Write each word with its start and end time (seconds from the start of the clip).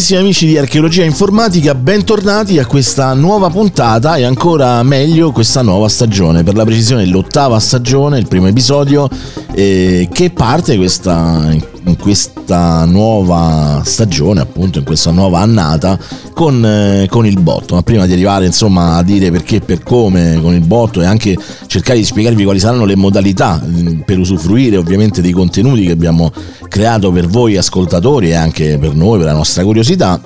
Carissimi 0.00 0.24
amici 0.24 0.46
di 0.46 0.56
Archeologia 0.56 1.04
Informatica, 1.04 1.74
bentornati 1.74 2.58
a 2.58 2.64
questa 2.64 3.12
nuova 3.12 3.50
puntata 3.50 4.16
e 4.16 4.22
ancora 4.22 4.82
meglio 4.82 5.30
questa 5.30 5.60
nuova 5.60 5.90
stagione, 5.90 6.42
per 6.42 6.54
la 6.54 6.64
precisione 6.64 7.04
l'ottava 7.04 7.58
stagione, 7.60 8.18
il 8.18 8.26
primo 8.26 8.46
episodio. 8.46 9.10
Eh, 9.52 10.08
che 10.10 10.30
parte 10.30 10.78
questa, 10.78 11.50
in 11.84 11.96
questa 11.98 12.86
nuova 12.86 13.82
stagione, 13.84 14.40
appunto 14.40 14.78
in 14.78 14.84
questa 14.86 15.10
nuova 15.10 15.40
annata 15.40 15.98
con, 16.40 16.64
eh, 16.64 17.06
con, 17.10 17.26
il 17.26 17.38
botto. 17.38 17.74
Ma 17.74 17.82
prima 17.82 18.06
di 18.06 18.14
arrivare 18.14 18.46
insomma 18.46 18.94
a 18.94 19.02
dire 19.02 19.30
perché 19.30 19.56
e 19.56 19.60
per 19.60 19.82
come 19.82 20.38
con 20.40 20.54
il 20.54 20.64
botto 20.64 21.02
e 21.02 21.04
anche 21.04 21.36
cercare 21.66 21.98
di 21.98 22.04
spiegarvi 22.06 22.44
quali 22.44 22.58
saranno 22.58 22.86
le 22.86 22.96
modalità 22.96 23.62
mm, 23.62 24.00
per 24.06 24.18
usufruire 24.18 24.78
ovviamente 24.78 25.20
dei 25.20 25.32
contenuti 25.32 25.84
che 25.84 25.90
abbiamo 25.90 26.32
creato 26.66 27.12
per 27.12 27.26
voi 27.26 27.58
ascoltatori 27.58 28.30
e 28.30 28.36
anche 28.36 28.78
per 28.78 28.94
noi, 28.94 29.18
per 29.18 29.26
la 29.26 29.34
nostra 29.34 29.62
curiosità, 29.64 30.18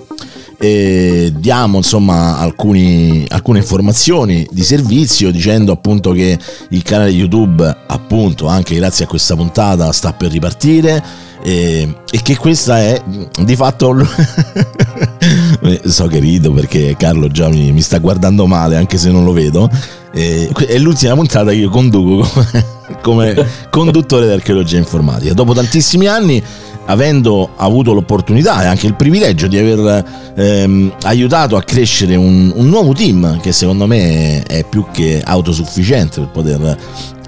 e 0.56 1.32
diamo 1.36 1.78
insomma 1.78 2.38
alcuni, 2.38 3.24
alcune 3.30 3.58
informazioni 3.58 4.46
di 4.52 4.62
servizio 4.62 5.32
dicendo 5.32 5.72
appunto 5.72 6.12
che 6.12 6.38
il 6.68 6.82
canale 6.82 7.10
YouTube 7.10 7.76
appunto 7.88 8.46
anche 8.46 8.76
grazie 8.76 9.06
a 9.06 9.08
questa 9.08 9.34
puntata 9.34 9.90
sta 9.90 10.12
per 10.12 10.30
ripartire 10.30 11.02
e, 11.46 11.94
e 12.10 12.22
che 12.22 12.38
questa 12.38 12.78
è 12.78 13.02
di 13.42 13.54
fatto 13.54 13.94
so 15.84 16.06
che 16.06 16.18
rido 16.18 16.50
perché 16.52 16.94
Carlo 16.96 17.28
già 17.28 17.50
mi, 17.50 17.70
mi, 17.70 17.82
sta 17.82 17.98
guardando 17.98 18.46
male 18.46 18.76
anche 18.76 18.96
se 18.96 19.10
non 19.10 19.24
lo 19.24 19.32
vedo. 19.32 19.68
E, 20.10 20.48
è 20.66 20.78
l'ultima 20.78 21.14
puntata 21.14 21.50
che 21.50 21.56
io 21.56 21.68
conduco 21.68 22.26
come, 23.02 23.34
come 23.34 23.46
conduttore 23.68 24.24
di 24.26 24.32
archeologia 24.32 24.78
informatica. 24.78 25.34
Dopo 25.34 25.52
tantissimi 25.52 26.06
anni 26.06 26.42
avendo 26.86 27.50
avuto 27.56 27.92
l'opportunità 27.92 28.62
e 28.62 28.66
anche 28.66 28.86
il 28.86 28.94
privilegio 28.94 29.46
di 29.46 29.58
aver 29.58 30.04
ehm, 30.34 30.94
aiutato 31.02 31.56
a 31.56 31.62
crescere 31.62 32.16
un, 32.16 32.52
un, 32.54 32.68
nuovo 32.68 32.94
team 32.94 33.38
che 33.40 33.52
secondo 33.52 33.86
me 33.86 34.42
è 34.42 34.64
più 34.64 34.86
che 34.90 35.20
autosufficiente 35.22 36.20
per 36.20 36.28
poter 36.30 36.76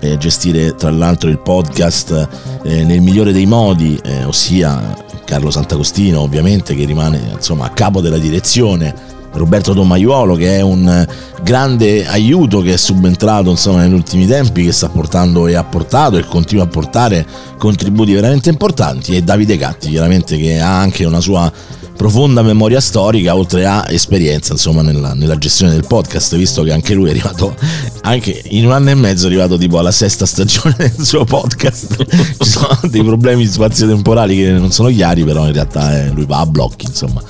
eh, 0.00 0.16
gestire 0.18 0.74
tra 0.74 0.90
l'altro 0.90 1.28
il 1.28 1.38
podcast 1.38 2.28
eh, 2.62 2.84
nel 2.84 3.00
migliore 3.00 3.32
dei 3.32 3.46
modi, 3.46 3.98
eh, 4.02 4.24
ossia 4.24 4.94
Carlo 5.24 5.50
Sant'Agostino 5.50 6.20
ovviamente 6.20 6.74
che 6.74 6.84
rimane 6.84 7.20
insomma 7.34 7.66
a 7.66 7.70
capo 7.70 8.00
della 8.00 8.18
direzione 8.18 9.14
Roberto 9.32 9.72
Domaiuolo 9.72 10.34
che 10.34 10.56
è 10.56 10.60
un 10.62 11.06
grande 11.42 12.06
aiuto 12.06 12.60
che 12.62 12.74
è 12.74 12.76
subentrato 12.76 13.50
insomma, 13.50 13.82
negli 13.82 13.92
ultimi 13.92 14.26
tempi 14.26 14.64
che 14.64 14.72
sta 14.72 14.88
portando 14.88 15.46
e 15.46 15.54
ha 15.54 15.64
portato 15.64 16.16
e 16.16 16.24
continua 16.24 16.64
a 16.64 16.68
portare 16.68 17.26
contributi 17.58 18.14
veramente 18.14 18.48
importanti 18.48 19.14
e 19.14 19.22
Davide 19.22 19.56
Gatti 19.56 19.90
chiaramente 19.90 20.36
che 20.36 20.58
ha 20.60 20.78
anche 20.78 21.04
una 21.04 21.20
sua 21.20 21.52
profonda 21.96 22.42
memoria 22.42 22.80
storica 22.80 23.34
oltre 23.34 23.66
a 23.66 23.84
esperienza 23.88 24.52
insomma 24.52 24.82
nella, 24.82 25.14
nella, 25.14 25.36
gestione 25.36 25.72
del 25.72 25.86
podcast 25.86 26.36
visto 26.36 26.62
che 26.62 26.72
anche 26.72 26.94
lui 26.94 27.08
è 27.08 27.10
arrivato 27.10 27.54
anche 28.02 28.42
in 28.50 28.66
un 28.66 28.72
anno 28.72 28.90
e 28.90 28.94
mezzo 28.94 29.24
è 29.24 29.26
arrivato 29.28 29.56
tipo 29.56 29.78
alla 29.78 29.90
sesta 29.90 30.26
stagione 30.26 30.76
del 30.96 31.04
suo 31.04 31.24
podcast. 31.24 32.04
Ci 32.42 32.48
sono 32.48 32.78
dei 32.84 33.02
problemi 33.02 33.46
spazio-temporali 33.46 34.36
che 34.36 34.50
non 34.52 34.70
sono 34.70 34.88
chiari 34.90 35.24
però 35.24 35.46
in 35.46 35.52
realtà 35.52 36.04
eh, 36.04 36.10
lui 36.10 36.26
va 36.26 36.40
a 36.40 36.46
blocchi 36.46 36.86
insomma. 36.86 37.22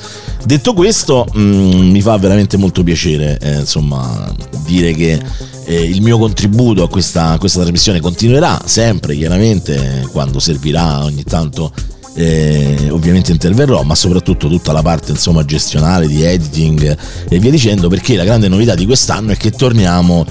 Detto 0.44 0.74
questo 0.74 1.26
mh, 1.32 1.40
mm, 1.40 1.90
mi 1.90 2.00
fa 2.02 2.16
veramente 2.18 2.56
molto 2.56 2.82
piacere 2.82 3.38
eh, 3.40 3.60
insomma 3.60 4.32
dire 4.64 4.92
che 4.92 5.20
eh, 5.64 5.82
il 5.82 6.00
mio 6.02 6.18
contributo 6.18 6.82
a 6.82 6.88
questa, 6.88 7.30
a 7.30 7.38
questa 7.38 7.60
trasmissione 7.60 8.00
continuerà 8.00 8.60
sempre 8.64 9.16
chiaramente 9.16 10.08
quando 10.12 10.38
servirà 10.38 11.02
ogni 11.04 11.24
tanto 11.24 11.72
eh, 12.16 12.88
ovviamente 12.90 13.30
interverrò, 13.30 13.82
ma 13.82 13.94
soprattutto 13.94 14.48
tutta 14.48 14.72
la 14.72 14.82
parte 14.82 15.12
insomma, 15.12 15.44
gestionale 15.44 16.06
di 16.06 16.22
editing 16.22 16.96
e 17.28 17.38
via 17.38 17.50
dicendo, 17.50 17.88
perché 17.88 18.16
la 18.16 18.24
grande 18.24 18.48
novità 18.48 18.74
di 18.74 18.86
quest'anno 18.86 19.32
è 19.32 19.36
che 19.36 19.50
torniamo 19.50 20.24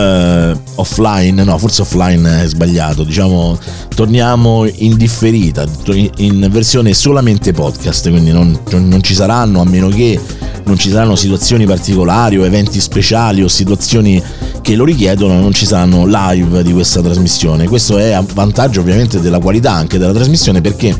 Uh, 0.00 0.58
offline, 0.76 1.44
no, 1.44 1.58
forse 1.58 1.82
offline 1.82 2.42
è 2.42 2.46
sbagliato, 2.46 3.04
diciamo, 3.04 3.58
torniamo 3.94 4.66
in 4.66 4.96
differita, 4.96 5.66
in 6.16 6.48
versione 6.50 6.94
solamente 6.94 7.52
podcast, 7.52 8.08
quindi 8.08 8.32
non, 8.32 8.58
non, 8.70 9.02
ci 9.02 9.12
saranno, 9.12 9.60
a 9.60 9.64
meno 9.64 9.88
che 9.88 10.18
non 10.64 10.78
ci 10.78 10.88
saranno 10.88 11.16
situazioni 11.16 11.66
particolari 11.66 12.38
o 12.38 12.46
eventi 12.46 12.80
speciali 12.80 13.42
o 13.42 13.48
situazioni 13.48 14.22
che 14.62 14.74
lo 14.74 14.84
richiedono, 14.84 15.38
non 15.38 15.52
ci 15.52 15.66
saranno 15.66 16.06
live 16.06 16.62
di 16.62 16.72
questa 16.72 17.02
trasmissione. 17.02 17.68
Questo 17.68 17.98
è 17.98 18.12
a 18.12 18.24
vantaggio 18.32 18.80
ovviamente 18.80 19.20
della 19.20 19.38
qualità 19.38 19.72
anche 19.72 19.98
della 19.98 20.12
trasmissione 20.12 20.62
perché 20.62 20.96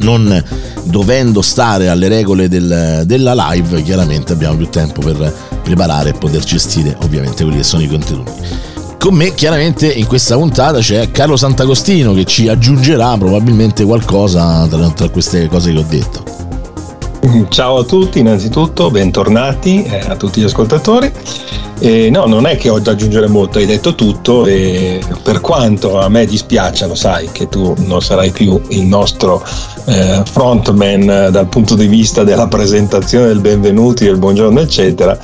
non 0.00 0.42
dovendo 0.84 1.42
stare 1.42 1.88
alle 1.88 2.08
regole 2.08 2.48
del, 2.48 3.02
della 3.06 3.34
live, 3.34 3.82
chiaramente 3.82 4.32
abbiamo 4.32 4.56
più 4.56 4.68
tempo 4.68 5.00
per 5.00 5.49
preparare 5.60 6.10
e 6.10 6.12
poter 6.14 6.42
gestire 6.42 6.96
ovviamente 7.02 7.42
quelli 7.42 7.58
che 7.58 7.64
sono 7.64 7.82
i 7.82 7.88
contenuti. 7.88 8.32
Con 8.98 9.14
me 9.14 9.34
chiaramente 9.34 9.90
in 9.90 10.06
questa 10.06 10.36
puntata 10.36 10.78
c'è 10.78 11.10
Carlo 11.10 11.36
Sant'Agostino 11.36 12.12
che 12.12 12.24
ci 12.24 12.48
aggiungerà 12.48 13.16
probabilmente 13.16 13.84
qualcosa 13.84 14.66
tra, 14.68 14.90
tra 14.90 15.08
queste 15.08 15.48
cose 15.48 15.72
che 15.72 15.78
ho 15.78 15.86
detto. 15.88 16.24
Ciao 17.48 17.78
a 17.78 17.84
tutti, 17.84 18.18
innanzitutto 18.18 18.90
bentornati 18.90 19.84
eh, 19.84 20.00
a 20.06 20.16
tutti 20.16 20.40
gli 20.40 20.44
ascoltatori. 20.44 21.10
Eh, 21.82 22.10
no, 22.10 22.26
non 22.26 22.46
è 22.46 22.58
che 22.58 22.68
ho 22.68 22.78
da 22.78 22.90
aggiungere 22.90 23.26
molto, 23.26 23.58
hai 23.58 23.64
detto 23.64 23.94
tutto 23.94 24.44
e 24.44 25.00
per 25.22 25.40
quanto 25.40 25.98
a 25.98 26.10
me 26.10 26.26
dispiace, 26.26 26.86
lo 26.86 26.94
sai 26.94 27.30
che 27.32 27.48
tu 27.48 27.74
non 27.78 28.02
sarai 28.02 28.30
più 28.30 28.60
il 28.68 28.82
nostro 28.82 29.42
eh, 29.86 30.22
frontman 30.30 31.28
dal 31.30 31.48
punto 31.48 31.74
di 31.74 31.86
vista 31.86 32.22
della 32.22 32.48
presentazione 32.48 33.28
del 33.28 33.40
benvenuti, 33.40 34.04
del 34.04 34.18
buongiorno 34.18 34.60
eccetera, 34.60 35.18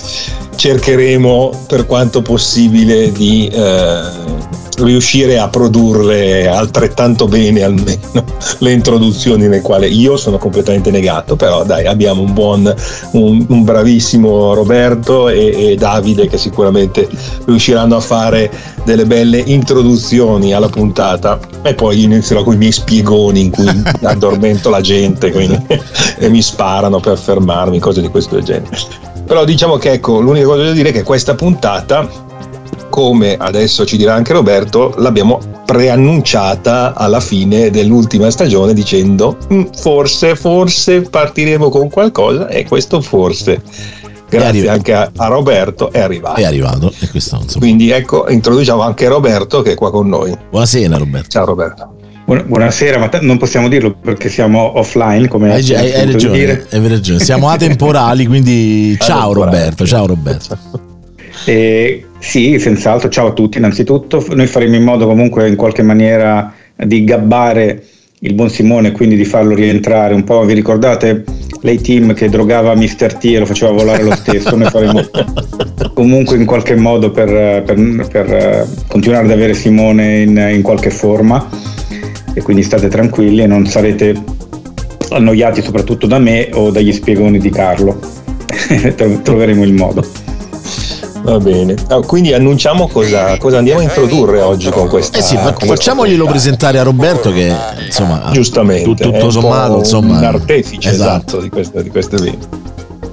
cercheremo 0.54 1.64
per 1.66 1.84
quanto 1.84 2.22
possibile 2.22 3.12
di 3.12 3.48
eh, 3.48 4.46
riuscire 4.78 5.38
a 5.38 5.48
produrre 5.48 6.48
altrettanto 6.48 7.26
bene 7.26 7.62
almeno 7.62 8.24
le 8.58 8.72
introduzioni 8.72 9.42
nelle 9.42 9.60
quali 9.60 9.88
io 9.98 10.16
sono 10.16 10.38
completamente 10.38 10.90
negato, 10.90 11.36
però 11.36 11.64
dai 11.64 11.86
abbiamo 11.86 12.22
un 12.22 12.32
buon, 12.32 12.74
un, 13.12 13.44
un 13.48 13.64
bravissimo 13.64 14.54
Roberto 14.54 15.28
e, 15.28 15.70
e, 15.70 15.76
Davide 15.76 16.28
che 16.28 16.38
sicuramente 16.46 17.08
riusciranno 17.44 17.96
a 17.96 18.00
fare 18.00 18.50
delle 18.84 19.04
belle 19.04 19.38
introduzioni 19.38 20.54
alla 20.54 20.68
puntata 20.68 21.38
e 21.62 21.74
poi 21.74 22.04
inizierò 22.04 22.44
con 22.44 22.54
i 22.54 22.58
miei 22.58 22.72
spiegoni 22.72 23.40
in 23.40 23.50
cui 23.50 23.82
addormento 24.02 24.70
la 24.70 24.80
gente 24.80 25.32
quindi, 25.32 25.60
e 26.18 26.28
mi 26.28 26.40
sparano 26.40 27.00
per 27.00 27.18
fermarmi, 27.18 27.78
cose 27.78 28.00
di 28.00 28.08
questo 28.08 28.40
genere. 28.40 28.76
Però 29.26 29.44
diciamo 29.44 29.76
che 29.76 29.92
ecco, 29.92 30.20
l'unica 30.20 30.46
cosa 30.46 30.62
da 30.62 30.72
dire 30.72 30.90
è 30.90 30.92
che 30.92 31.02
questa 31.02 31.34
puntata 31.34 32.08
come 32.88 33.36
adesso 33.36 33.84
ci 33.84 33.98
dirà 33.98 34.14
anche 34.14 34.32
Roberto, 34.32 34.94
l'abbiamo 34.96 35.38
preannunciata 35.66 36.94
alla 36.94 37.20
fine 37.20 37.68
dell'ultima 37.68 38.30
stagione 38.30 38.72
dicendo 38.72 39.36
mm, 39.52 39.64
forse, 39.76 40.36
forse 40.36 41.02
partiremo 41.02 41.68
con 41.68 41.90
qualcosa 41.90 42.48
e 42.48 42.64
questo 42.64 43.02
forse 43.02 43.60
grazie 44.28 44.68
anche 44.68 44.92
a, 44.92 45.10
a, 45.16 45.26
Roberto 45.26 45.92
è 45.92 46.00
arrivato. 46.00 46.40
È 46.40 46.44
arrivato 46.44 46.92
e 47.00 47.08
questo, 47.08 47.40
Quindi 47.58 47.90
ecco, 47.90 48.28
introduciamo 48.28 48.82
anche 48.82 49.08
Roberto 49.08 49.62
che 49.62 49.72
è 49.72 49.74
qua 49.74 49.90
con 49.90 50.08
noi. 50.08 50.36
Buonasera 50.50 50.96
Roberto. 50.96 51.28
Ciao 51.28 51.44
Roberto. 51.44 51.94
Buonasera, 52.26 52.98
ma 52.98 53.08
t- 53.08 53.20
non 53.20 53.38
possiamo 53.38 53.68
dirlo 53.68 53.94
perché 53.94 54.28
siamo 54.28 54.78
offline. 54.78 55.28
Come 55.28 55.52
hai, 55.52 55.74
hai, 55.74 55.92
hai 55.92 56.10
ragione, 56.10 56.66
hai 56.70 56.88
ragione, 56.88 57.20
siamo 57.20 57.48
atemporali, 57.48 58.26
quindi 58.26 58.96
ciao 59.00 59.32
Roberto, 59.32 59.86
ciao 59.86 60.06
Roberto. 60.06 60.58
E 61.44 62.06
sì, 62.18 62.58
senz'altro. 62.58 63.08
Ciao 63.08 63.28
a 63.28 63.32
tutti 63.32 63.58
innanzitutto. 63.58 64.24
Noi 64.30 64.46
faremo 64.46 64.74
in 64.74 64.82
modo 64.82 65.06
comunque 65.06 65.46
in 65.46 65.54
qualche 65.54 65.82
maniera 65.82 66.52
di 66.74 67.04
gabbare 67.04 67.84
il 68.20 68.34
buon 68.34 68.50
Simone 68.50 68.88
e 68.88 68.92
quindi 68.92 69.16
di 69.16 69.24
farlo 69.24 69.54
rientrare 69.54 70.14
un 70.14 70.24
po'. 70.24 70.44
Vi 70.44 70.54
ricordate 70.54 71.24
lei 71.66 71.80
team 71.80 72.14
che 72.14 72.28
drogava 72.28 72.76
Mr. 72.76 73.14
T 73.14 73.24
e 73.24 73.38
lo 73.40 73.44
faceva 73.44 73.72
volare 73.72 74.04
lo 74.04 74.14
stesso? 74.14 74.54
Noi 74.54 74.70
faremo 74.70 75.00
comunque 75.92 76.36
in 76.36 76.46
qualche 76.46 76.76
modo 76.76 77.10
per, 77.10 77.64
per, 77.64 78.06
per 78.08 78.68
continuare 78.86 79.24
ad 79.24 79.32
avere 79.32 79.52
Simone 79.52 80.20
in, 80.20 80.50
in 80.52 80.62
qualche 80.62 80.90
forma 80.90 81.44
e 82.32 82.40
quindi 82.40 82.62
state 82.62 82.86
tranquilli 82.86 83.42
e 83.42 83.46
non 83.48 83.66
sarete 83.66 84.14
annoiati 85.10 85.60
soprattutto 85.60 86.06
da 86.06 86.20
me 86.20 86.50
o 86.52 86.70
dagli 86.70 86.92
spiegoni 86.92 87.38
di 87.38 87.50
Carlo. 87.50 87.98
Troveremo 89.22 89.64
il 89.64 89.72
modo. 89.72 90.25
Va 91.26 91.38
bene, 91.40 91.74
ah, 91.88 91.98
quindi 92.02 92.32
annunciamo 92.32 92.86
cosa, 92.86 93.36
cosa, 93.36 93.58
andiamo 93.58 93.80
a 93.80 93.82
introdurre 93.82 94.40
oggi 94.42 94.70
con 94.70 94.86
questa. 94.86 95.18
Eh 95.18 95.22
sì, 95.22 95.34
fa, 95.36 95.52
facciamoglielo 95.52 96.24
presentare 96.24 96.78
a 96.78 96.84
Roberto 96.84 97.32
che 97.32 97.52
insomma, 97.84 98.28
giustamente, 98.30 98.84
tutto, 98.84 99.10
tutto 99.10 99.30
sommato, 99.30 99.78
insomma, 99.78 100.18
un 100.18 100.24
artefice 100.24 100.88
esatto, 100.88 101.38
esatto 101.38 101.40
di, 101.40 101.48
questo, 101.48 101.82
di 101.82 101.90
questo 101.90 102.14
evento. 102.14 102.46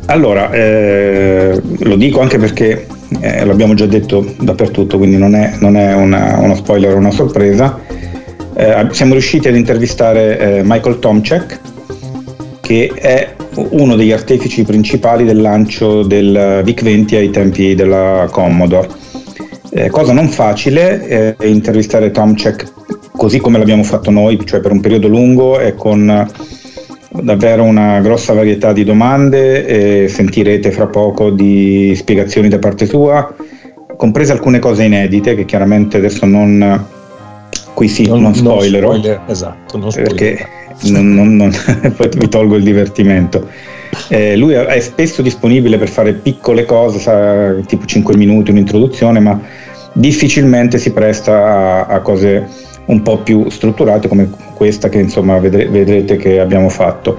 Allora, 0.06 0.51
eh, 0.51 1.60
lo 1.80 1.95
dico 1.95 2.21
anche 2.21 2.38
perché 2.38 2.86
eh, 3.19 3.45
l'abbiamo 3.45 3.74
già 3.74 3.88
detto 3.88 4.24
dappertutto, 4.39 5.00
quindi 5.00 5.18
non 5.18 5.33
è, 5.33 5.56
non 5.60 5.75
è 5.75 5.95
una, 5.95 6.38
uno 6.38 6.54
spoiler 6.54 6.94
o 6.94 6.98
una 6.98 7.12
sorpresa. 7.12 7.80
Eh, 8.56 8.88
siamo 8.92 9.13
riusciti 9.13 9.48
ad 9.48 9.56
intervistare 9.56 10.38
eh, 10.38 10.62
Michael 10.63 11.00
Tomczek, 11.00 11.60
che 12.63 12.89
è 12.95 13.36
uno 13.56 13.98
degli 13.98 14.13
artefici 14.13 14.63
principali 14.63 15.25
del 15.25 15.42
lancio 15.42 16.04
del 16.04 16.62
VIC-20 16.63 17.15
ai 17.15 17.30
tempi 17.30 17.75
della 17.75 18.30
Commodore. 18.31 18.88
Eh, 19.69 19.89
cosa 19.89 20.13
non 20.13 20.30
facile 20.30 21.36
eh, 21.36 21.48
intervistare 21.50 22.12
Tomczek 22.12 22.71
così 23.12 23.39
come 23.39 23.57
l'abbiamo 23.57 23.83
fatto 23.83 24.12
noi, 24.12 24.39
cioè 24.45 24.62
per 24.62 24.71
un 24.71 24.80
periodo 24.80 25.10
lungo 25.10 25.60
e 25.60 25.75
con 25.75 26.25
davvero 27.10 27.63
una 27.63 28.00
grossa 28.00 28.33
varietà 28.33 28.71
di 28.71 28.86
domande 28.86 29.65
e 29.65 30.07
sentirete 30.07 30.71
fra 30.71 30.88
poco 30.88 31.31
di 31.31 31.94
spiegazioni 31.95 32.48
da 32.48 32.60
parte 32.60 32.86
sua, 32.86 33.36
comprese 33.98 34.31
alcune 34.31 34.60
cose 34.60 34.83
inedite 34.83 35.36
che 35.36 35.44
chiaramente 35.44 35.98
adesso 35.98 36.25
non 36.25 36.93
qui 37.74 37.88
sì, 37.88 38.08
non, 38.08 38.22
non 38.22 38.36
spoilerò. 38.36 38.92
Non 38.92 39.00
spoiler, 39.00 39.22
esatto, 39.28 39.78
non 39.78 39.92
spoiler. 39.92 40.14
Perché 40.14 40.48
non, 40.90 41.14
non, 41.14 41.36
non 41.36 41.52
poi 41.96 42.10
vi 42.16 42.28
tolgo 42.28 42.56
il 42.56 42.64
divertimento. 42.64 43.48
Eh, 44.08 44.36
lui 44.36 44.54
è 44.54 44.80
spesso 44.80 45.22
disponibile 45.22 45.78
per 45.78 45.90
fare 45.90 46.14
piccole 46.14 46.66
cose, 46.66 47.00
sa, 47.00 47.54
tipo 47.66 47.86
5 47.86 48.16
minuti, 48.18 48.52
un'introduzione, 48.52 49.20
ma 49.20 49.40
difficilmente 49.94 50.78
si 50.78 50.92
presta 50.92 51.86
a, 51.86 51.86
a 51.86 52.00
cose 52.02 52.48
un 52.86 53.02
po' 53.02 53.20
più 53.20 53.50
strutturate 53.50 54.08
come 54.08 54.30
questa 54.54 54.90
che 54.90 55.00
insomma 55.00 55.38
vedre, 55.38 55.68
vedrete 55.68 56.18
che 56.18 56.40
abbiamo 56.40 56.70
fatto. 56.70 57.18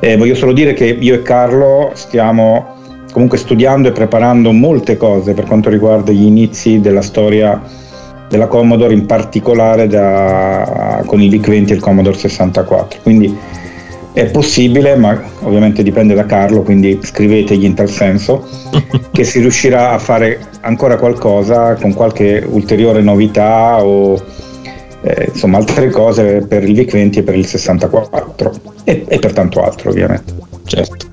Eh, 0.00 0.16
voglio 0.16 0.34
solo 0.34 0.52
dire 0.52 0.74
che 0.74 0.84
io 0.86 1.14
e 1.14 1.22
Carlo 1.22 1.90
stiamo 1.94 2.76
comunque 3.12 3.38
studiando 3.38 3.88
e 3.88 3.92
preparando 3.92 4.52
molte 4.52 4.96
cose 4.96 5.32
per 5.32 5.44
quanto 5.44 5.70
riguarda 5.70 6.12
gli 6.12 6.24
inizi 6.24 6.80
della 6.80 7.02
storia 7.02 7.60
della 8.28 8.46
Commodore, 8.46 8.94
in 8.94 9.06
particolare 9.06 9.86
da, 9.86 11.02
con 11.06 11.20
il 11.20 11.30
VIC-20 11.30 11.70
e 11.70 11.74
il 11.74 11.80
Commodore 11.80 12.16
64. 12.16 13.00
Quindi 13.02 13.36
è 14.12 14.26
possibile, 14.26 14.96
ma 14.96 15.20
ovviamente 15.42 15.82
dipende 15.82 16.14
da 16.14 16.26
Carlo, 16.26 16.62
quindi 16.62 16.98
scrivetegli 17.02 17.64
in 17.64 17.74
tal 17.74 17.88
senso, 17.88 18.46
che 19.12 19.24
si 19.24 19.40
riuscirà 19.40 19.92
a 19.92 19.98
fare 19.98 20.40
ancora 20.62 20.96
qualcosa 20.96 21.74
con 21.74 21.92
qualche 21.94 22.44
ulteriore 22.48 23.00
novità 23.00 23.84
o 23.84 24.20
eh, 25.02 25.28
insomma 25.32 25.58
altre 25.58 25.90
cose 25.90 26.44
per 26.46 26.64
il 26.64 26.74
VIC-20 26.74 27.18
e 27.18 27.22
per 27.22 27.36
il 27.36 27.46
64 27.46 28.52
e, 28.84 29.04
e 29.06 29.18
per 29.18 29.32
tanto 29.32 29.62
altro 29.62 29.90
ovviamente. 29.90 30.34
Certo. 30.64 31.06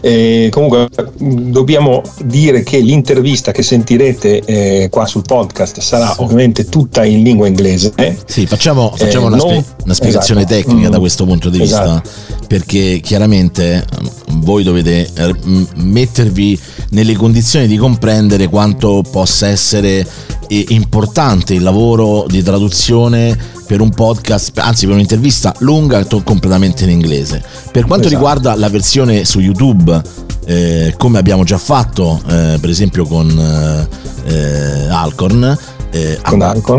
Eh, 0.00 0.48
comunque 0.50 0.88
dobbiamo 1.18 2.02
dire 2.22 2.62
che 2.62 2.78
l'intervista 2.78 3.52
che 3.52 3.62
sentirete 3.62 4.40
eh, 4.44 4.88
qua 4.90 5.06
sul 5.06 5.22
podcast 5.22 5.80
sarà 5.80 6.14
ovviamente 6.18 6.66
tutta 6.66 7.04
in 7.04 7.22
lingua 7.22 7.46
inglese. 7.46 7.92
Sì, 8.26 8.46
facciamo, 8.46 8.92
facciamo 8.94 9.24
eh, 9.24 9.28
una, 9.28 9.36
non... 9.36 9.48
spie- 9.48 9.64
una, 9.84 9.94
spiegazione 9.94 10.40
esatto. 10.42 10.54
tecnica 10.54 10.88
mm. 10.88 10.92
da 10.92 10.98
questo 10.98 11.24
punto 11.24 11.48
di 11.48 11.58
vista, 11.58 11.82
esatto. 11.82 12.10
perché 12.46 13.00
chiaramente 13.02 13.84
mm, 14.30 14.40
voi 14.40 14.62
dovete 14.62 15.08
eh, 15.14 15.34
mettervi 15.76 16.58
nelle 16.90 17.14
condizioni 17.14 17.66
di 17.66 17.76
comprendere 17.76 18.48
quanto 18.48 19.02
possa 19.10 19.48
essere 19.48 20.06
importante 20.48 21.54
il 21.54 21.62
lavoro 21.62 22.24
di 22.28 22.42
traduzione 22.42 23.36
per 23.66 23.80
un 23.80 23.90
podcast, 23.90 24.58
anzi 24.58 24.86
per 24.86 24.94
un'intervista 24.94 25.54
lunga 25.58 26.04
completamente 26.24 26.84
in 26.84 26.90
inglese. 26.90 27.42
Per 27.70 27.84
quanto 27.84 28.06
esatto. 28.06 28.08
riguarda 28.08 28.54
la 28.56 28.68
versione 28.70 29.24
su 29.24 29.40
YouTube, 29.40 30.00
eh, 30.46 30.94
come 30.96 31.18
abbiamo 31.18 31.44
già 31.44 31.58
fatto 31.58 32.20
eh, 32.26 32.56
per 32.58 32.70
esempio 32.70 33.04
con 33.04 33.86
eh, 34.24 34.88
Alcorn, 34.88 35.56
eh, 35.90 36.18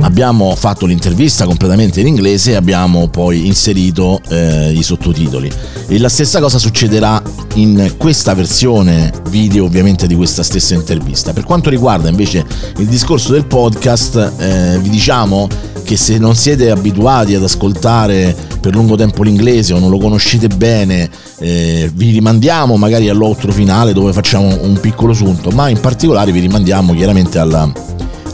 abbiamo 0.02 0.56
fatto 0.56 0.86
l'intervista 0.86 1.46
completamente 1.46 2.00
in 2.00 2.08
inglese 2.08 2.52
e 2.52 2.56
abbiamo 2.56 3.08
poi 3.08 3.48
inserito 3.48 4.20
eh, 4.30 4.72
i 4.72 4.84
sottotitoli. 4.84 5.52
E 5.88 6.00
la 6.00 6.10
stessa 6.10 6.40
cosa 6.40 6.60
succederà 6.60 7.22
in 7.56 7.96
questa 7.98 8.34
versione 8.36 9.12
video 9.30 9.66
ovviamente 9.66 10.08
di 10.08 10.16
questa 10.16 10.44
stessa 10.44 10.76
intervista. 10.76 11.34
Per 11.34 11.44
quanto 11.44 11.70
riguarda 11.70 12.10
invece 12.10 12.46
il 12.78 12.88
discorso 12.88 13.32
del 13.32 13.46
podcast, 13.46 13.59
eh, 13.68 14.80
vi 14.80 14.90
diciamo 14.90 15.48
che 15.84 15.98
se 15.98 16.18
non 16.18 16.36
siete 16.36 16.70
abituati 16.70 17.36
ad 17.36 17.44
ascoltare 17.44 18.36
per 18.62 18.74
lungo 18.76 18.96
tempo 18.96 19.24
l'inglese 19.24 19.74
o 19.74 19.80
non 19.80 19.90
lo 19.90 19.98
conoscete 19.98 20.48
bene, 20.48 21.10
eh, 21.40 21.90
vi 21.94 22.12
rimandiamo 22.12 22.78
magari 22.78 23.10
all'outro 23.10 23.52
finale 23.52 23.92
dove 23.92 24.14
facciamo 24.14 24.46
un 24.62 24.78
piccolo 24.80 25.14
sunto, 25.14 25.50
ma 25.50 25.68
in 25.70 25.80
particolare 25.80 26.32
vi 26.32 26.40
rimandiamo 26.40 26.94
chiaramente 26.94 27.40
alla 27.40 27.72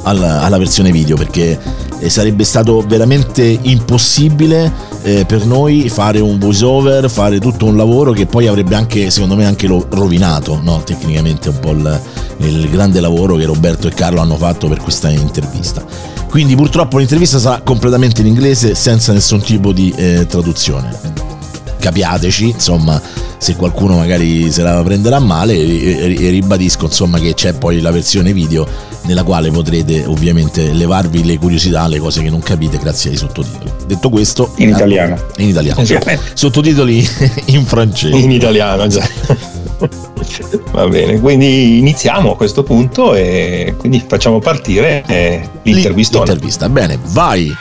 alla, 0.05 0.41
alla 0.41 0.57
versione 0.57 0.91
video 0.91 1.15
perché 1.15 1.59
eh, 1.99 2.09
sarebbe 2.09 2.43
stato 2.43 2.83
veramente 2.87 3.57
impossibile 3.61 4.71
eh, 5.05 5.23
per 5.23 5.45
noi 5.45 5.87
fare 5.87 6.19
un 6.19 6.39
voice 6.39 6.65
over, 6.65 7.09
fare 7.11 7.39
tutto 7.39 7.65
un 7.65 7.77
lavoro 7.77 8.11
che 8.11 8.25
poi 8.25 8.47
avrebbe 8.47 8.73
anche, 8.73 9.11
secondo 9.11 9.35
me, 9.35 9.45
anche 9.45 9.67
rovinato 9.67 10.59
no? 10.63 10.81
tecnicamente 10.83 11.49
un 11.49 11.59
po' 11.59 11.71
il, 11.71 12.01
il 12.37 12.69
grande 12.71 12.99
lavoro 12.99 13.35
che 13.35 13.45
Roberto 13.45 13.87
e 13.87 13.91
Carlo 13.91 14.19
hanno 14.19 14.35
fatto 14.35 14.67
per 14.67 14.79
questa 14.79 15.09
intervista. 15.09 15.85
Quindi 16.27 16.55
purtroppo 16.55 16.97
l'intervista 16.97 17.37
sarà 17.37 17.61
completamente 17.61 18.21
in 18.21 18.27
inglese 18.27 18.73
senza 18.73 19.13
nessun 19.13 19.41
tipo 19.41 19.71
di 19.71 19.93
eh, 19.95 20.25
traduzione. 20.27 20.89
Capiateci, 21.79 22.49
insomma, 22.49 22.99
se 23.45 23.55
qualcuno 23.55 23.97
magari 23.97 24.51
se 24.51 24.63
la 24.63 24.81
prenderà 24.83 25.19
male 25.19 25.53
e, 25.53 26.29
ribadisco 26.31 26.85
insomma 26.85 27.19
che 27.19 27.35
c'è 27.35 27.53
poi 27.53 27.79
la 27.79 27.91
versione 27.91 28.33
video 28.33 28.67
nella 29.03 29.21
quale 29.21 29.51
potrete 29.51 30.03
ovviamente 30.03 30.73
levarvi 30.73 31.23
le 31.23 31.37
curiosità, 31.37 31.87
le 31.87 31.99
cose 31.99 32.23
che 32.23 32.31
non 32.31 32.39
capite 32.39 32.79
grazie 32.79 33.11
ai 33.11 33.17
sottotitoli. 33.17 33.71
Detto 33.85 34.09
questo, 34.09 34.53
in 34.55 34.69
italiano. 34.69 35.15
In 35.37 35.49
italiano. 35.49 35.83
Sottotitoli 36.33 37.07
in 37.45 37.65
francese. 37.65 38.17
In 38.17 38.31
italiano, 38.31 38.87
già. 38.87 39.07
Va 40.71 40.87
bene, 40.87 41.19
quindi 41.19 41.77
iniziamo 41.77 42.31
a 42.31 42.35
questo 42.35 42.63
punto 42.63 43.13
e 43.13 43.75
quindi 43.77 44.03
facciamo 44.07 44.39
partire 44.39 45.03
eh, 45.05 45.47
l'intervista. 45.61 46.17
L'intervista, 46.17 46.67
bene, 46.67 46.97
vai. 47.09 47.55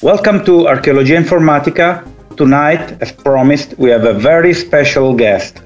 Welcome 0.00 0.42
to 0.42 0.64
Archeologia 0.64 1.16
Informatica. 1.16 2.13
Tonight, 2.36 3.00
as 3.00 3.12
promised, 3.12 3.78
we 3.78 3.90
have 3.90 4.04
a 4.04 4.12
very 4.12 4.52
special 4.54 5.14
guest. 5.14 5.62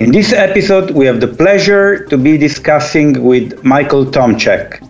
In 0.00 0.10
this 0.10 0.32
episode, 0.32 0.90
we 0.90 1.06
have 1.06 1.20
the 1.20 1.28
pleasure 1.28 2.04
to 2.06 2.18
be 2.18 2.36
discussing 2.36 3.22
with 3.22 3.62
Michael 3.62 4.04
Tomczyk. 4.04 4.82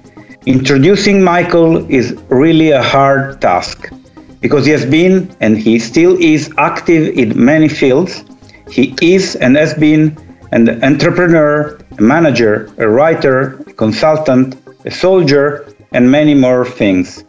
Introducing 0.47 1.23
Michael 1.23 1.85
is 1.91 2.17
really 2.31 2.71
a 2.71 2.83
hard 2.83 3.39
task 3.43 3.93
because 4.41 4.65
he 4.65 4.73
has 4.73 4.87
been 4.87 5.31
and 5.41 5.59
he 5.59 5.79
still 5.79 6.17
is 6.19 6.51
active 6.57 7.15
in 7.19 7.45
many 7.45 7.69
fields. 7.69 8.25
He 8.71 8.95
is 9.03 9.37
and 9.37 9.57
has 9.57 9.75
been 9.75 10.17
an 10.53 10.83
entrepreneur, 10.83 11.79
a 11.99 12.03
manager, 12.03 12.73
a 12.79 12.89
writer, 12.89 13.59
a 13.67 13.75
consultant, 13.75 14.57
a 14.87 14.91
soldier, 14.91 15.69
and 15.93 16.11
many 16.11 16.33
more 16.33 16.65
things. 16.65 17.25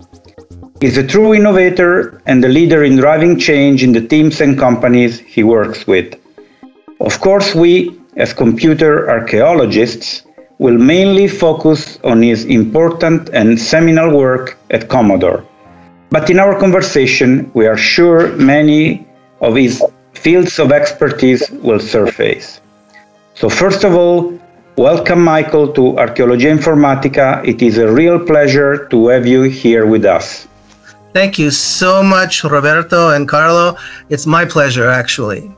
He's 0.81 0.97
a 0.97 1.05
true 1.05 1.35
innovator 1.35 2.19
and 2.25 2.43
a 2.43 2.47
leader 2.47 2.83
in 2.83 2.95
driving 2.95 3.37
change 3.37 3.83
in 3.83 3.91
the 3.91 4.01
teams 4.01 4.41
and 4.41 4.57
companies 4.57 5.19
he 5.19 5.43
works 5.43 5.85
with. 5.85 6.15
Of 6.99 7.21
course, 7.21 7.53
we, 7.53 8.01
as 8.17 8.33
computer 8.33 9.07
archaeologists, 9.07 10.23
will 10.57 10.79
mainly 10.79 11.27
focus 11.27 11.99
on 12.03 12.23
his 12.23 12.45
important 12.45 13.29
and 13.29 13.61
seminal 13.61 14.17
work 14.17 14.57
at 14.71 14.89
Commodore. 14.89 15.45
But 16.09 16.31
in 16.31 16.39
our 16.39 16.59
conversation, 16.59 17.51
we 17.53 17.67
are 17.67 17.77
sure 17.77 18.35
many 18.37 19.05
of 19.39 19.57
his 19.57 19.83
fields 20.13 20.57
of 20.57 20.71
expertise 20.71 21.47
will 21.51 21.79
surface. 21.79 22.59
So, 23.35 23.49
first 23.49 23.83
of 23.83 23.93
all, 23.93 24.33
welcome, 24.77 25.23
Michael, 25.23 25.71
to 25.73 25.99
Archeologia 25.99 26.49
Informatica. 26.57 27.47
It 27.47 27.61
is 27.61 27.77
a 27.77 27.91
real 27.91 28.17
pleasure 28.17 28.87
to 28.87 29.09
have 29.09 29.27
you 29.27 29.43
here 29.43 29.85
with 29.85 30.05
us. 30.05 30.47
Thank 31.13 31.37
you 31.37 31.51
so 31.51 32.01
much, 32.01 32.43
Roberto 32.43 33.09
and 33.09 33.27
Carlo. 33.27 33.75
It's 34.09 34.25
my 34.25 34.45
pleasure, 34.45 34.89
actually 34.89 35.51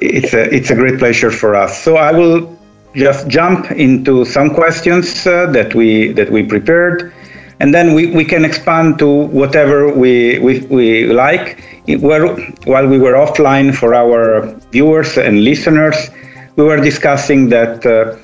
it's 0.00 0.32
a 0.34 0.54
it's 0.54 0.70
a 0.70 0.74
great 0.74 0.98
pleasure 0.98 1.30
for 1.30 1.54
us. 1.54 1.82
So 1.82 1.96
I 1.96 2.12
will 2.12 2.56
just 2.94 3.28
jump 3.28 3.70
into 3.72 4.24
some 4.24 4.54
questions 4.54 5.26
uh, 5.26 5.46
that 5.52 5.74
we 5.74 6.12
that 6.12 6.30
we 6.30 6.42
prepared, 6.42 7.12
and 7.60 7.72
then 7.72 7.94
we, 7.94 8.10
we 8.10 8.24
can 8.24 8.44
expand 8.44 8.98
to 9.00 9.08
whatever 9.08 9.92
we 9.92 10.38
we, 10.38 10.60
we 10.66 11.06
like. 11.06 11.64
Where, 12.00 12.36
while 12.64 12.86
we 12.86 12.98
were 12.98 13.14
offline 13.14 13.74
for 13.74 13.94
our 13.94 14.54
viewers 14.72 15.16
and 15.16 15.42
listeners, 15.42 16.10
we 16.56 16.64
were 16.64 16.76
discussing 16.76 17.48
that 17.48 17.86
uh, 17.86 18.16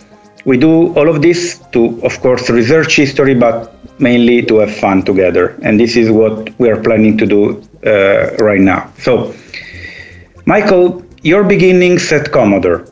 we 0.45 0.57
do 0.59 0.95
all 0.95 1.09
of 1.09 1.23
this 1.23 1.61
to, 1.73 2.01
of 2.03 2.21
course, 2.21 2.51
research 2.51 2.97
history, 2.97 3.35
but 3.35 3.75
mainly 4.01 4.43
to 4.43 4.59
have 4.59 4.75
fun 4.77 5.03
together. 5.03 5.59
And 5.63 5.79
this 5.79 5.97
is 5.97 6.11
what 6.11 6.51
we 6.59 6.69
are 6.69 6.81
planning 6.83 7.17
to 7.19 7.27
do 7.27 7.63
uh, 7.87 8.37
right 8.45 8.61
now. 8.61 8.93
So, 8.99 9.35
Michael, 10.47 11.05
your 11.23 11.45
beginnings 11.45 12.13
at 12.13 12.31
Commodore. 12.33 12.87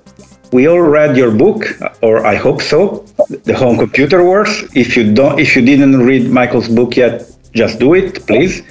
we 0.52 0.68
all 0.68 0.80
read 0.80 1.16
your 1.16 1.30
book, 1.30 1.64
or 2.02 2.26
I 2.26 2.36
hope 2.36 2.60
so, 2.60 3.06
The 3.44 3.54
Home 3.56 3.78
Computer 3.78 4.22
Wars. 4.22 4.64
If 4.74 4.96
you 4.96 5.12
don't, 5.12 5.40
if 5.40 5.56
you 5.56 5.62
didn't 5.64 5.98
read 5.98 6.30
Michael's 6.30 6.68
book 6.68 6.96
yet, 6.96 7.24
just 7.54 7.78
do 7.78 7.94
it, 7.94 8.26
please. 8.26 8.62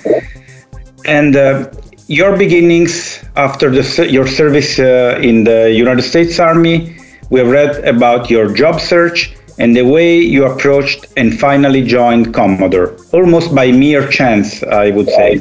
And 1.06 1.36
uh, 1.36 1.72
your 2.08 2.38
beginnings 2.38 3.24
after 3.36 3.72
the, 3.72 4.08
your 4.10 4.28
service 4.28 4.78
uh, 4.78 5.20
in 5.22 5.44
the 5.44 5.72
United 5.72 6.04
States 6.04 6.40
Army, 6.40 6.96
we 7.32 7.40
have 7.40 7.50
read 7.50 7.84
about 7.88 8.30
your 8.30 8.54
job 8.54 8.80
search 8.80 9.34
and 9.58 9.76
the 9.76 9.84
way 9.84 10.18
you 10.18 10.46
approached 10.46 11.06
and 11.16 11.40
finally 11.40 11.82
joined 11.82 12.34
Commodore, 12.34 12.98
almost 13.14 13.56
by 13.56 13.72
mere 13.72 14.06
chance, 14.08 14.62
I 14.64 14.92
would 14.92 15.08
say. 15.08 15.38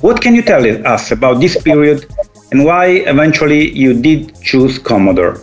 What 0.00 0.22
can 0.22 0.34
you 0.36 0.42
tell 0.42 0.64
us 0.86 1.10
about 1.10 1.40
this 1.40 1.60
period 1.60 2.06
and 2.52 2.64
why 2.64 2.86
eventually 3.12 3.76
you 3.76 4.00
did 4.00 4.40
choose 4.42 4.78
Commodore? 4.78 5.40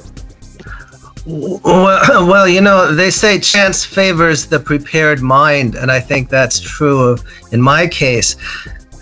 Well, 1.26 2.26
well, 2.32 2.48
you 2.48 2.62
know, 2.62 2.94
they 2.96 3.12
say 3.12 3.38
chance 3.40 3.84
favors 3.84 4.46
the 4.46 4.60
prepared 4.60 5.22
mind, 5.22 5.76
and 5.76 5.92
I 5.92 6.00
think 6.00 6.30
that's 6.30 6.60
true 6.60 7.00
of, 7.02 7.24
in 7.52 7.62
my 7.62 7.88
case. 7.88 8.38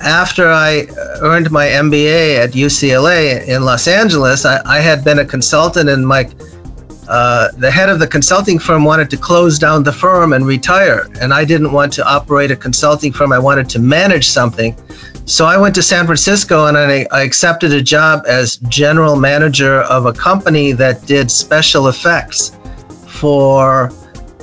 After 0.01 0.50
I 0.50 0.88
earned 1.22 1.51
my 1.51 1.68
MBA 1.68 2.38
at 2.39 2.51
UCLA 2.51 3.48
in 3.48 3.63
Los 3.63 3.88
Angeles, 3.88 4.46
I, 4.46 4.60
I 4.65 4.80
had 4.80 5.03
been 5.03 5.20
a 5.20 5.25
consultant, 5.25 5.89
and 5.89 6.06
my 6.06 6.30
uh, 7.07 7.50
the 7.57 7.69
head 7.69 7.89
of 7.89 8.00
the 8.00 8.07
consulting 8.07 8.60
firm 8.60 8.83
wanted 8.83 9.10
to 9.10 9.17
close 9.17 9.60
down 9.60 9.83
the 9.83 9.91
firm 9.91 10.33
and 10.33 10.45
retire, 10.45 11.10
and 11.22 11.33
I 11.33 11.45
didn't 11.45 11.72
want 11.72 11.93
to 11.93 12.07
operate 12.07 12.51
a 12.51 12.55
consulting 12.55 13.12
firm. 13.12 13.31
I 13.31 13.39
wanted 13.39 13.69
to 13.69 13.79
manage 13.79 14.29
something. 14.29 14.75
So 15.25 15.45
I 15.45 15.57
went 15.57 15.74
to 15.75 15.81
San 15.81 16.05
Francisco 16.05 16.65
and 16.65 16.77
I, 16.77 17.07
I 17.12 17.22
accepted 17.22 17.72
a 17.72 17.81
job 17.81 18.24
as 18.27 18.57
general 18.67 19.15
manager 19.15 19.81
of 19.83 20.05
a 20.05 20.12
company 20.12 20.74
that 20.74 21.05
did 21.05 21.31
special 21.31 21.88
effects 21.88 22.57
for 23.07 23.89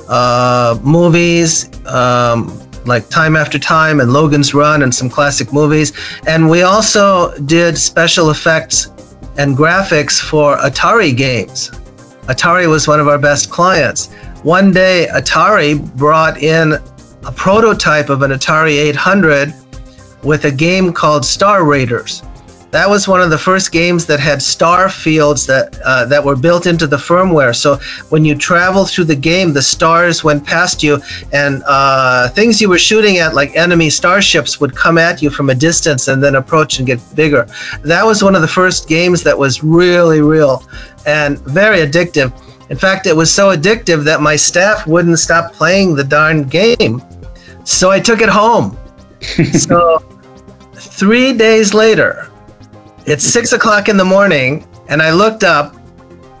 uh, 0.09 0.79
movies 0.81 1.69
um, 1.87 2.57
like 2.85 3.07
Time 3.09 3.35
After 3.35 3.59
Time 3.59 3.99
and 3.99 4.11
Logan's 4.11 4.53
Run 4.55 4.81
and 4.81 4.93
some 4.93 5.09
classic 5.09 5.53
movies. 5.53 5.93
And 6.25 6.49
we 6.49 6.63
also 6.63 7.37
did 7.41 7.77
special 7.77 8.31
effects 8.31 8.87
and 9.37 9.55
graphics 9.55 10.19
for 10.19 10.57
Atari 10.57 11.15
games. 11.15 11.71
Atari 12.27 12.69
was 12.69 12.87
one 12.87 12.99
of 12.99 13.07
our 13.07 13.17
best 13.17 13.49
clients. 13.49 14.11
One 14.43 14.71
day, 14.71 15.07
Atari 15.11 15.79
brought 15.95 16.37
in 16.37 16.73
a 17.25 17.31
prototype 17.31 18.09
of 18.09 18.21
an 18.21 18.31
Atari 18.31 18.77
800 18.77 19.53
with 20.23 20.45
a 20.45 20.51
game 20.51 20.93
called 20.93 21.25
Star 21.25 21.65
Raiders. 21.65 22.23
That 22.71 22.89
was 22.89 23.05
one 23.05 23.21
of 23.21 23.29
the 23.29 23.37
first 23.37 23.73
games 23.73 24.05
that 24.05 24.19
had 24.19 24.41
star 24.41 24.89
fields 24.89 25.45
that 25.47 25.77
uh, 25.83 26.05
that 26.05 26.23
were 26.23 26.37
built 26.37 26.65
into 26.65 26.87
the 26.87 26.95
firmware. 26.95 27.53
So 27.53 27.79
when 28.09 28.23
you 28.23 28.33
travel 28.33 28.85
through 28.85 29.05
the 29.05 29.15
game, 29.15 29.51
the 29.51 29.61
stars 29.61 30.23
went 30.23 30.45
past 30.45 30.81
you, 30.81 31.01
and 31.33 31.63
uh, 31.67 32.29
things 32.29 32.61
you 32.61 32.69
were 32.69 32.79
shooting 32.79 33.17
at, 33.17 33.35
like 33.35 33.53
enemy 33.57 33.89
starships, 33.89 34.61
would 34.61 34.73
come 34.73 34.97
at 34.97 35.21
you 35.21 35.29
from 35.29 35.49
a 35.49 35.55
distance 35.55 36.07
and 36.07 36.23
then 36.23 36.35
approach 36.35 36.79
and 36.79 36.87
get 36.87 36.99
bigger. 37.13 37.45
That 37.83 38.05
was 38.05 38.23
one 38.23 38.35
of 38.35 38.41
the 38.41 38.47
first 38.47 38.87
games 38.87 39.21
that 39.23 39.37
was 39.37 39.63
really 39.63 40.21
real 40.21 40.63
and 41.05 41.39
very 41.39 41.79
addictive. 41.79 42.31
In 42.69 42.77
fact, 42.77 43.05
it 43.05 43.15
was 43.15 43.33
so 43.33 43.53
addictive 43.53 44.05
that 44.05 44.21
my 44.21 44.37
staff 44.37 44.87
wouldn't 44.87 45.19
stop 45.19 45.51
playing 45.51 45.93
the 45.93 46.05
darn 46.05 46.43
game. 46.43 47.03
So 47.65 47.91
I 47.91 47.99
took 47.99 48.21
it 48.21 48.29
home. 48.29 48.77
so 49.51 49.99
three 50.73 51.33
days 51.33 51.73
later, 51.73 52.30
it's 53.05 53.23
six 53.23 53.53
o'clock 53.53 53.89
in 53.89 53.97
the 53.97 54.05
morning, 54.05 54.67
and 54.87 55.01
I 55.01 55.11
looked 55.11 55.43
up 55.43 55.75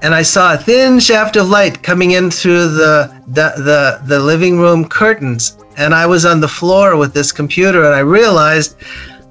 and 0.01 0.15
I 0.15 0.21
saw 0.21 0.53
a 0.53 0.57
thin 0.57 0.99
shaft 0.99 1.35
of 1.35 1.49
light 1.49 1.83
coming 1.83 2.11
in 2.11 2.31
through 2.31 2.69
the, 2.69 3.23
the, 3.27 3.53
the, 3.57 4.01
the 4.07 4.19
living 4.19 4.59
room 4.59 4.87
curtains. 4.87 5.57
And 5.77 5.93
I 5.93 6.05
was 6.05 6.25
on 6.25 6.39
the 6.41 6.47
floor 6.47 6.97
with 6.97 7.13
this 7.13 7.31
computer, 7.31 7.85
and 7.85 7.93
I 7.93 7.99
realized 7.99 8.75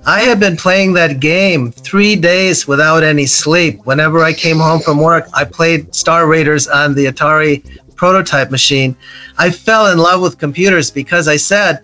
I 0.07 0.21
had 0.21 0.41
been 0.41 0.57
playing 0.57 0.93
that 0.95 1.21
game 1.21 1.73
three 1.73 2.17
days 2.17 2.67
without 2.67 3.03
any 3.03 3.27
sleep. 3.27 3.85
Whenever 3.85 4.21
I 4.21 4.33
came 4.33 4.59
home 4.59 4.81
from 4.81 4.99
work, 4.99 5.29
I 5.35 5.45
played 5.45 5.95
Star 5.95 6.27
Raiders 6.27 6.69
on 6.69 6.95
the 6.95 7.07
Atari 7.07 7.79
prototype 7.97 8.51
machine. 8.51 8.97
I 9.37 9.51
fell 9.51 9.89
in 9.89 9.99
love 9.99 10.23
with 10.23 10.39
computers 10.39 10.91
because 10.91 11.29
I 11.29 11.37
said, 11.37 11.83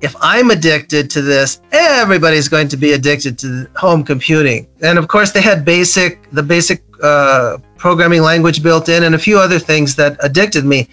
if 0.00 0.14
I'm 0.20 0.50
addicted 0.50 1.10
to 1.10 1.22
this, 1.22 1.60
everybody's 1.72 2.48
going 2.48 2.68
to 2.68 2.76
be 2.76 2.92
addicted 2.92 3.38
to 3.38 3.66
home 3.76 4.04
computing. 4.04 4.66
And 4.82 4.98
of 4.98 5.08
course, 5.08 5.32
they 5.32 5.40
had 5.40 5.64
basic, 5.64 6.30
the 6.30 6.42
basic 6.42 6.82
uh, 7.02 7.58
programming 7.76 8.22
language 8.22 8.62
built 8.62 8.88
in, 8.88 9.04
and 9.04 9.14
a 9.14 9.18
few 9.18 9.38
other 9.38 9.58
things 9.58 9.94
that 9.96 10.16
addicted 10.22 10.64
me. 10.64 10.88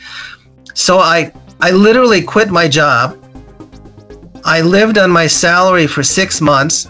So 0.73 0.99
I, 0.99 1.33
I 1.59 1.71
literally 1.71 2.21
quit 2.21 2.49
my 2.49 2.67
job. 2.67 3.17
I 4.43 4.61
lived 4.61 4.97
on 4.97 5.11
my 5.11 5.27
salary 5.27 5.87
for 5.87 6.03
six 6.03 6.41
months 6.41 6.89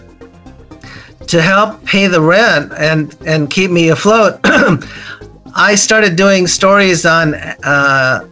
to 1.26 1.40
help 1.40 1.84
pay 1.84 2.06
the 2.06 2.20
rent 2.20 2.72
and 2.76 3.16
and 3.26 3.50
keep 3.50 3.70
me 3.70 3.90
afloat. 3.90 4.40
I 5.54 5.74
started 5.74 6.16
doing 6.16 6.46
stories 6.46 7.04
on 7.04 7.34
uh, 7.34 8.26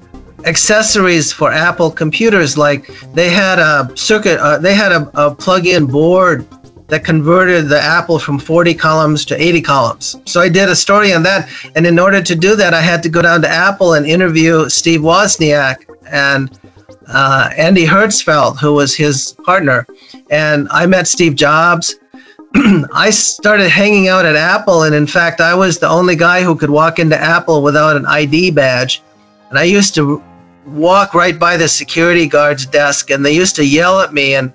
accessories 0.47 1.33
for 1.33 1.53
Apple 1.53 1.91
computers. 1.91 2.57
Like 2.57 2.87
they 3.15 3.31
had 3.31 3.59
a 3.59 3.91
circuit, 3.97 4.39
uh, 4.41 4.59
they 4.59 4.75
had 4.75 4.93
a, 4.93 5.11
a 5.15 5.35
plug-in 5.35 5.87
board 5.87 6.47
that 6.89 7.05
converted 7.05 7.69
the 7.69 7.81
Apple 7.81 8.19
from 8.19 8.39
40 8.39 8.75
columns 8.75 9.25
to 9.27 9.41
80 9.41 9.61
columns. 9.63 10.17
So 10.27 10.41
I 10.41 10.49
did 10.49 10.69
a 10.69 10.77
story 10.77 11.13
on 11.13 11.23
that, 11.23 11.49
and 11.77 11.87
in 11.87 11.99
order 11.99 12.21
to 12.21 12.35
do 12.35 12.57
that, 12.57 12.75
I 12.75 12.81
had 12.81 13.03
to 13.05 13.09
go 13.09 13.23
down 13.23 13.43
to 13.43 13.49
Apple 13.49 13.95
and 13.95 14.05
interview 14.05 14.69
Steve 14.69 15.01
Wozniak 15.01 15.87
and 16.11 16.59
uh, 17.07 17.51
Andy 17.57 17.87
Hertzfeld, 17.87 18.59
who 18.59 18.75
was 18.75 18.95
his 18.95 19.37
partner, 19.45 19.87
and 20.31 20.69
I 20.71 20.87
met 20.87 21.07
Steve 21.07 21.37
Jobs. 21.37 21.95
I 22.93 23.11
started 23.11 23.69
hanging 23.69 24.09
out 24.09 24.27
at 24.27 24.35
Apple, 24.35 24.83
and 24.83 24.95
in 24.95 25.07
fact, 25.07 25.41
I 25.41 25.55
was 25.55 25.79
the 25.79 25.89
only 25.89 26.17
guy 26.17 26.43
who 26.43 26.57
could 26.57 26.71
walk 26.71 26.99
into 26.99 27.17
Apple 27.17 27.63
without 27.63 27.97
an 27.97 28.07
ID 28.07 28.51
badge. 28.51 29.03
And 29.51 29.59
I 29.59 29.65
used 29.65 29.95
to 29.97 30.23
walk 30.67 31.15
right 31.15 31.39
by 31.39 31.57
the 31.57 31.69
security 31.69 32.27
guard's 32.27 32.67
desk 32.67 33.11
and 33.11 33.25
they 33.25 33.35
used 33.35 33.57
to 33.57 33.65
yell 33.65 34.01
at 34.01 34.13
me 34.13 34.35
and 34.35 34.53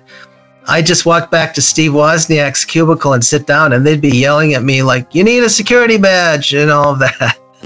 I 0.68 0.82
just 0.82 1.06
walked 1.06 1.30
back 1.30 1.54
to 1.56 1.62
Steve 1.62 1.92
Wozniak's 1.92 2.66
cubicle 2.66 3.14
and 3.14 3.24
sit 3.24 3.46
down 3.46 3.74
and 3.74 3.86
they'd 3.86 4.02
be 4.02 4.18
yelling 4.18 4.56
at 4.56 4.64
me 4.64 4.82
like, 4.82 5.14
you 5.14 5.24
need 5.24 5.44
a 5.44 5.50
security 5.50 5.98
badge 5.98 6.54
and 6.54 6.72
all 6.72 6.94
of 6.94 7.00
that. 7.00 7.38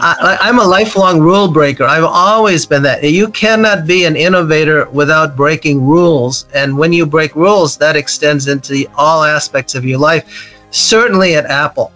I, 0.00 0.38
I'm 0.40 0.58
a 0.58 0.64
lifelong 0.64 1.20
rule 1.20 1.48
breaker. 1.48 1.84
I've 1.84 2.04
always 2.04 2.66
been 2.66 2.82
that. 2.84 3.02
You 3.02 3.28
cannot 3.28 3.86
be 3.86 4.04
an 4.04 4.16
innovator 4.16 4.88
without 4.90 5.36
breaking 5.36 5.84
rules. 5.84 6.46
And 6.54 6.76
when 6.76 6.92
you 6.92 7.04
break 7.04 7.34
rules, 7.34 7.76
that 7.78 7.96
extends 7.96 8.46
into 8.46 8.86
all 8.96 9.24
aspects 9.24 9.74
of 9.74 9.84
your 9.84 9.98
life, 9.98 10.54
certainly 10.70 11.34
at 11.34 11.46
Apple. 11.46 11.92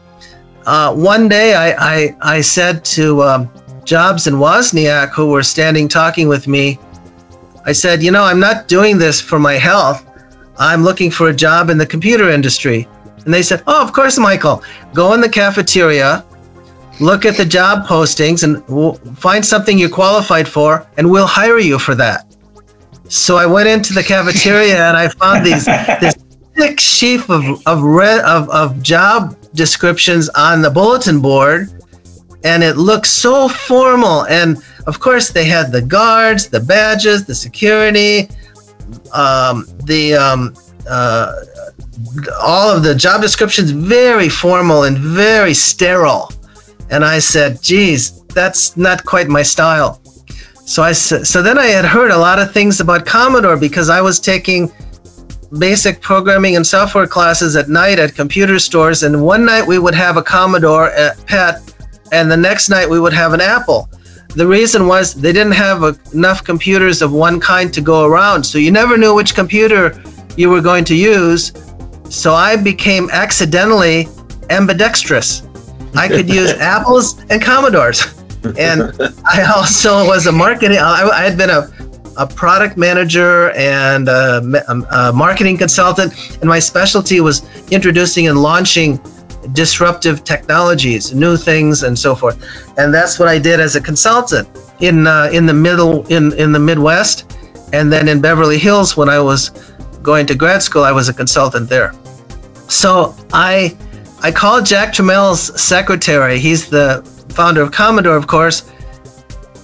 Uh, 0.64 0.94
one 0.94 1.28
day 1.28 1.54
I, 1.54 1.96
I, 1.96 2.16
I 2.20 2.40
said 2.40 2.84
to 2.86 3.22
um, 3.22 3.50
Jobs 3.86 4.26
and 4.26 4.36
Wozniak, 4.36 5.10
who 5.10 5.28
were 5.28 5.44
standing 5.44 5.86
talking 5.86 6.28
with 6.28 6.48
me, 6.48 6.78
I 7.64 7.72
said, 7.72 8.02
You 8.02 8.10
know, 8.10 8.24
I'm 8.24 8.40
not 8.40 8.66
doing 8.66 8.98
this 8.98 9.20
for 9.20 9.38
my 9.38 9.54
health. 9.54 10.04
I'm 10.58 10.82
looking 10.82 11.10
for 11.10 11.28
a 11.28 11.34
job 11.34 11.70
in 11.70 11.78
the 11.78 11.86
computer 11.86 12.28
industry. 12.28 12.88
And 13.24 13.32
they 13.32 13.42
said, 13.42 13.62
Oh, 13.66 13.82
of 13.82 13.92
course, 13.92 14.18
Michael. 14.18 14.62
Go 14.92 15.12
in 15.12 15.20
the 15.20 15.28
cafeteria, 15.28 16.24
look 17.00 17.24
at 17.24 17.36
the 17.36 17.44
job 17.44 17.86
postings, 17.86 18.42
and 18.42 19.16
find 19.18 19.44
something 19.44 19.78
you're 19.78 19.88
qualified 19.88 20.48
for, 20.48 20.86
and 20.96 21.08
we'll 21.08 21.26
hire 21.26 21.58
you 21.58 21.78
for 21.78 21.94
that. 21.94 22.26
So 23.08 23.36
I 23.36 23.46
went 23.46 23.68
into 23.68 23.92
the 23.92 24.02
cafeteria 24.02 24.88
and 24.88 24.96
I 24.96 25.08
found 25.08 25.46
these 25.46 25.64
this 26.00 26.14
thick 26.56 26.80
sheaf 26.80 27.30
of 27.30 27.44
of, 27.66 27.82
red, 27.82 28.24
of 28.24 28.50
of 28.50 28.82
job 28.82 29.36
descriptions 29.54 30.28
on 30.30 30.60
the 30.60 30.70
bulletin 30.70 31.20
board 31.20 31.75
and 32.46 32.62
it 32.62 32.76
looked 32.76 33.08
so 33.08 33.48
formal. 33.48 34.24
And 34.26 34.58
of 34.86 35.00
course, 35.00 35.30
they 35.30 35.44
had 35.44 35.72
the 35.72 35.82
guards, 35.82 36.48
the 36.48 36.60
badges, 36.60 37.26
the 37.26 37.34
security, 37.34 38.28
um, 39.12 39.66
the 39.84 40.14
um, 40.14 40.54
uh, 40.88 41.32
all 42.40 42.70
of 42.70 42.84
the 42.84 42.94
job 42.94 43.20
descriptions 43.20 43.72
very 43.72 44.28
formal 44.28 44.84
and 44.84 44.96
very 44.96 45.54
sterile. 45.54 46.32
And 46.88 47.04
I 47.04 47.18
said, 47.18 47.60
"Geez, 47.60 48.22
that's 48.38 48.76
not 48.76 49.04
quite 49.04 49.26
my 49.26 49.42
style." 49.42 50.00
So 50.64 50.84
I 50.84 50.92
so 50.92 51.42
then 51.42 51.58
I 51.58 51.66
had 51.66 51.84
heard 51.84 52.12
a 52.12 52.18
lot 52.18 52.38
of 52.38 52.52
things 52.52 52.80
about 52.80 53.04
Commodore 53.06 53.56
because 53.56 53.88
I 53.90 54.00
was 54.00 54.20
taking 54.20 54.70
basic 55.58 56.00
programming 56.00 56.54
and 56.54 56.64
software 56.64 57.08
classes 57.08 57.56
at 57.56 57.68
night 57.68 57.98
at 57.98 58.14
computer 58.14 58.60
stores, 58.60 59.02
and 59.02 59.20
one 59.20 59.44
night 59.44 59.66
we 59.66 59.80
would 59.80 59.96
have 59.96 60.16
a 60.16 60.22
Commodore 60.22 60.90
at 60.90 61.14
PET 61.26 61.75
and 62.12 62.30
the 62.30 62.36
next 62.36 62.68
night 62.68 62.88
we 62.88 63.00
would 63.00 63.12
have 63.12 63.32
an 63.32 63.40
apple. 63.40 63.88
The 64.34 64.46
reason 64.46 64.86
was 64.86 65.14
they 65.14 65.32
didn't 65.32 65.52
have 65.52 65.82
a, 65.82 65.96
enough 66.12 66.44
computers 66.44 67.00
of 67.00 67.12
one 67.12 67.40
kind 67.40 67.72
to 67.72 67.80
go 67.80 68.04
around, 68.04 68.44
so 68.44 68.58
you 68.58 68.70
never 68.70 68.96
knew 68.96 69.14
which 69.14 69.34
computer 69.34 70.02
you 70.36 70.50
were 70.50 70.60
going 70.60 70.84
to 70.84 70.94
use. 70.94 71.52
So 72.10 72.34
I 72.34 72.56
became 72.56 73.08
accidentally 73.10 74.08
ambidextrous. 74.50 75.42
I 75.94 76.08
could 76.08 76.28
use 76.28 76.50
Apples 76.60 77.24
and 77.30 77.40
Commodores. 77.40 78.04
And 78.58 78.92
I 79.24 79.50
also 79.56 80.06
was 80.06 80.26
a 80.26 80.32
marketing, 80.32 80.78
I, 80.78 81.08
I 81.12 81.22
had 81.24 81.36
been 81.36 81.50
a, 81.50 81.68
a 82.16 82.26
product 82.26 82.76
manager 82.76 83.50
and 83.52 84.08
a, 84.08 84.38
a 84.92 85.12
marketing 85.12 85.58
consultant, 85.58 86.12
and 86.40 86.44
my 86.44 86.58
specialty 86.58 87.20
was 87.20 87.42
introducing 87.72 88.28
and 88.28 88.40
launching 88.40 89.00
disruptive 89.52 90.24
technologies, 90.24 91.14
new 91.14 91.36
things, 91.36 91.82
and 91.82 91.98
so 91.98 92.14
forth. 92.14 92.36
And 92.78 92.92
that's 92.92 93.18
what 93.18 93.28
I 93.28 93.38
did 93.38 93.60
as 93.60 93.76
a 93.76 93.80
consultant 93.80 94.48
in 94.80 95.06
uh, 95.06 95.30
in 95.32 95.46
the 95.46 95.54
middle 95.54 96.06
in 96.06 96.32
in 96.34 96.52
the 96.52 96.58
Midwest, 96.58 97.36
and 97.72 97.92
then 97.92 98.08
in 98.08 98.20
Beverly 98.20 98.58
Hills 98.58 98.96
when 98.96 99.08
I 99.08 99.20
was 99.20 99.50
going 100.02 100.26
to 100.26 100.34
grad 100.34 100.62
school, 100.62 100.84
I 100.84 100.92
was 100.92 101.08
a 101.08 101.14
consultant 101.14 101.68
there. 101.68 101.92
So 102.68 103.14
I 103.32 103.76
I 104.22 104.32
called 104.32 104.66
Jack 104.66 104.92
Tramiel's 104.92 105.60
secretary. 105.60 106.38
He's 106.38 106.68
the 106.68 107.02
founder 107.28 107.62
of 107.62 107.70
Commodore, 107.70 108.16
of 108.16 108.26
course. 108.26 108.70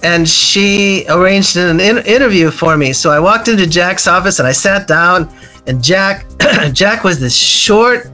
And 0.03 0.27
she 0.27 1.05
arranged 1.09 1.57
an 1.57 1.79
in- 1.79 2.05
interview 2.05 2.51
for 2.51 2.77
me. 2.77 2.93
So 2.93 3.09
I 3.09 3.19
walked 3.19 3.47
into 3.47 3.65
Jack's 3.65 4.07
office 4.07 4.39
and 4.39 4.47
I 4.47 4.51
sat 4.51 4.87
down. 4.87 5.33
And 5.65 5.83
Jack, 5.83 6.25
Jack 6.73 7.03
was 7.03 7.19
this 7.19 7.35
short, 7.35 8.11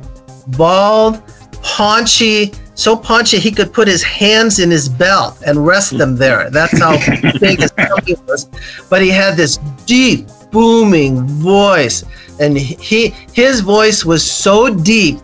bald, 0.47 1.21
paunchy, 1.63 2.53
so 2.75 2.95
paunchy 2.95 3.39
he 3.39 3.51
could 3.51 3.73
put 3.73 3.87
his 3.87 4.03
hands 4.03 4.59
in 4.59 4.71
his 4.71 4.87
belt 4.87 5.41
and 5.45 5.65
rest 5.65 5.97
them 5.97 6.15
there. 6.15 6.49
That's 6.49 6.79
how 6.79 6.97
big 7.39 7.59
his 7.61 7.71
tummy 7.71 8.15
was. 8.27 8.49
But 8.89 9.01
he 9.01 9.09
had 9.09 9.35
this 9.35 9.57
deep, 9.85 10.27
booming 10.51 11.27
voice, 11.27 12.03
and 12.39 12.57
he 12.57 13.09
his 13.33 13.59
voice 13.59 14.05
was 14.05 14.29
so 14.29 14.73
deep 14.73 15.19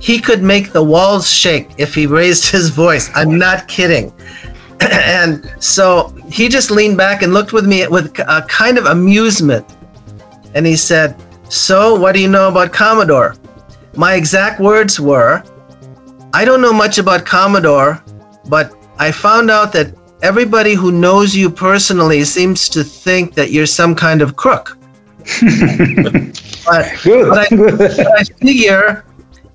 he 0.00 0.18
could 0.18 0.42
make 0.42 0.72
the 0.72 0.82
walls 0.82 1.30
shake 1.30 1.68
if 1.76 1.94
he 1.94 2.06
raised 2.06 2.50
his 2.50 2.70
voice. 2.70 3.10
I'm 3.14 3.38
not 3.38 3.68
kidding. 3.68 4.12
and 4.80 5.52
so 5.60 6.14
he 6.30 6.48
just 6.48 6.70
leaned 6.70 6.96
back 6.96 7.22
and 7.22 7.34
looked 7.34 7.52
with 7.52 7.66
me 7.66 7.86
with 7.86 8.18
a 8.18 8.44
kind 8.48 8.78
of 8.78 8.86
amusement. 8.86 9.66
And 10.54 10.66
he 10.66 10.74
said, 10.74 11.22
So, 11.50 12.00
what 12.00 12.12
do 12.12 12.20
you 12.20 12.28
know 12.28 12.48
about 12.48 12.72
Commodore? 12.72 13.36
My 13.96 14.14
exact 14.14 14.60
words 14.60 15.00
were, 15.00 15.42
I 16.32 16.44
don't 16.44 16.60
know 16.60 16.72
much 16.72 16.98
about 16.98 17.26
Commodore, 17.26 18.02
but 18.48 18.74
I 18.98 19.10
found 19.10 19.50
out 19.50 19.72
that 19.72 19.94
everybody 20.22 20.74
who 20.74 20.92
knows 20.92 21.34
you 21.34 21.50
personally 21.50 22.22
seems 22.24 22.68
to 22.70 22.84
think 22.84 23.34
that 23.34 23.50
you're 23.50 23.66
some 23.66 23.94
kind 23.94 24.22
of 24.22 24.36
crook. 24.36 24.78
but, 25.40 26.92
but 27.04 27.38
I, 27.38 27.46
but 27.50 28.00
I 28.18 28.24
figure 28.24 29.04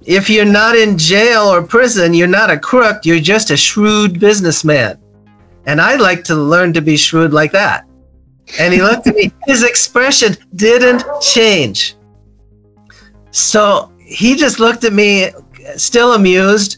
if 0.06 0.30
you're 0.30 0.46
not 0.46 0.76
in 0.76 0.98
jail 0.98 1.44
or 1.44 1.64
prison, 1.64 2.14
you're 2.14 2.28
not 2.28 2.52
a 2.52 2.60
crook, 2.60 3.06
you're 3.06 3.20
just 3.20 3.52
a 3.52 3.58
shrewd 3.58 4.20
businessman. 4.20 5.00
And 5.66 5.82
I'd 5.82 6.02
like 6.02 6.24
to 6.26 6.36
learn 6.36 6.74
to 6.74 6.82
be 6.82 6.96
shrewd 6.96 7.34
like 7.34 7.52
that. 7.54 7.88
And 8.60 8.74
he 8.74 8.82
looked 8.82 9.08
at 9.08 9.16
me, 9.16 9.32
his 9.48 9.64
expression 9.64 10.36
didn't 10.56 11.04
change. 11.22 11.96
So 13.32 13.92
he 14.06 14.36
just 14.36 14.60
looked 14.60 14.84
at 14.84 14.94
me, 14.94 15.32
still 15.76 16.14
amused. 16.14 16.78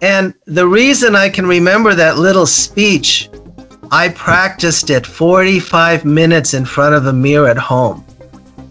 And 0.00 0.34
the 0.46 0.66
reason 0.66 1.14
I 1.14 1.28
can 1.28 1.46
remember 1.46 1.94
that 1.94 2.18
little 2.18 2.46
speech, 2.46 3.30
I 3.90 4.08
practiced 4.08 4.90
it 4.90 5.06
45 5.06 6.04
minutes 6.04 6.54
in 6.54 6.64
front 6.64 6.94
of 6.94 7.06
a 7.06 7.12
mirror 7.12 7.48
at 7.48 7.58
home 7.58 8.04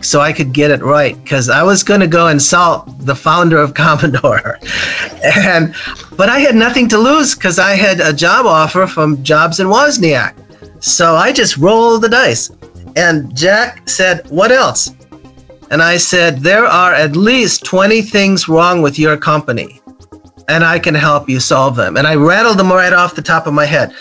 so 0.02 0.20
I 0.20 0.34
could 0.34 0.52
get 0.52 0.72
it 0.72 0.82
right 0.82 1.22
because 1.24 1.50
I 1.50 1.64
was 1.64 1.84
going 1.84 2.00
to 2.00 2.08
go 2.08 2.28
insult 2.28 3.06
the 3.06 3.16
founder 3.16 3.58
of 3.58 3.74
Commodore. 3.76 4.60
and 5.24 5.74
but 6.18 6.30
I 6.30 6.40
had 6.40 6.56
nothing 6.56 6.88
to 6.90 6.98
lose 6.98 7.36
because 7.36 7.60
I 7.60 7.76
had 7.76 8.00
a 8.00 8.12
job 8.12 8.46
offer 8.46 8.88
from 8.88 9.24
Jobs 9.24 9.60
and 9.60 9.70
Wozniak. 9.70 10.36
So 10.84 11.16
I 11.16 11.32
just 11.32 11.58
rolled 11.58 12.02
the 12.02 12.10
dice. 12.10 12.52
And 12.96 13.36
Jack 13.36 13.88
said, 13.88 14.30
"What 14.30 14.52
else?" 14.52 14.92
And 15.72 15.82
I 15.82 15.98
said, 15.98 16.44
"There 16.44 16.66
are 16.66 16.94
at 16.94 17.16
least 17.16 17.66
20 17.66 18.02
things 18.04 18.48
wrong 18.48 18.84
with 18.84 19.00
your 19.00 19.18
company." 19.18 19.82
And 20.48 20.64
I 20.64 20.78
can 20.80 20.96
help 20.96 21.30
you 21.30 21.40
solve 21.40 21.76
them. 21.76 21.98
And 21.98 22.06
I 22.06 22.16
rattled 22.16 22.58
them 22.60 22.72
right 22.72 22.94
off 22.94 23.16
the 23.16 23.22
top 23.22 23.48
of 23.48 23.54
my 23.54 23.66
head 23.66 23.94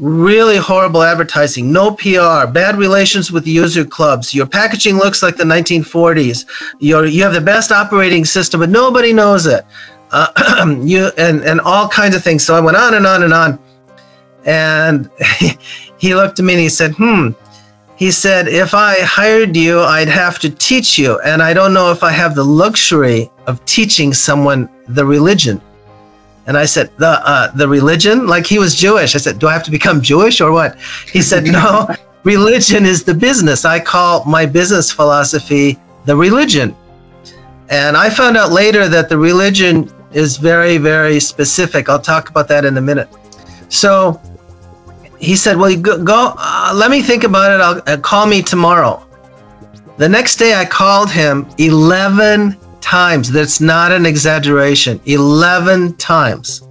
really 0.00 0.56
horrible 0.56 1.02
advertising, 1.02 1.70
no 1.70 1.92
PR, 1.92 2.50
bad 2.50 2.76
relations 2.76 3.30
with 3.30 3.46
user 3.46 3.84
clubs. 3.84 4.34
Your 4.34 4.46
packaging 4.46 4.96
looks 4.96 5.22
like 5.22 5.36
the 5.36 5.44
1940s. 5.44 6.46
You're, 6.80 7.04
you 7.04 7.22
have 7.22 7.34
the 7.34 7.40
best 7.40 7.70
operating 7.70 8.24
system, 8.24 8.60
but 8.60 8.70
nobody 8.70 9.12
knows 9.12 9.46
it. 9.46 9.64
Uh, 10.10 10.74
you 10.80 11.10
and 11.18 11.42
and 11.42 11.60
all 11.60 11.88
kinds 11.88 12.16
of 12.16 12.24
things. 12.24 12.44
So 12.44 12.56
I 12.56 12.60
went 12.60 12.76
on 12.76 12.94
and 12.94 13.06
on 13.06 13.22
and 13.22 13.32
on, 13.32 13.58
and 14.44 15.08
he 15.98 16.14
looked 16.16 16.40
at 16.40 16.44
me 16.44 16.54
and 16.54 16.62
he 16.62 16.68
said, 16.68 16.92
"Hmm." 16.96 17.30
He 18.00 18.10
said, 18.10 18.48
"If 18.48 18.72
I 18.72 18.94
hired 19.18 19.54
you, 19.54 19.80
I'd 19.80 20.08
have 20.08 20.38
to 20.38 20.48
teach 20.48 20.98
you, 20.98 21.20
and 21.20 21.42
I 21.42 21.52
don't 21.52 21.74
know 21.74 21.90
if 21.92 22.02
I 22.02 22.12
have 22.12 22.34
the 22.34 22.48
luxury 22.64 23.30
of 23.46 23.62
teaching 23.66 24.14
someone 24.14 24.70
the 24.88 25.04
religion." 25.04 25.60
And 26.46 26.56
I 26.56 26.64
said, 26.64 26.90
the 26.96 27.12
uh, 27.32 27.50
the 27.54 27.68
religion, 27.68 28.26
like 28.26 28.46
he 28.46 28.58
was 28.58 28.74
Jewish. 28.74 29.14
I 29.14 29.18
said, 29.18 29.38
do 29.38 29.46
I 29.48 29.52
have 29.52 29.62
to 29.64 29.70
become 29.70 30.00
Jewish 30.00 30.40
or 30.40 30.50
what? 30.50 30.78
He 31.12 31.20
said, 31.20 31.44
no, 31.44 31.94
religion 32.24 32.86
is 32.86 33.04
the 33.04 33.14
business. 33.14 33.66
I 33.66 33.78
call 33.78 34.24
my 34.24 34.46
business 34.46 34.90
philosophy 34.90 35.78
the 36.06 36.16
religion. 36.16 36.74
And 37.68 37.98
I 37.98 38.08
found 38.08 38.38
out 38.38 38.50
later 38.50 38.88
that 38.88 39.10
the 39.10 39.18
religion 39.18 39.92
is 40.12 40.38
very, 40.38 40.78
very 40.78 41.20
specific. 41.20 41.90
I'll 41.90 42.06
talk 42.14 42.30
about 42.30 42.48
that 42.48 42.64
in 42.64 42.78
a 42.78 42.80
minute. 42.80 43.08
So 43.68 44.20
he 45.20 45.36
said, 45.36 45.56
well, 45.56 45.76
go, 45.76 46.02
go 46.02 46.34
uh, 46.36 46.72
let 46.74 46.90
me 46.90 47.02
think 47.02 47.24
about 47.24 47.52
it. 47.52 47.60
I'll 47.60 47.94
uh, 47.94 48.00
call 48.00 48.26
me 48.26 48.42
tomorrow. 48.42 49.06
The 49.98 50.08
next 50.08 50.36
day 50.36 50.54
I 50.54 50.64
called 50.64 51.10
him 51.10 51.46
11 51.58 52.56
times. 52.80 53.30
That's 53.30 53.60
not 53.60 53.92
an 53.92 54.06
exaggeration. 54.06 55.00
11 55.04 55.96
times. 55.96 56.66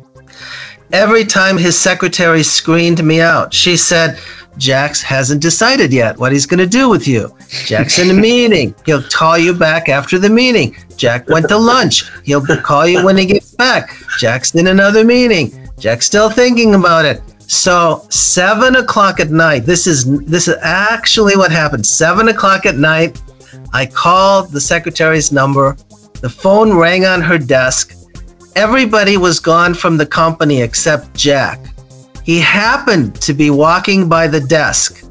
Every 0.92 1.24
time 1.24 1.58
his 1.58 1.80
secretary 1.80 2.42
screened 2.42 3.04
me 3.04 3.22
out, 3.22 3.54
she 3.54 3.78
said, 3.78 4.20
Jack's 4.58 5.02
hasn't 5.02 5.42
decided 5.42 5.94
yet 5.94 6.18
what 6.18 6.32
he's 6.32 6.48
going 6.48 6.60
to 6.60 6.68
do 6.68 6.90
with 6.90 7.08
you. 7.08 7.34
Jack's 7.66 8.00
in 8.00 8.10
a 8.10 8.14
meeting. 8.30 8.74
He'll 8.86 9.04
call 9.04 9.38
you 9.38 9.54
back 9.54 9.88
after 9.90 10.18
the 10.18 10.30
meeting. 10.30 10.76
Jack 10.98 11.30
went 11.30 11.48
to 11.50 11.58
lunch. 11.58 12.04
He'll 12.24 12.46
call 12.46 12.88
you 12.88 13.06
when 13.06 13.16
he 13.16 13.26
gets 13.26 13.54
back. 13.54 13.96
Jack's 14.18 14.56
in 14.56 14.68
another 14.68 15.06
meeting. 15.06 15.70
Jack's 15.78 16.08
still 16.08 16.30
thinking 16.30 16.74
about 16.74 17.06
it. 17.06 17.22
So 17.50 18.06
seven 18.10 18.76
o'clock 18.76 19.20
at 19.20 19.32
night. 19.32 19.66
This 19.66 19.88
is 19.88 20.06
this 20.26 20.48
is 20.48 20.56
actually 20.62 21.36
what 21.36 21.52
happened. 21.52 21.84
Seven 21.84 22.28
o'clock 22.28 22.68
at 22.68 22.76
night. 22.76 23.20
I 23.74 23.88
called 23.88 24.52
the 24.52 24.62
secretary's 24.62 25.32
number. 25.32 25.76
The 26.22 26.30
phone 26.30 26.78
rang 26.78 27.06
on 27.06 27.22
her 27.22 27.40
desk. 27.40 27.96
Everybody 28.56 29.18
was 29.18 29.40
gone 29.40 29.74
from 29.74 29.98
the 29.98 30.06
company 30.06 30.62
except 30.62 31.16
Jack. 31.16 31.60
He 32.24 32.40
happened 32.40 33.20
to 33.22 33.34
be 33.34 33.50
walking 33.50 34.08
by 34.08 34.28
the 34.28 34.42
desk. 34.42 35.04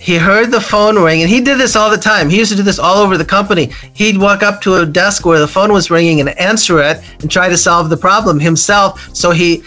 He 0.00 0.16
heard 0.16 0.50
the 0.50 0.60
phone 0.60 0.98
ring, 0.98 1.22
and 1.22 1.30
he 1.30 1.40
did 1.40 1.58
this 1.58 1.76
all 1.76 1.88
the 1.88 1.96
time. 1.96 2.28
He 2.28 2.36
used 2.36 2.50
to 2.50 2.56
do 2.56 2.64
this 2.64 2.80
all 2.80 2.96
over 2.96 3.16
the 3.16 3.24
company. 3.24 3.70
He'd 3.94 4.18
walk 4.18 4.42
up 4.42 4.60
to 4.62 4.74
a 4.74 4.84
desk 4.84 5.24
where 5.24 5.38
the 5.38 5.48
phone 5.48 5.72
was 5.72 5.88
ringing 5.88 6.18
and 6.18 6.30
answer 6.30 6.82
it 6.82 7.00
and 7.20 7.30
try 7.30 7.48
to 7.48 7.56
solve 7.56 7.90
the 7.90 7.96
problem 7.96 8.40
himself. 8.40 9.14
So 9.16 9.30
he 9.30 9.62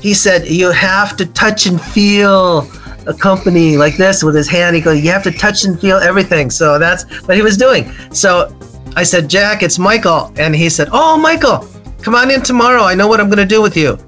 he 0.00 0.14
said, 0.14 0.46
"You 0.48 0.70
have 0.70 1.16
to 1.16 1.26
touch 1.26 1.66
and 1.66 1.80
feel 1.80 2.68
a 3.06 3.14
company 3.14 3.76
like 3.76 3.96
this 3.96 4.22
with 4.22 4.34
his 4.34 4.48
hand." 4.48 4.76
He 4.76 4.82
goes, 4.82 5.00
"You 5.00 5.10
have 5.10 5.22
to 5.24 5.32
touch 5.32 5.64
and 5.64 5.80
feel 5.80 5.98
everything." 5.98 6.50
So 6.50 6.78
that's 6.78 7.04
what 7.26 7.36
he 7.36 7.42
was 7.42 7.56
doing. 7.56 7.92
So 8.12 8.56
I 8.96 9.04
said, 9.04 9.30
Jack, 9.30 9.62
it's 9.62 9.78
Michael. 9.78 10.32
And 10.36 10.54
he 10.54 10.68
said, 10.68 10.88
Oh, 10.92 11.16
Michael, 11.16 11.66
come 12.02 12.14
on 12.14 12.30
in 12.30 12.42
tomorrow. 12.42 12.82
I 12.82 12.94
know 12.94 13.06
what 13.06 13.20
I'm 13.20 13.28
going 13.28 13.38
to 13.38 13.46
do 13.46 13.62
with 13.62 13.76
you. 13.76 13.98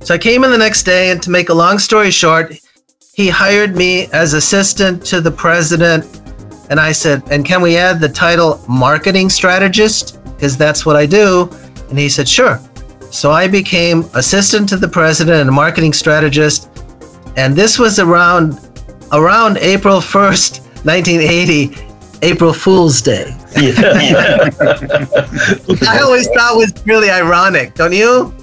So 0.00 0.14
I 0.14 0.18
came 0.18 0.44
in 0.44 0.50
the 0.50 0.58
next 0.58 0.84
day, 0.84 1.10
and 1.10 1.22
to 1.22 1.30
make 1.30 1.48
a 1.50 1.54
long 1.54 1.78
story 1.78 2.10
short, 2.10 2.54
he 3.12 3.28
hired 3.28 3.76
me 3.76 4.06
as 4.12 4.32
assistant 4.34 5.04
to 5.06 5.20
the 5.20 5.30
president. 5.30 6.04
And 6.70 6.78
I 6.78 6.92
said, 6.92 7.22
And 7.30 7.44
can 7.44 7.60
we 7.60 7.76
add 7.76 8.00
the 8.00 8.08
title 8.08 8.64
marketing 8.68 9.28
strategist? 9.28 10.22
Because 10.24 10.56
that's 10.56 10.86
what 10.86 10.96
I 10.96 11.06
do. 11.06 11.50
And 11.90 11.98
he 11.98 12.08
said, 12.08 12.28
Sure. 12.28 12.60
So 13.10 13.32
I 13.32 13.48
became 13.48 14.04
assistant 14.14 14.68
to 14.70 14.76
the 14.76 14.88
president 14.88 15.40
and 15.40 15.50
marketing 15.50 15.92
strategist. 15.92 16.70
And 17.36 17.54
this 17.54 17.78
was 17.78 17.98
around 17.98 18.58
around 19.12 19.58
April 19.58 19.98
1st, 19.98 20.60
1980, 20.84 21.76
April 22.22 22.52
Fool's 22.52 23.02
Day. 23.02 23.34
Yeah. 23.56 24.50
I 25.88 25.98
always 26.02 26.28
thought 26.28 26.56
was 26.56 26.72
really 26.86 27.10
ironic, 27.10 27.74
don't 27.74 27.92
you? 27.92 28.34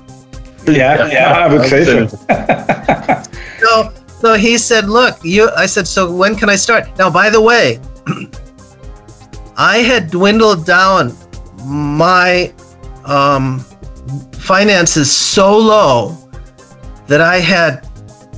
Yeah, 0.68 1.08
yeah, 1.08 1.32
I 1.32 1.54
would 1.54 1.66
say 1.66 1.86
so. 1.86 2.08
So, 3.60 3.92
so 4.22 4.34
he 4.36 4.58
said, 4.58 4.88
"Look, 4.88 5.18
you." 5.24 5.50
I 5.58 5.66
said, 5.66 5.88
"So 5.88 6.14
when 6.14 6.36
can 6.36 6.48
I 6.48 6.56
start?" 6.56 6.96
Now, 6.98 7.10
by 7.10 7.30
the 7.30 7.42
way, 7.42 7.80
I 9.58 9.80
had 9.80 10.12
dwindled 10.12 10.66
down 10.66 11.12
my 11.66 12.54
um, 13.04 13.66
finances 14.34 15.12
so 15.12 15.58
low 15.58 16.18
that 17.08 17.22
I 17.22 17.40
had 17.40 17.88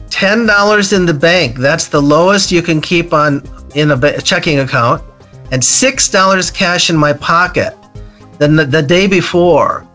ten 0.10 0.46
dollars 0.46 0.94
in 0.94 1.06
the 1.06 1.14
bank. 1.14 1.58
That's 1.58 1.88
the 1.88 2.02
lowest 2.02 2.52
you 2.52 2.62
can 2.62 2.82
keep 2.82 3.14
on 3.14 3.42
in 3.76 3.92
a 3.92 4.22
checking 4.22 4.60
account, 4.60 5.04
and 5.52 5.64
six 5.64 6.10
dollars 6.10 6.52
cash 6.52 6.90
in 6.90 6.98
my 6.98 7.14
pocket. 7.14 7.76
The, 8.40 8.48
the 8.48 8.82
day 8.82 9.06
before, 9.06 9.86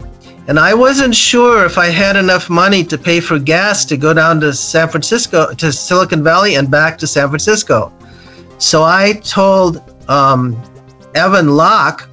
and 0.48 0.58
I 0.58 0.74
wasn't 0.74 1.14
sure 1.14 1.64
if 1.64 1.78
I 1.78 1.86
had 1.86 2.14
enough 2.14 2.50
money 2.50 2.84
to 2.84 2.98
pay 2.98 3.18
for 3.20 3.38
gas 3.38 3.86
to 3.86 3.96
go 3.96 4.12
down 4.12 4.38
to 4.40 4.52
San 4.52 4.88
Francisco, 4.90 5.54
to 5.54 5.72
Silicon 5.72 6.22
Valley, 6.22 6.56
and 6.56 6.70
back 6.70 6.98
to 6.98 7.06
San 7.06 7.28
Francisco. 7.28 7.90
So 8.58 8.82
I 8.82 9.14
told 9.24 9.82
um, 10.10 10.60
Evan 11.14 11.56
Locke, 11.56 12.06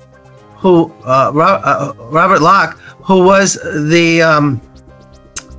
who 0.55 0.93
uh, 1.03 1.33
uh, 1.35 1.93
Robert 2.09 2.41
Lock, 2.41 2.79
who 3.03 3.23
was 3.23 3.53
the 3.89 4.21
um, 4.21 4.61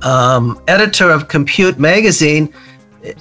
um, 0.01 0.61
editor 0.67 1.09
of 1.09 1.27
Compute 1.27 1.79
magazine, 1.79 2.53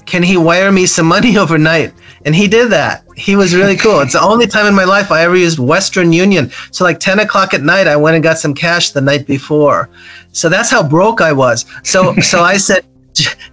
can 0.06 0.22
he 0.22 0.36
wire 0.36 0.70
me 0.70 0.86
some 0.86 1.06
money 1.06 1.36
overnight? 1.44 1.92
And 2.24 2.34
he 2.34 2.46
did 2.46 2.70
that. 2.70 3.04
He 3.16 3.34
was 3.34 3.54
really 3.54 3.76
cool. 3.76 4.00
It's 4.00 4.12
the 4.12 4.22
only 4.32 4.46
time 4.46 4.66
in 4.66 4.74
my 4.74 4.84
life 4.84 5.10
I 5.10 5.22
ever 5.22 5.36
used 5.36 5.58
Western 5.58 6.12
Union. 6.12 6.50
So 6.70 6.84
like 6.84 7.00
10 7.00 7.20
o'clock 7.20 7.52
at 7.54 7.62
night, 7.62 7.88
I 7.88 7.96
went 7.96 8.14
and 8.14 8.22
got 8.22 8.38
some 8.38 8.54
cash 8.54 8.90
the 8.90 9.00
night 9.00 9.26
before. 9.26 9.88
So 10.32 10.48
that's 10.48 10.70
how 10.70 10.86
broke 10.86 11.20
I 11.20 11.32
was. 11.32 11.66
So 11.82 12.14
so 12.20 12.42
I 12.42 12.56
said, 12.56 12.86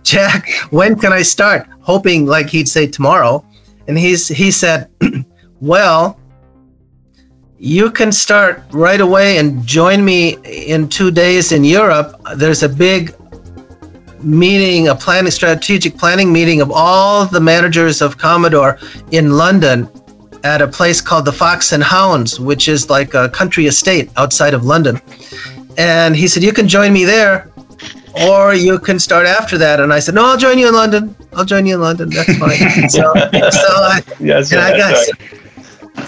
Jack, 0.04 0.50
when 0.70 0.98
can 0.98 1.12
I 1.12 1.22
start? 1.22 1.68
Hoping 1.82 2.26
like 2.26 2.50
he'd 2.50 2.70
say 2.70 2.88
tomorrow. 2.88 3.46
And 3.88 3.98
he's 3.98 4.28
he 4.28 4.52
said, 4.52 4.90
Well, 5.62 6.19
you 7.60 7.92
can 7.92 8.12
start 8.12 8.64
right 8.72 9.02
away 9.02 9.38
and 9.38 9.66
join 9.66 10.04
me 10.04 10.38
in 10.46 10.88
two 10.88 11.12
days 11.12 11.52
in 11.52 11.66
Europe. 11.66 12.16
There's 12.36 12.64
a 12.64 12.70
big 12.70 13.14
meeting, 14.24 14.88
a 14.88 14.96
planning 14.96 15.32
strategic 15.32 15.98
planning 15.98 16.32
meeting 16.32 16.62
of 16.62 16.72
all 16.72 17.26
the 17.26 17.40
managers 17.40 18.02
of 18.02 18.18
Commodore 18.18 18.80
in 19.12 19.32
London 19.32 19.90
at 20.46 20.62
a 20.62 20.68
place 20.68 21.02
called 21.02 21.26
the 21.26 21.34
Fox 21.34 21.74
and 21.74 21.84
Hounds, 21.84 22.40
which 22.40 22.70
is 22.70 22.90
like 22.90 23.14
a 23.14 23.28
country 23.28 23.66
estate 23.66 24.10
outside 24.16 24.54
of 24.54 24.64
London. 24.64 25.02
And 25.78 26.16
he 26.16 26.30
said, 26.30 26.44
You 26.44 26.54
can 26.54 26.68
join 26.68 26.94
me 26.94 27.04
there, 27.04 27.52
or 28.26 28.54
you 28.54 28.80
can 28.80 29.00
start 29.00 29.26
after 29.26 29.58
that. 29.58 29.82
And 29.82 29.92
I 29.92 30.00
said, 30.00 30.16
No, 30.16 30.26
I'll 30.26 30.38
join 30.38 30.58
you 30.58 30.70
in 30.70 30.74
London. 30.74 31.14
I'll 31.34 31.46
join 31.46 31.66
you 31.66 31.76
in 31.76 31.82
London. 31.82 32.10
That's 32.10 32.38
fine. 32.38 32.58
so, 32.90 33.14
so 33.14 33.14
I, 33.14 34.02
Yes, 34.22 34.52
and 34.54 34.62
I 34.62 34.78
yes, 34.78 35.12
got 35.12 35.39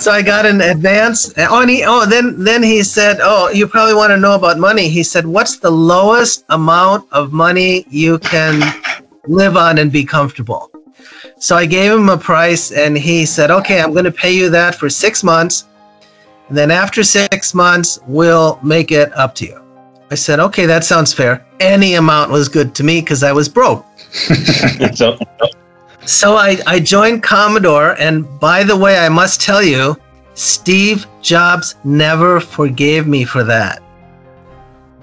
so 0.01 0.11
I 0.11 0.23
got 0.23 0.47
an 0.47 0.61
advance. 0.61 1.31
Oh, 1.37 1.61
and 1.61 1.69
he, 1.69 1.83
oh, 1.85 2.05
then 2.07 2.43
then 2.43 2.63
he 2.63 2.81
said, 2.81 3.19
"Oh, 3.21 3.49
you 3.49 3.67
probably 3.67 3.93
want 3.93 4.09
to 4.09 4.17
know 4.17 4.33
about 4.33 4.57
money." 4.57 4.89
He 4.89 5.03
said, 5.03 5.25
"What's 5.27 5.57
the 5.57 5.69
lowest 5.69 6.43
amount 6.49 7.07
of 7.11 7.31
money 7.31 7.85
you 7.89 8.17
can 8.17 8.73
live 9.27 9.55
on 9.55 9.77
and 9.77 9.91
be 9.91 10.03
comfortable?" 10.03 10.71
So 11.37 11.55
I 11.55 11.65
gave 11.67 11.91
him 11.91 12.09
a 12.09 12.17
price, 12.17 12.71
and 12.71 12.97
he 12.97 13.25
said, 13.25 13.51
"Okay, 13.51 13.79
I'm 13.79 13.93
going 13.93 14.05
to 14.05 14.11
pay 14.11 14.33
you 14.33 14.49
that 14.49 14.73
for 14.73 14.89
six 14.89 15.23
months, 15.23 15.65
and 16.49 16.57
then 16.57 16.71
after 16.71 17.03
six 17.03 17.53
months, 17.53 17.99
we'll 18.07 18.59
make 18.63 18.91
it 18.91 19.15
up 19.15 19.35
to 19.35 19.45
you." 19.45 19.61
I 20.09 20.15
said, 20.15 20.39
"Okay, 20.39 20.65
that 20.65 20.83
sounds 20.83 21.13
fair. 21.13 21.45
Any 21.59 21.93
amount 21.93 22.31
was 22.31 22.49
good 22.49 22.73
to 22.75 22.83
me 22.83 23.01
because 23.01 23.21
I 23.23 23.31
was 23.31 23.47
broke." 23.47 23.85
So, 24.95 25.17
So 26.05 26.35
I, 26.35 26.57
I 26.65 26.79
joined 26.79 27.23
Commodore, 27.23 27.95
and 27.99 28.27
by 28.39 28.63
the 28.63 28.75
way, 28.75 28.97
I 28.97 29.09
must 29.09 29.39
tell 29.41 29.61
you, 29.61 29.97
Steve 30.33 31.05
Jobs 31.21 31.75
never 31.83 32.39
forgave 32.39 33.05
me 33.05 33.23
for 33.23 33.43
that. 33.43 33.83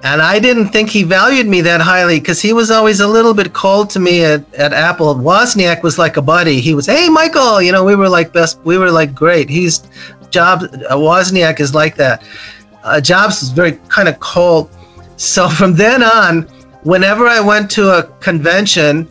And 0.02 0.22
I 0.22 0.38
didn't 0.38 0.68
think 0.68 0.90
he 0.90 1.02
valued 1.02 1.46
me 1.46 1.60
that 1.62 1.80
highly 1.80 2.20
because 2.20 2.40
he 2.40 2.52
was 2.52 2.70
always 2.70 3.00
a 3.00 3.06
little 3.06 3.34
bit 3.34 3.52
cold 3.52 3.90
to 3.90 4.00
me 4.00 4.24
at, 4.24 4.54
at 4.54 4.72
Apple. 4.72 5.14
Wozniak 5.16 5.82
was 5.82 5.98
like 5.98 6.16
a 6.16 6.22
buddy. 6.22 6.60
He 6.60 6.74
was, 6.74 6.86
hey, 6.86 7.08
Michael, 7.08 7.60
you 7.60 7.72
know, 7.72 7.84
we 7.84 7.96
were 7.96 8.08
like 8.08 8.32
best, 8.32 8.60
we 8.64 8.78
were 8.78 8.92
like 8.92 9.14
great. 9.14 9.48
He's 9.48 9.82
Jobs, 10.30 10.64
uh, 10.64 10.96
Wozniak 10.96 11.58
is 11.58 11.74
like 11.74 11.96
that. 11.96 12.22
Uh, 12.84 13.00
Jobs 13.00 13.42
is 13.42 13.50
very 13.50 13.72
kind 13.88 14.08
of 14.08 14.20
cold. 14.20 14.70
So 15.16 15.48
from 15.48 15.74
then 15.74 16.02
on, 16.02 16.42
whenever 16.84 17.26
I 17.26 17.40
went 17.40 17.70
to 17.72 17.98
a 17.98 18.04
convention, 18.20 19.08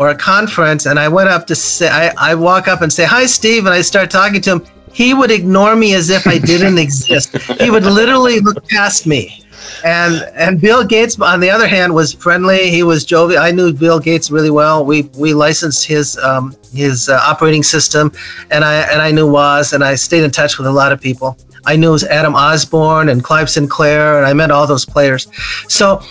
or 0.00 0.08
a 0.08 0.16
conference 0.16 0.86
and 0.86 0.98
I 0.98 1.08
went 1.08 1.28
up 1.28 1.46
to 1.48 1.54
say, 1.54 1.88
I, 1.88 2.10
I 2.16 2.34
walk 2.34 2.68
up 2.68 2.80
and 2.80 2.90
say, 2.90 3.04
Hi, 3.04 3.26
Steve, 3.26 3.66
and 3.66 3.74
I 3.74 3.82
start 3.82 4.10
talking 4.10 4.40
to 4.40 4.52
him, 4.52 4.66
he 4.94 5.12
would 5.12 5.30
ignore 5.30 5.76
me 5.76 5.94
as 5.94 6.08
if 6.08 6.26
I 6.26 6.38
didn't 6.38 6.78
exist. 6.86 7.36
He 7.60 7.70
would 7.70 7.84
literally 7.84 8.40
look 8.40 8.66
past 8.70 9.06
me. 9.06 9.44
And 9.84 10.22
and 10.34 10.58
Bill 10.58 10.84
Gates, 10.84 11.20
on 11.20 11.38
the 11.38 11.50
other 11.50 11.68
hand, 11.68 11.94
was 11.94 12.14
friendly. 12.14 12.70
He 12.70 12.82
was 12.82 13.04
jovial. 13.04 13.42
I 13.42 13.50
knew 13.50 13.74
Bill 13.74 14.00
Gates 14.00 14.30
really 14.30 14.50
well. 14.50 14.86
We 14.86 15.02
we 15.18 15.34
licensed 15.34 15.86
his 15.86 16.16
um, 16.18 16.56
his 16.72 17.10
uh, 17.10 17.20
operating 17.22 17.62
system, 17.62 18.10
and 18.50 18.64
I 18.64 18.76
and 18.90 19.02
I 19.02 19.10
knew 19.10 19.30
Woz, 19.30 19.74
and 19.74 19.84
I 19.84 19.96
stayed 19.96 20.24
in 20.24 20.30
touch 20.30 20.56
with 20.56 20.66
a 20.66 20.72
lot 20.72 20.92
of 20.92 21.00
people. 21.00 21.36
I 21.66 21.76
knew 21.76 21.98
Adam 22.10 22.34
Osborne 22.34 23.10
and 23.10 23.22
Clive 23.22 23.50
Sinclair, 23.50 24.16
and 24.16 24.26
I 24.26 24.32
met 24.32 24.50
all 24.50 24.66
those 24.66 24.86
players. 24.86 25.28
So 25.68 26.02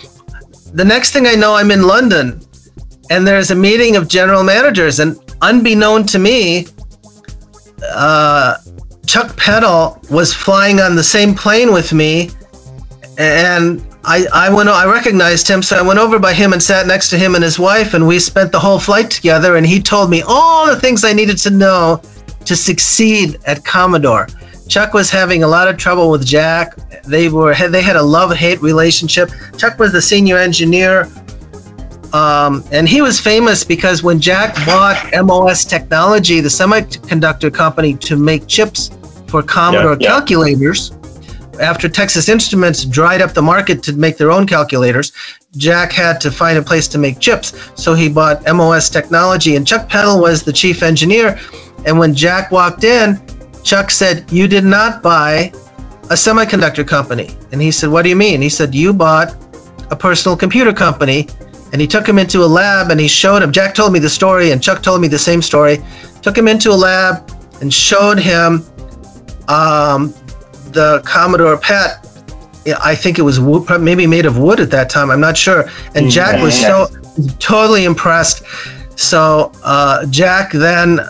the 0.72 0.84
next 0.84 1.12
thing 1.12 1.26
I 1.26 1.34
know, 1.34 1.56
I'm 1.56 1.72
in 1.72 1.82
London 1.82 2.40
and 3.10 3.26
there's 3.26 3.50
a 3.50 3.54
meeting 3.54 3.96
of 3.96 4.08
general 4.08 4.42
managers 4.42 5.00
and 5.00 5.18
unbeknown 5.42 6.04
to 6.04 6.18
me 6.18 6.66
uh, 7.92 8.56
chuck 9.06 9.36
peddle 9.36 10.00
was 10.10 10.32
flying 10.32 10.80
on 10.80 10.94
the 10.94 11.04
same 11.04 11.34
plane 11.34 11.72
with 11.72 11.92
me 11.92 12.30
and 13.18 13.84
I, 14.04 14.26
I 14.32 14.48
went 14.48 14.68
I 14.68 14.90
recognized 14.90 15.46
him 15.46 15.62
so 15.62 15.76
I 15.76 15.82
went 15.82 15.98
over 15.98 16.18
by 16.18 16.32
him 16.32 16.52
and 16.52 16.62
sat 16.62 16.86
next 16.86 17.10
to 17.10 17.18
him 17.18 17.34
and 17.34 17.44
his 17.44 17.58
wife 17.58 17.92
and 17.92 18.06
we 18.06 18.18
spent 18.18 18.52
the 18.52 18.58
whole 18.58 18.78
flight 18.78 19.10
together 19.10 19.56
and 19.56 19.66
he 19.66 19.82
told 19.82 20.08
me 20.08 20.22
all 20.26 20.66
the 20.66 20.78
things 20.78 21.04
I 21.04 21.12
needed 21.12 21.36
to 21.38 21.50
know 21.50 22.00
to 22.46 22.56
succeed 22.56 23.38
at 23.44 23.62
Commodore. 23.64 24.26
Chuck 24.68 24.94
was 24.94 25.10
having 25.10 25.42
a 25.42 25.46
lot 25.46 25.68
of 25.68 25.76
trouble 25.76 26.10
with 26.10 26.24
Jack. 26.24 26.76
They 27.02 27.28
were 27.28 27.54
they 27.68 27.82
had 27.82 27.96
a 27.96 28.02
love-hate 28.02 28.62
relationship. 28.62 29.30
Chuck 29.58 29.78
was 29.78 29.92
the 29.92 30.00
senior 30.00 30.38
engineer 30.38 31.10
um, 32.12 32.64
and 32.72 32.88
he 32.88 33.02
was 33.02 33.20
famous 33.20 33.64
because 33.64 34.02
when 34.02 34.20
Jack 34.20 34.54
bought 34.66 35.10
MOS 35.24 35.64
Technology, 35.64 36.40
the 36.40 36.48
semiconductor 36.48 37.52
company, 37.52 37.94
to 37.94 38.16
make 38.16 38.46
chips 38.46 38.90
for 39.28 39.42
Commodore 39.42 39.92
Yeah, 39.92 39.96
yeah. 40.00 40.08
calculators, 40.08 40.92
after 41.60 41.88
Texas 41.88 42.28
Instruments 42.28 42.84
dried 42.84 43.20
up 43.20 43.32
the 43.32 43.42
market 43.42 43.82
to 43.84 43.92
make 43.92 44.16
their 44.16 44.30
own 44.30 44.46
calculators, 44.46 45.12
Jack 45.56 45.92
had 45.92 46.20
to 46.22 46.30
find 46.30 46.56
a 46.58 46.62
place 46.62 46.88
to 46.88 46.98
make 46.98 47.18
chips. 47.20 47.52
So 47.74 47.94
he 47.94 48.08
bought 48.08 48.42
MOS 48.46 48.88
Technology, 48.88 49.56
and 49.56 49.66
Chuck 49.66 49.88
Peddle 49.88 50.20
was 50.20 50.42
the 50.42 50.52
chief 50.52 50.82
engineer. 50.82 51.38
And 51.86 51.98
when 51.98 52.14
Jack 52.14 52.50
walked 52.50 52.84
in, 52.84 53.20
Chuck 53.62 53.90
said, 53.90 54.30
You 54.32 54.48
did 54.48 54.64
not 54.64 55.02
buy 55.02 55.52
a 56.04 56.14
semiconductor 56.14 56.86
company. 56.86 57.30
And 57.52 57.60
he 57.60 57.70
said, 57.70 57.90
What 57.90 58.02
do 58.02 58.08
you 58.08 58.16
mean? 58.16 58.40
He 58.40 58.48
said, 58.48 58.74
You 58.74 58.92
bought 58.92 59.34
a 59.90 59.96
personal 59.96 60.36
computer 60.36 60.72
company 60.72 61.28
and 61.72 61.80
he 61.80 61.86
took 61.86 62.08
him 62.08 62.18
into 62.18 62.42
a 62.42 62.46
lab 62.46 62.90
and 62.90 63.00
he 63.00 63.08
showed 63.08 63.42
him. 63.42 63.52
Jack 63.52 63.74
told 63.74 63.92
me 63.92 63.98
the 63.98 64.10
story 64.10 64.50
and 64.50 64.62
chuck 64.62 64.82
told 64.82 65.00
me 65.00 65.08
the 65.08 65.18
same 65.18 65.40
story. 65.42 65.78
Took 66.22 66.36
him 66.36 66.48
into 66.48 66.70
a 66.70 66.74
lab 66.74 67.30
and 67.60 67.72
showed 67.72 68.18
him 68.18 68.64
um, 69.48 70.14
the 70.72 71.02
commodore 71.04 71.56
pet 71.58 72.06
i 72.82 72.94
think 72.94 73.18
it 73.18 73.22
was 73.22 73.40
wood, 73.40 73.80
maybe 73.80 74.06
made 74.06 74.26
of 74.26 74.38
wood 74.38 74.60
at 74.60 74.70
that 74.70 74.90
time. 74.90 75.10
I'm 75.10 75.20
not 75.20 75.36
sure. 75.36 75.70
And 75.94 76.10
jack 76.10 76.40
was 76.42 76.58
so 76.58 76.88
totally 77.38 77.84
impressed. 77.84 78.44
So 78.98 79.52
uh, 79.64 80.06
jack 80.06 80.52
then 80.52 81.00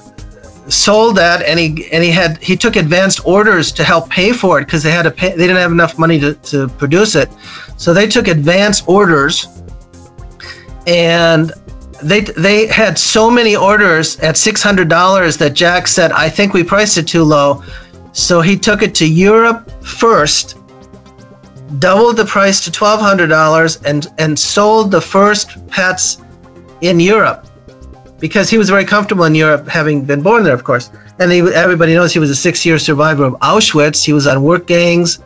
sold 0.69 1.17
that 1.17 1.43
and 1.43 1.59
he 1.59 1.91
and 1.91 2.05
he 2.05 2.11
had 2.11 2.39
he 2.39 2.57
took 2.57 2.77
advanced 2.77 3.27
orders 3.27 3.73
to 3.73 3.83
help 3.83 4.09
pay 4.09 4.33
for 4.33 4.61
it 4.61 4.67
because 4.67 4.85
they 4.85 4.93
had 4.93 5.03
to 5.03 5.11
pay 5.11 5.31
they 5.31 5.47
didn't 5.47 5.57
have 5.57 5.73
enough 5.73 5.99
money 5.99 6.19
to, 6.21 6.35
to 6.35 6.69
produce 6.69 7.17
it. 7.17 7.29
So 7.77 7.93
they 7.93 8.07
took 8.07 8.29
advance 8.29 8.83
orders 8.87 9.47
and 10.87 11.53
they 12.03 12.21
they 12.21 12.67
had 12.67 12.99
so 12.99 13.31
many 13.31 13.57
orders 13.57 14.19
at 14.21 14.37
six 14.37 14.63
hundred 14.63 14.89
dollars 14.89 15.37
that 15.39 15.55
Jack 15.55 15.87
said, 15.89 16.13
"I 16.13 16.29
think 16.29 16.55
we 16.55 16.63
priced 16.65 16.97
it 16.99 17.07
too 17.07 17.25
low," 17.25 17.63
so 18.13 18.41
he 18.41 18.57
took 18.57 18.83
it 18.83 18.95
to 18.97 19.07
Europe 19.07 19.71
first, 19.85 20.57
doubled 21.79 22.17
the 22.17 22.25
price 22.25 22.65
to 22.65 22.71
twelve 22.73 23.01
hundred 23.01 23.29
dollars, 23.29 23.77
and 23.83 24.07
and 24.19 24.39
sold 24.39 24.91
the 24.91 25.01
first 25.01 25.67
pets 25.69 26.19
in 26.81 26.99
Europe 27.01 27.47
because 28.19 28.51
he 28.51 28.59
was 28.59 28.69
very 28.69 28.85
comfortable 28.85 29.25
in 29.25 29.35
Europe, 29.35 29.67
having 29.69 30.05
been 30.05 30.23
born 30.23 30.43
there, 30.45 30.55
of 30.55 30.65
course. 30.65 30.91
And 31.19 31.33
he, 31.33 31.41
everybody 31.41 31.95
knows 31.95 32.13
he 32.13 32.19
was 32.19 32.31
a 32.31 32.35
six-year 32.35 32.79
survivor 32.79 33.25
of 33.25 33.35
Auschwitz. 33.41 34.05
He 34.05 34.13
was 34.13 34.27
on 34.27 34.43
work 34.43 34.67
gangs. 34.67 35.19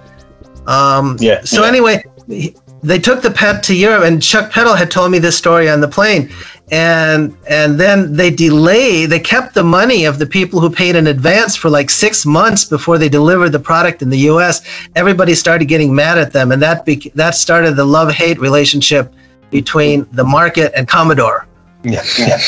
Um, 0.67 1.17
Yeah, 1.21 1.41
So 1.45 1.63
yeah. 1.63 1.69
anyway, 1.69 2.05
he- 2.29 2.57
they 2.85 2.99
took 2.99 3.23
the 3.23 3.31
pet 3.31 3.63
to 3.65 3.75
Europe, 3.75 4.05
and 4.05 4.23
Chuck 4.23 4.51
Peddle 4.53 4.75
had 4.75 4.91
told 4.91 5.11
me 5.11 5.19
this 5.19 5.37
story 5.37 5.69
on 5.69 5.81
the 5.81 5.89
plane. 5.89 6.31
and 6.71 7.37
and 7.47 7.79
then 7.79 8.17
they 8.17 8.31
delay 8.31 9.05
they 9.05 9.21
kept 9.21 9.53
the 9.53 9.63
money 9.63 10.07
of 10.07 10.19
the 10.19 10.25
people 10.25 10.59
who 10.61 10.71
paid 10.71 10.97
in 10.97 11.09
advance 11.09 11.55
for 11.55 11.69
like 11.69 11.91
six 11.91 12.25
months 12.25 12.65
before 12.65 12.97
they 12.97 13.07
delivered 13.09 13.51
the 13.53 13.59
product 13.59 14.01
in 14.01 14.09
the 14.09 14.17
us 14.21 14.63
everybody 14.97 15.35
started 15.35 15.67
getting 15.67 15.95
mad 15.95 16.17
at 16.17 16.33
them 16.33 16.53
and 16.53 16.63
that 16.63 16.87
bec 16.87 17.03
that 17.15 17.35
started 17.35 17.77
the 17.77 17.85
love-hate 17.85 18.39
relationship 18.41 19.13
between 19.51 20.07
the 20.13 20.25
market 20.25 20.73
and 20.75 20.89
commodore 20.89 21.47
Yeah, 21.83 22.03
yeah. 22.19 22.39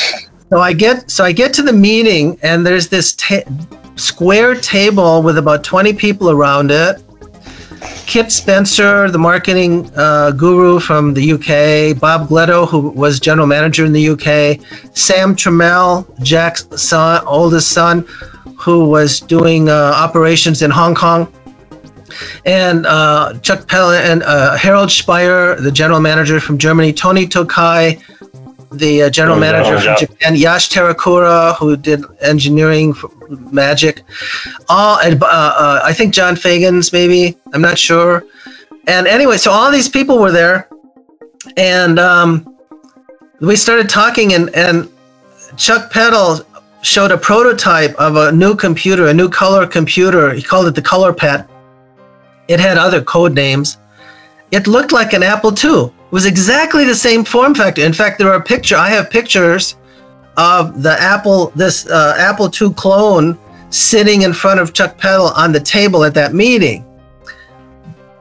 so 0.51 0.57
i 0.68 0.72
get 0.72 1.11
so 1.11 1.22
i 1.22 1.31
get 1.42 1.53
to 1.53 1.62
the 1.62 1.75
meeting 1.90 2.38
and 2.42 2.64
there's 2.66 2.88
this 2.88 3.12
ta- 3.16 3.44
square 3.96 4.55
table 4.55 5.20
with 5.20 5.37
about 5.37 5.62
20 5.62 5.92
people 5.92 6.31
around 6.31 6.70
it 6.70 7.03
Kit 8.07 8.31
Spencer, 8.33 9.11
the 9.11 9.19
marketing 9.19 9.91
uh, 9.97 10.31
guru 10.31 10.79
from 10.81 11.15
the 11.15 11.33
UK, 11.33 12.01
Bob 12.01 12.29
Gleadow, 12.29 12.67
who 12.67 12.91
was 12.91 13.21
general 13.21 13.47
manager 13.47 13.85
in 13.85 13.93
the 13.93 14.09
UK, 14.11 14.61
Sam 14.97 15.35
Tramiel, 15.35 16.07
Jack's 16.23 16.67
son, 16.81 17.23
oldest 17.27 17.73
son, 17.73 18.07
who 18.59 18.89
was 18.89 19.21
doing 19.21 19.69
uh, 19.69 19.93
operations 19.95 20.62
in 20.62 20.71
Hong 20.71 20.95
Kong, 20.95 21.33
and 22.45 22.87
uh, 22.87 23.39
Chuck 23.41 23.69
Peddle 23.69 23.91
and 23.91 24.23
uh, 24.23 24.57
Harold 24.57 24.91
Speyer, 24.91 25.57
the 25.57 25.73
general 25.73 26.01
manager 26.01 26.41
from 26.41 26.59
Germany, 26.59 26.93
Tony 26.93 27.27
Tokai, 27.27 27.99
the 28.73 29.03
uh, 29.05 29.11
general 29.11 29.37
Oh, 29.37 29.41
manager 29.41 29.75
yeah, 29.75 29.81
from 29.81 29.89
yeah. 29.89 29.97
Japan, 29.97 30.37
Yash 30.37 30.71
Terakura, 30.71 31.57
who 31.57 31.77
did 31.77 32.05
engineering 32.21 32.93
for 32.95 33.11
Magic. 33.53 34.03
All, 34.69 34.99
and, 35.01 35.23
uh, 35.23 35.27
uh, 35.27 35.81
I 35.85 35.93
think 35.93 36.15
John 36.15 36.35
Feagans 36.37 36.93
maybe. 36.93 37.37
I'm 37.53 37.63
not 37.63 37.79
sure. 37.79 38.25
And 38.87 39.07
anyway, 39.07 39.37
so 39.37 39.51
all 39.51 39.71
these 39.73 39.89
people 39.89 40.19
were 40.19 40.31
there, 40.31 40.69
and 41.57 41.99
um, 41.99 42.57
we 43.41 43.57
started 43.57 43.89
talking, 43.89 44.33
and 44.35 44.55
and 44.55 44.89
Chuck 45.57 45.91
Peddle 45.91 46.41
showed 46.83 47.11
a 47.11 47.19
prototype 47.19 47.95
of 47.97 48.17
a 48.17 48.31
new 48.33 48.55
computer, 48.55 49.09
a 49.09 49.15
new 49.15 49.29
color 49.29 49.67
computer. 49.67 50.33
He 50.33 50.43
called 50.43 50.67
it 50.69 50.75
the 50.77 50.83
Color 50.83 51.13
Pet. 51.13 51.49
It 52.49 52.61
had 52.61 52.79
other 52.79 53.03
code 53.03 53.35
names. 53.35 53.79
It 54.51 54.67
looked 54.67 54.93
like 54.93 55.13
an 55.13 55.23
Apple 55.23 55.53
II. 55.53 55.87
It 55.87 56.13
was 56.13 56.27
exactly 56.27 56.85
the 56.85 56.95
same 56.95 57.25
form 57.25 57.55
factor. 57.55 57.83
In 57.83 57.93
fact, 57.93 58.19
there 58.19 58.33
are 58.33 58.41
picture. 58.41 58.77
I 58.77 58.91
have 58.91 59.11
pictures 59.11 59.77
of 60.37 60.83
the 60.83 60.93
Apple, 61.01 61.53
this 61.57 61.87
uh, 61.89 62.15
Apple 62.19 62.51
II 62.61 62.73
clone, 62.75 63.39
sitting 63.71 64.23
in 64.23 64.33
front 64.33 64.61
of 64.61 64.73
Chuck 64.73 64.97
Peddle 64.99 65.29
on 65.29 65.53
the 65.53 65.61
table 65.61 66.05
at 66.05 66.15
that 66.15 66.33
meeting. 66.33 66.85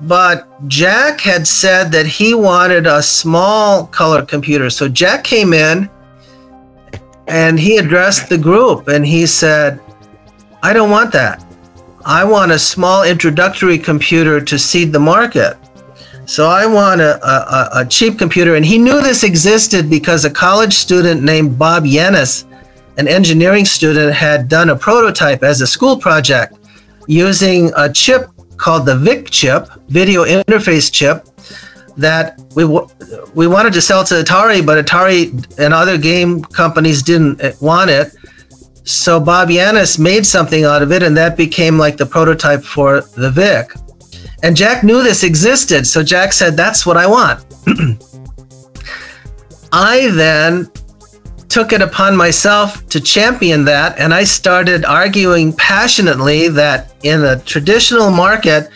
But 0.02 0.48
Jack 0.68 1.22
had 1.22 1.48
said 1.48 1.92
that 1.92 2.06
he 2.06 2.34
wanted 2.34 2.86
a 2.86 3.02
small 3.02 3.88
color 3.88 4.26
computer. 4.26 4.70
So 4.70 4.90
Jack 4.90 5.24
came 5.24 5.54
in 5.54 5.90
and 7.28 7.60
he 7.60 7.78
addressed 7.78 8.30
the 8.30 8.38
group 8.38 8.88
and 8.88 9.06
he 9.06 9.26
said, 9.26 9.80
I 10.62 10.74
don't 10.74 10.90
want 10.90 11.12
that. 11.14 11.44
I 12.06 12.24
want 12.24 12.52
a 12.52 12.60
small 12.60 13.04
introductory 13.04 13.78
computer 13.78 14.42
to 14.42 14.60
seed 14.60 14.92
the 14.92 15.00
market. 15.00 15.58
So 16.26 16.48
I 16.48 16.66
want 16.66 17.02
a, 17.02 17.24
a, 17.26 17.82
a 17.82 17.86
cheap 17.86 18.18
computer. 18.18 18.56
And 18.56 18.66
he 18.66 18.78
knew 18.78 19.02
this 19.02 19.24
existed 19.24 19.90
because 19.90 20.26
a 20.26 20.30
college 20.30 20.74
student 20.74 21.22
named 21.22 21.58
Bob 21.58 21.86
Yannes, 21.86 22.46
an 22.98 23.08
engineering 23.08 23.66
student, 23.66 24.14
had 24.14 24.48
done 24.48 24.70
a 24.70 24.76
prototype 24.76 25.44
as 25.44 25.62
a 25.62 25.68
school 25.68 25.98
project 25.98 26.58
using 27.08 27.72
a 27.78 27.92
chip 27.92 28.30
called 28.58 28.86
the 28.86 28.98
VIC 28.98 29.30
chip, 29.30 29.70
video 29.90 30.26
interface 30.26 30.92
chip, 30.92 31.28
that 31.98 32.40
we 32.56 32.64
w- 32.64 32.88
we 33.36 33.48
wanted 33.48 33.74
to 33.74 33.82
sell 33.82 34.04
to 34.04 34.16
Atari, 34.16 34.66
but 34.66 34.84
Atari 34.84 35.32
and 35.60 35.74
other 35.74 35.98
game 35.98 36.42
companies 36.44 37.04
didn't 37.04 37.42
uh, 37.42 37.52
want 37.62 37.90
it. 37.90 38.14
So 38.84 39.20
Bob 39.20 39.50
Yannes 39.50 39.98
made 39.98 40.26
something 40.26 40.64
out 40.64 40.82
of 40.82 40.92
it, 40.92 41.04
and 41.04 41.16
that 41.18 41.38
became 41.38 41.78
like 41.78 41.98
the 41.98 42.06
prototype 42.06 42.64
for 42.64 43.02
the 43.02 43.32
VIC. 43.32 43.74
And 44.44 44.56
Jack 44.56 44.84
knew 44.84 45.02
this 45.04 45.24
existed, 45.24 45.88
so 45.88 46.04
Jack 46.04 46.34
said, 46.34 46.56
"That's 46.58 46.86
what 46.86 46.98
I 46.98 47.08
want." 47.08 47.46
I 49.72 50.10
then 50.12 50.70
took 51.50 51.72
it 51.74 51.82
upon 51.82 52.16
myself 52.18 52.86
to 52.90 53.00
champion 53.00 53.66
that, 53.66 53.98
and 54.00 54.14
I 54.14 54.24
started 54.24 54.86
arguing 54.86 55.54
passionately 55.54 56.48
that 56.50 56.94
in 57.04 57.24
a 57.24 57.40
traditional 57.40 58.12
market, 58.12 58.70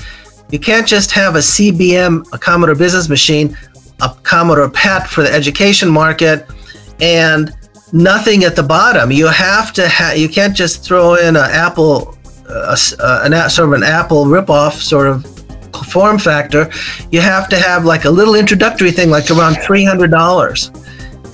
you 0.50 0.60
can't 0.60 0.88
just 0.88 1.12
have 1.12 1.36
a 1.36 1.40
CBM, 1.40 2.26
a 2.34 2.38
Commodore 2.38 2.76
Business 2.76 3.10
Machine, 3.10 3.56
a 4.02 4.10
Commodore 4.24 4.70
PET 4.70 5.08
for 5.08 5.24
the 5.24 5.32
education 5.32 5.90
market, 5.90 6.46
and 7.02 7.54
nothing 7.92 8.44
at 8.44 8.56
the 8.56 8.64
bottom. 8.64 9.12
You 9.12 9.28
have 9.28 9.74
to 9.74 9.88
have. 9.88 10.18
You 10.18 10.30
can't 10.30 10.56
just 10.56 10.84
throw 10.84 11.16
in 11.16 11.36
an 11.36 11.50
Apple, 11.52 12.18
uh, 12.50 12.78
uh, 13.00 13.22
an 13.24 13.34
a- 13.34 13.50
sort 13.50 13.70
of 13.70 13.74
an 13.74 13.84
Apple 13.84 14.26
ripoff 14.26 14.74
sort 14.74 15.08
of 15.08 15.26
form 15.92 16.18
factor. 16.18 16.70
You 17.12 17.22
have 17.22 17.50
to 17.50 17.58
have 17.58 17.86
like 17.86 18.06
a 18.06 18.10
little 18.10 18.36
introductory 18.36 18.92
thing, 18.92 19.10
like 19.10 19.30
around 19.32 19.56
three 19.64 19.84
hundred 19.84 20.12
dollars, 20.12 20.72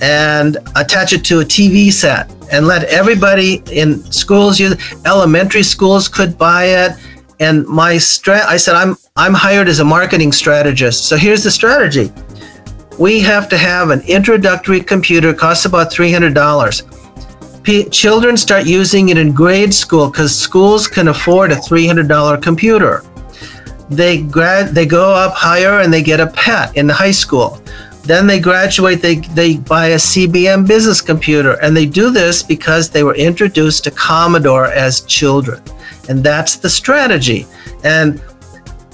and 0.00 0.58
attach 0.76 1.12
it 1.12 1.24
to 1.26 1.40
a 1.40 1.44
TV 1.44 1.92
set, 1.92 2.30
and 2.52 2.66
let 2.66 2.84
everybody 2.84 3.62
in 3.70 4.02
schools 4.12 4.58
use. 4.58 4.76
Elementary 5.04 5.62
schools 5.62 6.08
could 6.08 6.36
buy 6.38 6.64
it. 6.64 6.92
And 7.38 7.66
my 7.66 7.96
strat, 7.96 8.44
I 8.46 8.56
said, 8.56 8.76
I'm 8.76 8.96
I'm 9.16 9.34
hired 9.34 9.68
as 9.68 9.80
a 9.80 9.84
marketing 9.84 10.32
strategist. 10.32 11.06
So 11.06 11.16
here's 11.16 11.44
the 11.44 11.50
strategy 11.50 12.12
we 12.98 13.20
have 13.20 13.48
to 13.50 13.58
have 13.58 13.90
an 13.90 14.00
introductory 14.08 14.80
computer 14.80 15.34
costs 15.34 15.66
about 15.66 15.92
$300 15.92 17.62
P- 17.62 17.88
children 17.90 18.36
start 18.36 18.64
using 18.64 19.08
it 19.10 19.18
in 19.18 19.32
grade 19.32 19.74
school 19.74 20.08
because 20.08 20.34
schools 20.34 20.86
can 20.86 21.08
afford 21.08 21.52
a 21.52 21.56
$300 21.56 22.40
computer 22.40 23.02
they 23.88 24.22
grad 24.22 24.74
they 24.74 24.86
go 24.86 25.12
up 25.12 25.34
higher 25.34 25.80
and 25.80 25.92
they 25.92 26.02
get 26.02 26.20
a 26.20 26.26
pet 26.28 26.76
in 26.76 26.88
high 26.88 27.10
school 27.10 27.60
then 28.02 28.26
they 28.26 28.38
graduate 28.38 29.02
they, 29.02 29.16
they 29.16 29.56
buy 29.56 29.88
a 29.88 29.96
cbm 29.96 30.66
business 30.66 31.00
computer 31.00 31.54
and 31.62 31.76
they 31.76 31.86
do 31.86 32.10
this 32.10 32.42
because 32.42 32.90
they 32.90 33.02
were 33.04 33.14
introduced 33.14 33.84
to 33.84 33.90
commodore 33.90 34.66
as 34.66 35.02
children 35.02 35.62
and 36.08 36.22
that's 36.22 36.56
the 36.56 36.68
strategy 36.68 37.46
and 37.84 38.22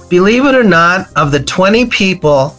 believe 0.09 0.45
it 0.45 0.55
or 0.55 0.63
not 0.63 1.07
of 1.15 1.31
the 1.31 1.43
20 1.43 1.87
people 1.87 2.55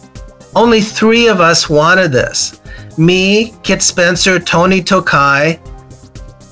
only 0.55 0.79
three 0.79 1.27
of 1.27 1.41
us 1.41 1.69
wanted 1.69 2.11
this. 2.13 2.61
Me, 2.97 3.53
Kit 3.63 3.81
Spencer, 3.81 4.39
Tony 4.39 4.81
Tokai. 4.81 5.59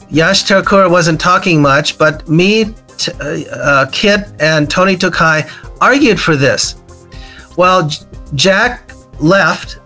Yash 0.10 0.44
Terakura 0.44 0.92
wasn't 0.92 1.20
talking 1.20 1.62
much, 1.62 1.98
but 1.98 2.28
me, 2.28 2.66
t- 2.98 3.12
uh, 3.20 3.88
Kit, 3.92 4.28
and 4.40 4.70
Tony 4.70 4.98
Tokai 4.98 5.50
argued 5.84 6.20
for 6.20 6.36
this. 6.36 6.76
Well, 7.58 7.90
Jack 8.36 8.94
left. 9.20 9.80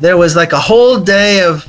There 0.00 0.16
was 0.16 0.34
like 0.34 0.52
a 0.52 0.58
whole 0.58 0.98
day 0.98 1.42
of 1.42 1.64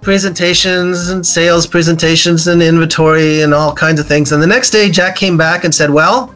presentations 0.00 1.08
and 1.10 1.24
sales 1.24 1.66
presentations 1.66 2.48
and 2.48 2.60
inventory 2.60 3.42
and 3.42 3.54
all 3.54 3.72
kinds 3.72 4.00
of 4.00 4.06
things. 4.06 4.32
And 4.32 4.42
the 4.42 4.46
next 4.46 4.70
day, 4.70 4.90
Jack 4.90 5.14
came 5.16 5.36
back 5.36 5.64
and 5.64 5.72
said, 5.74 5.90
Well, 5.90 6.26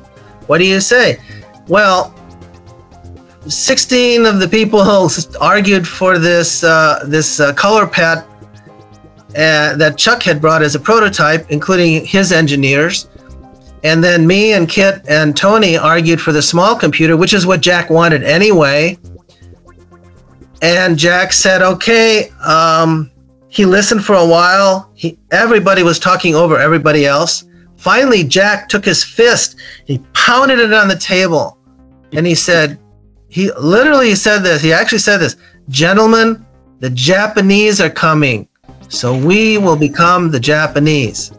what 0.46 0.58
do 0.58 0.64
you 0.64 0.80
say? 0.80 1.18
Well, 1.66 2.14
16 3.48 4.24
of 4.24 4.38
the 4.38 4.48
people 4.48 4.80
argued 5.40 5.86
for 5.86 6.18
this 6.18 6.62
uh, 6.62 7.04
this 7.06 7.40
uh, 7.40 7.52
color 7.54 7.86
pet 7.86 8.18
uh, 9.36 9.76
that 9.76 9.98
Chuck 9.98 10.22
had 10.22 10.40
brought 10.40 10.62
as 10.62 10.74
a 10.74 10.80
prototype, 10.80 11.50
including 11.50 12.04
his 12.04 12.32
engineers, 12.32 13.08
and 13.82 14.02
then 14.02 14.26
me 14.26 14.52
and 14.52 14.68
Kit 14.68 15.02
and 15.08 15.36
Tony 15.36 15.76
argued 15.76 16.20
for 16.20 16.32
the 16.32 16.42
small 16.42 16.76
computer, 16.76 17.16
which 17.16 17.34
is 17.34 17.46
what 17.46 17.60
Jack 17.60 17.90
wanted 17.90 18.22
anyway. 18.22 18.98
And 20.62 20.98
Jack 20.98 21.32
said, 21.32 21.62
"Okay." 21.62 22.30
Um, 22.44 23.10
he 23.48 23.64
listened 23.64 24.04
for 24.04 24.14
a 24.14 24.26
while. 24.26 24.90
He 24.94 25.18
everybody 25.30 25.82
was 25.82 25.98
talking 25.98 26.34
over 26.34 26.58
everybody 26.58 27.06
else. 27.06 27.44
Finally, 27.76 28.24
Jack 28.24 28.68
took 28.68 28.84
his 28.84 29.04
fist, 29.04 29.56
he 29.84 29.98
pounded 30.12 30.58
it 30.58 30.72
on 30.72 30.88
the 30.88 30.96
table, 30.96 31.56
and 32.12 32.26
he 32.26 32.34
said, 32.34 32.78
he 33.28 33.52
literally 33.52 34.14
said 34.14 34.40
this. 34.40 34.62
He 34.62 34.72
actually 34.72 34.98
said 34.98 35.18
this, 35.18 35.36
gentlemen, 35.68 36.44
the 36.80 36.90
Japanese 36.90 37.80
are 37.80 37.90
coming, 37.90 38.48
so 38.88 39.16
we 39.16 39.58
will 39.58 39.76
become 39.76 40.30
the 40.30 40.40
Japanese. 40.40 41.32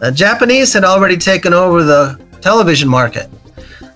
The 0.00 0.10
Japanese 0.10 0.72
had 0.72 0.84
already 0.84 1.16
taken 1.16 1.52
over 1.52 1.82
the 1.82 2.20
television 2.40 2.88
market. 2.88 3.28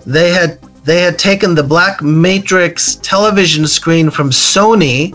They 0.05 0.31
had 0.31 0.59
they 0.83 1.01
had 1.01 1.17
taken 1.17 1.55
the 1.55 1.63
black 1.63 2.01
matrix 2.01 2.95
television 2.97 3.65
screen 3.65 4.09
from 4.11 4.29
Sony 4.29 5.13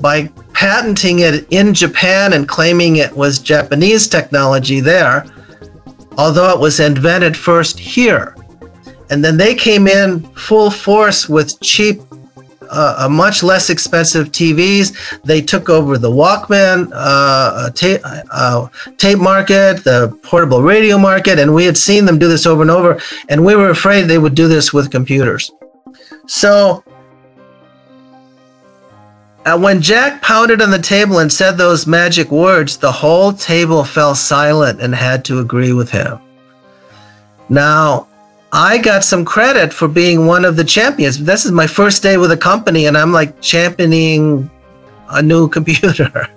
by 0.00 0.28
patenting 0.52 1.20
it 1.20 1.46
in 1.50 1.72
Japan 1.72 2.34
and 2.34 2.46
claiming 2.46 2.96
it 2.96 3.16
was 3.16 3.38
Japanese 3.38 4.06
technology 4.06 4.80
there, 4.80 5.24
although 6.18 6.50
it 6.50 6.60
was 6.60 6.80
invented 6.80 7.34
first 7.34 7.78
here 7.78 8.36
and 9.10 9.24
then 9.24 9.36
they 9.36 9.54
came 9.54 9.86
in 9.86 10.20
full 10.34 10.70
force 10.70 11.28
with 11.28 11.60
cheap 11.60 12.02
uh, 12.70 12.96
a 13.00 13.08
much 13.08 13.42
less 13.42 13.70
expensive 13.70 14.32
TVs. 14.32 15.20
They 15.22 15.40
took 15.40 15.68
over 15.68 15.98
the 15.98 16.10
Walkman 16.10 16.90
uh, 16.94 17.70
tape, 17.70 18.00
uh, 18.04 18.68
tape 18.96 19.18
market, 19.18 19.84
the 19.84 20.16
portable 20.22 20.62
radio 20.62 20.98
market, 20.98 21.38
and 21.38 21.54
we 21.54 21.64
had 21.64 21.76
seen 21.76 22.04
them 22.04 22.18
do 22.18 22.28
this 22.28 22.46
over 22.46 22.62
and 22.62 22.70
over. 22.70 23.00
And 23.28 23.44
we 23.44 23.56
were 23.56 23.70
afraid 23.70 24.02
they 24.02 24.18
would 24.18 24.34
do 24.34 24.48
this 24.48 24.72
with 24.72 24.90
computers. 24.90 25.50
So 26.26 26.82
uh, 29.46 29.58
when 29.58 29.82
Jack 29.82 30.22
pounded 30.22 30.62
on 30.62 30.70
the 30.70 30.78
table 30.78 31.18
and 31.18 31.30
said 31.30 31.52
those 31.52 31.86
magic 31.86 32.30
words, 32.30 32.78
the 32.78 32.90
whole 32.90 33.32
table 33.32 33.84
fell 33.84 34.14
silent 34.14 34.80
and 34.80 34.94
had 34.94 35.24
to 35.26 35.40
agree 35.40 35.72
with 35.72 35.90
him. 35.90 36.18
Now, 37.50 38.08
I 38.54 38.78
got 38.78 39.02
some 39.02 39.24
credit 39.24 39.72
for 39.72 39.88
being 39.88 40.26
one 40.26 40.44
of 40.44 40.54
the 40.54 40.62
champions. 40.62 41.18
This 41.18 41.44
is 41.44 41.50
my 41.50 41.66
first 41.66 42.04
day 42.04 42.18
with 42.18 42.30
a 42.30 42.36
company, 42.36 42.86
and 42.86 42.96
I'm 42.96 43.10
like 43.10 43.40
championing 43.40 44.48
a 45.10 45.20
new 45.20 45.48
computer. 45.56 46.28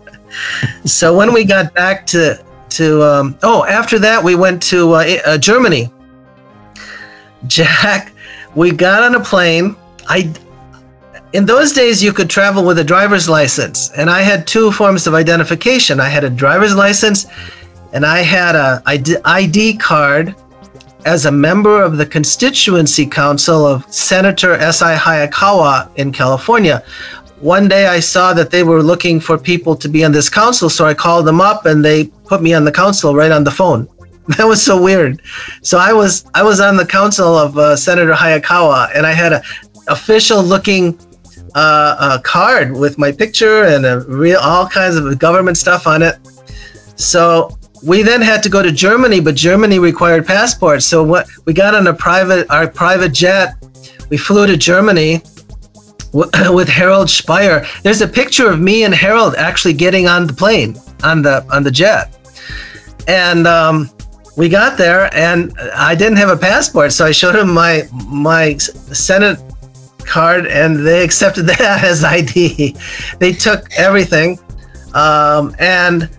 so 0.84 1.16
when 1.16 1.32
we 1.32 1.46
got 1.46 1.76
back 1.76 2.08
to 2.08 2.44
to 2.70 3.04
um, 3.04 3.38
oh, 3.44 3.66
after 3.66 4.00
that 4.00 4.22
we 4.22 4.34
went 4.34 4.64
to 4.64 4.94
uh, 4.94 5.18
uh, 5.28 5.38
Germany. 5.38 5.92
Jack, 7.46 8.12
we 8.56 8.72
got 8.72 9.04
on 9.04 9.14
a 9.14 9.24
plane. 9.24 9.76
I 10.08 10.34
in 11.34 11.46
those 11.46 11.72
days 11.72 12.02
you 12.02 12.14
could 12.14 12.32
travel 12.32 12.66
with 12.66 12.80
a 12.80 12.84
driver's 12.84 13.30
license, 13.30 13.92
and 13.92 14.10
I 14.10 14.22
had 14.22 14.48
two 14.48 14.72
forms 14.72 15.06
of 15.06 15.14
identification. 15.14 16.00
I 16.00 16.10
had 16.10 16.24
a 16.24 16.32
driver's 16.32 16.76
license, 16.76 17.28
and 17.94 18.04
I 18.04 18.24
had 18.24 18.56
a 18.56 18.82
ID 19.24 19.78
card 19.78 20.36
as 21.08 21.26
a 21.26 21.32
member 21.32 21.82
of 21.82 21.96
the 21.96 22.06
constituency 22.06 23.06
council 23.06 23.65
of 23.65 23.78
Senator 23.91 24.56
S.I. 24.56 24.98
Hayakawa 24.98 25.89
in 25.96 26.12
California. 26.12 26.84
One 27.39 27.70
day 27.70 27.88
I 27.88 28.02
saw 28.02 28.34
that 28.34 28.52
they 28.52 28.63
were 28.63 28.84
looking 28.84 29.22
for 29.22 29.38
people 29.38 29.74
to 29.78 29.88
be 29.88 30.04
on 30.04 30.12
this 30.12 30.28
council, 30.28 30.70
so 30.70 30.86
I 30.86 30.93
called 30.93 31.26
them 31.26 31.39
up 31.39 31.65
and 31.65 31.84
they 31.84 32.08
put 32.26 32.41
me 32.41 32.54
on 32.54 32.65
the 32.65 32.74
council 32.74 33.15
right 33.15 33.32
on 33.32 33.46
the 33.46 33.52
phone. 33.52 33.88
That 34.38 34.46
was 34.46 34.62
so 34.62 34.76
weird. 34.82 35.22
So 35.62 35.78
I 35.78 35.93
was 35.93 36.26
I 36.34 36.43
was 36.43 36.60
on 36.60 36.76
the 36.76 36.86
council 36.86 37.38
of 37.38 37.58
uh, 37.58 37.78
Senator 37.78 38.12
Hayakawa, 38.12 38.89
and 38.93 39.08
I 39.08 39.13
had 39.13 39.32
a 39.32 39.41
official 39.88 40.43
looking 40.43 41.00
uh, 41.56 42.17
a 42.17 42.22
card 42.22 42.76
with 42.76 42.98
my 42.98 43.13
picture 43.13 43.63
and 43.63 43.86
real 44.08 44.39
all 44.39 44.67
kinds 44.67 44.98
of 44.98 45.17
government 45.17 45.58
stuff 45.58 45.88
on 45.88 46.04
it. 46.04 46.15
So 46.98 47.57
we 47.84 48.02
then 48.02 48.22
had 48.22 48.42
to 48.44 48.50
go 48.50 48.62
to 48.62 48.72
Germany, 48.72 49.20
but 49.20 49.36
Germany 49.36 49.80
required 49.80 50.26
passports. 50.26 50.86
So 50.86 51.04
what 51.04 51.28
we 51.46 51.54
got 51.54 51.76
on 51.76 51.88
a 51.88 51.94
private 51.94 52.50
our 52.50 52.68
private 52.68 53.13
jet. 53.13 53.56
We 54.10 54.18
flew 54.18 54.48
to 54.48 54.56
Germany 54.58 55.22
with 56.13 56.68
Harold 56.68 57.10
Speyer. 57.10 57.66
There's 57.84 58.02
a 58.02 58.08
picture 58.08 58.50
of 58.50 58.60
me 58.60 58.84
and 58.84 58.94
Harold 58.94 59.36
actually 59.36 59.74
getting 59.74 60.08
on 60.08 60.28
the 60.28 60.34
plane 60.34 60.80
on 61.04 61.22
the 61.22 61.46
on 61.52 61.63
the 61.63 61.72
jet, 61.72 62.18
and 63.08 63.46
um, 63.46 63.90
we 64.38 64.50
got 64.50 64.78
there, 64.78 65.13
and 65.16 65.54
I 65.74 65.96
didn't 65.96 66.18
have 66.18 66.30
a 66.30 66.38
passport, 66.38 66.92
so 66.92 67.06
I 67.06 67.12
showed 67.12 67.36
him 67.36 67.54
my 67.54 67.88
my 68.06 68.58
Senate 68.58 69.40
card, 70.00 70.48
and 70.48 70.86
they 70.86 71.04
accepted 71.04 71.44
that 71.48 71.84
as 71.84 72.04
ID. 72.04 72.76
They 73.20 73.34
took 73.34 73.72
everything, 73.74 74.40
um, 74.94 75.56
and 75.60 76.10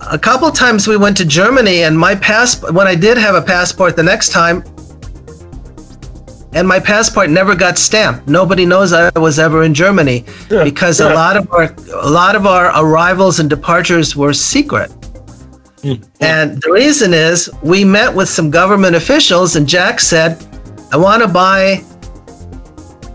a 0.00 0.18
couple 0.18 0.50
times 0.50 0.88
we 0.88 0.96
went 0.96 1.16
to 1.18 1.24
Germany, 1.24 1.82
and 1.82 1.98
my 1.98 2.14
pass 2.14 2.60
when 2.70 2.86
I 2.86 2.94
did 2.94 3.18
have 3.18 3.34
a 3.34 3.42
passport 3.42 3.96
the 3.96 4.02
next 4.02 4.30
time, 4.30 4.64
and 6.52 6.66
my 6.66 6.80
passport 6.80 7.30
never 7.30 7.54
got 7.54 7.78
stamped. 7.78 8.26
Nobody 8.26 8.66
knows 8.66 8.92
I 8.92 9.10
was 9.18 9.38
ever 9.38 9.62
in 9.62 9.74
Germany 9.74 10.24
yeah, 10.50 10.64
because 10.64 11.00
yeah. 11.00 11.12
a 11.12 11.14
lot 11.14 11.36
of 11.36 11.50
our 11.52 11.74
a 11.94 12.10
lot 12.10 12.34
of 12.34 12.46
our 12.46 12.72
arrivals 12.82 13.40
and 13.40 13.50
departures 13.50 14.16
were 14.16 14.32
secret. 14.32 14.90
Mm. 15.82 16.06
And 16.20 16.60
the 16.62 16.72
reason 16.72 17.14
is 17.14 17.50
we 17.62 17.84
met 17.84 18.14
with 18.14 18.28
some 18.28 18.50
government 18.50 18.96
officials, 18.96 19.56
and 19.56 19.68
Jack 19.68 20.00
said, 20.00 20.38
"I 20.92 20.96
want 20.96 21.22
to 21.22 21.28
buy 21.28 21.84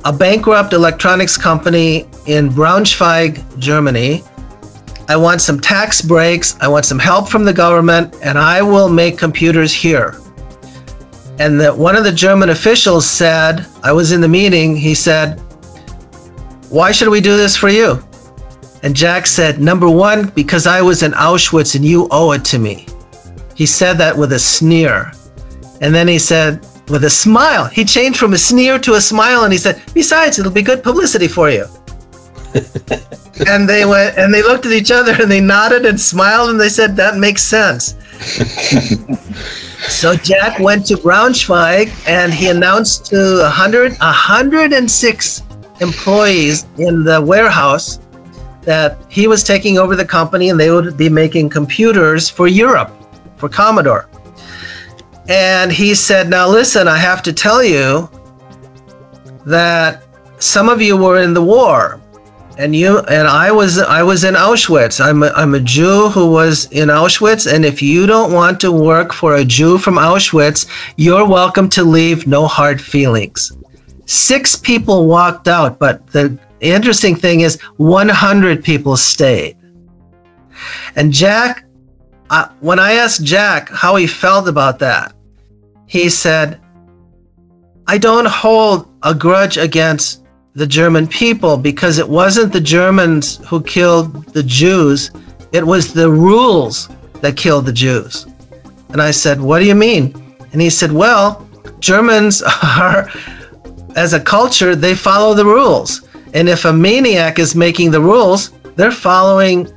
a 0.04 0.14
bankrupt 0.14 0.74
electronics 0.74 1.36
company 1.36 2.08
in 2.28 2.50
Braunschweig, 2.50 3.42
Germany." 3.60 4.24
I 5.08 5.16
want 5.16 5.42
some 5.42 5.60
tax 5.60 6.02
breaks, 6.02 6.58
I 6.62 6.68
want 6.68 6.86
some 6.86 6.98
help 6.98 7.30
from 7.30 7.46
the 7.46 7.54
government, 7.54 8.16
and 8.24 8.40
I 8.40 8.62
will 8.62 8.90
make 8.90 9.18
computers 9.18 9.72
here. 9.72 10.20
And 11.38 11.60
that 11.60 11.78
one 11.78 11.96
of 11.96 12.04
the 12.04 12.12
German 12.12 12.50
officials 12.50 13.08
said, 13.08 13.68
I 13.84 13.92
was 13.92 14.12
in 14.12 14.22
the 14.22 14.28
meeting, 14.28 14.76
he 14.76 14.96
said, 14.96 15.40
Why 16.70 16.92
should 16.92 17.10
we 17.10 17.22
do 17.22 17.38
this 17.38 17.56
for 17.56 17.70
you? 17.70 18.02
And 18.82 18.96
Jack 18.96 19.28
said, 19.28 19.60
Number 19.60 19.90
one, 19.90 20.30
because 20.30 20.66
I 20.66 20.82
was 20.82 21.04
in 21.04 21.12
Auschwitz 21.12 21.76
and 21.76 21.86
you 21.86 22.08
owe 22.10 22.32
it 22.32 22.46
to 22.46 22.58
me. 22.58 22.88
He 23.54 23.66
said 23.66 23.94
that 23.96 24.18
with 24.18 24.34
a 24.34 24.40
sneer. 24.40 25.12
And 25.82 25.94
then 25.94 26.08
he 26.08 26.20
said, 26.20 26.66
with 26.90 27.04
a 27.04 27.10
smile, 27.10 27.66
he 27.66 27.84
changed 27.84 28.20
from 28.20 28.34
a 28.34 28.38
sneer 28.38 28.78
to 28.80 28.94
a 28.94 29.02
smile 29.02 29.44
and 29.44 29.52
he 29.52 29.60
said, 29.60 29.82
Besides, 29.94 30.40
it'll 30.40 30.52
be 30.52 30.62
good 30.62 30.84
publicity 30.84 31.28
for 31.28 31.50
you. 31.50 31.66
And 33.48 33.68
they 33.68 33.86
went 33.86 34.18
and 34.18 34.34
they 34.34 34.42
looked 34.42 34.66
at 34.66 34.72
each 34.72 34.92
other 34.92 35.14
and 35.22 35.30
they 35.30 35.42
nodded 35.42 35.86
and 35.86 36.00
smiled 36.00 36.50
and 36.50 36.60
they 36.60 36.70
said 36.70 36.96
that 36.96 37.18
makes 37.18 37.42
sense. 37.42 37.96
so 39.90 40.16
Jack 40.16 40.60
went 40.60 40.86
to 40.86 40.96
Braunschweig 40.96 41.92
and 42.08 42.34
he 42.34 42.50
announced 42.50 43.06
to 43.08 43.40
100 43.42 43.94
106 43.98 45.44
employees 45.82 46.66
in 46.78 47.04
the 47.04 47.22
warehouse 47.22 48.00
that 48.62 48.98
he 49.10 49.28
was 49.28 49.44
taking 49.44 49.78
over 49.78 49.96
the 49.96 50.06
company 50.06 50.50
and 50.50 50.60
they 50.60 50.72
would 50.72 50.96
be 50.98 51.10
making 51.10 51.50
computers 51.50 52.30
for 52.30 52.48
Europe 52.48 52.92
for 53.36 53.50
Commodore. 53.50 54.08
And 55.28 55.72
he 55.72 55.94
said, 55.94 56.30
"Now 56.30 56.48
listen, 56.48 56.88
I 56.88 56.98
have 56.98 57.22
to 57.24 57.34
tell 57.34 57.64
you 57.64 58.10
that 59.46 60.04
some 60.40 60.70
of 60.70 60.82
you 60.82 60.96
were 60.96 61.22
in 61.22 61.34
the 61.34 61.42
war 61.42 62.00
and 62.58 62.76
you 62.76 63.00
and 63.00 63.28
I 63.28 63.52
was 63.52 63.80
I 63.80 64.04
was 64.04 64.24
in 64.24 64.36
Auschwitz. 64.36 65.04
I'm 65.04 65.24
a, 65.24 65.28
I'm 65.36 65.56
a 65.56 65.60
Jew 65.60 66.10
who 66.10 66.32
was 66.32 66.66
in 66.72 66.90
Auschwitz, 66.90 67.52
and 67.52 67.66
if 67.66 67.82
you 67.82 68.06
don't 68.06 68.32
want 68.32 68.60
to 68.62 68.72
work 68.72 69.14
for 69.14 69.36
a 69.36 69.46
Jew 69.46 69.78
from 69.78 69.96
Auschwitz, 69.96 70.66
you're 70.96 71.28
welcome 71.28 71.70
to 71.70 71.84
leave. 71.84 72.28
No 72.28 72.48
hard 72.48 72.82
feelings. 72.82 73.52
Six 74.06 74.56
people 74.56 75.08
walked 75.08 75.48
out, 75.48 75.80
but 75.80 76.06
the 76.08 76.38
interesting 76.62 77.16
thing 77.16 77.42
is 77.42 77.60
100 77.78 78.64
people 78.64 78.96
stayed. 78.96 79.58
And 80.96 81.12
Jack, 81.12 81.66
uh, 82.30 82.50
when 82.60 82.80
I 82.80 82.94
asked 82.94 83.24
Jack 83.24 83.70
how 83.70 83.96
he 83.96 84.08
felt 84.08 84.48
about 84.48 84.80
that, 84.80 85.14
he 85.88 86.10
said, 86.10 86.60
"I 87.88 87.98
don't 87.98 88.28
hold 88.28 88.88
a 89.04 89.14
grudge 89.14 89.58
against." 89.58 90.25
The 90.56 90.66
German 90.66 91.06
people 91.06 91.58
because 91.58 92.00
it 92.00 92.08
wasn't 92.08 92.54
the 92.54 92.62
Germans 92.62 93.46
who 93.46 93.62
killed 93.62 94.26
the 94.28 94.44
Jews, 94.44 95.12
it 95.52 95.66
was 95.66 95.94
the 95.94 96.10
rules 96.10 96.90
that 97.22 97.36
killed 97.36 97.66
the 97.66 97.74
Jews. 97.74 98.26
And 98.90 99.02
I 99.02 99.12
said, 99.12 99.42
What 99.42 99.60
do 99.60 99.66
you 99.66 99.76
mean? 99.76 100.16
And 100.54 100.62
he 100.62 100.70
said, 100.70 100.92
Well, 100.92 101.46
Germans 101.80 102.42
are, 102.64 103.10
as 103.96 104.14
a 104.14 104.20
culture, 104.20 104.76
they 104.76 104.96
follow 104.96 105.34
the 105.34 105.46
rules. 105.46 106.08
And 106.34 106.48
if 106.48 106.66
a 106.66 106.74
maniac 106.74 107.38
is 107.38 107.56
making 107.56 107.92
the 107.92 108.02
rules, 108.02 108.52
they're 108.76 108.92
following 108.92 109.70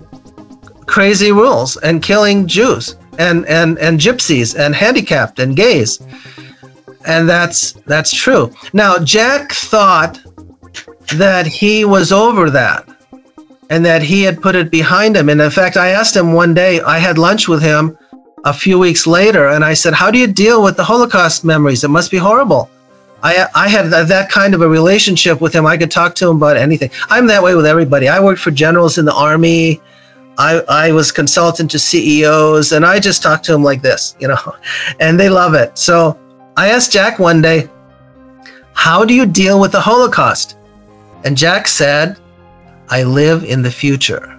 crazy 0.86 1.32
rules 1.32 1.76
and 1.78 2.02
killing 2.02 2.46
Jews 2.46 2.96
and, 3.18 3.44
and, 3.46 3.78
and 3.78 4.00
gypsies 4.00 4.58
and 4.58 4.74
handicapped 4.74 5.38
and 5.38 5.56
gays. 5.56 6.00
And 7.06 7.28
that's 7.28 7.72
that's 7.86 8.12
true. 8.12 8.52
Now 8.72 8.98
Jack 8.98 9.52
thought 9.52 10.20
that 11.16 11.46
he 11.46 11.84
was 11.84 12.12
over 12.12 12.50
that 12.50 12.88
and 13.70 13.84
that 13.84 14.02
he 14.02 14.22
had 14.22 14.40
put 14.40 14.54
it 14.54 14.70
behind 14.70 15.16
him. 15.16 15.28
And 15.28 15.40
in 15.40 15.50
fact, 15.50 15.76
I 15.76 15.88
asked 15.88 16.16
him 16.16 16.32
one 16.32 16.54
day, 16.54 16.80
I 16.80 16.98
had 16.98 17.18
lunch 17.18 17.48
with 17.48 17.62
him 17.62 17.96
a 18.44 18.52
few 18.52 18.78
weeks 18.78 19.06
later, 19.06 19.48
and 19.48 19.64
I 19.64 19.74
said, 19.74 19.94
How 19.94 20.10
do 20.10 20.18
you 20.18 20.26
deal 20.26 20.62
with 20.62 20.76
the 20.76 20.84
Holocaust 20.84 21.44
memories? 21.44 21.84
It 21.84 21.88
must 21.88 22.10
be 22.10 22.16
horrible. 22.16 22.70
I, 23.22 23.46
I 23.54 23.68
had 23.68 23.86
that 23.90 24.30
kind 24.30 24.54
of 24.54 24.62
a 24.62 24.68
relationship 24.68 25.40
with 25.40 25.52
him. 25.52 25.66
I 25.66 25.76
could 25.76 25.90
talk 25.90 26.14
to 26.16 26.28
him 26.28 26.36
about 26.36 26.56
anything. 26.56 26.90
I'm 27.10 27.26
that 27.26 27.42
way 27.42 27.54
with 27.56 27.66
everybody. 27.66 28.08
I 28.08 28.20
worked 28.20 28.40
for 28.40 28.52
generals 28.52 28.96
in 28.96 29.04
the 29.04 29.14
army. 29.14 29.80
I, 30.38 30.62
I 30.68 30.92
was 30.92 31.10
consultant 31.10 31.70
to 31.72 31.80
CEOs, 31.80 32.70
and 32.70 32.86
I 32.86 33.00
just 33.00 33.22
talked 33.22 33.44
to 33.46 33.52
them 33.52 33.64
like 33.64 33.82
this, 33.82 34.14
you 34.20 34.28
know, 34.28 34.38
and 35.00 35.18
they 35.18 35.28
love 35.28 35.54
it. 35.54 35.76
So 35.76 36.18
I 36.56 36.68
asked 36.70 36.92
Jack 36.92 37.18
one 37.18 37.42
day, 37.42 37.68
How 38.72 39.04
do 39.04 39.14
you 39.14 39.26
deal 39.26 39.58
with 39.58 39.72
the 39.72 39.80
Holocaust? 39.80 40.57
And 41.24 41.36
Jack 41.36 41.68
said, 41.68 42.18
I 42.88 43.02
live 43.02 43.44
in 43.44 43.62
the 43.62 43.70
future. 43.70 44.34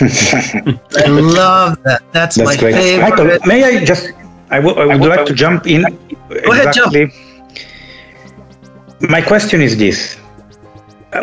I 0.00 1.06
love 1.06 1.82
that. 1.84 2.02
That's, 2.12 2.36
That's 2.36 2.38
my 2.38 2.56
great. 2.56 2.74
favorite. 2.74 3.10
Michael, 3.10 3.46
may 3.46 3.64
I 3.64 3.84
just, 3.84 4.12
I, 4.50 4.60
w- 4.60 4.76
I 4.76 4.84
would 4.86 4.94
I 4.94 4.96
would 4.96 5.08
like 5.08 5.26
to 5.26 5.34
jump 5.34 5.66
in. 5.66 5.82
Go 5.82 6.34
exactly. 6.34 7.02
ahead, 7.02 7.12
jump. 7.12 7.12
My 9.10 9.22
question 9.22 9.62
is 9.62 9.76
this 9.78 10.18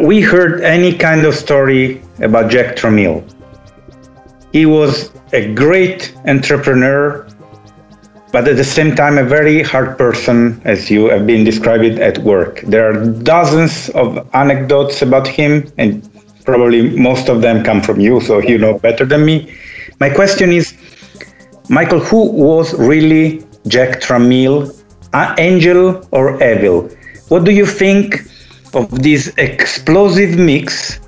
we 0.02 0.22
heard 0.22 0.62
any 0.62 0.94
kind 0.94 1.26
of 1.26 1.36
story 1.36 2.02
about 2.20 2.50
Jack 2.50 2.76
Tramiel. 2.76 3.24
He 4.52 4.66
was 4.66 5.12
a 5.34 5.54
great 5.54 6.16
entrepreneur, 6.26 7.28
but 8.36 8.50
at 8.50 8.58
the 8.58 8.66
same 8.66 8.94
time, 8.98 9.18
a 9.18 9.24
very 9.24 9.64
hard 9.64 9.98
person, 9.98 10.62
as 10.66 10.92
you 10.92 11.06
have 11.06 11.26
been 11.26 11.46
described 11.46 12.00
at 12.00 12.18
work. 12.18 12.60
There 12.68 12.84
are 12.86 13.06
dozens 13.24 13.88
of 13.92 14.28
anecdotes 14.34 15.02
about 15.02 15.26
him, 15.26 15.72
and 15.78 16.04
probably 16.44 16.82
most 17.00 17.30
of 17.30 17.42
them 17.42 17.64
come 17.64 17.82
from 17.82 18.02
you, 18.02 18.20
so 18.20 18.40
you 18.40 18.58
know 18.58 18.78
better 18.78 19.06
than 19.06 19.24
me. 19.24 19.56
My 20.02 20.10
question 20.10 20.52
is, 20.52 20.76
Michael, 21.70 22.02
who 22.02 22.30
was 22.30 22.74
really 22.74 23.42
Jack 23.70 24.02
Tramiel, 24.02 24.58
angel 25.38 26.06
or 26.12 26.26
evil? 26.44 26.90
What 27.30 27.46
do 27.46 27.52
you 27.52 27.66
think 27.66 28.20
of 28.74 29.02
this 29.02 29.32
explosive 29.38 30.38
mix 30.38 31.00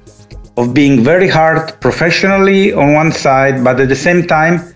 of 0.56 0.74
being 0.74 1.04
very 1.04 1.28
hard 1.28 1.78
professionally 1.82 2.72
on 2.72 2.94
one 2.94 3.12
side, 3.12 3.66
but 3.66 3.82
at 3.82 3.90
the 3.90 4.02
same 4.08 4.26
time 4.26 4.74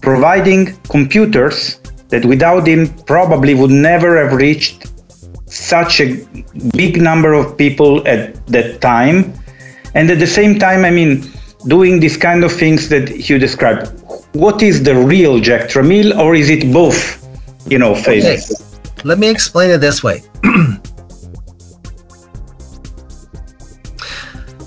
providing 0.00 0.76
computers 0.88 1.80
that 2.08 2.24
without 2.24 2.66
him 2.66 2.88
probably 3.04 3.54
would 3.54 3.70
never 3.70 4.16
have 4.22 4.32
reached 4.32 4.90
such 5.46 6.00
a 6.00 6.24
big 6.72 7.00
number 7.00 7.32
of 7.32 7.56
people 7.56 8.06
at 8.06 8.46
that 8.46 8.80
time. 8.80 9.32
And 9.94 10.10
at 10.10 10.18
the 10.18 10.26
same 10.26 10.58
time, 10.58 10.84
I 10.84 10.90
mean, 10.90 11.24
doing 11.66 12.00
these 12.00 12.16
kind 12.16 12.44
of 12.44 12.52
things 12.52 12.88
that 12.88 13.28
you 13.28 13.38
described. 13.38 13.88
What 14.32 14.62
is 14.62 14.82
the 14.82 14.94
real 14.94 15.40
Jack 15.40 15.68
Tramiel, 15.68 16.16
or 16.18 16.34
is 16.34 16.50
it 16.50 16.72
both, 16.72 17.26
you 17.68 17.78
know, 17.78 17.94
phases? 17.94 18.50
Okay. 18.50 18.64
Let 19.04 19.18
me 19.18 19.28
explain 19.28 19.70
it 19.70 19.78
this 19.78 20.02
way. 20.02 20.22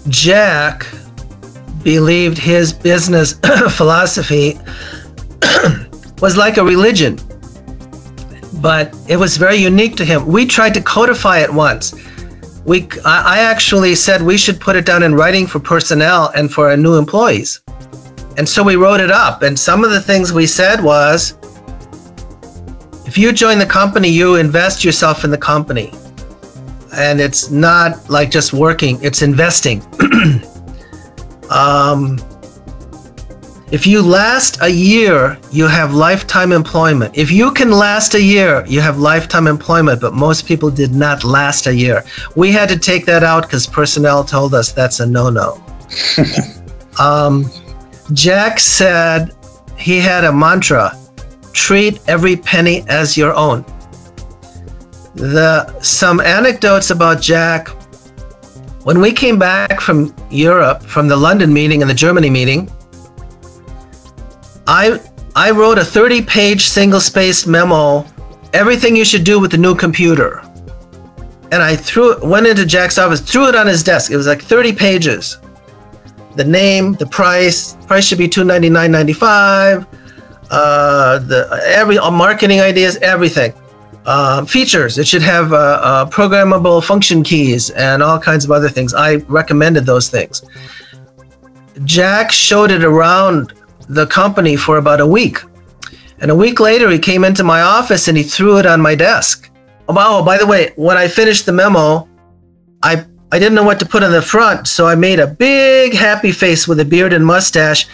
Jack 0.10 0.86
believed 1.84 2.38
his 2.38 2.74
business 2.74 3.34
philosophy 3.72 4.60
was 6.22 6.38
like 6.38 6.58
a 6.58 6.64
religion, 6.64 7.20
but 8.62 8.96
it 9.08 9.18
was 9.18 9.38
very 9.38 9.58
unique 9.58 9.96
to 9.98 10.06
him. 10.06 10.26
We 10.26 10.46
tried 10.46 10.74
to 10.76 10.82
codify 10.82 11.40
it 11.40 11.54
once. 11.54 11.94
We, 12.66 12.88
I 13.04 13.40
actually 13.40 13.96
said 13.96 14.22
we 14.22 14.38
should 14.38 14.60
put 14.60 14.76
it 14.76 14.86
down 14.86 15.04
in 15.04 15.16
writing 15.16 15.48
for 15.48 15.60
personnel 15.60 16.32
and 16.36 16.52
for 16.52 16.70
our 16.70 16.78
new 16.78 16.96
employees. 16.98 17.62
And 18.38 18.48
so 18.48 18.64
we 18.64 18.76
wrote 18.78 19.02
it 19.02 19.12
up. 19.12 19.42
And 19.42 19.58
some 19.60 19.84
of 19.84 19.92
the 19.92 20.02
things 20.02 20.32
we 20.32 20.48
said 20.48 20.82
was 20.82 21.38
if 23.06 23.18
you 23.18 23.32
join 23.34 23.60
the 23.60 23.66
company, 23.66 24.08
you 24.08 24.36
invest 24.36 24.84
yourself 24.84 25.24
in 25.24 25.30
the 25.30 25.38
company 25.38 25.92
and 26.96 27.20
it's 27.20 27.50
not 27.50 28.10
like 28.10 28.30
just 28.30 28.54
working, 28.54 29.00
it's 29.02 29.22
investing. 29.22 29.82
um, 31.50 32.18
if 33.74 33.88
you 33.88 34.04
last 34.04 34.62
a 34.62 34.70
year, 34.70 35.40
you 35.52 35.66
have 35.66 35.96
lifetime 35.96 36.52
employment. 36.52 37.18
If 37.18 37.32
you 37.32 37.52
can 37.52 37.72
last 37.72 38.14
a 38.14 38.22
year, 38.22 38.64
you 38.68 38.82
have 38.82 39.00
lifetime 39.00 39.48
employment, 39.48 40.00
but 40.00 40.14
most 40.14 40.46
people 40.46 40.70
did 40.70 40.94
not 40.94 41.24
last 41.24 41.66
a 41.66 41.74
year. 41.74 42.04
We 42.36 42.52
had 42.52 42.70
to 42.70 42.78
take 42.78 43.08
that 43.08 43.24
out 43.24 43.48
because 43.48 43.66
personnel 43.66 44.24
told 44.26 44.54
us 44.54 44.72
that's 44.72 45.00
a 45.00 45.08
no 45.08 45.32
no. 45.32 45.64
um, 47.00 47.50
Jack 48.14 48.60
said 48.60 49.36
he 49.76 50.00
had 50.00 50.24
a 50.24 50.32
mantra 50.32 50.96
treat 51.52 52.00
every 52.08 52.36
penny 52.36 52.86
as 52.90 53.18
your 53.18 53.34
own 53.34 53.66
the 55.16 55.80
some 55.80 56.20
anecdotes 56.20 56.92
about 56.92 57.22
Jack. 57.22 57.70
When 58.84 59.00
we 59.02 59.12
came 59.12 59.40
back 59.40 59.82
from 59.82 60.14
Europe, 60.30 60.84
from 60.84 61.08
the 61.08 61.16
London 61.16 61.52
meeting 61.52 61.82
and 61.82 61.90
the 61.90 61.96
Germany 61.96 62.30
meeting, 62.30 62.70
I 64.68 65.00
I 65.36 65.52
wrote 65.52 65.78
a 65.78 65.82
30-page 65.82 66.66
single-spaced 66.66 67.48
memo, 67.48 68.06
everything 68.54 68.96
you 68.96 69.04
should 69.04 69.24
do 69.24 69.40
with 69.40 69.52
the 69.52 69.58
new 69.58 69.74
computer. 69.74 70.44
And 71.52 71.62
I 71.62 71.76
threw 71.76 72.12
it, 72.12 72.24
went 72.24 72.46
into 72.46 72.66
Jack's 72.66 72.98
office, 72.98 73.20
threw 73.20 73.48
it 73.48 73.56
on 73.56 73.66
his 73.66 73.84
desk. 73.84 74.12
It 74.12 74.18
was 74.18 74.28
like 74.28 74.42
30 74.42 74.74
pages. 74.74 75.38
The 76.36 76.44
name, 76.44 76.94
the 76.94 77.08
price, 77.08 77.76
price 77.88 78.06
should 78.06 78.20
be 78.20 78.28
299.95. 78.28 79.88
Uh, 80.52 81.20
the 81.20 81.62
every 81.66 81.98
uh, 81.98 82.12
marketing 82.12 82.62
ideas, 82.62 82.98
everything 82.98 83.54
uh, 84.06 84.46
features. 84.46 84.98
It 84.98 85.08
should 85.08 85.22
have 85.22 85.52
uh, 85.54 85.56
uh, 85.56 86.06
programmable 86.10 86.84
function 86.84 87.24
keys 87.24 87.70
and 87.72 88.04
all 88.04 88.20
kinds 88.20 88.46
of 88.46 88.52
other 88.52 88.70
things. 88.70 88.94
I 88.94 89.16
recommended 89.28 89.86
those 89.86 90.10
things. 90.10 90.44
Jack 91.86 92.32
showed 92.32 92.70
it 92.70 92.84
around 92.84 93.54
the 93.90 94.08
company 94.08 94.56
for 94.56 94.78
about 94.78 95.02
a 95.02 95.08
week. 95.08 95.40
And 96.20 96.32
a 96.32 96.36
week 96.36 96.60
later, 96.60 96.90
he 96.90 97.00
came 97.00 97.24
into 97.24 97.44
my 97.44 97.62
office 97.62 98.08
and 98.08 98.18
he 98.18 98.24
threw 98.24 98.58
it 98.58 98.66
on 98.66 98.82
my 98.82 98.96
desk. 98.96 99.50
Oh, 99.88 100.24
by 100.24 100.38
the 100.38 100.48
way, 100.48 100.72
when 100.76 100.98
I 100.98 101.08
finished 101.08 101.46
the 101.46 101.52
memo, 101.52 102.08
I 102.82 103.06
I 103.32 103.40
didn't 103.40 103.56
know 103.56 103.64
what 103.64 103.80
to 103.80 103.86
put 103.86 104.04
on 104.04 104.12
the 104.12 104.22
front, 104.22 104.68
so 104.68 104.86
I 104.86 104.94
made 104.94 105.20
a 105.20 105.26
big 105.26 105.94
happy 105.94 106.32
face 106.32 106.68
with 106.68 106.80
a 106.80 106.86
beard 106.86 107.14
and 107.14 107.26
mustache. 107.26 107.88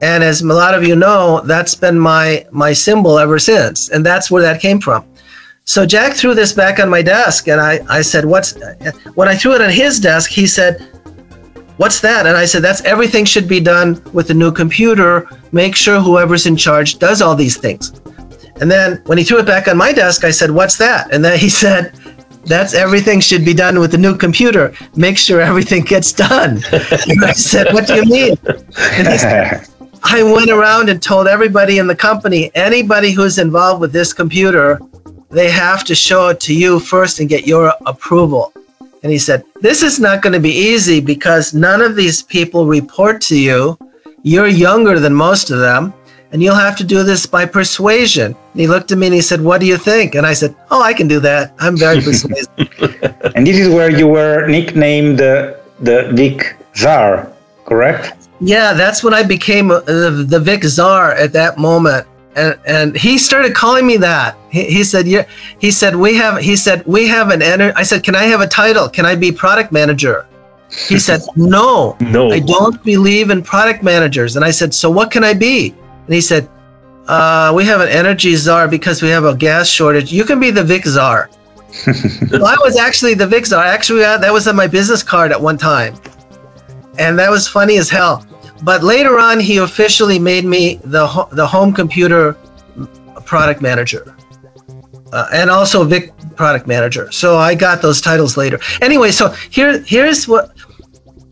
And 0.00 0.22
as 0.22 0.40
a 0.40 0.46
lot 0.46 0.74
of 0.74 0.86
you 0.86 0.94
know, 0.94 1.40
that's 1.44 1.74
been 1.74 1.98
my 1.98 2.46
my 2.50 2.72
symbol 2.72 3.18
ever 3.18 3.38
since, 3.38 3.88
and 3.88 4.06
that's 4.06 4.30
where 4.30 4.42
that 4.42 4.60
came 4.60 4.80
from. 4.80 5.04
So 5.64 5.86
Jack 5.86 6.14
threw 6.14 6.34
this 6.34 6.52
back 6.52 6.78
on 6.78 6.90
my 6.90 7.02
desk, 7.02 7.48
and 7.48 7.60
I, 7.60 7.80
I 7.88 8.02
said, 8.02 8.24
What's 8.24 8.54
when 9.14 9.28
I 9.28 9.34
threw 9.34 9.54
it 9.54 9.62
on 9.62 9.70
his 9.70 9.98
desk, 9.98 10.30
he 10.30 10.46
said, 10.46 10.86
What's 11.76 12.00
that? 12.00 12.26
And 12.26 12.36
I 12.36 12.44
said, 12.44 12.62
That's 12.62 12.82
everything 12.82 13.24
should 13.24 13.48
be 13.48 13.60
done 13.60 14.00
with 14.12 14.28
the 14.28 14.34
new 14.34 14.52
computer. 14.52 15.28
Make 15.52 15.74
sure 15.74 16.00
whoever's 16.00 16.46
in 16.46 16.56
charge 16.56 16.98
does 16.98 17.22
all 17.22 17.34
these 17.34 17.56
things. 17.56 18.00
And 18.60 18.70
then 18.70 19.02
when 19.06 19.18
he 19.18 19.24
threw 19.24 19.38
it 19.38 19.46
back 19.46 19.66
on 19.66 19.76
my 19.76 19.92
desk, 19.92 20.24
I 20.24 20.30
said, 20.30 20.50
What's 20.50 20.76
that? 20.78 21.12
And 21.12 21.24
then 21.24 21.38
he 21.38 21.48
said, 21.64 21.94
That's 22.44 22.74
everything 22.74 23.20
should 23.20 23.44
be 23.44 23.54
done 23.54 23.80
with 23.80 23.90
the 23.90 23.98
new 23.98 24.16
computer. 24.16 24.74
Make 24.94 25.18
sure 25.18 25.40
everything 25.40 25.82
gets 25.82 26.12
done. 26.12 26.62
and 26.72 27.24
I 27.24 27.32
said, 27.32 27.72
What 27.72 27.86
do 27.86 27.94
you 27.94 28.04
mean? 28.04 28.36
And 28.46 29.08
he 29.08 29.18
said, 29.18 29.68
I 30.04 30.22
went 30.22 30.50
around 30.50 30.90
and 30.90 31.02
told 31.02 31.26
everybody 31.26 31.78
in 31.78 31.86
the 31.86 31.96
company, 31.96 32.50
anybody 32.54 33.10
who's 33.10 33.38
involved 33.38 33.80
with 33.80 33.92
this 33.92 34.12
computer 34.12 34.78
they 35.34 35.50
have 35.50 35.82
to 35.84 35.96
show 35.96 36.28
it 36.28 36.38
to 36.40 36.54
you 36.54 36.78
first 36.78 37.18
and 37.18 37.28
get 37.28 37.44
your 37.44 37.72
approval. 37.86 38.52
And 39.04 39.12
he 39.12 39.18
said, 39.18 39.44
This 39.60 39.82
is 39.82 40.00
not 40.00 40.22
going 40.22 40.32
to 40.32 40.40
be 40.40 40.50
easy 40.50 40.98
because 40.98 41.52
none 41.52 41.82
of 41.82 41.94
these 41.94 42.22
people 42.22 42.64
report 42.66 43.20
to 43.28 43.38
you. 43.38 43.78
You're 44.22 44.48
younger 44.48 44.98
than 44.98 45.14
most 45.14 45.50
of 45.50 45.58
them, 45.58 45.92
and 46.32 46.42
you'll 46.42 46.54
have 46.54 46.74
to 46.78 46.84
do 46.84 47.02
this 47.02 47.26
by 47.26 47.44
persuasion. 47.44 48.34
And 48.52 48.60
he 48.60 48.66
looked 48.66 48.90
at 48.92 48.96
me 48.96 49.08
and 49.08 49.14
he 49.14 49.20
said, 49.20 49.42
What 49.42 49.60
do 49.60 49.66
you 49.66 49.76
think? 49.76 50.14
And 50.14 50.26
I 50.26 50.32
said, 50.32 50.56
Oh, 50.70 50.82
I 50.82 50.94
can 50.94 51.06
do 51.06 51.20
that. 51.20 51.52
I'm 51.58 51.76
very 51.76 52.00
persuasive. 52.08 52.48
and 53.36 53.46
this 53.46 53.58
is 53.58 53.68
where 53.68 53.90
you 53.90 54.08
were 54.08 54.46
nicknamed 54.46 55.18
the, 55.18 55.60
the 55.80 56.10
Vic 56.14 56.56
Czar, 56.74 57.30
correct? 57.66 58.14
Yeah, 58.40 58.72
that's 58.72 59.04
when 59.04 59.12
I 59.12 59.22
became 59.22 59.70
uh, 59.70 59.80
the, 59.80 60.24
the 60.26 60.40
Vic 60.40 60.64
Czar 60.64 61.12
at 61.12 61.34
that 61.34 61.58
moment 61.58 62.06
and 62.36 62.58
and 62.66 62.96
he 62.96 63.18
started 63.18 63.54
calling 63.54 63.86
me 63.86 63.96
that. 63.98 64.36
He, 64.50 64.64
he 64.64 64.84
said, 64.84 65.06
"Yeah." 65.06 65.26
He 65.58 65.70
said, 65.70 65.94
"We 65.96 66.16
have." 66.16 66.40
He 66.40 66.56
said, 66.56 66.84
"We 66.86 67.06
have 67.08 67.30
an." 67.30 67.40
Ener-. 67.40 67.72
I 67.76 67.82
said, 67.82 68.02
"Can 68.02 68.14
I 68.14 68.24
have 68.24 68.40
a 68.40 68.46
title? 68.46 68.88
Can 68.88 69.06
I 69.06 69.14
be 69.14 69.32
product 69.32 69.72
manager?" 69.72 70.26
He 70.88 70.98
said, 70.98 71.22
"No, 71.36 71.96
no, 72.00 72.30
I 72.30 72.40
don't 72.40 72.82
believe 72.82 73.30
in 73.30 73.42
product 73.42 73.82
managers." 73.82 74.36
And 74.36 74.44
I 74.44 74.50
said, 74.50 74.74
"So 74.74 74.90
what 74.90 75.10
can 75.10 75.24
I 75.24 75.34
be?" 75.34 75.74
And 76.06 76.14
he 76.14 76.20
said, 76.20 76.48
uh, 77.06 77.52
"We 77.54 77.64
have 77.64 77.80
an 77.80 77.88
energy 77.88 78.34
czar 78.36 78.68
because 78.68 79.02
we 79.02 79.08
have 79.08 79.24
a 79.24 79.34
gas 79.34 79.68
shortage. 79.68 80.12
You 80.12 80.24
can 80.24 80.40
be 80.40 80.50
the 80.50 80.64
Vic 80.64 80.86
czar." 80.86 81.30
well, 82.30 82.46
I 82.46 82.56
was 82.60 82.76
actually 82.76 83.14
the 83.14 83.26
Vic 83.26 83.46
czar. 83.46 83.64
Actually, 83.64 84.04
uh, 84.04 84.18
that 84.18 84.32
was 84.32 84.46
on 84.46 84.56
my 84.56 84.66
business 84.66 85.02
card 85.02 85.32
at 85.32 85.40
one 85.40 85.58
time, 85.58 85.94
and 86.98 87.18
that 87.18 87.30
was 87.30 87.48
funny 87.48 87.78
as 87.78 87.88
hell. 87.88 88.24
But 88.64 88.82
later 88.82 89.18
on, 89.18 89.40
he 89.40 89.58
officially 89.58 90.18
made 90.18 90.46
me 90.46 90.76
the 90.76 91.06
the 91.32 91.46
home 91.46 91.72
computer 91.72 92.36
product 93.26 93.60
manager, 93.60 94.16
uh, 95.12 95.28
and 95.32 95.50
also 95.50 95.84
Vic 95.84 96.12
product 96.34 96.66
manager. 96.66 97.12
So 97.12 97.36
I 97.36 97.54
got 97.54 97.82
those 97.82 98.00
titles 98.00 98.36
later. 98.36 98.58
Anyway, 98.80 99.10
so 99.10 99.28
here 99.50 99.82
here's 99.82 100.26
what. 100.26 100.56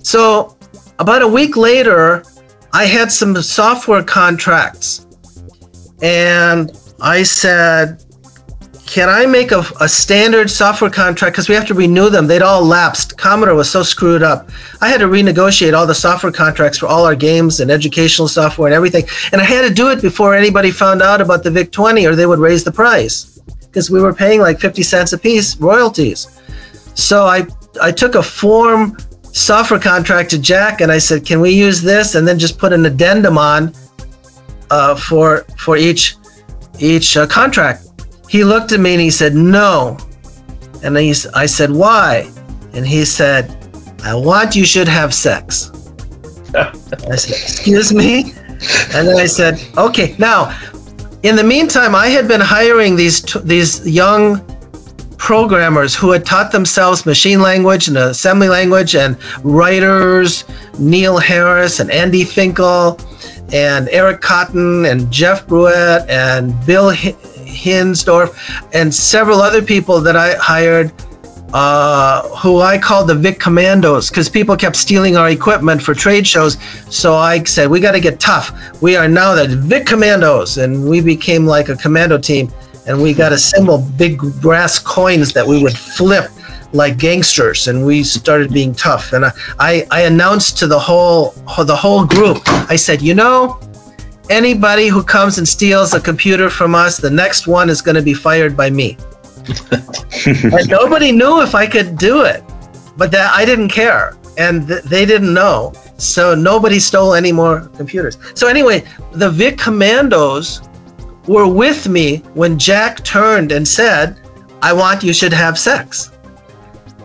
So 0.03 0.59
about 0.99 1.22
a 1.22 1.28
week 1.28 1.57
later, 1.57 2.22
I 2.72 2.85
had 2.85 3.11
some 3.11 3.35
software 3.41 4.03
contracts, 4.03 5.07
and 6.03 6.70
I 7.01 7.22
said, 7.22 8.02
can 8.93 9.09
I 9.09 9.24
make 9.24 9.53
a, 9.53 9.64
a 9.80 9.88
standard 9.88 10.51
software 10.51 10.90
contract? 10.90 11.32
Because 11.32 11.49
we 11.49 11.55
have 11.55 11.66
to 11.68 11.72
renew 11.72 12.11
them. 12.11 12.26
They'd 12.26 12.43
all 12.43 12.62
lapsed. 12.62 13.16
Commodore 13.16 13.55
was 13.55 13.70
so 13.70 13.82
screwed 13.82 14.22
up. 14.22 14.51
I 14.82 14.88
had 14.90 15.01
to 15.01 15.07
renegotiate 15.07 15.72
all 15.72 15.86
the 15.86 15.95
software 15.95 16.30
contracts 16.30 16.76
for 16.76 16.88
all 16.88 17.07
our 17.07 17.14
games 17.14 17.61
and 17.61 17.70
educational 17.70 18.28
software 18.28 18.68
and 18.68 18.74
everything. 18.74 19.07
And 19.32 19.40
I 19.40 19.45
had 19.45 19.66
to 19.66 19.72
do 19.72 19.88
it 19.88 20.03
before 20.03 20.34
anybody 20.34 20.70
found 20.70 21.01
out 21.01 21.22
about 21.22 21.43
the 21.43 21.51
VIC 21.51 21.72
20 21.72 22.05
or 22.05 22.14
they 22.14 22.26
would 22.26 22.38
raise 22.38 22.64
the 22.64 22.70
price 22.70 23.40
because 23.62 23.90
we 23.90 23.99
were 23.99 24.12
paying 24.12 24.40
like 24.40 24.61
50 24.61 24.82
cents 24.82 25.14
a 25.14 25.18
piece 25.18 25.57
royalties. 25.57 26.38
So 26.93 27.24
I 27.24 27.47
I 27.80 27.93
took 27.93 28.14
a 28.14 28.22
form 28.22 28.99
software 29.22 29.80
contract 29.80 30.28
to 30.32 30.38
Jack 30.38 30.82
and 30.82 30.93
I 30.93 30.99
said, 30.99 31.24
"Can 31.24 31.40
we 31.40 31.49
use 31.49 31.80
this?" 31.80 32.14
and 32.14 32.28
then 32.28 32.38
just 32.38 32.59
put 32.59 32.74
an 32.74 32.84
addendum 32.84 33.38
on 33.38 33.72
uh, 34.70 34.97
for 34.97 35.47
for 35.57 35.78
each 35.78 36.16
each 36.78 37.16
uh, 37.16 37.26
contract. 37.26 37.86
He 38.33 38.45
looked 38.45 38.72
at 38.72 38.80
me 38.80 38.93
and 38.95 39.01
he 39.03 39.11
said, 39.11 39.35
"No," 39.35 39.99
and 40.83 40.97
he, 40.97 41.14
I 41.35 41.45
said, 41.45 41.70
"Why?" 41.70 42.30
And 42.72 42.87
he 42.87 43.05
said, 43.05 43.45
"I 44.03 44.14
want 44.14 44.57
you 44.57 44.64
should 44.64 44.89
have 44.89 45.12
sex." 45.12 45.70
I 46.55 47.16
said, 47.16 47.37
"Excuse 47.37 47.93
me," 47.93 48.33
and 48.95 49.07
then 49.07 49.18
I 49.18 49.26
said, 49.26 49.62
"Okay." 49.76 50.16
Now, 50.18 50.59
in 51.22 51.37
the 51.37 51.45
meantime, 51.45 51.95
I 51.95 52.07
had 52.07 52.26
been 52.26 52.41
hiring 52.41 52.97
these 52.97 53.20
t- 53.20 53.39
these 53.45 53.87
young 53.87 54.41
programmers 55.18 55.95
who 55.95 56.11
had 56.11 56.24
taught 56.24 56.53
themselves 56.53 57.05
machine 57.05 57.43
language 57.43 57.87
and 57.87 57.99
assembly 57.99 58.49
language 58.49 58.97
and 58.97 59.14
writers, 59.45 60.45
Neil 60.78 61.18
Harris 61.18 61.80
and 61.80 61.91
Andy 61.91 62.24
Finkel 62.24 62.99
and 63.53 63.91
Eric 63.91 64.22
Cotton 64.22 64.87
and 64.87 65.11
Jeff 65.12 65.47
Bruett 65.47 66.09
and 66.09 66.55
Bill 66.64 66.91
Hindorff 67.53 68.35
and 68.73 68.93
several 68.95 69.41
other 69.41 69.63
people 69.63 70.01
that 70.01 70.17
I 70.17 70.35
hired 70.37 70.93
uh, 71.53 72.27
who 72.39 72.61
I 72.61 72.79
called 72.79 73.09
the 73.09 73.15
Vic 73.15 73.39
Commandos 73.39 74.09
because 74.09 74.29
people 74.29 74.57
kept 74.57 74.77
stealing 74.77 75.17
our 75.17 75.31
equipment 75.31 75.83
for 75.83 75.95
trade 75.95 76.27
shows. 76.27 76.57
So 76.89 77.15
I 77.15 77.45
said, 77.45 77.69
we 77.69 77.81
got 77.81 77.93
to 77.93 78.01
get 78.01 78.19
tough. 78.19 78.81
We 78.81 78.97
are 78.97 79.09
now 79.09 79.35
the 79.35 79.49
Vic 79.57 79.87
Commandos. 79.87 80.59
And 80.59 80.89
we 80.89 81.01
became 81.01 81.45
like 81.47 81.69
a 81.69 81.77
commando 81.77 82.19
team. 82.19 82.51
And 82.87 83.01
we 83.01 83.13
got 83.15 83.33
assemble 83.33 83.87
big 83.97 84.21
brass 84.41 84.79
coins 84.79 85.33
that 85.35 85.47
we 85.47 85.63
would 85.63 85.77
flip 85.77 86.31
like 86.73 86.97
gangsters 86.97 87.69
and 87.69 87.85
we 87.85 88.03
started 88.03 88.51
being 88.51 88.75
tough 88.75 89.13
and 89.13 89.27
I, 89.27 89.33
I, 89.59 89.87
I 89.91 90.01
announced 90.03 90.57
to 90.59 90.67
the 90.67 90.79
whole 90.79 91.33
the 91.67 91.77
whole 91.77 92.07
group 92.07 92.41
i 92.71 92.77
said 92.77 93.03
you 93.03 93.13
know 93.13 93.61
anybody 94.31 94.89
who 94.89 95.03
comes 95.03 95.39
and 95.39 95.47
steals 95.47 95.95
a 95.95 96.01
computer 96.01 96.49
from 96.49 96.75
us 96.75 96.97
the 96.97 97.11
next 97.11 97.47
one 97.47 97.68
is 97.68 97.83
going 97.83 97.95
to 97.95 98.03
be 98.03 98.14
fired 98.14 98.57
by 98.57 98.70
me. 98.70 98.97
And 100.27 100.68
nobody 100.68 101.11
knew 101.11 101.43
if 101.43 101.55
i 101.55 101.66
could 101.66 101.99
do 101.99 102.23
it 102.23 102.45
but 102.97 103.11
that 103.11 103.33
i 103.35 103.45
didn't 103.45 103.70
care 103.70 104.16
and 104.39 104.66
th- 104.66 104.83
they 104.85 105.05
didn't 105.05 105.35
know. 105.35 105.73
So 105.99 106.35
nobody 106.35 106.79
stole 106.79 107.12
any 107.14 107.33
more 107.33 107.68
computers. 107.77 108.18
So 108.35 108.49
anyway 108.49 108.85
the 109.12 109.31
vic 109.31 109.59
commandos 109.59 110.62
were 111.27 111.49
with 111.49 111.89
me 111.89 112.18
when 112.35 112.59
jack 112.59 113.03
turned 113.05 113.53
and 113.53 113.66
said 113.66 114.20
i 114.62 114.73
want 114.73 115.03
you 115.03 115.12
should 115.12 115.33
have 115.33 115.59
sex. 115.59 116.12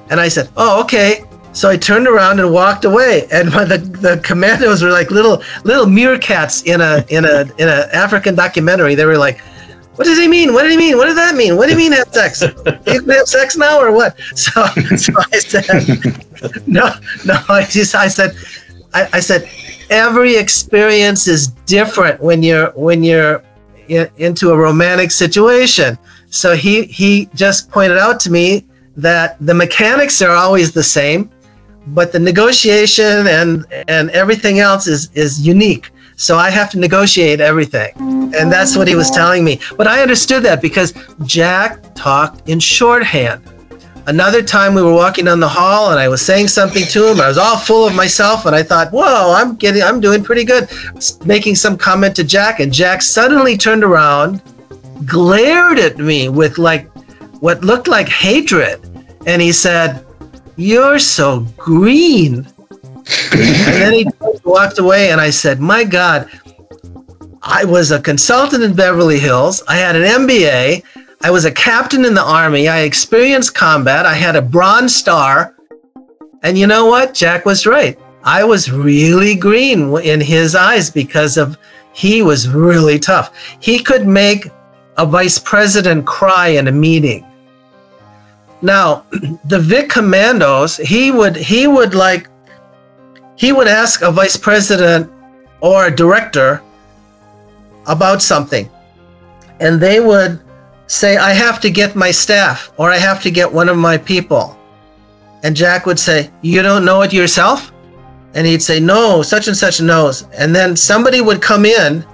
And 0.09 0.19
I 0.19 0.27
said, 0.29 0.49
"Oh, 0.55 0.81
okay." 0.83 1.23
So 1.53 1.69
I 1.69 1.77
turned 1.77 2.07
around 2.07 2.39
and 2.39 2.51
walked 2.51 2.85
away, 2.85 3.27
and 3.31 3.49
the 3.51 3.77
the 4.01 4.19
commandos 4.23 4.83
were 4.83 4.91
like 4.91 5.11
little 5.11 5.41
little 5.63 5.85
meerkats 5.85 6.65
in 6.65 6.81
a 6.81 7.03
in 7.09 7.25
a 7.25 7.41
in 7.57 7.67
an 7.67 7.89
African 7.93 8.35
documentary. 8.35 8.93
They 8.95 9.05
were 9.05 9.17
like, 9.17 9.39
"What 9.95 10.05
does 10.05 10.19
he 10.19 10.27
mean? 10.27 10.53
What 10.53 10.63
did 10.63 10.71
he 10.71 10.77
mean? 10.77 10.97
What 10.97 11.05
does 11.05 11.15
that 11.15 11.35
mean? 11.35 11.57
What 11.57 11.65
do 11.65 11.71
you 11.71 11.77
mean 11.77 11.93
have 11.93 12.13
sex? 12.13 12.41
you 12.41 13.01
can 13.01 13.09
have 13.09 13.27
sex 13.27 13.57
now 13.57 13.79
or 13.79 13.91
what?" 13.91 14.15
So 14.35 14.65
so 14.95 15.13
I 15.31 15.39
said, 15.39 16.67
"No, 16.67 16.91
no." 17.25 17.39
I 17.49 17.65
just 17.65 17.95
I 17.95 18.07
said, 18.07 18.35
I, 18.93 19.09
I 19.13 19.19
said, 19.19 19.49
every 19.89 20.35
experience 20.35 21.27
is 21.27 21.47
different 21.65 22.21
when 22.21 22.43
you're 22.43 22.71
when 22.71 23.03
you're 23.03 23.43
in, 23.87 24.09
into 24.17 24.51
a 24.51 24.57
romantic 24.57 25.11
situation. 25.11 25.97
So 26.29 26.55
he 26.55 26.83
he 26.85 27.29
just 27.33 27.71
pointed 27.71 27.97
out 27.97 28.19
to 28.21 28.31
me 28.31 28.65
that 28.97 29.37
the 29.39 29.53
mechanics 29.53 30.21
are 30.21 30.35
always 30.35 30.71
the 30.71 30.83
same, 30.83 31.29
but 31.87 32.11
the 32.11 32.19
negotiation 32.19 33.27
and 33.27 33.65
and 33.87 34.09
everything 34.11 34.59
else 34.59 34.87
is 34.87 35.09
is 35.13 35.45
unique. 35.45 35.91
So 36.19 36.35
I 36.37 36.49
have 36.49 36.71
to 36.71 36.79
negotiate 36.79 37.39
everything. 37.39 37.93
And 38.35 38.51
that's 38.51 38.75
what 38.75 38.87
he 38.87 38.95
was 38.95 39.11
telling 39.11 39.43
me. 39.43 39.59
But 39.77 39.85
I 39.85 40.01
understood 40.01 40.41
that 40.43 40.63
because 40.63 40.93
Jack 41.25 41.93
talked 41.93 42.49
in 42.49 42.59
shorthand. 42.59 43.43
Another 44.07 44.41
time 44.41 44.73
we 44.73 44.81
were 44.81 44.93
walking 44.93 45.25
down 45.25 45.39
the 45.39 45.47
hall 45.47 45.91
and 45.91 45.99
I 45.99 46.07
was 46.07 46.25
saying 46.25 46.47
something 46.47 46.85
to 46.85 47.11
him. 47.11 47.21
I 47.21 47.27
was 47.27 47.37
all 47.37 47.57
full 47.57 47.85
of 47.85 47.93
myself 47.93 48.47
and 48.47 48.55
I 48.55 48.63
thought, 48.63 48.91
whoa, 48.91 49.33
I'm 49.35 49.55
getting, 49.57 49.83
I'm 49.83 49.99
doing 49.99 50.23
pretty 50.23 50.43
good. 50.43 50.69
Making 51.25 51.53
some 51.53 51.77
comment 51.77 52.15
to 52.15 52.23
Jack 52.23 52.61
and 52.61 52.73
Jack 52.73 53.03
suddenly 53.03 53.55
turned 53.55 53.83
around, 53.83 54.41
glared 55.05 55.77
at 55.77 55.99
me 55.99 56.29
with 56.29 56.57
like 56.57 56.89
what 57.41 57.63
looked 57.63 57.87
like 57.87 58.07
hatred. 58.07 58.81
And 59.27 59.39
he 59.39 59.51
said, 59.51 60.06
You're 60.57 60.97
so 60.97 61.41
green. 61.55 62.47
and 63.31 63.81
then 63.81 63.93
he 63.93 64.07
walked 64.43 64.79
away, 64.79 65.11
and 65.11 65.21
I 65.21 65.29
said, 65.29 65.59
My 65.59 65.83
God, 65.83 66.27
I 67.43 67.63
was 67.63 67.91
a 67.91 68.01
consultant 68.01 68.63
in 68.63 68.73
Beverly 68.73 69.19
Hills. 69.19 69.61
I 69.67 69.75
had 69.75 69.95
an 69.95 70.03
MBA. 70.03 70.83
I 71.21 71.31
was 71.31 71.45
a 71.45 71.51
captain 71.51 72.05
in 72.05 72.15
the 72.15 72.23
Army. 72.23 72.67
I 72.67 72.81
experienced 72.81 73.53
combat. 73.53 74.05
I 74.07 74.15
had 74.15 74.35
a 74.35 74.41
Bronze 74.41 74.95
Star. 74.95 75.55
And 76.41 76.57
you 76.57 76.65
know 76.65 76.87
what? 76.87 77.13
Jack 77.13 77.45
was 77.45 77.67
right. 77.67 77.97
I 78.23 78.43
was 78.43 78.71
really 78.71 79.35
green 79.35 79.95
in 79.99 80.19
his 80.19 80.55
eyes 80.55 80.89
because 80.89 81.37
of 81.37 81.57
he 81.93 82.23
was 82.23 82.49
really 82.49 82.97
tough. 82.97 83.31
He 83.59 83.79
could 83.79 84.07
make 84.07 84.47
a 84.97 85.05
vice 85.05 85.37
president 85.37 86.07
cry 86.07 86.47
in 86.47 86.67
a 86.67 86.71
meeting. 86.71 87.26
Now, 88.61 89.05
the 89.45 89.59
Vic 89.59 89.89
Commandos, 89.89 90.77
he 90.77 91.11
would 91.11 91.35
he 91.35 91.67
would 91.67 91.93
like 91.93 92.29
he 93.35 93.51
would 93.51 93.67
ask 93.67 94.01
a 94.01 94.11
vice 94.11 94.37
president 94.37 95.11
or 95.61 95.85
a 95.85 95.95
director 95.95 96.61
about 97.85 98.21
something. 98.21 98.69
And 99.59 99.79
they 99.79 99.99
would 99.99 100.39
say, 100.87 101.17
I 101.17 101.33
have 101.33 101.59
to 101.61 101.69
get 101.69 101.95
my 101.95 102.11
staff 102.11 102.71
or 102.77 102.91
I 102.91 102.97
have 102.97 103.21
to 103.23 103.31
get 103.31 103.51
one 103.51 103.69
of 103.69 103.77
my 103.77 103.97
people. 103.97 104.57
And 105.43 105.55
Jack 105.55 105.85
would 105.85 105.99
say, 105.99 106.31
You 106.41 106.61
don't 106.61 106.85
know 106.85 107.01
it 107.03 107.13
yourself? 107.13 107.71
And 108.33 108.45
he'd 108.45 108.61
say, 108.61 108.79
No, 108.79 109.21
such 109.21 109.47
and 109.47 109.55
such 109.55 109.81
knows. 109.81 110.23
And 110.33 110.55
then 110.55 110.75
somebody 110.75 111.21
would 111.21 111.41
come 111.41 111.65
in, 111.65 112.05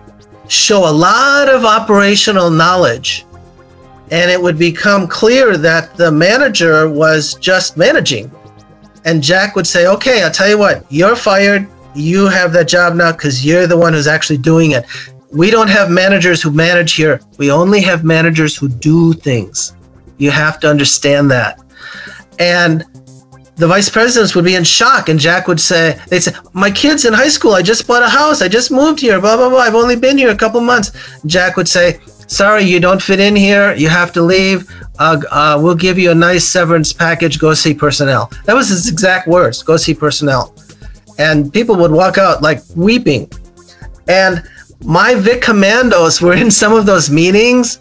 show 0.49 0.89
a 0.89 0.91
lot 0.91 1.47
of 1.47 1.65
operational 1.65 2.49
knowledge 2.49 3.25
and 4.13 4.29
it 4.29 4.39
would 4.39 4.59
become 4.59 5.07
clear 5.07 5.57
that 5.57 5.95
the 5.97 6.11
manager 6.11 6.87
was 6.87 7.33
just 7.33 7.77
managing. 7.77 8.31
And 9.05 9.23
Jack 9.23 9.55
would 9.55 9.65
say, 9.65 9.87
Okay, 9.87 10.21
I'll 10.21 10.31
tell 10.31 10.47
you 10.47 10.57
what, 10.59 10.85
you're 10.89 11.15
fired. 11.15 11.67
You 11.95 12.27
have 12.27 12.53
that 12.53 12.67
job 12.67 12.93
now 12.93 13.11
because 13.11 13.43
you're 13.43 13.65
the 13.65 13.75
one 13.75 13.93
who's 13.93 14.05
actually 14.05 14.37
doing 14.37 14.71
it. 14.71 14.85
We 15.31 15.49
don't 15.49 15.67
have 15.67 15.89
managers 15.89 16.43
who 16.43 16.51
manage 16.51 16.93
here. 16.93 17.21
We 17.39 17.49
only 17.49 17.81
have 17.81 18.03
managers 18.03 18.55
who 18.55 18.69
do 18.69 19.13
things. 19.13 19.73
You 20.19 20.29
have 20.29 20.59
to 20.59 20.69
understand 20.69 21.31
that. 21.31 21.59
And 22.37 22.85
the 23.55 23.67
vice 23.67 23.89
presidents 23.89 24.35
would 24.35 24.45
be 24.45 24.55
in 24.55 24.63
shock, 24.63 25.09
and 25.09 25.19
Jack 25.19 25.47
would 25.47 25.59
say, 25.59 25.99
"They'd 26.09 26.21
say, 26.21 26.33
my 26.53 26.71
kid's 26.71 27.05
in 27.05 27.13
high 27.13 27.29
school. 27.29 27.53
I 27.53 27.61
just 27.61 27.87
bought 27.87 28.03
a 28.03 28.09
house. 28.09 28.41
I 28.41 28.47
just 28.47 28.71
moved 28.71 28.99
here. 28.99 29.19
Blah 29.19 29.37
blah 29.37 29.49
blah. 29.49 29.59
I've 29.59 29.75
only 29.75 29.95
been 29.95 30.17
here 30.17 30.29
a 30.29 30.35
couple 30.35 30.61
months." 30.61 30.91
Jack 31.25 31.55
would 31.57 31.67
say, 31.67 31.99
sorry, 32.33 32.63
you 32.63 32.79
don't 32.79 33.01
fit 33.01 33.19
in 33.19 33.35
here. 33.35 33.73
You 33.75 33.89
have 33.89 34.11
to 34.13 34.21
leave. 34.21 34.69
Uh, 34.99 35.21
uh, 35.31 35.59
we'll 35.61 35.75
give 35.75 35.97
you 35.97 36.11
a 36.11 36.15
nice 36.15 36.45
severance 36.45 36.91
package. 36.91 37.39
Go 37.39 37.53
see 37.53 37.73
personnel. 37.73 38.31
That 38.45 38.55
was 38.55 38.69
his 38.69 38.89
exact 38.89 39.27
words. 39.27 39.63
Go 39.63 39.77
see 39.77 39.93
personnel. 39.93 40.55
And 41.19 41.53
people 41.53 41.75
would 41.75 41.91
walk 41.91 42.17
out 42.17 42.41
like 42.41 42.59
weeping. 42.75 43.31
And 44.07 44.43
my 44.83 45.15
Vic 45.15 45.41
Commandos 45.41 46.21
were 46.21 46.35
in 46.35 46.51
some 46.51 46.73
of 46.73 46.85
those 46.85 47.09
meetings. 47.09 47.79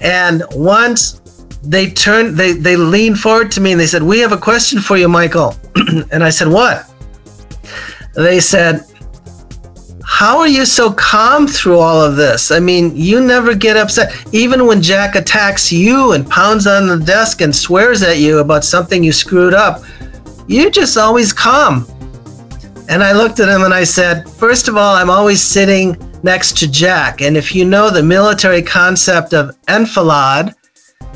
And 0.00 0.42
once 0.52 1.20
they 1.62 1.90
turned, 1.90 2.36
they, 2.36 2.52
they 2.52 2.76
leaned 2.76 3.18
forward 3.18 3.52
to 3.52 3.60
me 3.60 3.72
and 3.72 3.80
they 3.80 3.86
said, 3.86 4.02
We 4.02 4.18
have 4.20 4.32
a 4.32 4.38
question 4.38 4.80
for 4.80 4.96
you, 4.96 5.08
Michael. 5.08 5.54
and 6.10 6.24
I 6.24 6.30
said, 6.30 6.48
What? 6.48 6.88
They 8.14 8.40
said, 8.40 8.82
how 10.12 10.38
are 10.38 10.46
you 10.46 10.66
so 10.66 10.92
calm 10.92 11.48
through 11.48 11.78
all 11.78 12.00
of 12.00 12.16
this? 12.16 12.50
I 12.50 12.60
mean, 12.60 12.94
you 12.94 13.18
never 13.18 13.54
get 13.54 13.78
upset. 13.78 14.12
Even 14.32 14.66
when 14.66 14.82
Jack 14.82 15.14
attacks 15.14 15.72
you 15.72 16.12
and 16.12 16.28
pounds 16.28 16.66
on 16.66 16.86
the 16.86 16.98
desk 16.98 17.40
and 17.40 17.56
swears 17.56 18.02
at 18.02 18.18
you 18.18 18.38
about 18.40 18.62
something 18.62 19.02
you 19.02 19.10
screwed 19.10 19.54
up, 19.54 19.82
you're 20.46 20.70
just 20.70 20.98
always 20.98 21.32
calm. 21.32 21.86
And 22.90 23.02
I 23.02 23.12
looked 23.12 23.40
at 23.40 23.48
him 23.48 23.62
and 23.62 23.72
I 23.72 23.84
said, 23.84 24.28
First 24.28 24.68
of 24.68 24.76
all, 24.76 24.94
I'm 24.94 25.08
always 25.08 25.42
sitting 25.42 25.96
next 26.22 26.58
to 26.58 26.70
Jack. 26.70 27.22
And 27.22 27.34
if 27.34 27.54
you 27.54 27.64
know 27.64 27.88
the 27.88 28.02
military 28.02 28.60
concept 28.60 29.32
of 29.32 29.56
enfilade, 29.68 30.54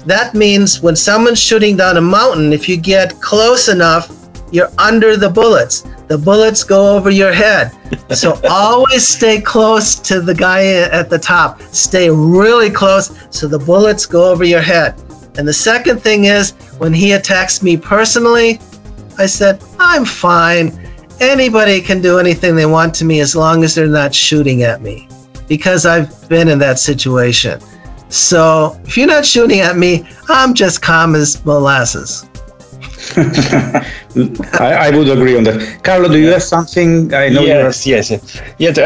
that 0.06 0.32
means 0.32 0.80
when 0.80 0.96
someone's 0.96 1.38
shooting 1.38 1.76
down 1.76 1.98
a 1.98 2.00
mountain, 2.00 2.50
if 2.54 2.66
you 2.66 2.78
get 2.78 3.20
close 3.20 3.68
enough, 3.68 4.10
you're 4.50 4.72
under 4.78 5.18
the 5.18 5.28
bullets 5.28 5.84
the 6.08 6.16
bullets 6.16 6.62
go 6.62 6.96
over 6.96 7.10
your 7.10 7.32
head. 7.32 7.72
So 8.14 8.40
always 8.48 9.06
stay 9.06 9.40
close 9.40 9.96
to 10.00 10.20
the 10.20 10.34
guy 10.34 10.66
at 10.66 11.10
the 11.10 11.18
top. 11.18 11.60
Stay 11.62 12.10
really 12.10 12.70
close 12.70 13.12
so 13.30 13.48
the 13.48 13.58
bullets 13.58 14.06
go 14.06 14.30
over 14.30 14.44
your 14.44 14.60
head. 14.60 14.94
And 15.38 15.46
the 15.46 15.52
second 15.52 16.00
thing 16.00 16.24
is 16.24 16.52
when 16.78 16.92
he 16.92 17.12
attacks 17.12 17.62
me 17.62 17.76
personally, 17.76 18.60
I 19.18 19.26
said, 19.26 19.62
I'm 19.78 20.04
fine. 20.04 20.78
Anybody 21.20 21.80
can 21.80 22.00
do 22.00 22.18
anything 22.18 22.54
they 22.54 22.66
want 22.66 22.94
to 22.96 23.04
me 23.04 23.20
as 23.20 23.34
long 23.34 23.64
as 23.64 23.74
they're 23.74 23.86
not 23.86 24.14
shooting 24.14 24.62
at 24.62 24.82
me 24.82 25.08
because 25.48 25.86
I've 25.86 26.28
been 26.28 26.48
in 26.48 26.58
that 26.60 26.78
situation. 26.78 27.60
So 28.08 28.78
if 28.84 28.96
you're 28.96 29.06
not 29.06 29.24
shooting 29.24 29.60
at 29.60 29.76
me, 29.76 30.08
I'm 30.28 30.54
just 30.54 30.82
calm 30.82 31.14
as 31.14 31.44
molasses. 31.44 32.28
I, 34.60 34.88
I, 34.88 34.90
would 34.90 35.08
agree 35.08 35.36
on 35.36 35.44
that. 35.44 35.80
Carlo, 35.82 36.08
do 36.08 36.18
you 36.18 36.28
have 36.28 36.42
something? 36.42 37.12
I 37.14 37.28
know. 37.28 37.42
Yes, 37.42 37.86
yes, 37.86 38.10
yes. 38.58 38.78
I, 38.78 38.82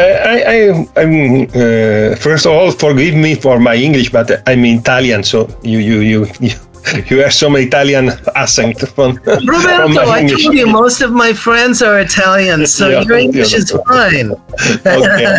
I, 0.54 1.02
am 1.02 1.42
uh, 1.44 2.16
first 2.16 2.46
of 2.46 2.52
all, 2.52 2.70
forgive 2.70 3.14
me 3.14 3.34
for 3.34 3.58
my 3.58 3.74
English, 3.74 4.10
but 4.10 4.30
I'm 4.48 4.64
Italian, 4.64 5.22
so 5.22 5.48
you, 5.62 5.78
you, 5.78 6.00
you, 6.00 6.26
you 6.40 6.52
you 7.10 7.18
have 7.22 7.32
some 7.32 7.56
Italian 7.56 8.10
accent 8.34 8.78
from, 8.78 9.16
Roberto, 9.26 9.92
from 9.92 9.98
I 9.98 10.20
English. 10.20 10.44
told 10.44 10.56
you 10.56 10.66
most 10.66 11.00
of 11.02 11.12
my 11.12 11.32
friends 11.32 11.82
are 11.82 12.00
Italian, 12.00 12.66
so 12.66 12.88
yeah, 12.88 13.02
your 13.02 13.18
English 13.18 13.54
is 13.54 13.70
fine. 13.86 14.32
okay. 14.86 15.36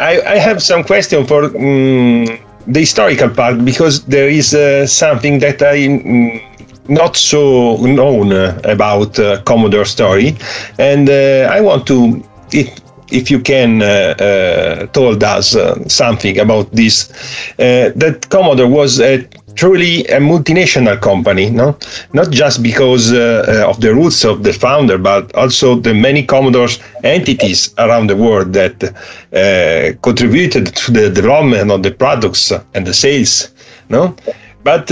I, 0.00 0.22
I 0.26 0.36
have 0.38 0.62
some 0.62 0.84
question 0.84 1.26
for 1.26 1.44
um, 1.44 2.38
the 2.66 2.80
historical 2.80 3.30
part 3.30 3.64
because 3.64 4.04
there 4.04 4.28
is 4.28 4.54
uh, 4.54 4.86
something 4.86 5.38
that 5.40 5.62
I 5.62 5.86
um, 5.86 6.40
not 6.88 7.16
so 7.16 7.76
known 7.78 8.32
uh, 8.32 8.60
about 8.64 9.18
uh, 9.18 9.42
Commodore 9.42 9.84
story, 9.84 10.36
and 10.78 11.08
uh, 11.08 11.48
I 11.50 11.60
want 11.60 11.86
to 11.88 12.22
if 12.52 12.68
if 13.10 13.30
you 13.30 13.40
can 13.40 13.82
uh, 13.82 13.86
uh, 14.18 14.86
told 14.86 15.22
us 15.22 15.54
uh, 15.54 15.88
something 15.88 16.38
about 16.38 16.70
this 16.72 17.06
that 17.56 18.26
Commodore 18.30 18.68
was 18.68 19.00
a 19.00 19.26
truly 19.54 20.04
a 20.08 20.18
multinational 20.20 21.00
company, 21.00 21.48
no, 21.48 21.78
not 22.12 22.30
just 22.30 22.62
because 22.62 23.10
of 23.12 23.80
the 23.80 23.94
roots 23.94 24.22
of 24.22 24.42
the 24.42 24.52
founder, 24.52 24.98
but 24.98 25.34
also 25.34 25.76
the 25.76 25.94
many 25.94 26.22
Commodore's 26.22 26.78
entities 27.04 27.72
around 27.78 28.08
the 28.08 28.16
world 28.16 28.52
that 28.52 28.76
contributed 30.02 30.74
to 30.76 30.92
the 30.92 31.08
development 31.08 31.70
of 31.70 31.82
the 31.82 31.90
products 31.90 32.52
and 32.74 32.86
the 32.86 32.92
sales, 32.92 33.48
no. 33.88 34.14
But 34.62 34.88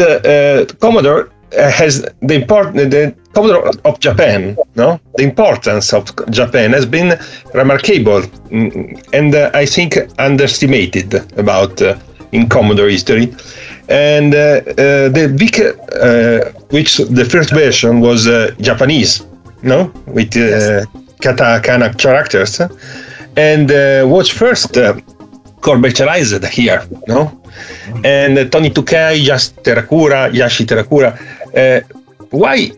Commodore 0.80 1.28
has 1.56 2.02
the 2.20 2.34
important 2.34 2.90
the 2.90 3.14
Commodore 3.32 3.70
of 3.84 3.98
Japan, 4.00 4.56
no, 4.76 5.00
the 5.16 5.24
importance 5.24 5.92
of 5.92 6.04
Japan 6.30 6.72
has 6.72 6.86
been 6.86 7.18
remarkable 7.52 8.22
mm, 8.22 9.08
and 9.12 9.34
uh, 9.34 9.50
I 9.54 9.66
think 9.66 9.98
underestimated 10.18 11.14
about 11.38 11.82
uh, 11.82 11.96
in 12.32 12.48
Commodore 12.48 12.88
history. 12.88 13.34
And 13.88 14.34
uh, 14.34 14.38
uh, 14.38 15.08
the 15.10 15.34
VIC, 15.36 15.60
uh, 15.60 16.50
which 16.70 16.96
the 16.96 17.24
first 17.24 17.50
version 17.50 18.00
was 18.00 18.26
Japanese, 18.60 19.26
no, 19.62 19.92
with 20.06 20.36
uh, 20.36 20.86
katakana 21.20 21.96
characters, 21.98 22.60
and 23.36 23.68
was 24.10 24.28
first 24.28 24.78
commercialized 25.60 26.44
here, 26.46 26.86
no, 27.08 27.42
and 28.04 28.50
Tony 28.50 28.70
Tokai, 28.70 29.18
Yashi 29.18 29.52
Terakura, 29.62 30.30
Yashi 30.32 30.64
Terakura 30.64 31.18
uh, 31.56 31.80
why 32.30 32.70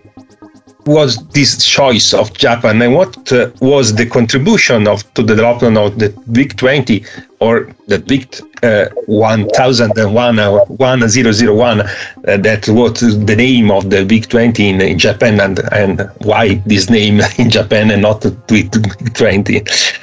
was 0.86 1.16
this 1.28 1.64
choice 1.64 2.14
of 2.14 2.32
Japan 2.38 2.80
and 2.80 2.94
what 2.94 3.32
uh, 3.32 3.50
was 3.60 3.94
the 3.94 4.06
contribution 4.06 4.86
of 4.86 5.02
to 5.14 5.22
the 5.22 5.34
development 5.34 5.76
of 5.76 5.98
the 5.98 6.08
VIC 6.28 6.56
20 6.56 7.04
or 7.40 7.74
the 7.88 7.98
VIC 7.98 8.40
uh, 8.62 8.86
1001 9.06 10.38
or 10.38 10.64
1001 10.66 11.80
uh, 11.80 11.86
that 12.24 12.68
was 12.68 13.00
the 13.26 13.36
name 13.36 13.70
of 13.70 13.90
the 13.90 14.04
VIC 14.04 14.28
20 14.28 14.68
in, 14.68 14.80
in, 14.80 14.98
Japan 14.98 15.40
and, 15.40 15.58
and 15.72 16.08
why 16.18 16.54
this 16.66 16.88
name 16.88 17.20
in 17.38 17.50
Japan 17.50 17.90
and 17.90 18.02
not 18.02 18.22
VIC 18.22 18.72
20 19.12 19.62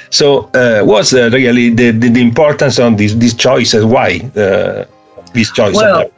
so 0.10 0.50
uh, 0.54 0.82
was 0.84 1.14
uh, 1.14 1.30
really 1.32 1.70
the, 1.70 1.92
the, 1.92 2.10
the, 2.10 2.22
importance 2.22 2.78
of 2.78 2.98
this, 2.98 3.14
this 3.14 3.34
choice 3.34 3.74
and 3.74 3.90
why 3.90 4.20
uh, 4.36 4.84
this 5.34 5.50
choice 5.52 5.76
well, 5.76 6.10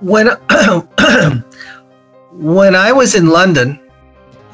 when 0.00 0.28
when 2.38 2.76
I 2.76 2.92
was 2.92 3.16
in 3.16 3.28
London, 3.28 3.80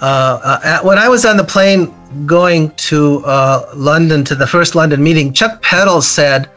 uh, 0.00 0.40
uh, 0.42 0.60
at, 0.64 0.84
when 0.84 0.98
I 0.98 1.08
was 1.08 1.26
on 1.26 1.36
the 1.36 1.44
plane 1.44 1.94
going 2.26 2.70
to 2.76 3.22
uh, 3.26 3.70
London 3.74 4.24
to 4.24 4.34
the 4.34 4.46
first 4.46 4.74
London 4.74 5.02
meeting, 5.02 5.32
Chuck 5.34 5.60
Peddle 5.60 6.00
said, 6.00 6.50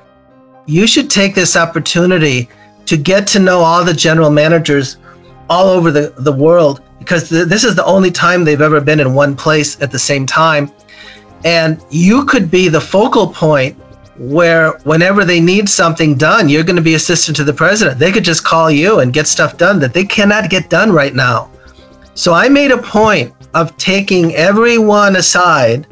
You 0.65 0.87
should 0.87 1.09
take 1.09 1.35
this 1.35 1.57
opportunity 1.57 2.49
to 2.85 2.95
get 2.95 3.27
to 3.27 3.39
know 3.39 3.59
all 3.59 3.83
the 3.83 3.93
general 3.93 4.29
managers 4.29 4.97
all 5.49 5.67
over 5.67 5.91
the, 5.91 6.13
the 6.19 6.31
world 6.31 6.81
because 6.99 7.27
th- 7.27 7.47
this 7.47 7.65
is 7.65 7.75
the 7.75 7.85
only 7.85 8.09
time 8.09 8.45
they've 8.45 8.61
ever 8.61 8.79
been 8.79 9.01
in 9.01 9.13
one 9.13 9.35
place 9.35 9.81
at 9.81 9.91
the 9.91 9.99
same 9.99 10.25
time. 10.25 10.71
And 11.43 11.83
you 11.89 12.25
could 12.25 12.49
be 12.49 12.69
the 12.69 12.81
focal 12.81 13.27
point 13.27 13.77
where 14.17 14.71
whenever 14.79 15.23
they 15.23 15.39
need 15.39 15.69
something 15.69 16.15
done, 16.15 16.49
you're 16.49 16.63
going 16.63 16.75
to 16.75 16.81
be 16.81 16.95
assistant 16.95 17.37
to 17.37 17.43
the 17.43 17.53
president. 17.53 17.99
They 17.99 18.11
could 18.11 18.23
just 18.23 18.43
call 18.43 18.71
you 18.71 18.99
and 18.99 19.13
get 19.13 19.27
stuff 19.27 19.57
done 19.57 19.79
that 19.79 19.93
they 19.93 20.03
cannot 20.03 20.49
get 20.49 20.69
done 20.69 20.91
right 20.91 21.13
now. 21.13 21.51
So 22.15 22.33
I 22.33 22.49
made 22.49 22.71
a 22.71 22.81
point 22.81 23.33
of 23.53 23.75
taking 23.77 24.33
everyone 24.35 25.15
aside 25.17 25.87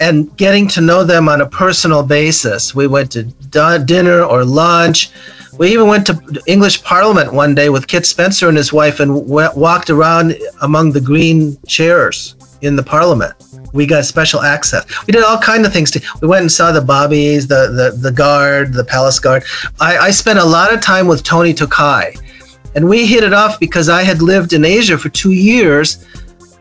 and 0.00 0.36
getting 0.36 0.66
to 0.68 0.80
know 0.80 1.04
them 1.04 1.28
on 1.28 1.40
a 1.40 1.48
personal 1.48 2.02
basis. 2.02 2.74
We 2.74 2.88
went 2.88 3.12
to 3.12 3.22
dinner 3.22 4.22
or 4.22 4.44
lunch. 4.44 5.10
We 5.56 5.72
even 5.72 5.86
went 5.86 6.06
to 6.08 6.42
English 6.46 6.82
Parliament 6.82 7.32
one 7.32 7.54
day 7.54 7.68
with 7.68 7.86
Kit 7.86 8.04
Spencer 8.04 8.48
and 8.48 8.56
his 8.56 8.72
wife 8.72 8.98
and 8.98 9.26
walked 9.26 9.90
around 9.90 10.36
among 10.62 10.90
the 10.90 11.00
green 11.00 11.56
chairs 11.68 12.34
in 12.64 12.76
the 12.76 12.82
Parliament 12.82 13.34
we 13.74 13.86
got 13.86 14.04
special 14.04 14.40
access. 14.40 14.86
We 15.06 15.12
did 15.12 15.24
all 15.24 15.36
kind 15.36 15.66
of 15.66 15.72
things. 15.72 15.90
To, 15.90 16.00
we 16.22 16.28
went 16.28 16.42
and 16.42 16.50
saw 16.50 16.72
the 16.72 16.80
bobbies, 16.80 17.46
the 17.46 17.68
the, 17.68 17.98
the 17.98 18.12
guard, 18.12 18.72
the 18.72 18.84
palace 18.84 19.18
guard. 19.18 19.42
I, 19.80 19.98
I 19.98 20.10
spent 20.10 20.38
a 20.38 20.44
lot 20.44 20.72
of 20.72 20.80
time 20.80 21.06
with 21.06 21.22
Tony 21.24 21.52
Tokai, 21.52 22.14
and 22.74 22.88
we 22.88 23.04
hit 23.04 23.24
it 23.24 23.34
off 23.34 23.60
because 23.60 23.88
I 23.90 24.02
had 24.02 24.22
lived 24.22 24.54
in 24.54 24.64
Asia 24.64 24.96
for 24.96 25.10
two 25.10 25.32
years, 25.32 26.06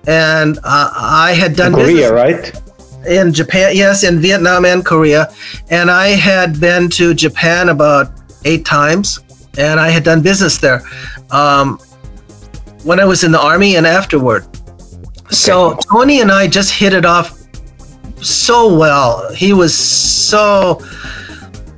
and 0.08 0.58
uh, 0.64 0.92
I 0.96 1.34
had 1.34 1.56
done 1.56 1.74
in 1.74 1.86
Korea, 1.86 2.14
right? 2.14 2.62
In 3.08 3.32
Japan, 3.32 3.76
yes, 3.76 4.04
in 4.04 4.20
Vietnam 4.20 4.66
and 4.66 4.84
Korea, 4.84 5.32
and 5.70 5.92
I 5.92 6.10
had 6.10 6.60
been 6.60 6.90
to 6.92 7.14
Japan 7.14 7.70
about 7.70 8.12
eight 8.46 8.66
times, 8.66 9.20
and 9.58 9.80
I 9.80 9.90
had 9.90 10.04
done 10.04 10.22
business 10.22 10.58
there. 10.58 10.82
Um, 11.32 11.80
when 12.84 13.00
I 13.00 13.06
was 13.06 13.24
in 13.24 13.32
the 13.32 13.40
army 13.40 13.78
and 13.78 13.88
afterward. 13.88 14.46
So 15.34 15.76
Tony 15.92 16.22
and 16.22 16.32
I 16.32 16.48
just 16.48 16.72
hit 16.72 16.94
it 16.94 17.06
off 17.06 17.40
so 18.22 18.78
well. 18.78 19.34
He 19.34 19.52
was 19.52 19.76
so 19.76 20.80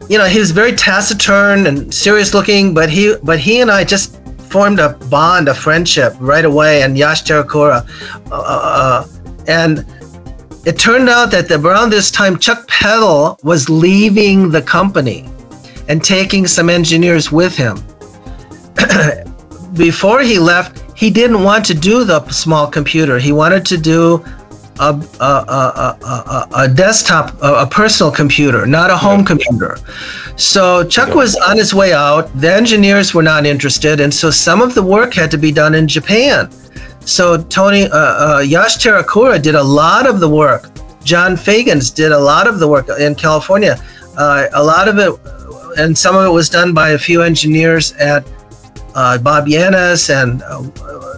you 0.09 0.17
know, 0.17 0.25
he 0.25 0.39
was 0.39 0.51
very 0.51 0.73
taciturn 0.73 1.65
and 1.65 1.91
serious 1.93 2.33
looking, 2.33 2.73
but 2.73 2.89
he 2.89 3.15
but 3.23 3.39
he 3.39 3.61
and 3.61 3.71
I 3.71 3.83
just 3.83 4.21
formed 4.49 4.79
a 4.79 4.89
bond, 5.09 5.47
a 5.47 5.53
friendship 5.55 6.13
right 6.19 6.45
away. 6.45 6.83
And 6.83 6.97
Yash 6.97 7.23
Terakura, 7.23 7.87
uh, 8.31 8.35
uh, 8.35 9.07
and 9.47 9.85
it 10.65 10.77
turned 10.77 11.09
out 11.09 11.31
that 11.31 11.49
around 11.51 11.89
this 11.89 12.11
time, 12.11 12.37
Chuck 12.37 12.67
Peddle 12.67 13.39
was 13.43 13.69
leaving 13.69 14.49
the 14.51 14.61
company 14.61 15.29
and 15.87 16.03
taking 16.03 16.45
some 16.47 16.69
engineers 16.69 17.31
with 17.31 17.55
him. 17.55 17.77
Before 19.73 20.21
he 20.21 20.39
left, 20.39 20.84
he 20.95 21.09
didn't 21.09 21.43
want 21.43 21.65
to 21.65 21.73
do 21.73 22.03
the 22.03 22.25
small 22.29 22.67
computer. 22.67 23.19
He 23.19 23.31
wanted 23.31 23.65
to 23.67 23.77
do 23.77 24.23
a, 24.79 24.89
a, 25.19 25.23
a, 25.23 25.97
a, 26.03 26.47
a 26.55 26.67
desktop, 26.67 27.35
a, 27.41 27.67
personal 27.67 28.11
computer, 28.11 28.65
not 28.65 28.89
a 28.89 28.97
home 28.97 29.23
computer. 29.23 29.77
So 30.35 30.85
Chuck 30.87 31.15
was 31.15 31.35
on 31.35 31.57
his 31.57 31.73
way 31.73 31.93
out. 31.93 32.33
The 32.39 32.53
engineers 32.53 33.13
were 33.13 33.23
not 33.23 33.45
interested, 33.45 33.99
and 33.99 34.13
so 34.13 34.29
some 34.31 34.61
of 34.61 34.75
the 34.75 34.83
work 34.83 35.13
had 35.13 35.31
to 35.31 35.37
be 35.37 35.51
done 35.51 35.75
in 35.75 35.87
Japan. 35.87 36.51
So 37.01 37.41
Tony 37.43 37.83
uh, 37.83 37.89
uh, 38.37 38.39
Yash 38.39 38.77
Terakura 38.77 39.41
did 39.41 39.55
a 39.55 39.63
lot 39.63 40.07
of 40.07 40.19
the 40.19 40.29
work. 40.29 40.69
John 41.03 41.35
Feagans 41.35 41.93
did 41.93 42.11
a 42.11 42.19
lot 42.19 42.47
of 42.47 42.59
the 42.59 42.67
work 42.67 42.89
in 42.99 43.15
California. 43.15 43.77
Uh, 44.17 44.47
a 44.53 44.63
lot 44.63 44.87
of 44.87 44.97
it, 44.97 45.13
and 45.77 45.97
some 45.97 46.15
of 46.15 46.25
it 46.25 46.29
was 46.29 46.49
done 46.49 46.73
by 46.73 46.89
a 46.91 46.97
few 46.97 47.21
engineers 47.21 47.93
at 47.93 48.27
uh, 48.95 49.17
Bob 49.17 49.47
Yannes 49.47 50.09
and 50.09 50.41
uh, 50.43 50.63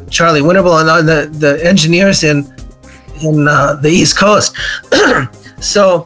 Charlie 0.09 0.41
Winterble 0.41 0.79
and 0.79 1.07
the, 1.07 1.29
the 1.37 1.65
engineers 1.65 2.23
in 2.23 2.51
in 3.23 3.47
uh, 3.47 3.75
the 3.75 3.89
East 3.89 4.17
Coast. 4.17 4.55
so 5.59 6.05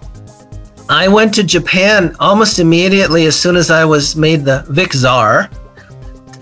I 0.89 1.07
went 1.07 1.33
to 1.35 1.43
Japan 1.43 2.15
almost 2.19 2.59
immediately 2.59 3.25
as 3.25 3.39
soon 3.39 3.55
as 3.55 3.71
I 3.71 3.85
was 3.85 4.15
made 4.15 4.45
the 4.45 4.65
Vic 4.69 4.93
Czar. 4.93 5.49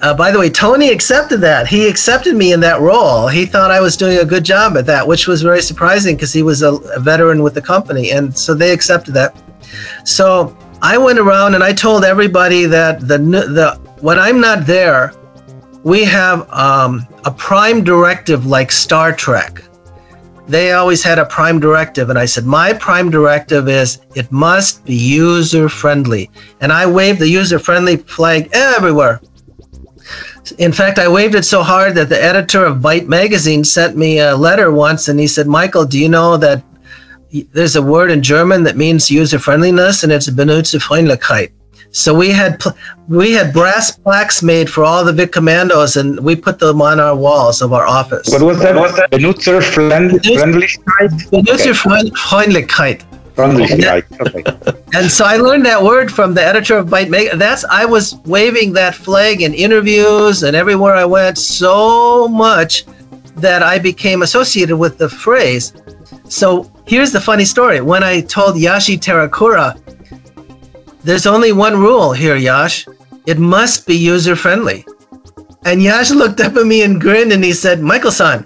Uh, 0.02 0.14
by 0.14 0.32
the 0.32 0.40
way, 0.40 0.50
Tony 0.50 0.90
accepted 0.90 1.42
that. 1.42 1.68
He 1.68 1.88
accepted 1.88 2.36
me 2.36 2.54
in 2.54 2.60
that 2.62 2.80
role. 2.80 3.28
He 3.28 3.46
thought 3.46 3.70
I 3.70 3.82
was 3.82 3.98
doing 3.98 4.20
a 4.20 4.26
good 4.26 4.46
job 4.46 4.78
at 4.78 4.86
that, 4.86 5.06
which 5.06 5.28
was 5.28 5.42
very 5.42 5.62
surprising 5.62 6.16
because 6.16 6.32
he 6.32 6.42
was 6.42 6.62
a, 6.62 6.76
a 6.76 7.00
veteran 7.00 7.44
with 7.44 7.54
the 7.54 7.62
company. 7.62 8.12
And 8.12 8.36
so 8.38 8.54
they 8.54 8.72
accepted 8.72 9.14
that. 9.16 9.36
So 10.06 10.58
I 10.82 10.98
went 10.98 11.20
around 11.20 11.56
and 11.56 11.64
I 11.64 11.74
told 11.74 12.06
everybody 12.06 12.66
that 12.66 13.02
the 13.02 13.18
the 13.18 13.80
when 14.02 14.18
I'm 14.18 14.40
not 14.40 14.66
there, 14.66 15.12
we 15.84 16.04
have 16.04 16.50
um, 16.52 17.08
a 17.26 17.32
prime 17.32 17.84
directive 17.84 18.46
like 18.46 18.72
Star 18.72 19.14
Trek. 19.14 19.64
They 20.48 20.72
always 20.72 21.04
had 21.04 21.20
a 21.20 21.26
prime 21.26 21.60
directive, 21.60 22.10
and 22.10 22.18
I 22.18 22.26
said, 22.26 22.46
My 22.46 22.74
prime 22.74 23.12
directive 23.12 23.70
is 23.70 24.00
it 24.16 24.32
must 24.32 24.84
be 24.84 24.96
user 24.96 25.70
friendly. 25.70 26.30
And 26.60 26.74
I 26.74 26.88
waved 26.88 27.20
the 27.20 27.30
user 27.30 27.60
friendly 27.60 27.98
flag 27.98 28.50
everywhere. 28.52 29.22
In 30.58 30.72
fact, 30.72 30.98
I 30.98 31.08
waved 31.08 31.36
it 31.36 31.46
so 31.46 31.62
hard 31.62 31.94
that 31.96 32.10
the 32.10 32.22
editor 32.22 32.66
of 32.66 32.80
Byte 32.80 33.08
magazine 33.08 33.64
sent 33.64 33.96
me 33.96 34.20
a 34.20 34.36
letter 34.36 34.72
once, 34.72 35.08
and 35.08 35.20
he 35.20 35.28
said, 35.28 35.46
Michael, 35.46 35.86
do 35.86 36.00
you 36.00 36.10
know 36.10 36.36
that 36.38 36.64
there's 37.54 37.76
a 37.76 37.82
word 37.82 38.10
in 38.10 38.24
German 38.24 38.64
that 38.64 38.76
means 38.76 39.12
user 39.12 39.38
friendliness, 39.38 40.04
and 40.04 40.12
it's 40.12 40.30
Benutzerfreundlichkeit. 40.30 41.52
So 41.92 42.14
we 42.14 42.30
had 42.30 42.60
pl- 42.60 42.74
we 43.08 43.32
had 43.34 43.52
brass 43.52 43.90
plaques 43.92 44.44
made 44.44 44.70
for 44.70 44.84
all 44.84 45.04
the 45.04 45.12
Vic 45.14 45.32
Commandos, 45.32 45.98
and 45.98 46.20
we 46.20 46.36
put 46.36 46.60
them 46.60 46.82
on 46.82 47.00
our 47.00 47.16
walls 47.16 47.62
of 47.62 47.74
our 47.74 47.88
office. 47.88 48.28
What 48.30 48.44
was 48.44 48.60
that? 48.60 48.76
What 48.76 48.84
Was 48.92 48.96
that 48.98 49.12
Benutzer 49.12 49.64
friend- 49.64 50.12
friendlichkeit? 50.22 51.10
Benutzerfreundlichkeit. 51.32 53.04
Friendlichkeit. 53.36 54.04
Okay. 54.22 54.44
And 54.98 55.10
so 55.10 55.24
I 55.24 55.38
learned 55.38 55.66
that 55.68 55.82
word 55.84 56.12
from 56.12 56.34
the 56.34 56.44
editor 56.44 56.76
of 56.78 56.88
Byte 56.88 57.10
Mag. 57.10 57.38
That's 57.38 57.64
I 57.66 57.86
was 57.86 58.16
waving 58.26 58.74
that 58.74 58.96
flag 58.96 59.42
in 59.42 59.54
interviews 59.54 60.42
and 60.44 60.56
everywhere 60.56 60.96
I 60.96 61.06
went 61.06 61.38
so 61.38 62.28
much 62.28 62.86
that 63.38 63.62
I 63.64 63.78
became 63.80 64.24
associated 64.24 64.78
with 64.78 64.98
the 64.98 65.08
phrase. 65.08 65.74
So 66.28 66.72
here's 66.88 67.12
the 67.12 67.22
funny 67.22 67.46
story. 67.46 67.82
When 67.82 68.04
I 68.04 68.22
told 68.22 68.56
Yashi 68.56 68.98
Terakura, 69.00 69.78
there's 71.04 71.26
only 71.26 71.52
one 71.52 71.80
rule 71.80 72.12
here, 72.12 72.36
Yash. 72.36 72.86
It 73.26 73.40
must 73.40 73.88
be 73.88 73.96
user 73.96 74.36
friendly. 74.36 74.86
And 75.66 75.82
Yash 75.84 76.12
looked 76.12 76.40
up 76.40 76.56
at 76.56 76.66
me 76.66 76.84
and 76.84 77.00
grinned 77.00 77.32
and 77.32 77.44
he 77.44 77.54
said, 77.54 77.82
Michael 77.82 78.12
san, 78.12 78.46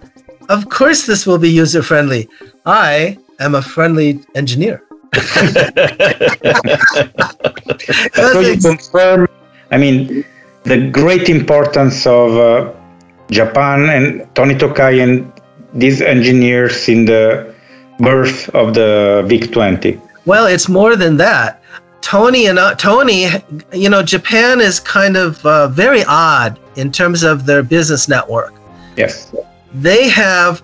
of 0.50 0.70
course 0.70 1.06
this 1.06 1.26
will 1.26 1.38
be 1.38 1.50
user 1.50 1.84
friendly. 1.84 2.28
I 2.66 3.18
am 3.40 3.56
a 3.56 3.62
friendly 3.62 4.22
engineer. 4.36 4.84
so 8.14 8.40
you 8.40 8.58
confirm, 8.58 9.28
I 9.72 9.78
mean, 9.78 10.26
the 10.64 10.90
great 10.92 11.30
importance 11.30 12.08
of 12.08 12.36
uh, 12.36 12.74
Japan 13.30 13.90
and 13.90 14.28
Tony 14.36 14.56
Tokai 14.56 15.00
and 15.00 15.32
these 15.74 16.02
engineers 16.02 16.90
in 16.90 17.06
the 17.06 17.54
birth 18.00 18.50
of 18.50 18.74
the 18.74 19.24
VIC 19.28 19.52
20. 19.52 20.02
Well, 20.26 20.48
it's 20.48 20.70
more 20.70 20.96
than 20.96 21.18
that. 21.18 21.63
Tony 22.04 22.48
and 22.48 22.60
uh, 22.60 22.76
Tony, 22.76 23.28
you 23.72 23.90
know, 23.90 24.04
Japan 24.04 24.60
is 24.60 24.80
kind 24.80 25.16
of 25.16 25.44
uh, 25.46 25.70
very 25.70 26.04
odd 26.04 26.60
in 26.76 26.92
terms 26.92 27.24
of 27.24 27.46
their 27.46 27.64
business 27.64 28.10
network. 28.10 28.54
Yes. 28.98 29.34
They 29.74 30.10
have, 30.10 30.62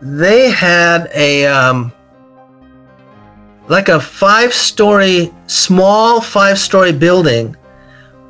they 0.00 0.50
had 0.50 1.10
a 1.14 1.46
um, 1.46 1.92
like 3.68 3.90
a 3.90 4.00
five-story, 4.00 5.30
small 5.46 6.22
five-story 6.22 6.92
building 6.92 7.54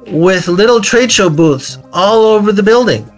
with 0.08 0.48
little 0.48 0.80
trade 0.80 1.12
show 1.12 1.30
booths 1.30 1.78
all 1.92 2.24
over 2.24 2.50
the 2.50 2.62
building 2.62 3.08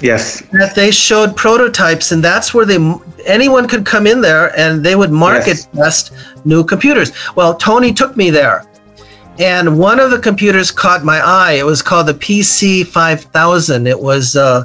Yes. 0.00 0.42
that 0.52 0.74
they 0.74 0.90
showed 0.90 1.36
prototypes 1.36 2.12
and 2.12 2.22
that's 2.24 2.54
where 2.54 2.64
they 2.64 2.78
anyone 3.26 3.68
could 3.68 3.84
come 3.84 4.06
in 4.06 4.20
there 4.20 4.56
and 4.58 4.84
they 4.84 4.96
would 4.96 5.10
market 5.10 5.48
Yes. 5.58 5.68
test 5.74 6.12
new 6.44 6.64
computers 6.64 7.12
well 7.36 7.54
tony 7.54 7.92
took 7.92 8.16
me 8.16 8.30
there 8.30 8.64
and 9.38 9.78
one 9.78 10.00
of 10.00 10.10
the 10.10 10.18
computers 10.18 10.70
caught 10.70 11.04
my 11.04 11.18
eye 11.20 11.52
it 11.52 11.64
was 11.66 11.82
called 11.82 12.06
the 12.06 12.14
pc 12.14 12.86
5000 12.86 13.86
it 13.86 13.98
was 14.00 14.36
uh, 14.36 14.64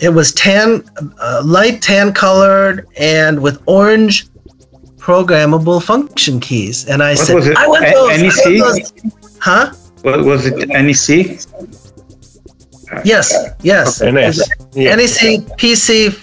it 0.00 0.08
was 0.08 0.32
tan 0.32 0.82
uh, 1.20 1.42
light 1.44 1.82
tan 1.82 2.12
colored 2.12 2.86
and 2.98 3.40
with 3.40 3.62
orange 3.66 4.26
programmable 4.96 5.82
function 5.82 6.40
keys 6.40 6.86
and 6.88 7.02
i 7.02 7.10
What 7.10 7.18
said 7.18 7.56
i 7.56 7.66
want 7.66 7.84
those, 7.84 7.94
I 7.94 8.00
want 8.02 8.22
NEC? 8.22 8.58
those." 8.60 8.92
huh 9.40 9.72
What 10.02 10.24
was 10.24 10.46
it? 10.46 10.68
NEC? 10.68 11.38
Yes 13.04 13.32
yes 13.62 14.00
NS. 14.00 14.48
Yeah. 14.74 14.94
NEC 14.96 15.42
PC. 15.58 16.14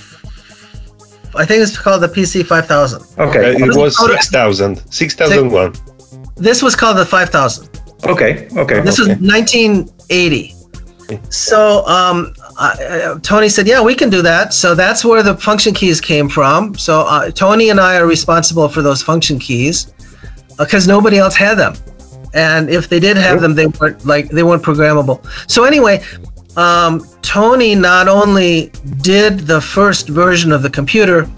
I 1.34 1.46
think 1.46 1.64
it's 1.64 1.78
called 1.78 2.02
the 2.04 2.10
PC 2.10 2.46
5000. 2.46 3.02
Okay. 3.18 3.56
Uh, 3.56 3.66
it 3.66 3.78
was 3.78 3.98
6,000. 3.98 4.92
6,001. 4.92 5.74
This 6.36 6.62
was 6.62 6.76
called 6.76 6.98
the 6.98 7.06
5000. 7.06 7.70
Okay. 8.06 8.50
Okay. 8.58 8.82
This 8.82 9.00
was 9.00 9.08
1980. 9.08 10.56
So 11.30 11.86
um, 11.88 12.34
I, 12.58 12.72
uh, 12.84 13.20
Tony 13.20 13.50
said, 13.50 13.68
"Yeah, 13.68 13.82
we 13.82 13.96
can 13.96 14.10
do 14.10 14.22
that." 14.22 14.54
So 14.54 14.76
that's 14.76 15.04
where 15.04 15.24
the 15.24 15.36
function 15.36 15.74
keys 15.74 16.00
came 16.00 16.30
from. 16.30 16.76
So 16.76 17.02
uh, 17.02 17.32
Tony 17.32 17.70
and 17.70 17.80
I 17.80 17.98
are 17.98 18.08
responsible 18.08 18.70
for 18.70 18.82
those 18.82 19.02
function 19.02 19.40
keys 19.40 19.94
because 20.58 20.88
nobody 20.88 21.18
else 21.18 21.36
had 21.36 21.56
them, 21.56 21.76
and 22.34 22.70
if 22.70 22.88
they 22.88 23.00
did 23.00 23.18
have 23.18 23.42
them, 23.42 23.56
they 23.56 23.68
weren't 23.68 24.06
like 24.06 24.30
they 24.30 24.44
weren't 24.44 24.64
programmable. 24.64 25.20
So 25.50 25.64
anyway, 25.66 26.04
um, 26.58 27.06
Tony 27.22 27.76
not 27.76 28.08
only 28.08 28.72
did 29.02 29.40
the 29.40 29.62
first 29.62 30.10
version 30.10 30.52
of 30.52 30.62
the 30.64 30.70
computer. 30.70 31.30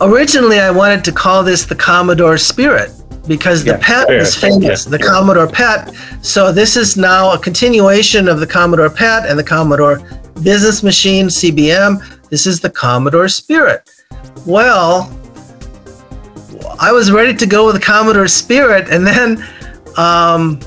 Originally, 0.00 0.60
I 0.60 0.70
wanted 0.70 1.04
to 1.04 1.12
call 1.12 1.42
this 1.42 1.64
the 1.64 1.74
Commodore 1.74 2.38
Spirit 2.38 2.90
because 3.26 3.62
the 3.64 3.72
Yeah, 3.72 3.78
PET 3.80 4.10
is 4.10 4.34
famous, 4.34 4.86
yeah. 4.86 4.90
the 4.90 4.98
Commodore 4.98 5.46
PET. 5.46 5.94
So 6.22 6.50
this 6.52 6.76
is 6.76 6.96
now 6.96 7.32
a 7.32 7.38
continuation 7.38 8.28
of 8.28 8.40
the 8.40 8.46
Commodore 8.46 8.90
PET 8.90 9.26
and 9.26 9.38
the 9.38 9.44
Commodore 9.44 10.00
Business 10.42 10.82
Machine 10.82 11.26
CBM. 11.26 12.00
This 12.30 12.46
is 12.46 12.60
the 12.60 12.70
Commodore 12.70 13.28
Spirit. 13.28 13.90
Well, 14.46 15.12
I 16.80 16.92
was 16.92 17.10
ready 17.10 17.34
to 17.34 17.46
go 17.46 17.66
with 17.66 17.74
the 17.74 17.80
Commodore 17.80 18.28
Spirit, 18.28 18.88
and 18.88 19.06
then 19.06 19.44
um, 19.96 20.60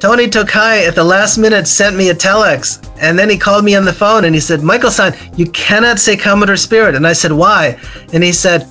Tony 0.00 0.28
Tokai 0.28 0.86
at 0.86 0.94
the 0.94 1.04
last 1.04 1.36
minute 1.36 1.68
sent 1.68 1.94
me 1.94 2.08
a 2.08 2.14
telex, 2.14 2.82
and 2.98 3.18
then 3.18 3.28
he 3.28 3.36
called 3.36 3.66
me 3.66 3.76
on 3.76 3.84
the 3.84 3.92
phone 3.92 4.24
and 4.24 4.34
he 4.34 4.40
said, 4.40 4.62
"Michael 4.62 4.90
San, 4.90 5.14
you 5.36 5.46
cannot 5.50 5.98
say 5.98 6.16
Commodore 6.16 6.56
Spirit." 6.56 6.94
And 6.94 7.06
I 7.06 7.12
said, 7.12 7.32
"Why?" 7.32 7.78
And 8.14 8.24
he 8.24 8.32
said, 8.32 8.66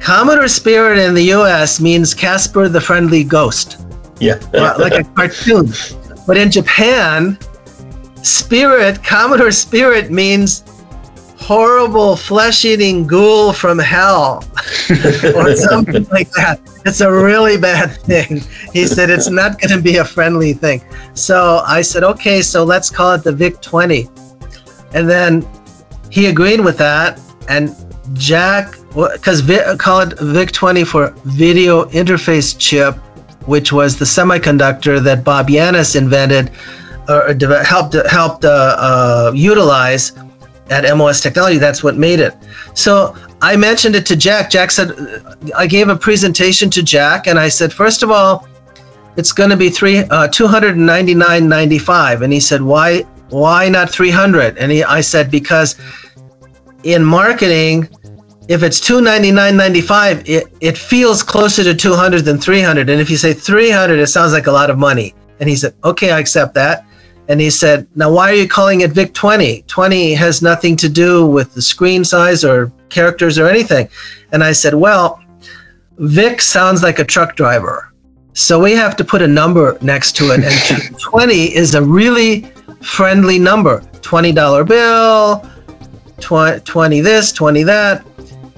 "Commodore 0.00 0.48
Spirit 0.48 0.98
in 0.98 1.14
the 1.14 1.22
U.S. 1.38 1.80
means 1.80 2.12
Casper 2.12 2.68
the 2.68 2.80
Friendly 2.80 3.22
Ghost." 3.22 3.80
Yeah. 4.18 4.40
Like 4.52 4.94
a 4.94 5.04
cartoon. 5.04 5.72
But 6.26 6.36
in 6.36 6.50
Japan, 6.50 7.38
spirit, 8.22 9.02
Commodore 9.04 9.52
Spirit 9.52 10.10
means 10.10 10.64
horrible 11.48 12.14
flesh 12.14 12.66
eating 12.66 13.06
ghoul 13.06 13.54
from 13.54 13.78
hell 13.78 14.44
or 15.34 15.56
something 15.56 16.04
like 16.10 16.30
that. 16.32 16.60
It's 16.84 17.00
a 17.00 17.10
really 17.10 17.56
bad 17.56 17.96
thing. 18.02 18.42
He 18.74 18.86
said 18.86 19.08
it's 19.08 19.30
not 19.30 19.58
going 19.58 19.74
to 19.74 19.80
be 19.82 19.96
a 19.96 20.04
friendly 20.04 20.52
thing. 20.52 20.82
So 21.14 21.62
I 21.66 21.80
said, 21.80 22.04
okay, 22.04 22.42
so 22.42 22.64
let's 22.64 22.90
call 22.90 23.14
it 23.14 23.24
the 23.24 23.32
VIC 23.32 23.62
20. 23.62 24.10
And 24.92 25.08
then 25.08 25.48
he 26.10 26.26
agreed 26.26 26.60
with 26.60 26.76
that. 26.76 27.18
And 27.48 27.74
Jack, 28.12 28.74
because 28.94 29.40
call 29.78 30.00
it 30.00 30.18
VIC 30.18 30.52
20 30.52 30.84
for 30.84 31.14
video 31.24 31.86
interface 31.86 32.58
chip, 32.58 32.96
which 33.48 33.72
was 33.72 33.98
the 33.98 34.04
semiconductor 34.04 35.02
that 35.02 35.24
Bob 35.24 35.48
Yannes 35.48 35.96
invented 35.96 36.50
or 37.08 37.34
helped 37.64 37.94
helped 38.10 38.44
uh, 38.44 38.76
uh, 38.78 39.32
utilize 39.34 40.12
at 40.70 40.96
MOS 40.96 41.20
Technology. 41.20 41.58
That's 41.58 41.82
what 41.82 41.96
made 41.96 42.20
it. 42.20 42.34
So 42.74 43.16
I 43.40 43.56
mentioned 43.56 43.94
it 43.94 44.06
to 44.06 44.16
Jack. 44.16 44.50
Jack 44.50 44.70
said, 44.70 44.92
I 45.56 45.66
gave 45.66 45.88
a 45.88 45.96
presentation 45.96 46.70
to 46.70 46.82
Jack, 46.82 47.26
and 47.26 47.38
I 47.38 47.48
said, 47.48 47.72
first 47.72 48.02
of 48.02 48.10
all, 48.10 48.46
it's 49.16 49.32
going 49.32 49.50
to 49.50 49.56
be 49.56 49.68
three 49.68 49.98
uh, 49.98 50.28
two 50.28 50.46
hundred 50.46 50.76
and 50.76 52.32
he 52.32 52.40
said, 52.40 52.62
why 52.62 53.00
why 53.30 53.68
not 53.68 53.90
three 53.90 54.10
hundred? 54.10 54.56
And 54.58 54.70
he, 54.70 54.84
I 54.84 55.00
said, 55.00 55.30
because 55.30 55.74
in 56.84 57.02
marketing, 57.04 57.88
if 58.48 58.62
it's 58.62 58.80
299.95 58.80 60.22
it, 60.26 60.46
it 60.60 60.78
feels 60.78 61.22
closer 61.22 61.62
to 61.62 61.74
200 61.74 62.24
than 62.24 62.38
300 62.38 62.88
and 62.88 63.00
if 63.00 63.10
you 63.10 63.18
say 63.18 63.34
300 63.34 63.98
it 63.98 64.06
sounds 64.06 64.32
like 64.32 64.46
a 64.46 64.50
lot 64.50 64.70
of 64.70 64.78
money 64.78 65.14
and 65.38 65.50
he 65.50 65.54
said 65.54 65.74
okay 65.84 66.10
i 66.10 66.18
accept 66.18 66.54
that 66.54 66.86
and 67.28 67.40
he 67.40 67.50
said 67.50 67.86
now 67.94 68.10
why 68.10 68.30
are 68.30 68.34
you 68.34 68.48
calling 68.48 68.80
it 68.80 68.90
vic 68.90 69.12
20 69.14 69.62
20 69.62 70.14
has 70.14 70.42
nothing 70.42 70.76
to 70.76 70.88
do 70.88 71.26
with 71.26 71.54
the 71.54 71.62
screen 71.62 72.04
size 72.04 72.44
or 72.44 72.72
characters 72.88 73.38
or 73.38 73.46
anything. 73.46 73.88
And 74.32 74.42
i 74.42 74.52
said 74.52 74.74
well 74.74 75.22
vic 75.98 76.40
sounds 76.40 76.82
like 76.82 76.98
a 76.98 77.04
truck 77.04 77.36
driver. 77.36 77.92
So 78.32 78.62
we 78.62 78.72
have 78.72 78.96
to 78.96 79.04
put 79.04 79.20
a 79.20 79.26
number 79.26 79.76
next 79.80 80.14
to 80.16 80.30
it. 80.30 80.44
And 80.44 80.98
20 81.00 81.56
is 81.56 81.74
a 81.74 81.82
really 81.82 82.42
friendly 82.82 83.36
number. 83.36 83.80
$20 84.00 84.66
bill 84.66 85.44
tw- 86.20 86.64
20 86.64 87.00
this 87.00 87.32
20 87.32 87.62
that. 87.64 88.04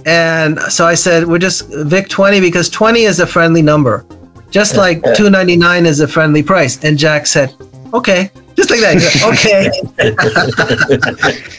And 0.06 0.58
so 0.60 0.86
i 0.86 0.94
said 0.94 1.26
we're 1.26 1.38
just 1.38 1.66
vic 1.68 2.08
20 2.08 2.40
because 2.40 2.68
20 2.68 3.02
is 3.02 3.20
a 3.20 3.26
friendly 3.26 3.62
number 3.62 4.06
just 4.50 4.76
like 4.76 5.00
299 5.02 5.86
is 5.86 6.00
a 6.00 6.08
friendly 6.08 6.42
price. 6.42 6.82
And 6.84 6.98
jack 6.98 7.26
said 7.26 7.54
okay 7.92 8.30
just 8.57 8.70
like 8.70 8.80
that. 8.80 8.96
Okay. 9.32 9.70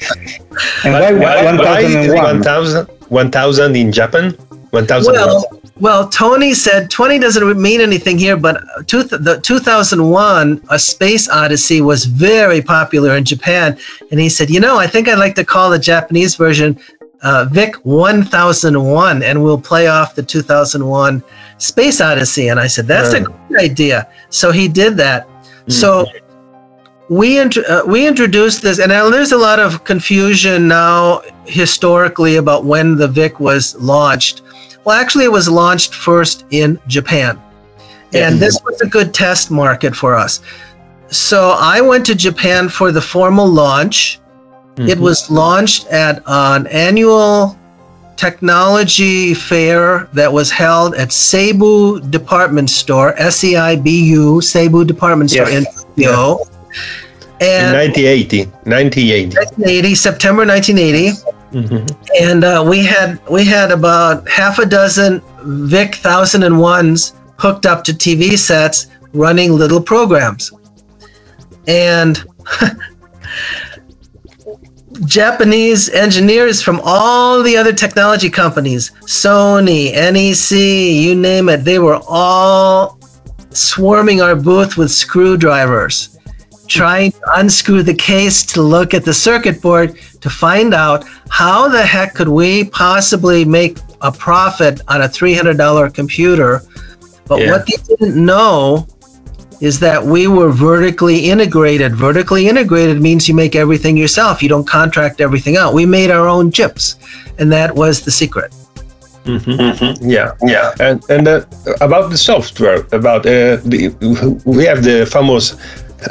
And 0.84 0.94
why, 0.94 1.12
why, 1.14 1.44
why 1.56 1.84
1001? 1.84 2.40
1000 2.40 2.88
1000 3.10 3.76
in 3.76 3.92
Japan? 3.92 4.32
1000 4.72 5.14
Well, 5.14 5.44
well, 5.80 6.10
Tony 6.10 6.54
said 6.54 6.90
20 6.90 7.20
doesn't 7.20 7.62
mean 7.62 7.82
anything 7.82 8.18
here, 8.18 8.38
but 8.38 8.62
two, 8.88 9.04
the 9.04 9.40
2001 9.42 10.62
A 10.70 10.80
Space 10.80 11.28
Odyssey 11.30 11.82
was 11.82 12.06
very 12.06 12.62
popular 12.62 13.16
in 13.18 13.26
Japan. 13.26 13.78
And 14.12 14.20
he 14.20 14.30
said, 14.30 14.50
you 14.50 14.60
know, 14.60 14.78
I 14.78 14.88
think 14.88 15.08
I'd 15.08 15.18
like 15.20 15.36
to 15.36 15.44
call 15.46 15.70
the 15.70 15.80
Japanese 15.80 16.36
version 16.36 16.80
uh, 17.24 17.46
Vic 17.52 17.76
1001 17.86 19.24
and 19.24 19.44
we'll 19.44 19.60
play 19.60 19.88
off 19.88 20.16
the 20.16 20.24
2001 20.24 21.24
Space 21.58 22.02
Odyssey. 22.02 22.48
And 22.50 22.60
I 22.60 22.68
said, 22.68 22.88
that's 22.88 23.14
a 23.14 23.24
Right. 23.24 23.48
great 23.50 23.72
idea. 23.72 24.08
So 24.30 24.52
he 24.52 24.68
did 24.68 24.98
that. 24.98 25.28
So 25.68 26.06
we 27.12 27.40
int- 27.40 27.58
uh, 27.58 27.84
we 27.86 28.08
introduced 28.08 28.62
this, 28.62 28.80
and 28.80 28.90
there's 28.90 29.34
a 29.34 29.38
lot 29.38 29.60
of 29.60 29.84
confusion 29.84 30.70
now 30.70 31.22
historically 31.46 32.38
about 32.38 32.64
when 32.64 32.96
the 32.96 33.08
Vic 33.08 33.42
was 33.42 33.76
launched. 33.76 34.44
Well, 34.86 34.98
actually, 34.98 35.26
it 35.26 35.32
was 35.32 35.50
launched 35.50 35.94
first 35.94 36.46
in 36.52 36.80
Japan, 36.88 37.38
and 38.14 38.40
this 38.40 38.58
was 38.64 38.80
a 38.80 38.88
good 38.88 39.14
test 39.14 39.52
market 39.52 39.94
for 39.94 40.16
us. 40.16 40.40
So 41.10 41.58
I 41.60 41.82
went 41.82 42.06
to 42.06 42.16
Japan 42.16 42.70
for 42.70 42.94
the 42.94 43.02
formal 43.02 43.48
launch. 43.48 44.22
It 44.78 44.98
was 44.98 45.30
launched 45.30 45.88
at 45.88 46.24
an 46.28 46.66
annual 46.68 47.60
technology 48.16 49.34
fair 49.34 50.08
that 50.14 50.32
was 50.32 50.50
held 50.50 50.96
at 50.96 51.10
Seibu 51.10 52.10
Department 52.10 52.70
Store, 52.70 53.14
S 53.18 53.44
E 53.44 53.58
I 53.58 53.76
B 53.76 54.02
U, 54.12 54.40
Seibu 54.40 54.88
Department 54.88 55.30
Store 55.30 55.50
Yes. 55.50 55.68
in 55.68 56.06
Tokyo. 56.06 56.40
And 57.42 57.74
1980. 57.74 58.46
1980. 58.70 59.36
1980, 59.36 59.96
September 59.96 60.46
1980, 60.46 61.18
Mhm. 61.54 61.96
and 62.22 62.44
uh, 62.44 62.64
we 62.68 62.86
had 62.86 63.20
we 63.30 63.44
had 63.44 63.72
about 63.72 64.28
half 64.30 64.60
a 64.60 64.66
dozen 64.66 65.22
Vic 65.44 65.96
thousand 65.96 66.44
and 66.44 66.60
ones 66.60 67.14
hooked 67.38 67.66
up 67.66 67.84
to 67.86 67.94
TV 67.94 68.38
sets, 68.38 68.88
running 69.14 69.54
little 69.54 69.82
programs, 69.82 70.52
and 71.68 72.24
Japanese 75.06 75.90
engineers 75.90 76.62
from 76.62 76.80
all 76.84 77.42
the 77.42 77.58
other 77.58 77.74
technology 77.74 78.30
companies, 78.30 78.92
Sony, 79.06 79.92
NEC, 79.94 80.52
you 81.06 81.16
name 81.16 81.50
it, 81.50 81.64
they 81.64 81.80
were 81.80 82.00
all 82.08 83.00
swarming 83.50 84.22
our 84.22 84.36
booth 84.36 84.78
with 84.78 84.92
screwdrivers 84.92 86.18
trying 86.72 87.12
to 87.12 87.22
unscrew 87.36 87.84
the 87.84 87.94
case 87.94 88.44
to 88.54 88.62
look 88.62 88.94
at 88.94 89.04
the 89.04 89.14
circuit 89.14 89.62
board 89.62 89.98
to 90.22 90.30
find 90.30 90.74
out 90.74 91.04
how 91.30 91.68
the 91.68 91.82
heck 91.82 92.14
could 92.14 92.30
we 92.30 92.64
possibly 92.66 93.44
make 93.44 93.78
a 94.02 94.12
profit 94.12 94.82
on 94.88 95.02
a 95.02 95.10
$300 95.10 95.94
computer. 95.94 96.64
But 97.28 97.42
Yeah. 97.42 97.52
what 97.52 97.66
they 97.68 97.78
didn't 97.90 98.16
know 98.24 98.88
is 99.60 99.80
that 99.80 100.04
we 100.04 100.28
were 100.28 100.52
vertically 100.52 101.30
integrated. 101.30 101.96
Vertically 101.96 102.48
integrated 102.48 103.00
means 103.02 103.30
you 103.30 103.36
make 103.36 103.56
everything 103.56 103.96
yourself. 103.96 104.42
You 104.42 104.50
don't 104.50 104.68
contract 104.68 105.22
everything 105.22 105.56
out. 105.56 105.74
We 105.74 105.86
made 105.86 106.10
our 106.10 106.28
own 106.28 106.52
chips, 106.52 106.96
and 107.38 107.52
that 107.52 107.76
was 107.76 108.02
the 108.02 108.12
secret. 108.12 108.52
Yeah, 110.02 110.32
yeah, 110.42 110.74
and 110.80 110.98
and 111.10 111.28
uh, 111.28 111.46
about 111.80 112.10
the 112.10 112.18
software, 112.18 112.88
about 112.92 113.22
uh, 113.28 113.58
the 113.64 113.94
we 114.46 114.66
have 114.66 114.82
the 114.84 115.06
famous 115.06 115.56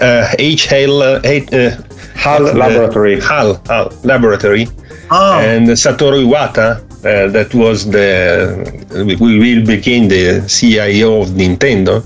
uh, 0.00 0.26
HAL 0.38 1.02
uh, 1.02 1.20
H- 1.24 1.52
uh, 1.52 1.76
HAL 2.14 2.42
laboratory. 2.54 3.20
HAL, 3.20 3.60
HAL 3.66 3.92
laboratory, 4.04 4.68
Oh, 5.10 5.40
and 5.40 5.66
Satoru 5.68 6.24
Iwata, 6.24 6.80
uh, 7.04 7.28
that 7.32 7.52
was 7.54 7.90
the 7.90 8.06
we 9.20 9.38
will 9.38 9.66
became 9.66 10.08
the 10.08 10.46
CIO 10.48 11.22
of 11.22 11.28
Nintendo, 11.30 12.04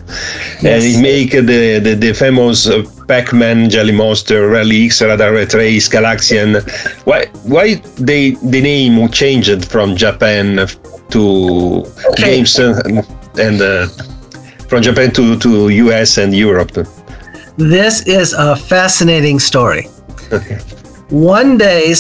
and 0.64 0.82
he 0.82 1.00
make 1.02 1.32
the 1.32 1.80
the, 1.80 1.94
the 1.94 2.12
famous 2.14 2.66
uh, 2.68 2.82
Pac-Man, 3.08 3.68
Jelly 3.68 3.92
Monster, 3.92 4.48
Rally 4.48 4.86
X, 4.86 5.02
Radar 5.02 5.32
Rat 5.34 5.52
Race, 5.52 5.88
Galaxian. 5.88 6.62
Why 7.04 7.26
why 7.42 7.74
they 7.98 8.30
the 8.30 8.60
name 8.62 9.08
changed 9.10 9.66
from 9.70 9.96
Japan 9.96 10.66
to 11.10 11.84
Okay. 12.12 12.36
games 12.36 12.58
uh, 12.58 12.80
and 13.38 13.60
uh, 13.60 13.86
from 14.68 14.80
Japan 14.82 15.10
to 15.12 15.36
to 15.40 15.68
US 15.68 16.16
and 16.16 16.34
Europe? 16.34 16.72
This 17.56 18.06
is 18.06 18.32
a 18.32 18.56
fascinating 18.56 19.38
story. 19.38 19.88
Okay. 20.32 20.56
one 21.10 21.58
day 21.58 21.94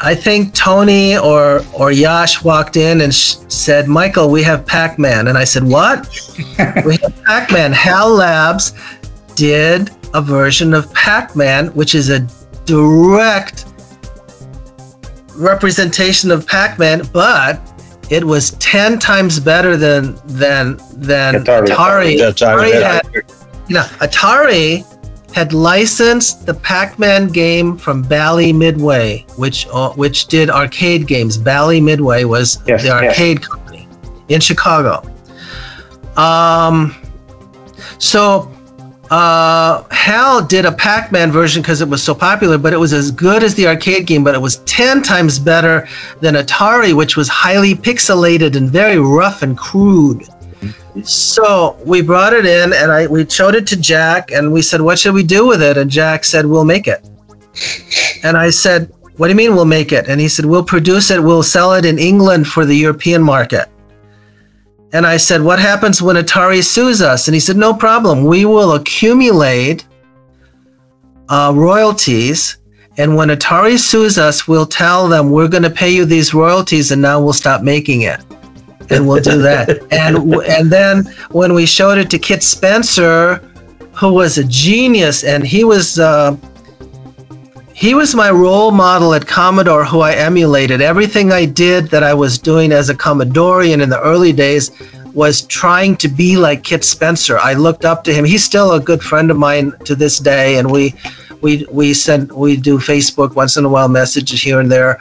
i 0.00 0.14
think 0.14 0.54
tony 0.54 1.16
or 1.16 1.62
or 1.72 1.90
yash 1.90 2.42
walked 2.44 2.76
in 2.76 3.00
and 3.00 3.14
sh- 3.14 3.36
said 3.48 3.88
michael 3.88 4.30
we 4.30 4.42
have 4.42 4.66
pac-man 4.66 5.28
and 5.28 5.38
i 5.38 5.44
said 5.44 5.62
what 5.64 6.06
we 6.84 6.96
have 6.98 7.24
pac-man 7.24 7.72
hal 7.72 8.10
labs 8.10 8.74
did 9.34 9.90
a 10.14 10.20
version 10.20 10.74
of 10.74 10.92
pac-man 10.92 11.68
which 11.68 11.94
is 11.94 12.10
a 12.10 12.20
direct 12.66 13.64
representation 15.34 16.30
of 16.30 16.46
pac-man 16.46 17.02
but 17.12 17.60
it 18.10 18.24
was 18.24 18.52
10 18.52 18.98
times 18.98 19.40
better 19.40 19.76
than 19.76 20.18
than 20.26 20.78
than 20.94 21.44
Atari. 21.44 21.66
atari, 21.66 22.16
Atari, 22.18 22.72
Atari 22.72 22.82
had 22.82 23.47
you 23.68 23.74
know, 23.74 23.82
Atari 24.00 24.84
had 25.34 25.52
licensed 25.52 26.46
the 26.46 26.54
Pac-Man 26.54 27.28
game 27.28 27.76
from 27.76 28.02
Bally 28.02 28.52
Midway, 28.52 29.26
which 29.36 29.66
uh, 29.72 29.90
which 29.90 30.26
did 30.26 30.50
arcade 30.50 31.06
games. 31.06 31.36
Bally 31.36 31.80
Midway 31.80 32.24
was 32.24 32.58
Yes, 32.66 32.82
the 32.82 32.88
yes. 32.88 33.04
arcade 33.04 33.42
company 33.42 33.86
in 34.28 34.40
Chicago. 34.40 35.02
Um, 36.16 36.96
so 37.98 38.50
uh, 39.10 39.84
Hal 39.90 40.44
did 40.44 40.64
a 40.64 40.72
Pac-Man 40.72 41.30
version 41.30 41.62
because 41.62 41.80
it 41.80 41.88
was 41.88 42.02
so 42.02 42.14
popular, 42.14 42.58
but 42.58 42.72
it 42.72 42.78
was 42.78 42.92
as 42.92 43.10
good 43.10 43.42
as 43.42 43.54
the 43.54 43.66
arcade 43.66 44.06
game, 44.06 44.24
but 44.24 44.34
it 44.34 44.40
was 44.40 44.56
ten 44.64 45.02
times 45.02 45.38
better 45.38 45.86
than 46.20 46.34
Atari, 46.34 46.94
which 46.94 47.16
was 47.16 47.28
highly 47.28 47.74
pixelated 47.74 48.56
and 48.56 48.70
very 48.70 48.98
rough 48.98 49.42
and 49.42 49.56
crude. 49.56 50.26
So 51.04 51.76
we 51.84 52.02
brought 52.02 52.32
it 52.32 52.44
in 52.44 52.72
and 52.72 52.90
I 52.90 53.06
we 53.06 53.28
showed 53.28 53.54
it 53.54 53.66
to 53.68 53.76
Jack 53.76 54.30
and 54.32 54.52
we 54.52 54.62
said, 54.62 54.80
What 54.80 54.98
should 54.98 55.14
we 55.14 55.22
do 55.22 55.46
with 55.46 55.62
it? 55.62 55.76
And 55.76 55.90
Jack 55.90 56.24
said, 56.24 56.46
We'll 56.46 56.64
make 56.64 56.88
it. 56.88 57.08
And 58.22 58.36
I 58.36 58.50
said, 58.50 58.92
What 59.16 59.28
do 59.28 59.30
you 59.30 59.36
mean 59.36 59.54
we'll 59.54 59.64
make 59.64 59.92
it? 59.92 60.08
And 60.08 60.20
he 60.20 60.28
said, 60.28 60.44
We'll 60.44 60.64
produce 60.64 61.10
it, 61.10 61.22
we'll 61.22 61.42
sell 61.42 61.74
it 61.74 61.84
in 61.84 61.98
England 61.98 62.46
for 62.48 62.64
the 62.64 62.74
European 62.74 63.22
market. 63.22 63.68
And 64.92 65.06
I 65.06 65.18
said, 65.18 65.42
What 65.42 65.58
happens 65.58 66.02
when 66.02 66.16
Atari 66.16 66.64
sues 66.64 67.00
us? 67.00 67.28
And 67.28 67.34
he 67.34 67.40
said, 67.40 67.56
No 67.56 67.72
problem. 67.72 68.24
We 68.24 68.44
will 68.44 68.74
accumulate 68.74 69.86
uh, 71.28 71.52
royalties. 71.54 72.56
And 72.96 73.14
when 73.14 73.28
Atari 73.28 73.78
sues 73.78 74.18
us, 74.18 74.48
we'll 74.48 74.66
tell 74.66 75.06
them 75.06 75.30
we're 75.30 75.46
going 75.46 75.62
to 75.62 75.70
pay 75.70 75.90
you 75.90 76.04
these 76.04 76.34
royalties 76.34 76.90
and 76.90 77.00
now 77.00 77.20
we'll 77.22 77.32
stop 77.32 77.62
making 77.62 78.02
it 78.02 78.20
and 78.90 79.06
we'll 79.06 79.22
do 79.22 79.40
that. 79.42 79.68
and 79.90 80.34
and 80.44 80.70
then 80.70 81.04
when 81.30 81.54
we 81.54 81.66
showed 81.66 81.98
it 81.98 82.10
to 82.10 82.18
Kit 82.18 82.42
Spencer, 82.42 83.36
who 83.92 84.12
was 84.12 84.38
a 84.38 84.44
genius, 84.44 85.24
and 85.24 85.46
he 85.46 85.64
was 85.64 85.98
uh, 85.98 86.36
he 87.74 87.94
was 87.94 88.14
my 88.14 88.30
role 88.30 88.70
model 88.70 89.14
at 89.14 89.26
Commodore, 89.26 89.84
who 89.84 90.00
I 90.00 90.14
emulated. 90.14 90.80
Everything 90.80 91.32
I 91.32 91.44
did 91.44 91.88
that 91.90 92.02
I 92.02 92.12
was 92.12 92.38
doing 92.38 92.72
as 92.72 92.90
a 92.90 92.94
Commodorian 92.94 93.80
in 93.80 93.88
the 93.88 94.00
early 94.00 94.32
days 94.32 94.70
was 95.14 95.42
trying 95.42 95.96
to 95.96 96.08
be 96.08 96.36
like 96.36 96.64
Kit 96.64 96.84
Spencer. 96.84 97.38
I 97.38 97.54
looked 97.54 97.84
up 97.84 98.04
to 98.04 98.12
him. 98.12 98.24
He's 98.24 98.44
still 98.44 98.72
a 98.72 98.80
good 98.80 99.02
friend 99.02 99.30
of 99.30 99.36
mine 99.36 99.72
to 99.84 99.94
this 99.94 100.18
day, 100.18 100.58
and 100.58 100.70
we 100.70 100.94
we 101.40 101.66
we 101.70 101.94
send 101.94 102.32
we 102.32 102.56
do 102.56 102.78
Facebook 102.78 103.34
once 103.34 103.56
in 103.56 103.64
a 103.64 103.68
while 103.68 103.88
messages 103.88 104.42
here 104.42 104.60
and 104.60 104.70
there 104.70 104.98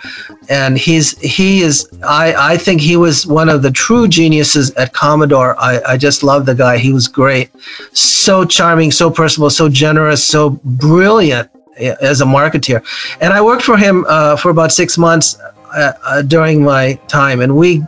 and 0.49 0.77
he's 0.77 1.17
he 1.19 1.61
is 1.61 1.87
I 2.03 2.53
I 2.53 2.57
think 2.57 2.81
he 2.81 2.97
was 2.97 3.25
one 3.25 3.49
of 3.49 3.61
the 3.61 3.71
true 3.71 4.07
geniuses 4.07 4.71
at 4.75 4.93
Commodore. 4.93 5.55
I 5.59 5.81
I 5.87 5.97
just 5.97 6.23
love 6.23 6.45
the 6.45 6.55
guy. 6.55 6.77
He 6.77 6.93
was 6.93 7.07
great, 7.07 7.49
so 7.93 8.45
charming, 8.45 8.91
so 8.91 9.09
personable, 9.09 9.49
so 9.49 9.69
generous, 9.69 10.23
so 10.23 10.51
brilliant 10.63 11.49
as 11.79 12.21
a 12.21 12.25
marketeer. 12.25 12.83
And 13.21 13.33
I 13.33 13.41
worked 13.41 13.63
for 13.63 13.77
him 13.77 14.05
uh, 14.07 14.35
for 14.35 14.49
about 14.49 14.71
six 14.71 14.97
months 14.97 15.37
uh, 15.73 15.93
uh, 16.03 16.21
during 16.21 16.63
my 16.63 16.93
time, 17.07 17.41
and 17.41 17.55
we. 17.55 17.83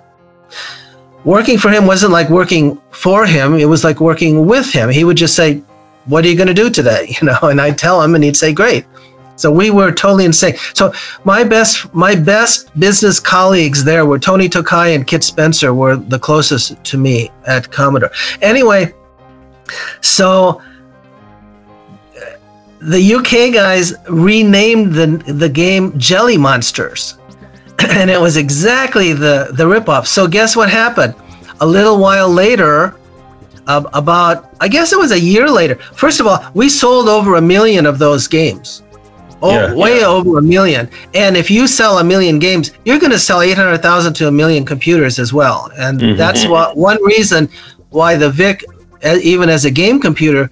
Working 1.26 1.58
for 1.58 1.70
him 1.70 1.86
wasn't 1.86 2.14
like 2.14 2.30
working 2.30 2.80
for 2.92 3.26
him. 3.26 3.56
It 3.56 3.66
was 3.66 3.84
like 3.84 4.00
working 4.00 4.48
with 4.48 4.72
him. 4.72 4.90
He 4.90 5.04
would 5.04 5.18
just 5.18 5.36
say, 5.36 5.62
"What 6.10 6.26
are 6.26 6.28
you 6.28 6.36
going 6.36 6.48
to 6.48 6.54
do 6.54 6.70
today?" 6.70 7.16
You 7.22 7.28
know, 7.28 7.40
and 7.44 7.62
I'd 7.62 7.78
tell 7.78 8.02
him, 8.02 8.16
and 8.16 8.24
he'd 8.24 8.38
say, 8.38 8.54
"Great." 8.54 8.86
So 9.40 9.50
we 9.50 9.70
were 9.70 9.92
totally 9.92 10.26
insane. 10.26 10.56
So 10.74 10.92
my 11.24 11.46
best 11.46 11.94
my 11.94 12.14
best 12.14 12.78
business 12.78 13.22
colleagues 13.22 13.86
there 13.86 14.06
were 14.06 14.20
Tony 14.20 14.50
Tokai 14.50 14.90
and 14.90 15.08
Kit 15.08 15.24
Spencer 15.24 15.74
were 15.74 15.96
the 15.96 16.20
closest 16.20 16.84
to 16.84 16.98
me 16.98 17.32
at 17.48 17.72
Commodore. 17.72 18.12
Anyway, 18.42 18.94
so 20.02 20.62
uh, 22.18 22.36
the 22.82 23.14
UK 23.16 23.54
guys 23.54 23.94
renamed 24.10 24.94
the 24.94 25.08
the 25.34 25.48
game 25.48 25.98
Jelly 25.98 26.38
Monsters, 26.38 27.18
and 27.80 28.10
it 28.10 28.20
was 28.20 28.36
exactly 28.36 29.14
the 29.14 29.52
the 29.54 29.64
ripoff. 29.64 30.06
So 30.06 30.28
guess 30.28 30.58
what 30.58 30.70
happened? 30.70 31.16
A 31.62 31.66
little 31.66 31.98
while 31.98 32.30
later, 32.30 32.99
uh, 33.70 33.84
about 33.94 34.50
I 34.60 34.68
guess 34.68 34.92
it 34.92 35.00
was 35.00 35.12
a 35.12 35.20
year 35.20 35.50
later. 35.50 35.76
First 36.04 36.20
of 36.20 36.28
all, 36.28 36.40
we 36.54 36.68
sold 36.70 37.08
over 37.08 37.36
a 37.36 37.42
million 37.42 37.86
of 37.86 38.00
those 38.00 38.28
games. 38.28 38.82
Oh, 39.42 39.52
Yeah, 39.52 39.74
way 39.74 40.00
yeah. 40.02 40.08
over 40.08 40.40
a 40.40 40.42
million. 40.42 40.90
And 41.14 41.38
if 41.38 41.50
you 41.50 41.66
sell 41.68 42.00
a 42.00 42.04
million 42.04 42.40
games, 42.40 42.72
you're 42.84 43.00
going 43.00 43.14
to 43.14 43.20
sell 43.20 43.40
800,000 43.42 44.14
to 44.16 44.28
a 44.28 44.32
million 44.32 44.66
computers 44.66 45.18
as 45.18 45.32
well. 45.32 45.72
And 45.78 45.98
Mhm. 46.02 46.18
that's 46.18 46.46
what 46.46 46.76
one 46.76 47.02
reason 47.04 47.48
why 47.92 48.18
the 48.18 48.30
VIC, 48.30 48.66
uh, 49.06 49.18
even 49.34 49.48
as 49.50 49.64
a 49.64 49.72
game 49.72 49.98
computer, 50.02 50.50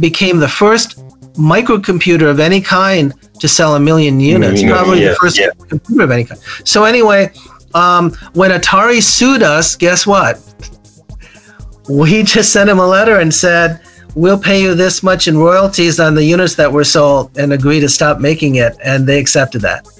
became 0.00 0.38
the 0.38 0.48
first 0.48 0.88
microcomputer 1.34 2.28
of 2.30 2.40
any 2.40 2.60
kind 2.62 3.12
to 3.40 3.46
sell 3.48 3.74
a 3.74 3.80
million 3.80 4.18
units. 4.20 4.62
Million, 4.62 4.70
Probably 4.76 5.02
yeah, 5.02 5.10
the 5.10 5.16
first 5.16 5.38
yeah. 5.38 5.48
computer 5.68 6.02
of 6.04 6.10
any 6.10 6.24
kind. 6.24 6.40
So 6.64 6.84
anyway, 6.84 7.30
um, 7.74 8.12
when 8.32 8.50
Atari 8.50 9.02
sued 9.02 9.42
us, 9.42 9.76
guess 9.76 10.06
what? 10.06 10.38
We 12.00 12.22
just 12.22 12.52
sent 12.52 12.70
him 12.70 12.78
a 12.78 12.86
letter 12.86 13.16
and 13.22 13.30
said, 13.46 13.68
"We'll 14.14 14.38
pay 14.50 14.58
you 14.64 14.74
this 14.74 15.02
much 15.02 15.22
in 15.30 15.36
royalties 15.48 16.00
on 16.06 16.14
the 16.14 16.24
units 16.34 16.54
that 16.60 16.70
were 16.76 16.84
sold, 16.96 17.24
and 17.40 17.52
agree 17.52 17.80
to 17.80 17.88
stop 17.98 18.14
making 18.30 18.52
it." 18.66 18.72
And 18.90 18.98
they 19.08 19.18
accepted 19.24 19.60
that. 19.70 19.82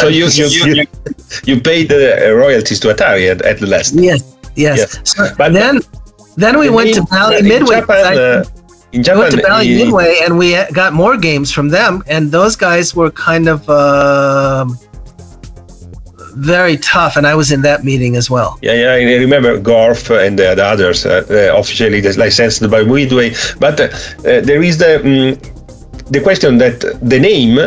So 0.00 0.08
you 0.18 0.26
you, 0.38 0.46
you, 0.56 0.62
you, 0.74 0.84
you 1.48 1.56
paid 1.60 1.84
the 1.88 2.02
uh, 2.18 2.34
royalties 2.44 2.80
to 2.80 2.88
Atari 2.92 3.30
at, 3.32 3.40
at 3.50 3.56
the 3.62 3.68
last. 3.74 3.94
Yes, 3.94 4.20
yes. 4.56 4.76
Yes. 4.78 4.90
So 5.04 5.20
But- 5.38 5.52
then, 5.52 5.74
then 6.36 6.58
we 6.58 6.68
went 6.68 6.90
to 6.94 7.00
In- 7.00 7.06
Bally 7.06 7.42
Midway. 7.42 7.80
Japan, 7.80 8.04
I- 8.12 8.16
uh, 8.16 8.44
in 8.92 9.02
we 9.06 9.18
went 9.20 9.32
to 9.36 9.42
Bally 9.46 9.68
uh, 9.74 9.84
Midway, 9.84 10.12
and 10.24 10.32
we 10.42 10.48
got 10.72 10.90
more 11.02 11.16
games 11.28 11.48
from 11.56 11.68
them. 11.68 12.02
And 12.08 12.22
those 12.32 12.54
guys 12.56 12.86
were 12.98 13.12
kind 13.12 13.46
of 13.54 13.58
um 13.70 14.66
very 16.36 16.76
tough, 16.76 17.16
and 17.16 17.26
I 17.26 17.34
was 17.34 17.50
in 17.50 17.62
that 17.62 17.82
meeting 17.82 18.14
as 18.16 18.30
well. 18.30 18.58
Yeah, 18.62 18.74
yeah, 18.74 18.92
I 18.92 19.16
remember 19.16 19.58
Gorf 19.58 20.10
and 20.10 20.38
the 20.38 20.62
others 20.62 21.06
uh, 21.06 21.24
uh, 21.30 21.58
officially 21.58 22.02
licensed 22.02 22.70
by 22.70 22.84
Midway. 22.84 23.34
But 23.58 23.80
uh, 23.80 23.84
uh, 23.84 24.40
there 24.40 24.62
is 24.62 24.78
the 24.78 25.00
mm, 25.02 26.10
the 26.12 26.20
question 26.20 26.58
that 26.58 26.80
the 27.02 27.18
name 27.18 27.58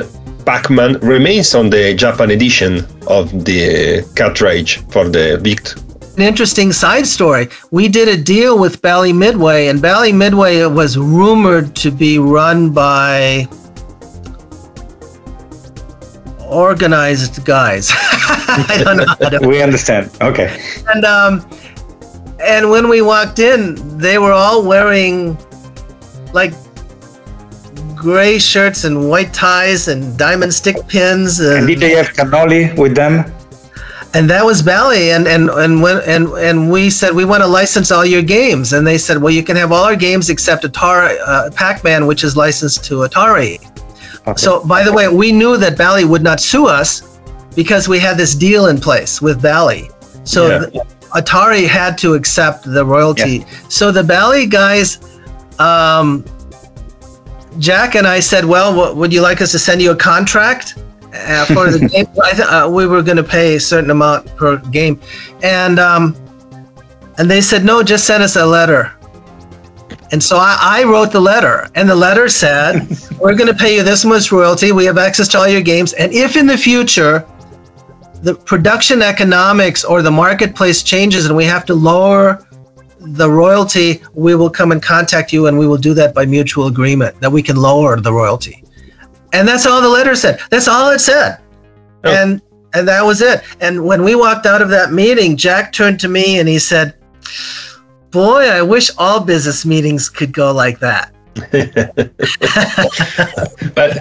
Pac-Man 0.46 1.00
remains 1.00 1.54
on 1.56 1.70
the 1.70 1.94
Japan 1.94 2.32
edition 2.32 2.86
of 3.08 3.46
the 3.46 4.04
cartridge 4.16 4.78
for 4.92 5.10
the 5.10 5.38
VIC. 5.42 5.78
An 6.18 6.24
interesting 6.24 6.72
side 6.72 7.08
story. 7.08 7.50
We 7.72 7.88
did 7.88 8.08
a 8.08 8.18
deal 8.22 8.60
with 8.60 8.82
Bally 8.82 9.14
Midway, 9.14 9.68
and 9.68 9.82
Bally 9.82 10.12
Midway 10.12 10.66
was 10.66 10.98
rumored 10.98 11.76
to 11.78 11.92
be 11.92 12.20
run 12.20 12.72
by 12.72 13.48
organized 16.50 17.44
guys. 17.46 17.92
I 17.94 18.82
don't 18.84 18.98
know 18.98 19.06
how 19.08 19.30
to 19.30 19.48
We 19.48 19.62
understand. 19.62 20.12
Okay. 20.22 20.50
and 20.94 21.06
um 21.06 21.46
and 22.42 22.70
when 22.70 22.90
we 22.90 23.02
walked 23.02 23.40
in 23.40 23.76
they 23.98 24.18
were 24.18 24.32
all 24.32 24.64
wearing 24.64 25.38
like 26.34 26.54
gray 27.96 28.40
shirts 28.40 28.84
and 28.86 29.10
white 29.10 29.34
ties 29.34 29.88
and 29.90 30.18
diamond 30.18 30.54
stick 30.54 30.78
pins 30.88 31.40
And 31.40 31.60
and, 31.60 31.68
did 31.68 31.80
they 31.80 31.92
have 31.96 32.10
cannoli 32.14 32.78
with 32.78 32.96
them? 32.96 33.26
and 34.16 34.28
that 34.30 34.44
was 34.44 34.64
Bally 34.64 35.12
and 35.12 35.28
and 35.28 35.50
and 35.52 35.82
when 35.84 35.98
and 36.08 36.28
and 36.30 36.72
we 36.72 36.90
said 36.90 37.14
we 37.14 37.26
want 37.26 37.44
to 37.44 37.48
license 37.48 37.92
all 37.92 38.04
your 38.06 38.24
games 38.24 38.74
and 38.74 38.86
they 38.88 38.98
said 38.98 39.22
well 39.22 39.32
you 39.32 39.44
can 39.44 39.56
have 39.56 39.72
all 39.72 39.84
our 39.84 39.96
games 39.96 40.30
except 40.32 40.64
Atari 40.64 41.16
uh, 41.26 41.52
Pac-Man 41.52 42.08
which 42.08 42.24
is 42.24 42.36
licensed 42.36 42.84
to 42.86 42.94
Atari 43.08 43.60
Okay. 44.28 44.34
so 44.38 44.64
by 44.66 44.84
the 44.84 44.92
way 44.94 45.08
we 45.08 45.32
knew 45.32 45.58
that 45.58 45.78
Bally 45.78 46.06
would 46.06 46.22
not 46.24 46.40
sue 46.40 46.68
us 46.68 47.20
because 47.56 47.88
we 47.88 48.00
had 48.00 48.18
this 48.18 48.36
deal 48.36 48.68
in 48.68 48.80
place 48.80 49.22
with 49.22 49.42
Bally 49.42 49.90
so 50.24 50.48
Yeah. 50.48 50.66
th- 50.66 50.84
Atari 51.12 51.68
had 51.68 51.98
to 52.00 52.14
accept 52.14 52.72
the 52.72 52.86
royalty. 52.86 53.44
So 53.68 53.92
the 53.92 54.04
Bally 54.04 54.46
guys, 54.46 55.00
um, 55.58 56.24
Jack 57.58 57.96
and 57.96 58.06
I 58.06 58.20
said, 58.20 58.46
"Well, 58.46 58.76
w- 58.76 58.94
would 58.96 59.12
you 59.12 59.22
like 59.22 59.42
us 59.42 59.52
to 59.54 59.60
send 59.60 59.82
you 59.82 59.90
a 59.90 59.96
contract 59.96 60.76
uh, 61.14 61.46
for 61.46 61.72
the 61.72 61.80
game?" 61.92 62.06
I 62.24 62.32
th- 62.34 62.48
uh, 62.48 62.70
we 62.72 62.86
were 62.86 63.02
going 63.02 63.18
to 63.18 63.24
pay 63.24 63.56
a 63.56 63.60
certain 63.60 63.90
amount 63.90 64.36
per 64.38 64.58
game, 64.58 65.00
and 65.42 65.80
um, 65.80 66.16
and 67.18 67.30
they 67.30 67.42
said, 67.42 67.66
"No, 67.66 67.82
just 67.82 68.06
send 68.06 68.22
us 68.22 68.36
a 68.36 68.46
letter." 68.46 68.92
And 70.12 70.22
so 70.22 70.38
I, 70.38 70.58
I 70.60 70.84
wrote 70.84 71.12
the 71.12 71.20
letter, 71.20 71.70
and 71.76 71.90
the 71.90 71.96
letter 71.96 72.30
said, 72.30 72.88
"We're 73.20 73.36
going 73.36 73.52
to 73.52 73.54
pay 73.54 73.76
you 73.76 73.84
this 73.84 74.06
much 74.06 74.32
royalty. 74.32 74.72
We 74.72 74.86
have 74.86 74.98
access 74.98 75.28
to 75.30 75.40
all 75.40 75.48
your 75.48 75.62
games, 75.62 75.94
and 75.94 76.14
if 76.14 76.36
in 76.36 76.48
the 76.48 76.58
future." 76.58 77.28
the 78.22 78.36
production 78.36 79.02
economics 79.02 79.84
or 79.84 80.02
the 80.02 80.12
marketplace 80.12 80.84
changes 80.84 81.26
and 81.26 81.36
we 81.36 81.46
have 81.46 81.66
to 81.66 81.74
lower 81.74 82.46
the 83.00 83.30
royalty, 83.30 84.02
we 84.14 84.36
will 84.36 84.50
come 84.50 84.72
and 84.72 84.84
contact 84.84 85.32
you 85.32 85.48
and 85.48 85.58
we 85.58 85.68
will 85.68 85.78
do 85.78 85.94
that 85.94 86.14
by 86.14 86.26
mutual 86.26 86.68
agreement 86.68 87.20
that 87.22 87.32
we 87.32 87.42
can 87.42 87.56
lower 87.56 88.00
the 88.00 88.12
royalty. 88.12 88.64
And 89.32 89.48
that's 89.48 89.66
all 89.66 89.82
the 89.82 89.90
letter 89.90 90.16
said. 90.16 90.40
That's 90.50 90.68
all 90.68 90.90
it 90.90 91.00
said. 91.00 91.40
Oh. 92.04 92.12
And 92.12 92.42
and 92.74 92.88
that 92.88 93.02
was 93.02 93.22
it. 93.22 93.42
And 93.62 93.84
when 93.84 94.04
we 94.04 94.14
walked 94.14 94.46
out 94.46 94.62
of 94.62 94.70
that 94.70 94.92
meeting, 94.92 95.36
Jack 95.36 95.72
turned 95.72 96.00
to 96.02 96.08
me 96.08 96.40
and 96.40 96.48
he 96.48 96.60
said, 96.60 96.96
Boy, 98.12 98.50
I 98.50 98.62
wish 98.62 98.90
all 98.98 99.20
business 99.20 99.66
meetings 99.66 100.10
could 100.10 100.34
go 100.34 100.52
like 100.52 100.80
that. 100.80 101.14
But 103.76 103.98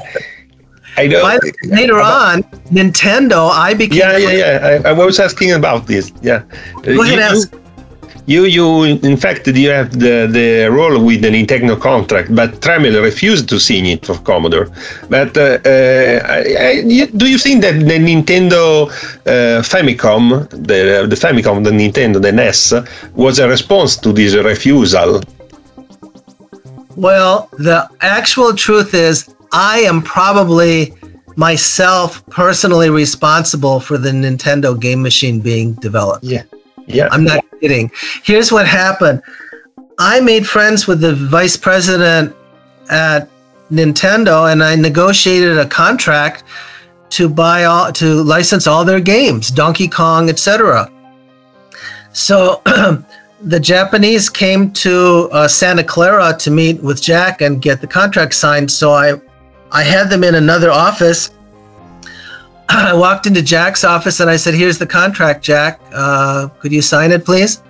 I 0.97 1.07
know. 1.07 1.23
By 1.23 1.39
later 1.65 2.01
on, 2.01 2.43
Nintendo, 2.73 3.51
I 3.51 3.75
became 3.75 3.99
yeah, 3.99 4.17
yeah, 4.17 4.33
yeah. 4.33 4.83
I, 4.85 4.91
I 4.91 4.93
was 4.93 5.21
asking 5.21 5.53
about 5.53 5.87
this. 5.87 6.13
Yeah. 6.23 6.43
Go 6.83 7.03
ahead, 7.03 7.19
you, 7.19 7.21
ask. 7.21 7.55
You, 8.29 8.45
you, 8.45 8.85
in 8.85 9.17
fact, 9.17 9.47
you 9.47 9.71
have 9.71 9.91
the, 9.99 10.29
the 10.31 10.69
role 10.71 11.03
with 11.03 11.23
the 11.23 11.31
Nintendo 11.31 11.81
contract, 11.81 12.35
but 12.35 12.61
Tramiel 12.61 13.03
refused 13.03 13.49
to 13.49 13.59
sign 13.59 13.87
it 13.87 14.05
for 14.05 14.19
Commodore. 14.19 14.69
But 15.09 15.35
uh, 15.39 15.57
uh, 15.65 16.21
I, 16.37 16.41
I, 16.67 16.71
you- 16.85 17.07
do 17.07 17.27
you 17.27 17.39
think 17.39 17.63
that 17.63 17.77
the 17.81 17.99
Nintendo 18.11 18.89
uh, 19.25 19.63
Famicom, 19.63 20.47
the, 20.51 21.07
the 21.09 21.17
Famicom, 21.17 21.65
the 21.65 21.71
Nintendo, 21.71 22.21
the 22.21 22.31
NES, 22.31 22.75
was 23.15 23.39
a 23.39 23.49
response 23.49 23.97
to 23.97 24.13
this 24.13 24.35
refusal? 24.35 25.23
Well, 26.97 27.49
the 27.53 27.89
actual 28.03 28.55
truth 28.55 28.93
is, 28.93 29.35
I 29.53 29.79
am 29.79 30.03
probably 30.03 30.93
myself 31.37 32.27
personally 32.27 32.91
responsible 32.91 33.81
for 33.81 33.97
the 33.97 34.11
Nintendo 34.11 34.79
game 34.79 35.01
machine 35.01 35.41
being 35.41 35.73
developed. 35.75 36.25
Yeah. 36.25 36.43
Yeah. 36.87 37.09
I'm 37.11 37.25
not 37.25 37.43
kidding. 37.61 37.91
Here's 38.23 38.51
what 38.53 38.67
happened 38.67 39.23
I 39.99 40.21
made 40.21 40.47
friends 40.47 40.87
with 40.87 41.01
the 41.01 41.15
vice 41.15 41.57
president 41.57 42.35
at 42.89 43.29
Nintendo 43.71 44.51
and 44.51 44.63
I 44.63 44.77
negotiated 44.77 45.59
a 45.59 45.67
contract 45.67 46.45
to 47.11 47.29
buy 47.29 47.65
all 47.65 47.93
to 47.93 48.23
license 48.23 48.67
all 48.67 48.85
their 48.85 49.01
games, 49.01 49.51
Donkey 49.51 49.89
Kong, 49.89 50.29
etc. 50.29 50.91
So 52.13 52.63
the 53.43 53.61
Japanese 53.61 54.29
came 54.29 54.73
to 54.73 55.29
uh, 55.33 55.49
Santa 55.49 55.85
Clara 55.85 56.37
to 56.39 56.51
meet 56.51 56.83
with 56.83 57.03
Jack 57.03 57.41
and 57.41 57.63
get 57.63 57.81
the 57.81 57.87
contract 57.87 58.35
signed. 58.35 58.71
So 58.71 58.93
I, 58.93 59.15
I 59.73 59.83
had 59.83 60.11
them 60.11 60.25
in 60.25 60.35
another 60.35 60.71
office. 60.71 61.31
I 62.69 62.93
walked 62.95 63.27
into 63.27 63.43
Jack's 63.43 63.85
office 63.85 64.21
and 64.21 64.31
I 64.31 64.37
said, 64.37 64.55
"Here's 64.55 64.79
the 64.79 64.87
contract, 64.87 65.43
Jack. 65.43 65.81
Uh, 65.93 66.49
could 66.61 66.73
you 66.73 66.83
sign 66.83 67.13
it, 67.13 67.25
please?" 67.25 67.63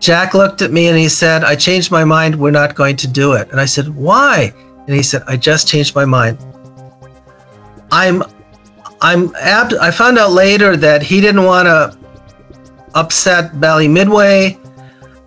Jack 0.00 0.34
looked 0.34 0.62
at 0.62 0.72
me 0.72 0.88
and 0.88 0.98
he 0.98 1.08
said, 1.08 1.44
"I 1.44 1.54
changed 1.54 1.90
my 1.90 2.04
mind. 2.04 2.34
We're 2.36 2.50
not 2.50 2.74
going 2.74 2.96
to 2.96 3.08
do 3.08 3.32
it." 3.34 3.50
And 3.50 3.60
I 3.60 3.66
said, 3.66 3.94
"Why?" 3.94 4.52
And 4.86 4.96
he 4.96 5.02
said, 5.02 5.22
"I 5.26 5.36
just 5.36 5.68
changed 5.68 5.94
my 5.94 6.04
mind." 6.04 6.38
I'm, 7.92 8.22
I'm 9.02 9.34
apt. 9.36 9.74
I 9.74 9.90
found 9.90 10.18
out 10.18 10.32
later 10.32 10.76
that 10.76 11.02
he 11.02 11.20
didn't 11.20 11.44
want 11.44 11.66
to 11.66 11.96
upset 12.94 13.60
Bally 13.60 13.86
Midway, 13.86 14.58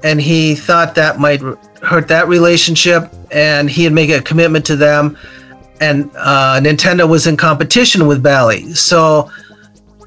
and 0.04 0.20
he 0.20 0.56
thought 0.56 0.96
that 0.96 1.20
might 1.20 1.42
hurt 1.84 2.08
that 2.08 2.28
relationship, 2.28 3.14
and 3.32 3.70
he'd 3.70 3.94
make 3.94 4.10
a 4.10 4.22
commitment 4.22 4.66
to 4.66 4.76
them. 4.76 5.18
And 5.82 6.10
uh, 6.16 6.60
Nintendo 6.62 7.08
was 7.08 7.28
in 7.28 7.36
competition 7.36 8.08
with 8.08 8.24
Bally, 8.24 8.74
so 8.74 9.30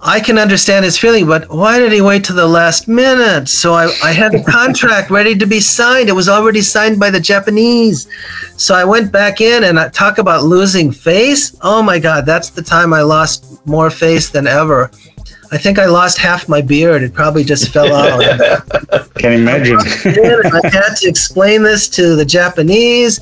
I 0.01 0.21
can 0.21 0.39
understand 0.39 0.85
his 0.85 0.97
feeling. 0.97 1.27
But 1.27 1.49
why 1.51 1.79
did 1.79 1.93
he 1.93 2.01
wait 2.01 2.25
to 2.25 2.33
the 2.33 2.47
last 2.47 2.87
minute? 2.89 3.49
So 3.49 3.75
I, 3.75 3.93
I 4.03 4.12
had 4.12 4.33
the 4.33 4.43
contract 4.43 5.11
ready 5.19 5.37
to 5.37 5.47
be 5.47 5.61
signed. 5.61 6.09
It 6.09 6.12
was 6.12 6.29
already 6.29 6.62
signed 6.62 7.01
by 7.01 7.11
the 7.11 7.21
Japanese. 7.21 8.09
So 8.57 8.75
I 8.75 8.85
went 8.85 9.11
back 9.11 9.41
in 9.41 9.64
and 9.64 9.79
I 9.79 9.89
talk 9.89 10.19
about 10.19 10.45
losing 10.45 10.93
face. 10.93 11.57
Oh 11.62 11.83
my 11.83 11.99
God, 11.99 12.27
that's 12.27 12.51
the 12.51 12.62
time 12.62 12.93
I 12.93 13.03
lost 13.03 13.66
more 13.66 13.91
face 13.91 14.31
than 14.31 14.47
ever. 14.47 14.91
I 15.51 15.59
think 15.59 15.78
I 15.78 15.86
lost 15.86 16.18
half 16.18 16.49
my 16.49 16.61
beard. 16.61 17.03
It 17.03 17.14
probably 17.14 17.42
just 17.42 17.72
fell 17.72 17.94
out. 17.94 18.20
Can 19.14 19.32
imagine. 19.32 19.78
I 19.78 20.61
had 20.68 20.94
to 20.96 21.09
explain 21.09 21.62
this 21.62 21.88
to 21.90 22.16
the 22.16 22.24
Japanese. 22.24 23.20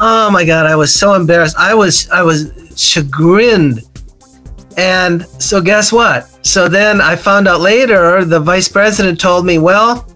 Oh 0.00 0.30
my 0.30 0.44
god, 0.44 0.66
I 0.66 0.74
was 0.74 0.94
so 0.94 1.14
embarrassed. 1.14 1.56
I 1.58 1.74
was 1.74 2.08
I 2.10 2.22
was 2.22 2.50
chagrined. 2.76 3.82
And 4.78 5.26
so 5.40 5.60
guess 5.60 5.92
what? 5.92 6.28
So 6.46 6.68
then 6.68 7.00
I 7.00 7.16
found 7.16 7.48
out 7.48 7.60
later 7.60 8.24
the 8.24 8.40
vice 8.40 8.68
president 8.68 9.20
told 9.20 9.46
me, 9.46 9.58
well, 9.58 10.06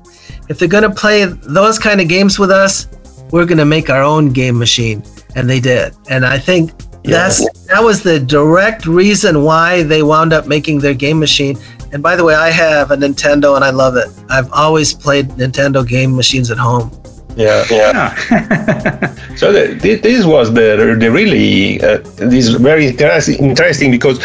if 0.48 0.58
they're 0.58 0.68
going 0.68 0.82
to 0.82 0.90
play 0.90 1.24
those 1.24 1.78
kind 1.78 2.00
of 2.00 2.08
games 2.08 2.38
with 2.38 2.50
us, 2.50 2.86
we're 3.30 3.46
going 3.46 3.58
to 3.58 3.64
make 3.64 3.88
our 3.88 4.02
own 4.02 4.32
game 4.32 4.58
machine. 4.58 5.02
And 5.34 5.48
they 5.48 5.60
did. 5.60 5.94
And 6.08 6.26
I 6.26 6.38
think 6.38 6.72
that's 7.04 7.38
that 7.66 7.82
was 7.82 8.02
the 8.02 8.20
direct 8.20 8.86
reason 8.86 9.42
why 9.44 9.82
they 9.82 10.02
wound 10.02 10.32
up 10.32 10.46
making 10.46 10.80
their 10.80 10.94
game 10.94 11.18
machine. 11.18 11.58
And 11.92 12.02
by 12.02 12.14
the 12.14 12.24
way, 12.24 12.34
I 12.34 12.50
have 12.50 12.90
a 12.90 12.96
Nintendo 12.96 13.56
and 13.56 13.64
I 13.64 13.70
love 13.70 13.96
it. 13.96 14.08
I've 14.28 14.50
always 14.52 14.94
played 14.94 15.28
Nintendo 15.30 15.86
game 15.86 16.14
machines 16.14 16.50
at 16.50 16.58
home. 16.58 16.90
Yeah, 17.36 17.64
yeah. 17.70 18.14
so 19.36 19.52
the, 19.52 19.78
thi- 19.78 19.96
this 19.96 20.26
was 20.26 20.52
the 20.52 20.96
the 20.98 21.10
really 21.10 21.80
uh, 21.82 21.98
this 22.16 22.48
very 22.48 22.88
interesting 22.88 23.36
interesting 23.38 23.90
because 23.90 24.18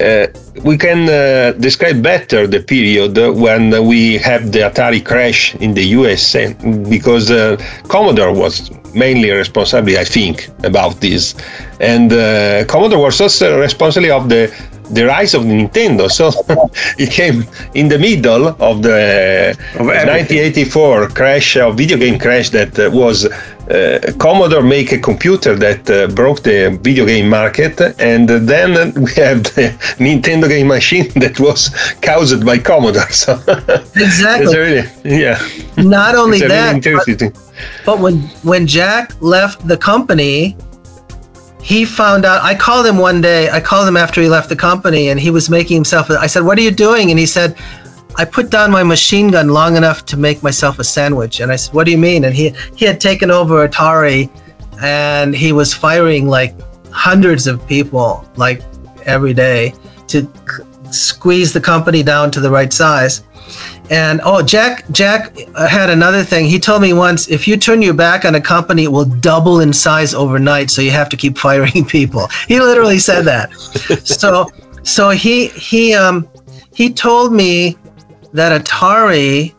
uh, 0.00 0.26
we 0.62 0.76
can 0.76 1.08
uh, 1.08 1.52
describe 1.58 2.02
better 2.02 2.46
the 2.46 2.60
period 2.60 3.16
when 3.36 3.86
we 3.86 4.18
have 4.18 4.52
the 4.52 4.60
Atari 4.60 5.04
crash 5.04 5.54
in 5.56 5.74
the 5.74 5.84
US 5.98 6.36
because 6.88 7.30
uh, 7.30 7.56
Commodore 7.88 8.32
was 8.32 8.70
mainly 8.94 9.30
responsible, 9.30 9.96
I 9.98 10.04
think, 10.04 10.48
about 10.64 11.00
this, 11.00 11.34
and 11.80 12.12
uh, 12.12 12.64
Commodore 12.66 13.02
was 13.02 13.20
also 13.20 13.60
responsible 13.60 14.12
of 14.12 14.28
the 14.28 14.54
the 14.94 15.06
rise 15.06 15.34
of 15.34 15.42
Nintendo. 15.44 16.10
So 16.10 16.30
it 16.98 17.10
came 17.10 17.44
in 17.74 17.88
the 17.88 17.98
middle 17.98 18.48
of 18.48 18.82
the 18.82 19.56
Of 19.74 19.86
1984 19.86 21.08
crash 21.08 21.56
of 21.56 21.76
video 21.76 21.96
game 21.98 22.18
crash 22.18 22.50
that 22.50 22.78
uh, 22.78 22.90
was 22.92 23.26
uh, 23.70 24.12
Commodore 24.18 24.62
make 24.62 24.92
a 24.92 24.98
computer 24.98 25.54
that 25.56 25.88
uh, 25.88 26.08
broke 26.08 26.42
the 26.42 26.76
video 26.82 27.06
game 27.06 27.28
market, 27.28 27.80
and 28.00 28.28
then 28.28 28.92
we 28.94 29.12
have 29.12 29.44
the 29.44 29.70
Nintendo 29.98 30.48
game 30.48 30.66
machine 30.68 31.08
that 31.16 31.38
was 31.38 31.68
caused 32.02 32.44
by 32.44 32.58
Commodore. 32.58 33.10
So 33.10 33.34
Exactly. 33.94 34.56
really, 34.56 34.88
yeah, 35.04 35.38
Not 35.76 36.14
only 36.16 36.38
it's 36.38 36.46
a 36.46 36.48
really 36.48 36.80
that, 36.80 37.32
but, 37.34 37.86
but 37.86 37.98
when 38.00 38.16
when 38.42 38.66
Jack 38.66 39.14
left 39.20 39.66
the 39.68 39.76
company, 39.76 40.56
he 41.62 41.84
found 41.84 42.24
out. 42.24 42.42
I 42.42 42.54
called 42.54 42.86
him 42.86 42.98
one 42.98 43.20
day. 43.20 43.50
I 43.50 43.60
called 43.60 43.86
him 43.86 43.96
after 43.96 44.20
he 44.20 44.28
left 44.28 44.48
the 44.48 44.56
company, 44.56 45.10
and 45.10 45.20
he 45.20 45.30
was 45.30 45.50
making 45.50 45.76
himself. 45.76 46.10
I 46.10 46.26
said, 46.26 46.42
"What 46.42 46.58
are 46.58 46.62
you 46.62 46.70
doing?" 46.70 47.10
And 47.10 47.18
he 47.18 47.26
said, 47.26 47.56
"I 48.16 48.24
put 48.24 48.50
down 48.50 48.70
my 48.70 48.82
machine 48.82 49.30
gun 49.30 49.48
long 49.48 49.76
enough 49.76 50.04
to 50.06 50.16
make 50.16 50.42
myself 50.42 50.78
a 50.78 50.84
sandwich." 50.84 51.40
And 51.40 51.52
I 51.52 51.56
said, 51.56 51.74
"What 51.74 51.84
do 51.84 51.90
you 51.90 51.98
mean?" 51.98 52.24
And 52.24 52.34
he 52.34 52.52
he 52.74 52.84
had 52.84 53.00
taken 53.00 53.30
over 53.30 53.66
Atari, 53.66 54.30
and 54.80 55.34
he 55.34 55.52
was 55.52 55.74
firing 55.74 56.28
like 56.28 56.54
hundreds 56.90 57.46
of 57.46 57.64
people 57.66 58.24
like 58.36 58.62
every 59.06 59.34
day 59.34 59.74
to 60.08 60.28
squeeze 60.90 61.52
the 61.52 61.60
company 61.60 62.02
down 62.02 62.30
to 62.32 62.40
the 62.40 62.50
right 62.50 62.72
size. 62.72 63.22
And 63.90 64.20
oh, 64.22 64.40
Jack 64.40 64.88
Jack 64.92 65.36
had 65.56 65.90
another 65.90 66.22
thing. 66.22 66.46
He 66.46 66.60
told 66.60 66.80
me 66.80 66.92
once, 66.92 67.28
if 67.28 67.48
you 67.48 67.56
turn 67.56 67.82
your 67.82 67.92
back 67.92 68.24
on 68.24 68.36
a 68.36 68.40
company, 68.40 68.84
it 68.84 68.92
will 68.92 69.04
double 69.04 69.60
in 69.60 69.72
size 69.72 70.14
overnight. 70.14 70.70
So 70.70 70.80
you 70.80 70.92
have 70.92 71.08
to 71.08 71.16
keep 71.16 71.36
firing 71.46 71.84
people. 71.84 72.28
He 72.46 72.60
literally 72.60 73.00
said 73.00 73.22
that. 73.22 73.52
so 74.04 74.48
so 74.84 75.10
he 75.10 75.48
he 75.48 75.92
um 75.94 76.28
he 76.72 76.92
told 76.92 77.32
me 77.32 77.76
that 78.32 78.64
Atari 78.64 79.54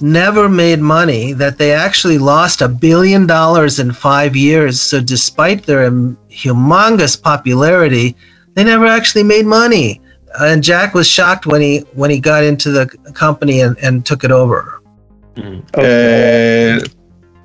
never 0.00 0.48
made 0.48 0.80
money. 0.80 1.32
That 1.32 1.56
they 1.56 1.72
actually 1.72 2.18
lost 2.18 2.62
a 2.62 2.68
billion 2.68 3.28
dollars 3.28 3.78
in 3.78 3.92
five 3.92 4.34
years. 4.34 4.80
So 4.80 5.00
despite 5.00 5.62
their 5.62 5.86
um, 5.86 6.18
humongous 6.28 7.20
popularity, 7.20 8.16
they 8.54 8.64
never 8.64 8.86
actually 8.86 9.22
made 9.22 9.46
money. 9.46 10.00
And 10.40 10.62
Jack 10.62 10.94
was 10.94 11.08
shocked 11.08 11.46
when 11.46 11.60
he 11.60 11.78
when 11.94 12.10
he 12.10 12.20
got 12.20 12.44
into 12.44 12.70
the 12.70 12.86
company 13.14 13.60
and, 13.60 13.76
and 13.78 14.04
took 14.06 14.24
it 14.24 14.30
over. 14.30 14.80
Uh, 15.74 16.80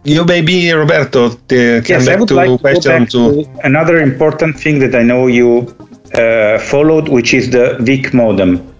you 0.03 0.25
maybe 0.25 0.71
Roberto 0.71 1.29
t- 1.29 1.81
come 1.81 1.83
Yes, 1.85 2.07
I 2.07 2.15
would 2.15 2.27
to 2.29 2.35
like 2.35 2.49
to 2.49 2.57
question 2.57 3.05
to 3.07 3.43
to 3.43 3.59
another 3.63 3.99
important 4.01 4.59
thing 4.59 4.79
that 4.79 4.95
I 4.95 5.03
know 5.03 5.27
you 5.27 5.75
uh, 6.15 6.59
followed, 6.59 7.07
which 7.09 7.33
is 7.33 7.49
the 7.51 7.77
VIC 7.79 8.13
modem, 8.13 8.73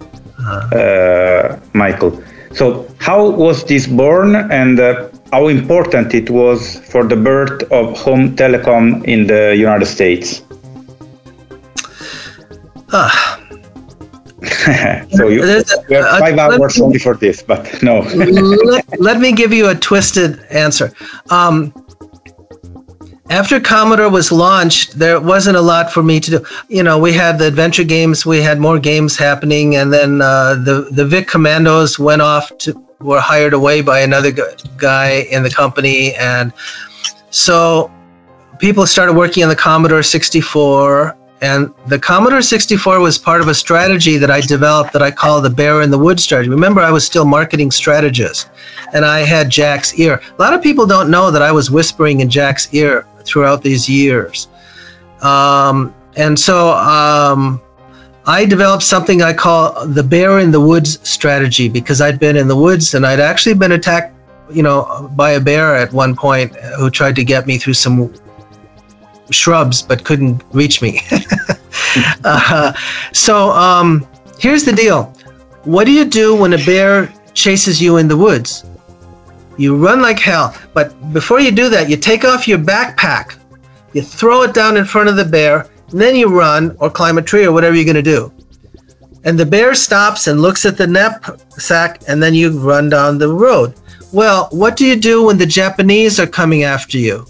uh, 0.72 1.56
Michael. 1.72 2.22
So, 2.52 2.86
how 2.98 3.30
was 3.30 3.64
this 3.64 3.86
born, 3.86 4.36
and 4.36 4.78
uh, 4.78 5.08
how 5.32 5.48
important 5.48 6.14
it 6.14 6.30
was 6.30 6.78
for 6.90 7.04
the 7.04 7.16
birth 7.16 7.62
of 7.72 7.96
home 7.98 8.36
telecom 8.36 9.04
in 9.04 9.26
the 9.26 9.56
United 9.56 9.86
States? 9.86 10.42
Ah, 12.92 13.33
so 15.10 15.28
you, 15.28 15.42
a- 15.42 15.64
you 15.88 15.96
have 15.96 16.18
five 16.18 16.36
let 16.36 16.60
hours 16.60 16.78
me- 16.78 16.84
only 16.84 16.98
for 16.98 17.14
this, 17.14 17.42
but 17.42 17.82
no. 17.82 18.00
let, 18.14 19.00
let 19.00 19.20
me 19.20 19.32
give 19.32 19.52
you 19.52 19.68
a 19.68 19.74
twisted 19.74 20.40
answer. 20.50 20.92
Um, 21.30 21.72
after 23.30 23.58
Commodore 23.58 24.10
was 24.10 24.30
launched, 24.30 24.98
there 24.98 25.18
wasn't 25.18 25.56
a 25.56 25.60
lot 25.60 25.90
for 25.90 26.02
me 26.02 26.20
to 26.20 26.30
do. 26.30 26.44
You 26.68 26.82
know, 26.82 26.98
we 26.98 27.12
had 27.12 27.38
the 27.38 27.46
adventure 27.46 27.84
games, 27.84 28.26
we 28.26 28.42
had 28.42 28.60
more 28.60 28.78
games 28.78 29.16
happening, 29.16 29.76
and 29.76 29.92
then 29.92 30.20
uh, 30.20 30.54
the 30.54 30.88
the 30.90 31.06
Vic 31.06 31.26
Commandos 31.26 31.98
went 31.98 32.20
off 32.20 32.56
to 32.58 32.74
were 33.00 33.20
hired 33.20 33.54
away 33.54 33.80
by 33.80 34.00
another 34.00 34.30
guy 34.76 35.26
in 35.30 35.42
the 35.42 35.50
company, 35.50 36.14
and 36.16 36.52
so 37.30 37.90
people 38.58 38.86
started 38.86 39.14
working 39.14 39.42
on 39.42 39.48
the 39.48 39.56
Commodore 39.56 40.02
64. 40.02 41.16
And 41.44 41.74
the 41.88 41.98
Commodore 41.98 42.40
64 42.40 43.00
was 43.00 43.18
part 43.18 43.42
of 43.42 43.48
a 43.48 43.54
strategy 43.54 44.16
that 44.16 44.30
I 44.30 44.40
developed 44.40 44.94
that 44.94 45.02
I 45.02 45.10
call 45.10 45.42
the 45.42 45.50
bear 45.50 45.82
in 45.82 45.90
the 45.90 45.98
wood 45.98 46.18
strategy. 46.18 46.48
Remember, 46.48 46.80
I 46.80 46.90
was 46.90 47.04
still 47.04 47.26
marketing 47.26 47.70
strategist 47.70 48.48
and 48.94 49.04
I 49.04 49.20
had 49.20 49.50
Jack's 49.50 49.92
ear. 49.98 50.22
A 50.38 50.40
lot 50.40 50.54
of 50.54 50.62
people 50.62 50.86
don't 50.86 51.10
know 51.10 51.30
that 51.30 51.42
I 51.42 51.52
was 51.52 51.70
whispering 51.70 52.20
in 52.20 52.30
Jack's 52.30 52.72
ear 52.72 53.06
throughout 53.26 53.60
these 53.60 53.86
years. 53.86 54.48
Um, 55.20 55.94
and 56.16 56.40
so 56.40 56.70
um, 56.70 57.60
I 58.24 58.46
developed 58.46 58.82
something 58.82 59.20
I 59.20 59.34
call 59.34 59.86
the 59.86 60.02
bear 60.02 60.38
in 60.38 60.50
the 60.50 60.62
woods 60.62 60.98
strategy 61.06 61.68
because 61.68 62.00
I'd 62.00 62.18
been 62.18 62.38
in 62.38 62.48
the 62.48 62.56
woods 62.56 62.94
and 62.94 63.04
I'd 63.04 63.20
actually 63.20 63.54
been 63.54 63.72
attacked, 63.72 64.14
you 64.50 64.62
know, 64.62 65.10
by 65.14 65.32
a 65.32 65.40
bear 65.40 65.76
at 65.76 65.92
one 65.92 66.16
point 66.16 66.56
who 66.78 66.88
tried 66.88 67.16
to 67.16 67.24
get 67.24 67.46
me 67.46 67.58
through 67.58 67.74
some 67.74 68.10
shrubs 69.30 69.82
but 69.82 70.04
couldn't 70.04 70.42
reach 70.52 70.82
me. 70.82 71.00
uh, 72.24 72.72
so 73.12 73.50
um, 73.50 74.06
here's 74.38 74.64
the 74.64 74.72
deal. 74.72 75.12
What 75.64 75.84
do 75.84 75.92
you 75.92 76.04
do 76.04 76.34
when 76.34 76.52
a 76.52 76.64
bear 76.64 77.12
chases 77.32 77.80
you 77.80 77.96
in 77.96 78.08
the 78.08 78.16
woods? 78.16 78.64
You 79.56 79.76
run 79.76 80.02
like 80.02 80.18
hell. 80.18 80.54
But 80.72 81.12
before 81.12 81.40
you 81.40 81.50
do 81.50 81.68
that, 81.70 81.88
you 81.88 81.96
take 81.96 82.24
off 82.24 82.48
your 82.48 82.58
backpack, 82.58 83.38
you 83.92 84.02
throw 84.02 84.42
it 84.42 84.54
down 84.54 84.76
in 84.76 84.84
front 84.84 85.08
of 85.08 85.16
the 85.16 85.24
bear, 85.24 85.68
and 85.90 86.00
then 86.00 86.16
you 86.16 86.28
run 86.28 86.76
or 86.80 86.90
climb 86.90 87.18
a 87.18 87.22
tree 87.22 87.44
or 87.44 87.52
whatever 87.52 87.76
you're 87.76 87.84
going 87.84 87.94
to 87.94 88.02
do. 88.02 88.32
And 89.24 89.38
the 89.38 89.46
bear 89.46 89.74
stops 89.74 90.26
and 90.26 90.42
looks 90.42 90.66
at 90.66 90.76
the 90.76 90.86
knapsack, 90.86 92.02
and 92.08 92.22
then 92.22 92.34
you 92.34 92.50
run 92.58 92.90
down 92.90 93.16
the 93.16 93.32
road. 93.32 93.74
Well, 94.12 94.48
what 94.50 94.76
do 94.76 94.84
you 94.84 94.96
do 94.96 95.24
when 95.24 95.38
the 95.38 95.46
Japanese 95.46 96.20
are 96.20 96.26
coming 96.26 96.62
after 96.62 96.98
you? 96.98 97.26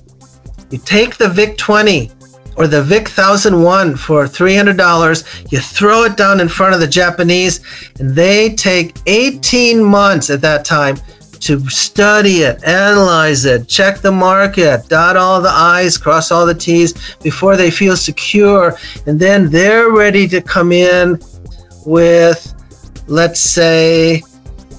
You 0.74 0.80
take 0.80 1.18
the 1.18 1.28
VIC 1.28 1.56
20 1.56 2.10
or 2.56 2.66
the 2.66 2.82
VIC 2.82 3.04
1001 3.04 3.94
for 3.94 4.24
$300, 4.24 5.52
you 5.52 5.60
throw 5.60 6.02
it 6.02 6.16
down 6.16 6.40
in 6.40 6.48
front 6.48 6.74
of 6.74 6.80
the 6.80 6.86
Japanese, 6.88 7.60
and 8.00 8.10
they 8.10 8.56
take 8.56 8.96
18 9.06 9.84
months 9.84 10.30
at 10.30 10.40
that 10.40 10.64
time 10.64 10.96
to 11.38 11.64
study 11.68 12.38
it, 12.38 12.64
analyze 12.64 13.44
it, 13.44 13.68
check 13.68 14.00
the 14.00 14.10
market, 14.10 14.88
dot 14.88 15.16
all 15.16 15.40
the 15.40 15.48
I's, 15.48 15.96
cross 15.96 16.32
all 16.32 16.44
the 16.44 16.56
T's 16.56 17.14
before 17.18 17.56
they 17.56 17.70
feel 17.70 17.96
secure. 17.96 18.76
And 19.06 19.20
then 19.20 19.50
they're 19.50 19.92
ready 19.92 20.26
to 20.26 20.40
come 20.40 20.72
in 20.72 21.20
with, 21.86 22.52
let's 23.06 23.38
say, 23.38 24.24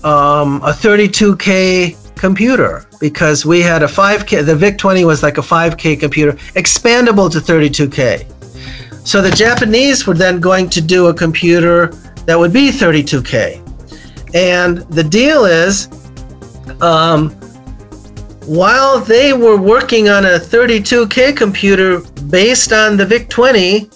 um, 0.04 0.62
a 0.62 0.74
32K 0.74 2.05
computer 2.26 2.88
because 3.00 3.46
we 3.46 3.62
had 3.62 3.84
a 3.84 3.86
5K, 3.86 4.44
the 4.44 4.56
VIC 4.56 4.80
20 4.80 5.06
was 5.06 5.22
like 5.22 5.38
a 5.38 5.42
5K 5.42 6.00
computer, 6.00 6.32
expandable 6.62 7.32
to 7.32 7.38
32K. 7.38 8.26
So 9.06 9.22
the 9.22 9.30
Japanese 9.30 10.08
were 10.08 10.16
then 10.16 10.40
going 10.40 10.68
to 10.72 10.82
do 10.82 11.08
a 11.08 11.14
computer 11.14 11.88
that 12.26 12.38
would 12.40 12.52
be 12.52 12.72
32K. 12.72 13.62
And 14.34 14.80
the 15.00 15.04
deal 15.04 15.46
is, 15.46 15.88
um, 16.82 17.30
while 18.48 19.00
they 19.00 19.34
were 19.34 19.58
working 19.58 20.10
on 20.10 20.26
a 20.26 20.40
32K 20.40 21.38
computer 21.38 22.00
based 22.40 22.74
on 22.74 22.98
the 22.98 23.06
VIC 23.06 23.30
20, 23.30 23.90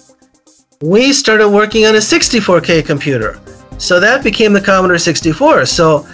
we 0.82 1.12
started 1.12 1.48
working 1.48 1.84
on 1.84 1.96
a 1.96 1.98
64K 1.98 2.86
computer. 2.86 3.40
So 3.78 3.98
that 3.98 4.22
became 4.22 4.52
the 4.52 4.60
Commodore 4.60 4.98
64. 4.98 5.66
So 5.66 6.06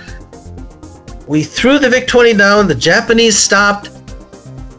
we 1.27 1.43
threw 1.43 1.78
the 1.78 1.89
VIC 1.89 2.07
20 2.07 2.35
down, 2.35 2.69
the 2.69 2.74
Japanese 2.74 3.36
stopped. 3.36 3.90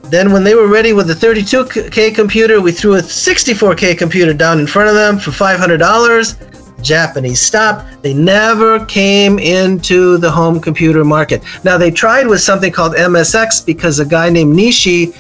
Then, 0.04 0.32
when 0.32 0.44
they 0.44 0.56
were 0.56 0.68
ready 0.68 0.94
with 0.94 1.08
the 1.08 1.14
32K 1.14 2.16
computer, 2.16 2.62
we 2.62 2.72
threw 2.72 2.96
a 2.96 3.02
64K 3.02 3.98
computer 3.98 4.34
down 4.34 4.60
in 4.60 4.66
front 4.66 4.88
of 4.90 4.96
them 4.96 5.20
for 5.20 5.32
$500. 5.32 6.82
Japanese 6.82 7.42
stopped. 7.42 8.02
They 8.04 8.14
never 8.14 8.86
came 8.86 9.40
into 9.40 10.18
the 10.18 10.32
home 10.32 10.62
computer 10.62 11.04
market. 11.04 11.42
Now, 11.66 11.78
they 11.78 11.92
tried 11.92 12.28
with 12.28 12.40
something 12.40 12.72
called 12.72 12.94
MSX 12.94 13.66
because 13.66 14.00
a 14.00 14.06
guy 14.06 14.30
named 14.30 14.56
Nishi, 14.56 15.14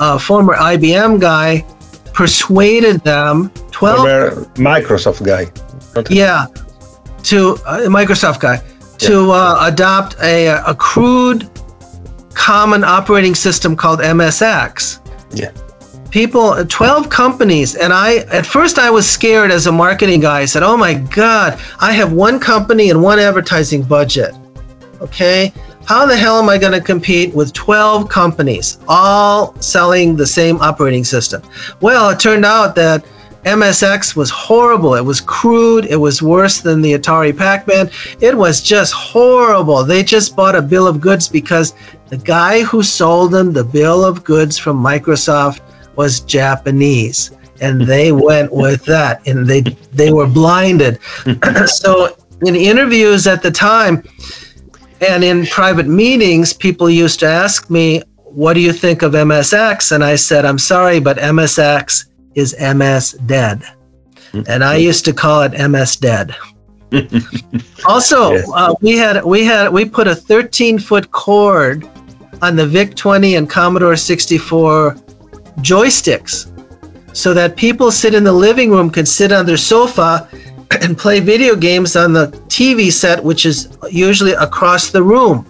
a 0.00 0.18
former 0.18 0.54
IBM 0.56 1.20
guy, 1.20 1.64
persuaded 2.12 3.02
them 3.02 3.50
12 3.70 3.96
Former 3.96 4.30
Microsoft 4.54 5.24
guy. 5.24 5.46
yeah 6.10 6.46
to 7.24 7.56
uh, 7.66 7.80
microsoft 7.88 8.38
guy 8.38 8.62
to 8.98 9.30
uh, 9.32 9.58
adopt 9.70 10.16
a, 10.22 10.46
a 10.66 10.74
crude 10.74 11.48
common 12.34 12.84
operating 12.84 13.34
system 13.34 13.76
called 13.76 14.00
msx 14.00 15.00
Yeah. 15.32 15.52
people 16.10 16.64
12 16.64 17.08
companies 17.10 17.74
and 17.76 17.92
i 17.92 18.16
at 18.38 18.44
first 18.46 18.78
i 18.78 18.90
was 18.90 19.08
scared 19.08 19.50
as 19.50 19.66
a 19.66 19.72
marketing 19.72 20.20
guy. 20.20 20.40
I 20.40 20.44
said 20.44 20.62
oh 20.62 20.76
my 20.76 20.94
god 20.94 21.60
i 21.80 21.92
have 21.92 22.12
one 22.12 22.38
company 22.40 22.90
and 22.90 23.02
one 23.02 23.18
advertising 23.18 23.82
budget. 23.82 24.34
Okay? 25.00 25.52
How 25.86 26.06
the 26.06 26.16
hell 26.16 26.38
am 26.38 26.48
i 26.48 26.56
going 26.58 26.72
to 26.72 26.80
compete 26.80 27.34
with 27.34 27.52
12 27.52 28.08
companies 28.08 28.78
all 28.88 29.54
selling 29.60 30.16
the 30.16 30.26
same 30.26 30.56
operating 30.60 31.04
system? 31.04 31.42
Well 31.80 32.10
it 32.10 32.18
turned 32.20 32.44
out 32.44 32.74
that 32.76 33.04
msx 33.44 34.16
was 34.16 34.30
horrible 34.30 34.94
it 34.94 35.04
was 35.04 35.20
crude 35.20 35.84
it 35.86 35.96
was 35.96 36.22
worse 36.22 36.60
than 36.60 36.80
the 36.82 36.92
atari 36.94 37.36
pac-man 37.36 37.90
it 38.20 38.36
was 38.36 38.62
just 38.62 38.92
horrible 38.92 39.84
they 39.84 40.02
just 40.02 40.34
bought 40.34 40.54
a 40.54 40.62
bill 40.62 40.86
of 40.86 41.00
goods 41.00 41.28
because 41.28 41.74
the 42.08 42.16
guy 42.16 42.62
who 42.62 42.82
sold 42.82 43.32
them 43.32 43.52
the 43.52 43.64
bill 43.64 44.04
of 44.04 44.24
goods 44.24 44.56
from 44.58 44.82
microsoft 44.82 45.60
was 45.96 46.20
Japanese, 46.20 47.30
and 47.60 47.80
they 47.86 48.12
went 48.12 48.52
with 48.52 48.84
that, 48.86 49.26
and 49.26 49.46
they 49.46 49.62
they 49.92 50.12
were 50.12 50.26
blinded. 50.26 50.98
so 51.66 52.16
in 52.42 52.54
interviews 52.54 53.26
at 53.26 53.42
the 53.42 53.50
time, 53.50 54.02
and 55.00 55.24
in 55.24 55.46
private 55.46 55.86
meetings, 55.86 56.52
people 56.52 56.90
used 56.90 57.20
to 57.20 57.26
ask 57.26 57.70
me, 57.70 58.02
"What 58.16 58.54
do 58.54 58.60
you 58.60 58.72
think 58.72 59.02
of 59.02 59.12
MSX?" 59.12 59.92
And 59.92 60.04
I 60.04 60.16
said, 60.16 60.44
"I'm 60.44 60.58
sorry, 60.58 61.00
but 61.00 61.18
MSX 61.18 62.06
is 62.34 62.54
MS 62.60 63.12
dead," 63.26 63.62
and 64.48 64.62
I 64.64 64.76
used 64.76 65.04
to 65.06 65.12
call 65.12 65.42
it 65.42 65.52
MS 65.70 65.96
dead. 65.96 66.34
also, 67.86 68.32
Yes. 68.32 68.50
uh, 68.54 68.74
we 68.80 68.96
had 68.96 69.24
we 69.24 69.44
had 69.44 69.72
we 69.72 69.84
put 69.84 70.06
a 70.06 70.14
13 70.14 70.78
foot 70.78 71.10
cord 71.10 71.88
on 72.42 72.56
the 72.56 72.66
VIC 72.66 72.94
20 72.94 73.36
and 73.36 73.48
Commodore 73.50 73.96
64 73.96 74.96
joysticks 75.58 76.50
so 77.16 77.32
that 77.32 77.56
people 77.56 77.90
sit 77.90 78.14
in 78.14 78.24
the 78.24 78.32
living 78.32 78.70
room 78.70 78.90
can 78.90 79.06
sit 79.06 79.32
on 79.32 79.46
their 79.46 79.56
sofa 79.56 80.28
and 80.82 80.98
play 80.98 81.20
video 81.20 81.54
games 81.54 81.94
on 81.96 82.12
the 82.12 82.26
TV 82.48 82.90
set, 82.92 83.22
which 83.22 83.46
is 83.46 83.76
usually 83.90 84.32
across 84.32 84.90
the 84.90 85.02
room. 85.02 85.46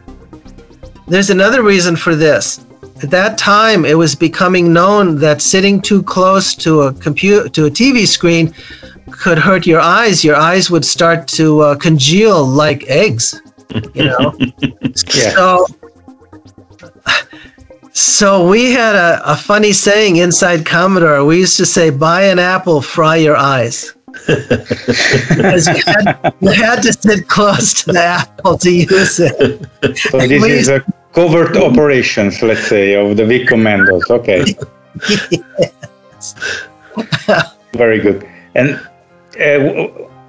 There's 1.09 1.31
another 1.31 1.62
reason 1.62 1.97
for 1.97 2.15
this. 2.15 2.65
At 3.05 3.10
that 3.10 3.36
time, 3.36 3.85
it 3.85 3.98
was 3.98 4.14
becoming 4.14 4.72
known 4.72 5.18
that 5.18 5.43
sitting 5.43 5.78
too 5.78 6.02
close 6.02 6.55
to 6.55 6.85
a 6.85 6.93
computer 6.94 7.51
to 7.51 7.66
a 7.66 7.70
TV 7.70 8.06
screen 8.06 8.55
could 9.10 9.36
hurt 9.36 9.66
your 9.66 9.78
eyes. 9.78 10.24
Your 10.24 10.36
eyes 10.36 10.70
would 10.70 10.86
start 10.86 11.28
to 11.36 11.60
uh, 11.60 11.74
congeal 11.74 12.47
like 12.47 12.89
eggs. 12.89 13.43
You 13.93 14.05
know. 14.05 14.39
Yeah. 15.12 15.35
So, 15.35 15.66
so 17.93 18.48
we 18.48 18.72
had 18.72 18.94
a, 18.94 19.20
a 19.32 19.36
funny 19.36 19.72
saying 19.72 20.16
inside 20.16 20.64
Commodore. 20.64 21.26
We 21.26 21.40
used 21.40 21.59
to 21.59 21.66
say, 21.66 21.90
"Buy 21.90 22.22
an 22.22 22.39
apple, 22.39 22.81
fry 22.81 23.16
your 23.16 23.36
eyes." 23.36 23.94
Because 24.26 25.66
you 25.66 25.82
had, 25.85 26.35
you 26.40 26.52
had 26.52 26.81
to 26.82 26.93
sit 26.93 27.28
close 27.28 27.74
to 27.82 27.93
the 27.93 28.02
apple 28.02 28.56
to 28.59 28.70
use 28.70 29.20
it. 29.20 29.66
So 29.98 30.18
this 30.18 30.43
We 30.43 30.52
is 30.52 30.68
a 30.68 30.82
covert 31.15 31.57
operations, 31.57 32.43
let's 32.43 32.66
say, 32.66 32.95
of 32.95 33.16
the 33.16 33.24
Vic 33.24 33.47
Commandos. 33.49 34.11
Okay. 34.11 34.45
Very 37.74 38.01
good. 38.01 38.27
And 38.55 38.81
uh, 39.41 39.89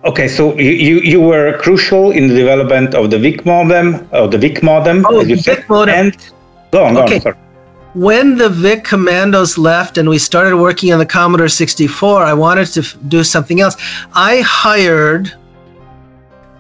okay, 0.09 0.27
so 0.27 0.57
you, 0.57 0.99
you, 0.99 1.21
were 1.21 1.57
crucial 1.59 2.11
in 2.11 2.27
the 2.27 2.35
development 2.35 2.95
of 2.95 3.11
the 3.11 3.19
VIC 3.19 3.45
modem, 3.45 4.07
of 4.11 4.31
the 4.31 4.37
VIC 4.37 4.63
modem, 4.63 5.05
Oh, 5.07 5.21
as 5.21 5.29
you 5.29 5.37
said. 5.37 5.67
Modem. 5.69 5.93
And 5.93 6.17
go 6.71 6.83
on, 6.83 6.93
go 6.95 7.03
Okay. 7.03 7.21
on. 7.25 7.35
When 7.93 8.37
the 8.37 8.49
VIC 8.49 8.83
Commandos 8.83 9.57
left 9.57 9.97
and 9.97 10.09
we 10.09 10.17
started 10.17 10.57
working 10.57 10.91
on 10.91 10.99
the 10.99 11.05
Commodore 11.05 11.47
64, 11.47 12.23
I 12.23 12.33
wanted 12.33 12.65
to 12.73 12.81
f- 12.81 12.97
do 13.07 13.23
something 13.23 13.61
else. 13.61 13.77
I 14.13 14.41
hired 14.41 15.33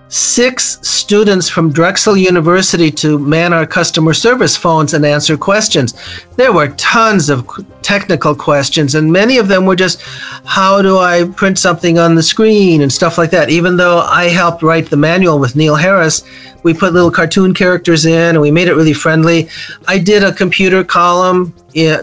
six 0.07 0.79
students 0.87 1.49
from 1.49 1.71
Drexel 1.71 2.15
University 2.15 2.91
to 2.91 3.17
man 3.17 3.53
our 3.53 3.65
customer 3.65 4.13
service 4.13 4.55
phones 4.55 4.93
and 4.93 5.05
answer 5.05 5.35
questions. 5.35 5.93
There 6.35 6.53
were 6.53 6.69
tons 6.69 7.29
of 7.29 7.49
technical 7.81 8.35
questions, 8.35 8.95
and 8.95 9.11
many 9.11 9.37
of 9.37 9.47
them 9.47 9.65
were 9.65 9.75
just, 9.75 10.01
how 10.45 10.81
do 10.81 10.97
I 10.99 11.27
print 11.35 11.57
something 11.57 11.97
on 11.97 12.15
the 12.15 12.23
screen 12.23 12.81
and 12.81 12.91
stuff 12.91 13.17
like 13.17 13.31
that. 13.31 13.49
Even 13.49 13.77
though 13.77 13.99
I 13.99 14.25
helped 14.29 14.63
write 14.63 14.89
the 14.89 14.97
manual 14.97 15.39
with 15.39 15.55
Neil 15.55 15.75
Harris, 15.75 16.23
we 16.63 16.73
put 16.73 16.93
little 16.93 17.11
cartoon 17.11 17.53
characters 17.53 18.05
in 18.05 18.29
and 18.35 18.41
we 18.41 18.51
made 18.51 18.67
it 18.67 18.75
really 18.75 18.93
friendly. 18.93 19.49
I 19.87 19.99
did 19.99 20.23
a 20.23 20.33
computer 20.33 20.83
column 20.83 21.53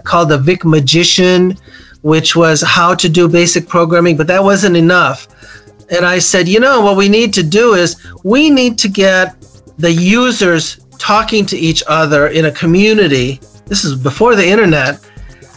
called 0.03 0.29
the 0.29 0.37
Vic 0.37 0.65
Magician, 0.65 1.57
which 2.01 2.35
was 2.35 2.61
how 2.61 2.93
to 2.95 3.07
do 3.07 3.27
basic 3.29 3.67
programming, 3.67 4.17
but 4.17 4.27
that 4.27 4.43
wasn't 4.43 4.75
enough. 4.75 5.27
And 5.89 6.05
I 6.05 6.19
said, 6.19 6.47
you 6.47 6.59
know, 6.59 6.81
what 6.81 6.97
we 6.97 7.09
need 7.09 7.33
to 7.33 7.43
do 7.43 7.73
is 7.73 7.97
we 8.23 8.49
need 8.49 8.77
to 8.79 8.87
get 8.87 9.35
the 9.77 9.91
users 9.91 10.85
talking 10.97 11.45
to 11.47 11.57
each 11.57 11.83
other 11.87 12.27
in 12.27 12.45
a 12.45 12.51
community. 12.51 13.39
This 13.65 13.83
is 13.83 13.95
before 13.95 14.35
the 14.35 14.47
internet. 14.47 14.99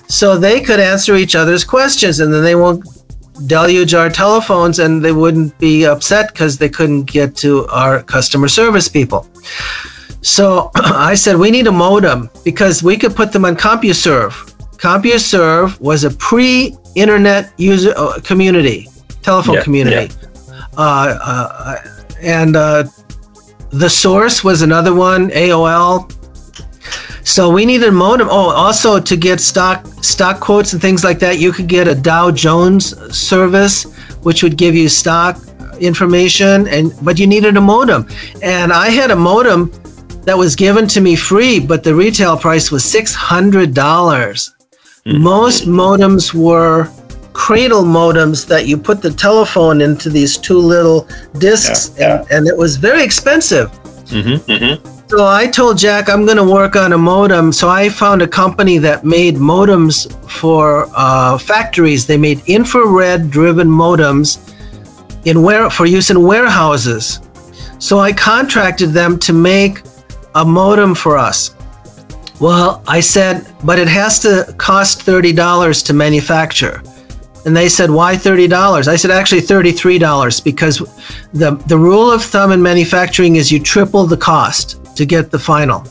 So 0.08 0.36
they 0.36 0.60
could 0.60 0.80
answer 0.80 1.16
each 1.16 1.34
other's 1.34 1.64
questions 1.64 2.20
and 2.20 2.32
then 2.32 2.42
they 2.42 2.54
won't 2.54 2.84
deluge 3.46 3.94
our 3.94 4.08
telephones 4.08 4.78
and 4.78 5.04
they 5.04 5.12
wouldn't 5.12 5.58
be 5.58 5.84
upset 5.84 6.32
because 6.32 6.58
they 6.58 6.68
couldn't 6.68 7.04
get 7.04 7.36
to 7.36 7.66
our 7.66 8.02
customer 8.02 8.48
service 8.48 8.88
people. 8.88 9.28
So 10.22 10.70
I 10.76 11.14
said, 11.14 11.36
we 11.36 11.50
need 11.50 11.66
a 11.66 11.72
modem 11.72 12.30
because 12.44 12.82
we 12.82 12.96
could 12.96 13.14
put 13.14 13.32
them 13.32 13.44
on 13.44 13.56
CompuServe. 13.56 14.32
CompuServe 14.78 15.80
was 15.80 16.04
a 16.04 16.10
pre 16.10 16.76
internet 16.94 17.52
user 17.58 17.92
uh, 17.96 18.18
community, 18.20 18.88
telephone 19.26 19.56
Yeah, 19.56 19.62
community. 19.62 20.14
Uh, 20.78 21.18
uh, 21.30 21.76
and 22.22 22.54
uh, 22.54 22.84
the 23.70 23.90
source 23.90 24.44
was 24.44 24.62
another 24.62 24.94
one, 24.94 25.30
AOL. 25.30 26.12
So 27.24 27.50
we 27.50 27.66
needed 27.66 27.88
a 27.88 27.92
modem. 27.92 28.28
Oh, 28.30 28.50
also 28.64 29.00
to 29.00 29.16
get 29.16 29.40
stock 29.40 29.84
stock 30.00 30.38
quotes 30.38 30.72
and 30.72 30.80
things 30.80 31.02
like 31.02 31.18
that, 31.24 31.40
you 31.40 31.50
could 31.50 31.66
get 31.66 31.88
a 31.88 31.94
Dow 31.94 32.30
Jones 32.30 32.84
service, 33.14 33.82
which 34.26 34.44
would 34.44 34.56
give 34.56 34.76
you 34.76 34.88
stock 34.88 35.34
information, 35.80 36.68
and 36.68 36.84
but 37.02 37.18
you 37.18 37.26
needed 37.26 37.56
a 37.56 37.60
modem. 37.60 38.06
And 38.42 38.72
I 38.72 38.90
had 38.90 39.10
a 39.10 39.16
modem 39.16 39.72
that 40.22 40.38
was 40.38 40.54
given 40.54 40.86
to 40.94 41.00
me 41.00 41.16
free, 41.16 41.58
but 41.58 41.82
the 41.82 41.94
retail 41.94 42.36
price 42.36 42.70
was 42.70 42.84
six 42.84 43.12
hundred 43.12 43.74
dollars. 43.74 44.54
Most 45.04 45.66
modems 45.66 46.34
were 46.34 46.88
cradle 47.36 47.84
modems 47.84 48.46
that 48.46 48.66
you 48.66 48.78
put 48.78 49.02
the 49.02 49.10
telephone 49.10 49.82
into 49.82 50.08
these 50.08 50.38
two 50.38 50.58
little 50.58 51.06
discs, 51.38 51.92
Yeah, 51.98 52.20
And, 52.22 52.30
and 52.30 52.48
it 52.48 52.56
was 52.56 52.76
very 52.76 53.04
expensive. 53.04 53.70
Mm-hmm, 54.06 54.50
mm-hmm. 54.50 55.08
So 55.08 55.26
I 55.26 55.46
told 55.46 55.76
Jack 55.76 56.08
I'm 56.08 56.24
going 56.24 56.38
to 56.38 56.50
work 56.60 56.74
on 56.76 56.94
a 56.94 56.98
modem. 56.98 57.52
So 57.52 57.68
I 57.68 57.90
found 57.90 58.22
a 58.22 58.26
company 58.26 58.78
that 58.78 59.04
made 59.04 59.36
modems 59.36 60.10
for 60.40 60.88
uh, 60.96 61.36
factories. 61.38 62.06
They 62.06 62.16
made 62.16 62.40
infrared-driven 62.46 63.68
modems 63.68 64.28
in 65.26 65.42
where 65.42 65.68
for 65.70 65.86
use 65.86 66.08
in 66.10 66.22
warehouses. 66.22 67.20
So 67.78 67.98
I 67.98 68.12
contracted 68.12 68.90
them 68.90 69.18
to 69.20 69.32
make 69.32 69.82
a 70.34 70.44
modem 70.44 70.94
for 70.94 71.18
us. 71.18 71.54
Well, 72.40 72.82
I 72.88 73.00
said, 73.00 73.46
but 73.62 73.78
it 73.78 73.88
has 73.88 74.18
to 74.20 74.54
cost 74.56 75.02
thirty 75.02 75.32
dollars 75.32 75.82
to 75.84 75.92
manufacture. 75.92 76.82
And 77.46 77.56
they 77.56 77.68
said, 77.68 77.92
why 77.92 78.16
$30? 78.16 78.88
I 78.88 78.96
said, 78.96 79.12
actually 79.12 79.40
$33 79.40 80.42
because 80.42 80.78
the, 81.32 81.52
the 81.68 81.78
rule 81.78 82.10
of 82.10 82.24
thumb 82.24 82.50
in 82.50 82.60
manufacturing 82.60 83.36
is 83.36 83.52
you 83.52 83.60
triple 83.60 84.04
the 84.04 84.16
cost 84.16 84.96
to 84.96 85.06
get 85.06 85.30
the 85.30 85.38
final. 85.38 85.86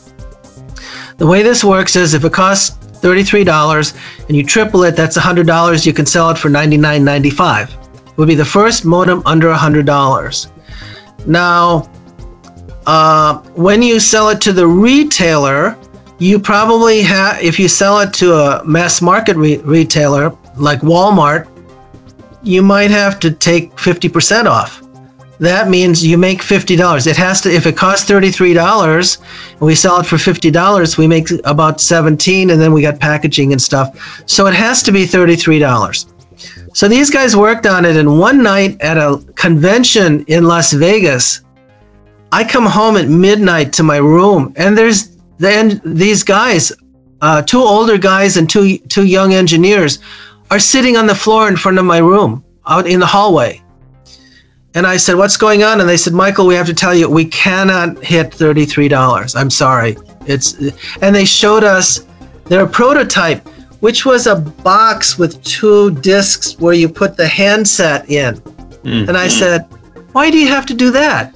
The 1.16 1.26
way 1.26 1.44
this 1.44 1.64
works 1.64 1.96
is 1.96 2.14
if 2.14 2.26
it 2.26 2.34
costs 2.34 2.78
$33 3.00 4.28
and 4.28 4.36
you 4.36 4.44
triple 4.44 4.84
it, 4.84 4.98
that's 4.98 5.18
$100. 5.18 5.86
You 5.86 5.94
can 5.94 6.06
sell 6.06 6.30
it 6.30 6.38
for 6.38 6.50
$99.95. 6.50 7.70
It 8.10 8.18
would 8.18 8.28
be 8.28 8.36
the 8.36 8.44
first 8.44 8.84
modem 8.84 9.24
under 9.26 9.50
$100. 9.54 10.52
Now, 11.26 11.90
uh, 12.86 13.40
when 13.56 13.82
you 13.82 14.02
sell 14.02 14.28
it 14.28 14.42
to 14.42 14.52
the 14.52 14.68
retailer, 14.68 15.78
you 16.20 16.38
probably 16.38 17.02
have, 17.02 17.42
if 17.42 17.58
you 17.60 17.70
sell 17.70 18.02
it 18.02 18.14
to 18.16 18.34
a 18.34 18.66
mass 18.66 19.02
market 19.02 19.38
re- 19.38 19.58
retailer 19.60 20.36
like 20.58 20.82
Walmart, 20.82 21.48
you 22.44 22.62
might 22.62 22.92
have 22.92 23.20
to 23.22 23.32
take 23.32 23.76
50% 23.76 24.46
off. 24.46 24.82
That 25.40 25.70
means 25.70 26.06
you 26.06 26.18
make 26.18 26.40
$50. 26.40 27.08
It 27.08 27.18
has 27.18 27.42
to, 27.42 27.52
if 27.52 27.66
it 27.66 27.76
costs 27.76 28.10
$33 28.10 29.20
and 29.52 29.60
we 29.60 29.76
sell 29.76 30.00
it 30.00 30.06
for 30.06 30.16
$50, 30.16 30.98
we 30.98 31.08
make 31.08 31.30
about 31.44 31.82
17 31.82 32.52
and 32.52 32.62
then 32.62 32.72
we 32.72 32.82
got 32.82 33.00
packaging 33.00 33.52
and 33.52 33.62
stuff. 33.62 34.24
So 34.28 34.48
it 34.48 34.54
has 34.54 34.82
to 34.84 34.92
be 34.92 35.06
$33. 35.06 36.06
So 36.76 36.90
these 36.90 37.10
guys 37.10 37.38
worked 37.38 37.66
on 37.66 37.86
it, 37.86 37.96
and 37.96 38.20
one 38.20 38.44
night 38.44 38.82
at 38.82 38.98
a 38.98 39.24
convention 39.36 40.26
in 40.28 40.44
Las 40.44 40.74
Vegas, 40.74 41.42
I 42.34 42.44
come 42.44 42.66
home 42.66 42.98
at 42.98 43.08
midnight 43.08 43.72
to 43.74 43.84
my 43.84 43.96
room, 43.96 44.54
and 44.58 44.78
there's 44.78 45.16
then 45.38 45.80
these 45.86 46.22
guys, 46.22 46.74
uh, 47.22 47.42
two 47.44 47.62
older 47.62 47.98
guys 47.98 48.36
and 48.36 48.50
two 48.50 48.78
two 48.90 49.06
young 49.06 49.34
engineers, 49.34 50.00
are 50.52 50.60
sitting 50.60 50.98
on 50.98 51.08
the 51.08 51.16
floor 51.16 51.48
in 51.48 51.58
front 51.58 51.78
of 51.80 51.86
my 51.86 51.98
room, 51.98 52.44
out 52.68 52.88
in 52.88 53.00
the 53.00 53.06
hallway. 53.06 53.62
And 54.74 54.86
I 54.86 54.98
said, 54.98 55.16
"What's 55.16 55.38
going 55.38 55.64
on?" 55.64 55.80
And 55.80 55.90
they 55.90 55.98
said, 55.98 56.14
"Michael, 56.14 56.48
we 56.48 56.56
have 56.56 56.68
to 56.68 56.74
tell 56.74 56.94
you, 56.94 57.10
we 57.10 57.26
cannot 57.26 58.04
hit 58.04 58.34
thirty-three 58.34 58.90
dollars. 58.90 59.36
I'm 59.36 59.50
sorry." 59.50 59.98
It's 60.26 60.56
and 61.02 61.16
they 61.16 61.26
showed 61.26 61.64
us 61.64 62.06
their 62.46 62.66
prototype 62.68 63.48
which 63.86 64.04
was 64.04 64.26
a 64.26 64.36
box 64.36 65.18
with 65.20 65.40
two 65.44 65.92
discs 66.02 66.58
where 66.60 66.74
you 66.74 66.90
put 66.90 67.16
the 67.16 67.28
handset 67.28 68.10
in. 68.10 68.34
Mm. 68.84 69.08
And 69.08 69.16
I 69.16 69.28
said, 69.28 69.62
Why 70.12 70.32
do 70.32 70.40
you 70.40 70.48
have 70.48 70.66
to 70.68 70.74
do 70.74 70.90
that? 70.90 71.36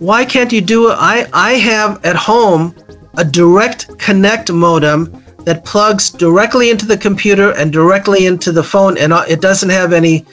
Why 0.00 0.24
can't 0.24 0.52
you 0.52 0.60
do 0.60 0.90
it? 0.90 0.96
I, 0.98 1.28
I 1.32 1.52
have 1.52 2.04
at 2.04 2.16
home 2.16 2.74
a 3.16 3.24
direct 3.24 3.96
connect 3.96 4.50
modem 4.50 5.22
that 5.48 5.64
plugs 5.64 6.10
directly 6.10 6.68
into 6.68 6.84
the 6.84 6.98
computer 6.98 7.52
and 7.52 7.72
directly 7.72 8.26
into 8.26 8.52
the 8.52 8.62
phone, 8.62 8.98
and 8.98 9.14
uh, 9.14 9.24
it 9.26 9.40
doesn't 9.40 9.70
have 9.70 9.94
any. 9.94 10.26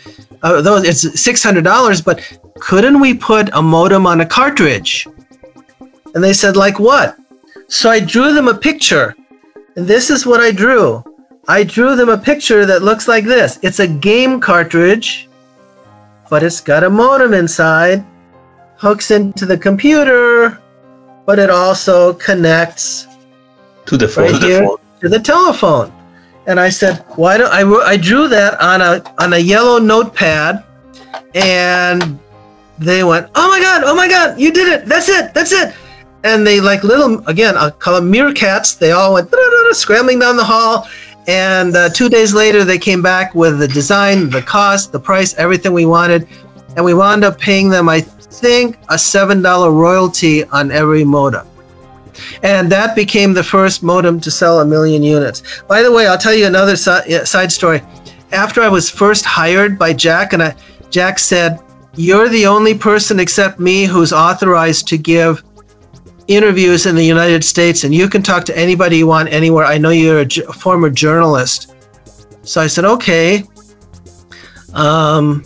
Uh, 0.43 0.61
those 0.61 0.83
it's 0.83 1.03
six 1.19 1.41
hundred 1.41 1.63
dollars, 1.63 2.01
but 2.01 2.19
couldn't 2.59 2.99
we 2.99 3.13
put 3.13 3.49
a 3.53 3.61
modem 3.61 4.05
on 4.05 4.19
a 4.19 4.25
cartridge? 4.25 5.07
And 6.13 6.21
they 6.21 6.33
said, 6.33 6.57
like 6.57 6.79
what? 6.79 7.15
So 7.69 7.89
I 7.89 8.01
drew 8.01 8.33
them 8.33 8.49
a 8.49 8.53
picture, 8.53 9.15
and 9.77 9.87
this 9.87 10.09
is 10.09 10.25
what 10.25 10.41
I 10.41 10.51
drew. 10.51 11.01
I 11.47 11.63
drew 11.63 11.95
them 11.95 12.09
a 12.09 12.17
picture 12.17 12.65
that 12.65 12.81
looks 12.81 13.07
like 13.07 13.23
this. 13.23 13.57
It's 13.61 13.79
a 13.79 13.87
game 13.87 14.41
cartridge, 14.41 15.29
but 16.29 16.43
it's 16.43 16.59
got 16.59 16.83
a 16.83 16.89
modem 16.89 17.33
inside, 17.33 18.03
hooks 18.75 19.11
into 19.11 19.45
the 19.45 19.57
computer, 19.57 20.59
but 21.25 21.39
it 21.39 21.49
also 21.49 22.13
connects 22.15 23.07
to 23.85 23.95
the 23.95 24.09
phone. 24.09 24.33
Right 24.33 24.43
here, 24.43 24.67
to 25.05 25.09
the 25.09 25.19
telephone. 25.19 25.93
And 26.47 26.59
I 26.59 26.69
said, 26.69 27.05
why 27.15 27.37
don't 27.37 27.51
I? 27.51 27.61
I 27.85 27.95
drew 27.95 28.27
that 28.27 28.59
on 28.59 28.81
a 28.81 29.03
on 29.19 29.33
a 29.33 29.37
yellow 29.37 29.77
notepad, 29.79 30.63
and 31.33 32.19
they 32.77 33.03
went, 33.03 33.29
oh 33.35 33.47
my 33.47 33.59
god, 33.59 33.83
oh 33.85 33.95
my 33.95 34.07
god, 34.07 34.39
you 34.39 34.51
did 34.51 34.67
it! 34.67 34.85
That's 34.85 35.09
it, 35.09 35.33
that's 35.33 35.51
it! 35.51 35.73
And 36.23 36.45
they 36.45 36.59
like 36.59 36.83
little 36.83 37.27
again, 37.27 37.55
I'll 37.57 37.71
call 37.71 37.95
them 37.95 38.11
meerkats. 38.11 38.77
They 38.77 38.91
all 38.91 39.13
went 39.13 39.33
scrambling 39.71 40.19
down 40.19 40.37
the 40.37 40.43
hall, 40.43 40.87
and 41.27 41.75
uh, 41.75 41.89
two 41.89 42.09
days 42.09 42.33
later, 42.33 42.63
they 42.63 42.77
came 42.77 43.01
back 43.01 43.33
with 43.33 43.57
the 43.57 43.67
design, 43.67 44.29
the 44.29 44.41
cost, 44.41 44.91
the 44.91 44.99
price, 44.99 45.33
everything 45.35 45.73
we 45.73 45.85
wanted. 45.85 46.27
And 46.75 46.83
we 46.83 46.93
wound 46.93 47.23
up 47.23 47.39
paying 47.39 47.69
them, 47.69 47.87
I 47.89 48.01
think, 48.01 48.75
a 48.89 48.95
$7 48.95 49.41
royalty 49.73 50.43
on 50.45 50.69
every 50.71 51.05
modem. 51.05 51.47
And 52.43 52.71
that 52.71 52.95
became 52.95 53.33
the 53.33 53.43
first 53.43 53.83
modem 53.83 54.19
to 54.21 54.31
sell 54.31 54.59
a 54.59 54.65
million 54.65 55.03
units. 55.03 55.61
By 55.67 55.81
the 55.81 55.91
way, 55.91 56.07
I'll 56.07 56.17
tell 56.17 56.33
you 56.33 56.47
another 56.47 56.75
si- 56.75 57.25
side 57.25 57.51
story. 57.51 57.81
After 58.31 58.61
I 58.61 58.69
was 58.69 58.89
first 58.89 59.25
hired 59.25 59.77
by 59.77 59.93
Jack, 59.93 60.33
and 60.33 60.43
I, 60.43 60.55
Jack 60.89 61.19
said, 61.19 61.59
You're 61.95 62.29
the 62.29 62.45
only 62.45 62.73
person 62.73 63.19
except 63.19 63.59
me 63.59 63.85
who's 63.85 64.11
authorized 64.13 64.87
to 64.89 64.97
give 64.97 65.43
interviews 66.27 66.85
in 66.85 66.95
the 66.95 67.03
United 67.03 67.43
States, 67.43 67.83
and 67.83 67.93
you 67.93 68.09
can 68.09 68.21
talk 68.23 68.45
to 68.45 68.57
anybody 68.57 68.97
you 68.97 69.07
want 69.07 69.29
anywhere. 69.29 69.65
I 69.65 69.77
know 69.77 69.91
you're 69.91 70.21
a, 70.21 70.27
a 70.47 70.53
former 70.53 70.89
journalist. 70.89 71.75
So 72.41 72.61
I 72.61 72.67
said, 72.67 72.85
okay, 72.85 73.43
um, 74.73 75.43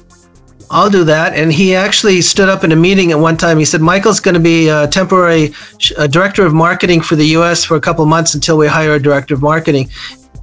I'll 0.72 0.90
do 0.90 1.04
that. 1.06 1.34
And 1.34 1.52
he 1.52 1.76
actually 1.76 2.22
stood 2.22 2.50
up 2.50 2.64
in 2.64 2.72
a 2.72 2.76
meeting 2.76 3.12
at 3.12 3.20
one 3.20 3.38
time. 3.38 3.58
He 3.58 3.66
said, 3.66 3.82
Michael's 3.82 4.20
going 4.20 4.36
to 4.36 4.40
be 4.40 4.70
a 4.70 4.88
temporary 4.88 5.54
a 5.98 6.08
director 6.08 6.46
of 6.46 6.54
marketing 6.54 7.02
for 7.02 7.16
the 7.16 7.26
US 7.38 7.64
for 7.64 7.76
a 7.76 7.82
couple 7.82 8.06
months 8.06 8.36
until 8.36 8.58
we 8.58 8.68
hire 8.68 8.94
a 8.94 9.02
director 9.02 9.34
of 9.34 9.42
marketing. 9.42 9.90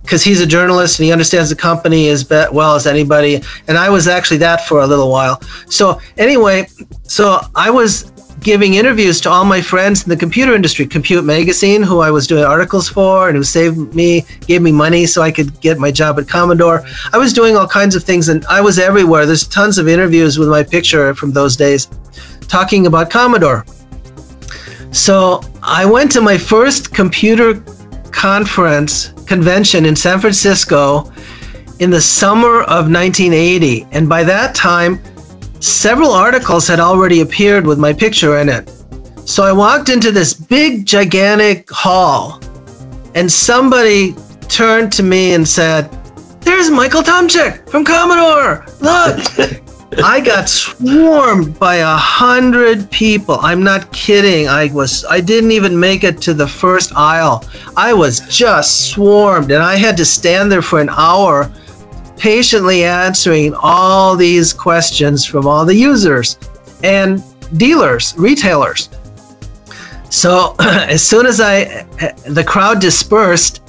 Because 0.03 0.23
he's 0.23 0.41
a 0.41 0.47
journalist 0.47 0.99
and 0.99 1.07
he 1.07 1.13
understands 1.13 1.51
the 1.51 1.57
company 1.57 2.09
as 2.09 2.29
well 2.31 2.77
as 2.77 2.87
anybody. 2.87 3.43
And 3.67 3.77
I 3.77 3.91
was 3.91 4.07
actually 4.07 4.37
that 4.39 4.67
for 4.67 4.81
a 4.81 4.87
little 4.87 5.11
while. 5.11 5.41
So, 5.69 6.01
anyway, 6.17 6.69
so 7.03 7.41
I 7.57 7.71
was 7.71 8.13
giving 8.41 8.75
interviews 8.75 9.21
to 9.23 9.31
all 9.31 9.45
my 9.45 9.61
friends 9.61 10.03
in 10.05 10.09
the 10.09 10.17
computer 10.17 10.55
industry, 10.55 10.87
Compute 10.87 11.25
Magazine, 11.25 11.83
who 11.83 12.01
I 12.01 12.11
was 12.11 12.27
doing 12.27 12.45
articles 12.45 12.89
for, 12.89 13.29
and 13.29 13.37
who 13.37 13.43
saved 13.43 13.95
me, 13.95 14.25
gave 14.47 14.63
me 14.63 14.73
money 14.73 15.07
so 15.07 15.23
I 15.23 15.33
could 15.33 15.61
get 15.61 15.79
my 15.79 15.91
job 15.91 16.19
at 16.19 16.29
Commodore. 16.29 16.85
I 17.13 17.19
was 17.19 17.33
doing 17.33 17.57
all 17.57 17.67
kinds 17.67 17.95
of 17.95 18.05
things, 18.05 18.29
and 18.29 18.45
I 18.47 18.61
was 18.61 18.79
everywhere. 18.79 19.27
There's 19.27 19.47
tons 19.47 19.79
of 19.79 19.89
interviews 19.89 20.39
with 20.39 20.49
my 20.49 20.63
picture 20.63 21.15
from 21.15 21.33
those 21.33 21.57
days 21.57 21.89
talking 22.49 22.87
about 22.87 23.11
Commodore. 23.11 23.65
So 24.93 25.43
I 25.63 25.85
went 25.85 26.13
to 26.13 26.21
my 26.21 26.39
first 26.39 26.95
computer 26.95 27.61
conference 28.13 29.13
convention 29.27 29.85
in 29.85 29.95
San 29.97 30.21
Francisco 30.21 31.13
in 31.81 31.91
the 31.91 32.01
summer 32.01 32.63
of 32.63 32.91
1980. 32.91 33.87
And 33.93 34.09
by 34.09 34.25
that 34.25 34.55
time, 34.55 35.03
several 35.61 36.11
articles 36.11 36.69
had 36.69 36.81
already 36.81 37.21
appeared 37.21 37.67
with 37.67 37.79
my 37.79 37.93
picture 37.93 38.39
in 38.39 38.49
it. 38.49 38.71
So 39.25 39.43
I 39.43 39.53
walked 39.53 39.89
into 39.89 40.13
this 40.13 40.35
big, 40.35 40.87
gigantic 40.87 41.69
hall, 41.71 42.41
and 43.15 43.31
somebody 43.31 44.15
turned 44.49 44.93
to 44.93 45.03
me 45.03 45.35
and 45.35 45.47
said, 45.47 45.91
There's 46.41 46.71
Michael 46.71 47.03
Tomczyk 47.03 47.69
from 47.69 47.85
Commodore. 47.85 48.65
Look. 48.81 49.63
I 50.03 50.21
got 50.21 50.49
swarmed 50.49 51.59
by 51.59 51.77
a 51.77 51.97
hundred 51.97 52.91
people. 52.91 53.39
I'm 53.41 53.63
not 53.63 53.93
kidding. 53.93 54.49
I 54.49 54.67
was 54.73 55.05
I 55.09 55.21
didn't 55.21 55.53
even 55.53 55.79
make 55.79 56.05
it 56.05 56.21
to 56.23 56.35
the 56.35 56.47
first 56.47 56.95
aisle. 56.95 57.45
I 57.77 57.95
was 57.95 58.21
just 58.29 58.91
swarmed 58.91 59.53
and 59.53 59.63
I 59.63 59.77
had 59.77 59.97
to 59.97 60.05
stand 60.05 60.51
there 60.53 60.61
for 60.61 60.81
an 60.81 60.91
hour 60.91 61.51
patiently 62.17 62.85
answering 62.85 63.55
all 63.61 64.17
these 64.17 64.53
questions 64.53 65.25
from 65.25 65.47
all 65.47 65.65
the 65.65 65.75
users 65.75 66.39
and 66.83 67.23
dealers, 67.59 68.15
retailers. 68.17 68.89
So 70.11 70.55
as 70.61 71.03
soon 71.03 71.27
as 71.27 71.41
I 71.41 71.85
the 72.27 72.45
crowd 72.45 72.81
dispersed, 72.81 73.63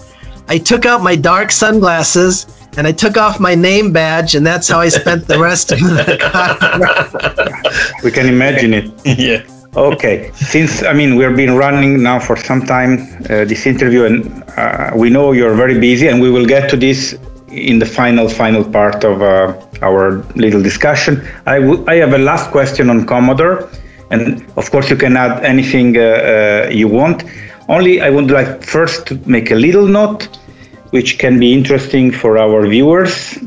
I 0.47 0.57
took 0.57 0.85
out 0.85 1.03
my 1.03 1.15
dark 1.15 1.51
sunglasses 1.51 2.45
and 2.77 2.85
I 2.85 2.91
took 2.91 3.17
off 3.17 3.39
my 3.39 3.55
name 3.55 3.91
badge, 3.91 4.35
and 4.35 4.45
that's 4.45 4.67
how 4.67 4.79
I 4.79 4.89
spent 4.89 5.27
the 5.27 5.39
rest 5.39 5.71
of 5.71 5.79
the 5.79 6.17
conference. 6.31 8.03
we 8.03 8.11
can 8.11 8.27
imagine 8.27 8.73
it. 8.73 8.91
yeah. 9.17 9.41
Okay. 9.75 10.31
Since 10.35 10.83
I 10.83 10.93
mean 10.93 11.15
we've 11.15 11.35
been 11.35 11.55
running 11.55 12.01
now 12.01 12.19
for 12.19 12.37
some 12.37 12.61
time 12.65 12.99
uh, 13.29 13.45
this 13.45 13.65
interview, 13.65 14.05
and 14.05 14.43
uh, 14.57 14.91
we 14.95 15.09
know 15.09 15.31
you're 15.31 15.55
very 15.55 15.79
busy, 15.79 16.07
and 16.07 16.21
we 16.21 16.29
will 16.29 16.45
get 16.45 16.69
to 16.69 16.77
this 16.77 17.17
in 17.57 17.79
the 17.79 17.85
final 17.85 18.29
final 18.29 18.63
part 18.63 19.03
of 19.03 19.21
uh, 19.21 19.53
our 19.81 20.23
little 20.35 20.61
discussion. 20.61 21.25
I, 21.45 21.59
w- 21.59 21.83
I 21.87 21.95
have 21.95 22.13
a 22.13 22.17
last 22.17 22.51
question 22.51 22.89
on 22.89 23.05
Commodore, 23.05 23.69
and 24.11 24.45
of 24.57 24.69
course 24.71 24.89
you 24.89 24.95
can 24.95 25.17
add 25.17 25.43
anything 25.43 25.97
uh, 25.97 26.01
uh, 26.01 26.69
you 26.69 26.87
want. 26.87 27.23
Only 27.69 28.01
I 28.01 28.09
would 28.09 28.31
like 28.31 28.63
first 28.63 29.07
to 29.07 29.15
make 29.25 29.51
a 29.51 29.55
little 29.55 29.87
note, 29.87 30.29
which 30.91 31.19
can 31.19 31.39
be 31.39 31.53
interesting 31.53 32.11
for 32.11 32.37
our 32.37 32.65
viewers. 32.67 33.37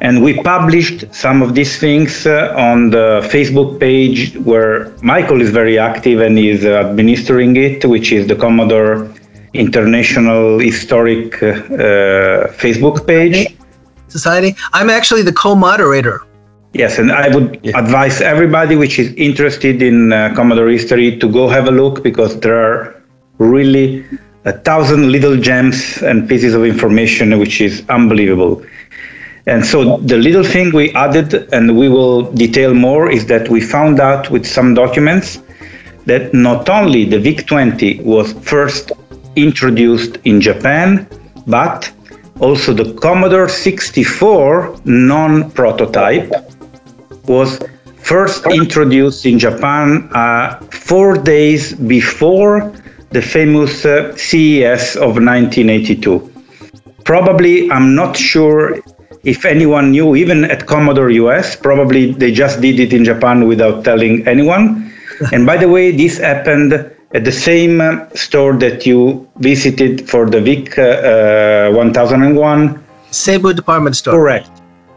And 0.00 0.22
we 0.22 0.40
published 0.42 1.12
some 1.12 1.42
of 1.42 1.54
these 1.56 1.76
things 1.78 2.24
uh, 2.24 2.54
on 2.56 2.90
the 2.90 3.20
Facebook 3.32 3.80
page 3.80 4.36
where 4.38 4.92
Michael 5.02 5.40
is 5.42 5.50
very 5.50 5.76
active 5.76 6.20
and 6.20 6.38
is 6.38 6.64
administering 6.64 7.56
it, 7.56 7.84
which 7.84 8.12
is 8.12 8.28
the 8.28 8.36
Commodore 8.36 9.12
international 9.58 10.58
historic 10.58 11.42
uh, 11.42 12.48
Facebook 12.62 13.06
page. 13.06 13.56
Society. 14.08 14.54
I'm 14.72 14.88
actually 14.88 15.22
the 15.22 15.32
co-moderator. 15.32 16.22
Yes, 16.72 16.98
and 16.98 17.10
I 17.10 17.34
would 17.34 17.60
yeah. 17.62 17.78
advise 17.78 18.20
everybody 18.20 18.76
which 18.76 18.98
is 18.98 19.12
interested 19.14 19.82
in 19.82 20.12
uh, 20.12 20.32
Commodore 20.34 20.68
history 20.68 21.18
to 21.18 21.26
go 21.30 21.48
have 21.48 21.66
a 21.66 21.70
look 21.70 22.02
because 22.02 22.38
there 22.40 22.58
are 22.58 23.02
really 23.38 24.04
a 24.44 24.52
thousand 24.52 25.10
little 25.10 25.36
gems 25.36 26.02
and 26.02 26.28
pieces 26.28 26.54
of 26.54 26.64
information 26.64 27.38
which 27.38 27.60
is 27.60 27.84
unbelievable. 27.88 28.62
And 29.46 29.64
so 29.64 29.96
the 29.98 30.18
little 30.18 30.44
thing 30.44 30.72
we 30.72 30.92
added, 30.92 31.48
and 31.54 31.78
we 31.78 31.88
will 31.88 32.30
detail 32.32 32.74
more, 32.74 33.10
is 33.10 33.26
that 33.26 33.48
we 33.48 33.62
found 33.62 33.98
out 33.98 34.30
with 34.30 34.46
some 34.46 34.74
documents 34.74 35.40
that 36.04 36.34
not 36.34 36.68
only 36.68 37.06
the 37.06 37.18
VIC 37.18 37.46
20 37.46 38.00
was 38.00 38.32
first 38.42 38.92
introduced 39.36 40.18
in 40.24 40.40
Japan, 40.40 41.06
but 41.46 41.90
also 42.40 42.72
the 42.72 42.94
Commodore 42.94 43.48
64 43.48 44.80
non 44.84 45.50
prototype 45.50 46.30
was 47.26 47.58
first 47.96 48.46
introduced 48.46 49.26
in 49.26 49.38
Japan 49.38 50.08
uh, 50.14 50.58
four 50.70 51.16
days 51.16 51.74
before 51.74 52.72
the 53.10 53.22
famous 53.22 53.84
uh, 53.84 54.14
CES 54.16 54.96
of 54.96 55.16
1982. 55.20 56.32
Probably, 57.04 57.70
I'm 57.70 57.94
not 57.94 58.16
sure 58.16 58.78
if 59.24 59.44
anyone 59.44 59.90
knew, 59.90 60.14
even 60.16 60.44
at 60.44 60.66
Commodore 60.66 61.10
US, 61.10 61.56
probably 61.56 62.12
they 62.12 62.30
just 62.32 62.60
did 62.60 62.78
it 62.80 62.92
in 62.92 63.04
Japan 63.04 63.48
without 63.48 63.84
telling 63.84 64.26
anyone. 64.26 64.92
and 65.32 65.44
by 65.44 65.56
the 65.56 65.68
way, 65.68 65.90
this 65.90 66.18
happened 66.18 66.90
at 67.12 67.24
the 67.24 67.32
same 67.32 67.80
uh, 67.80 68.06
store 68.14 68.54
that 68.54 68.84
you 68.84 69.28
visited 69.38 70.08
for 70.08 70.28
the 70.28 70.40
VIC 70.40 70.78
uh, 70.78 70.82
uh, 70.82 71.72
1001. 71.72 72.84
Seibu 73.10 73.56
department 73.56 73.96
store. 73.96 74.14
Correct. 74.14 74.50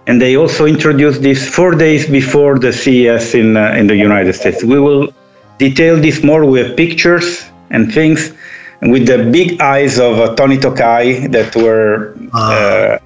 And 0.08 0.22
they 0.22 0.36
also 0.36 0.66
introduced 0.66 1.22
this 1.22 1.48
four 1.48 1.74
days 1.76 2.08
before 2.08 2.60
the 2.60 2.74
CES 2.74 3.36
in, 3.36 3.56
uh, 3.56 3.74
in 3.78 3.88
the 3.88 3.96
United 3.96 4.34
States. 4.34 4.64
We 4.64 4.80
will 4.80 5.14
detail 5.58 5.96
this 5.96 6.24
more 6.24 6.44
with 6.44 6.76
pictures 6.76 7.46
and 7.70 7.94
things 7.94 8.34
with 8.82 9.06
the 9.06 9.30
big 9.32 9.62
eyes 9.62 10.00
of 10.00 10.20
uh, 10.20 10.36
Tony 10.36 10.58
Tokai 10.58 11.28
that 11.28 11.56
were 11.56 12.18
uh, 12.34 12.98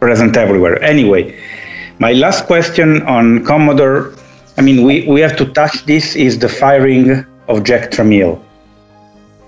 present 0.00 0.36
everywhere. 0.36 0.82
Anyway, 0.82 1.40
my 2.00 2.12
last 2.12 2.46
question 2.46 3.02
on 3.02 3.44
Commodore, 3.44 4.12
I 4.58 4.62
mean, 4.62 4.84
we, 4.84 5.06
we 5.06 5.20
have 5.20 5.36
to 5.36 5.46
touch 5.52 5.86
this, 5.86 6.16
is 6.16 6.38
the 6.38 6.48
firing 6.48 7.24
of 7.48 7.64
Jack 7.64 7.90
Tramiel. 7.90 8.40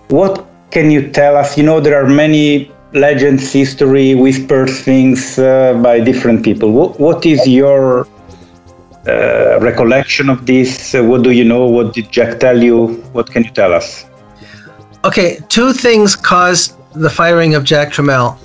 What 0.09 0.47
can 0.71 0.91
you 0.91 1.11
tell 1.11 1.37
us? 1.37 1.57
You 1.57 1.65
know, 1.65 1.81
there 1.81 2.03
are 2.03 2.09
many 2.09 2.71
legends, 2.93 3.53
history, 3.53 4.15
whispers, 4.15 4.81
things 4.81 5.39
uh, 5.39 5.75
by 5.83 6.01
different 6.01 6.45
people. 6.45 6.73
What, 6.73 6.99
what 6.99 7.27
is 7.27 7.47
your 7.47 8.07
uh, 9.07 9.59
recollection 9.61 10.29
of 10.29 10.47
this? 10.47 10.95
What 10.95 11.23
do 11.23 11.31
you 11.31 11.45
know? 11.45 11.67
What 11.67 11.95
did 11.95 12.11
Jack 12.11 12.41
tell 12.41 12.63
you? 12.63 12.95
What 13.13 13.31
can 13.31 13.45
you 13.45 13.51
tell 13.51 13.73
us? 13.73 14.07
Okay, 15.05 15.39
two 15.49 15.73
things 15.73 16.17
caused 16.17 16.75
the 16.95 17.11
firing 17.11 17.55
of 17.55 17.65
Jack 17.65 17.93
Tramiel. 17.93 18.37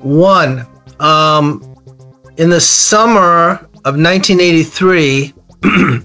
One, 0.00 0.66
um, 1.00 1.62
in 2.36 2.50
the 2.50 2.60
summer 2.60 3.52
of 3.84 3.96
1983, 3.96 5.32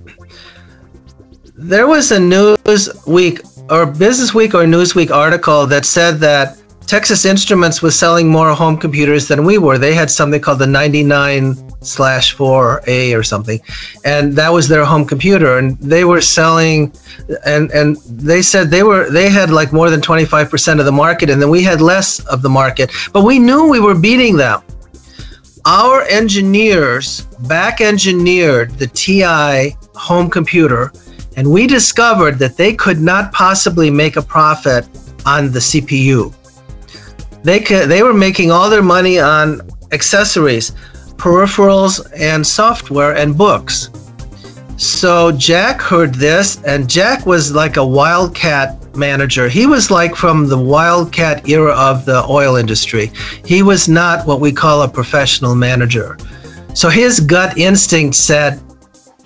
there 1.61 1.85
was 1.85 2.11
a 2.11 2.17
Newsweek 2.17 3.71
or 3.71 3.85
Business 3.85 4.33
Week 4.33 4.55
or 4.55 4.63
Newsweek 4.63 5.11
article 5.11 5.67
that 5.67 5.85
said 5.85 6.19
that 6.19 6.57
Texas 6.87 7.23
Instruments 7.23 7.81
was 7.83 7.97
selling 7.97 8.27
more 8.27 8.53
home 8.53 8.77
computers 8.77 9.27
than 9.27 9.45
we 9.45 9.59
were. 9.59 9.77
They 9.77 9.93
had 9.93 10.09
something 10.09 10.41
called 10.41 10.59
the 10.59 10.67
99 10.67 11.55
slash 11.81 12.35
4A 12.35 13.17
or 13.17 13.23
something, 13.23 13.61
and 14.03 14.33
that 14.33 14.51
was 14.51 14.67
their 14.67 14.83
home 14.83 15.05
computer. 15.05 15.59
And 15.59 15.77
they 15.79 16.03
were 16.03 16.19
selling, 16.19 16.91
and 17.45 17.71
and 17.71 17.95
they 18.07 18.41
said 18.41 18.69
they 18.69 18.83
were 18.83 19.09
they 19.11 19.29
had 19.29 19.51
like 19.51 19.71
more 19.71 19.89
than 19.91 20.01
25% 20.01 20.79
of 20.79 20.85
the 20.85 20.91
market, 20.91 21.29
and 21.29 21.39
then 21.39 21.49
we 21.49 21.61
had 21.63 21.79
less 21.79 22.19
of 22.25 22.41
the 22.41 22.49
market. 22.49 22.91
But 23.13 23.23
we 23.23 23.37
knew 23.37 23.69
we 23.69 23.79
were 23.79 23.95
beating 23.95 24.35
them. 24.35 24.63
Our 25.65 26.01
engineers 26.09 27.21
back 27.47 27.81
engineered 27.81 28.71
the 28.79 28.87
TI 28.87 29.77
home 29.95 30.27
computer, 30.27 30.91
and 31.37 31.49
we 31.49 31.67
discovered 31.67 32.37
that 32.39 32.57
they 32.57 32.73
could 32.73 32.99
not 32.99 33.31
possibly 33.31 33.89
make 33.89 34.15
a 34.15 34.21
profit 34.21 34.85
on 35.25 35.51
the 35.51 35.59
CPU 35.59 36.33
they 37.43 37.59
could 37.59 37.89
they 37.89 38.03
were 38.03 38.13
making 38.13 38.51
all 38.51 38.69
their 38.69 38.83
money 38.83 39.19
on 39.19 39.61
accessories, 39.91 40.71
peripherals, 41.15 42.05
and 42.17 42.45
software 42.45 43.15
and 43.15 43.37
books. 43.37 43.89
So 44.77 45.31
Jack 45.31 45.81
heard 45.81 46.15
this, 46.15 46.61
and 46.63 46.89
Jack 46.89 47.25
was 47.25 47.53
like 47.53 47.77
a 47.77 47.85
wildcat 47.85 48.95
manager. 48.95 49.47
He 49.47 49.67
was 49.67 49.91
like 49.91 50.15
from 50.15 50.47
the 50.47 50.57
wildcat 50.57 51.47
era 51.47 51.73
of 51.73 52.05
the 52.05 52.25
oil 52.27 52.55
industry. 52.55 53.11
He 53.45 53.61
was 53.63 53.87
not 53.87 54.25
what 54.25 54.39
we 54.39 54.51
call 54.51 54.81
a 54.81 54.87
professional 54.87 55.55
manager. 55.55 56.17
So 56.73 56.89
his 56.89 57.19
gut 57.19 57.57
instinct 57.57 58.15
said, 58.15 58.61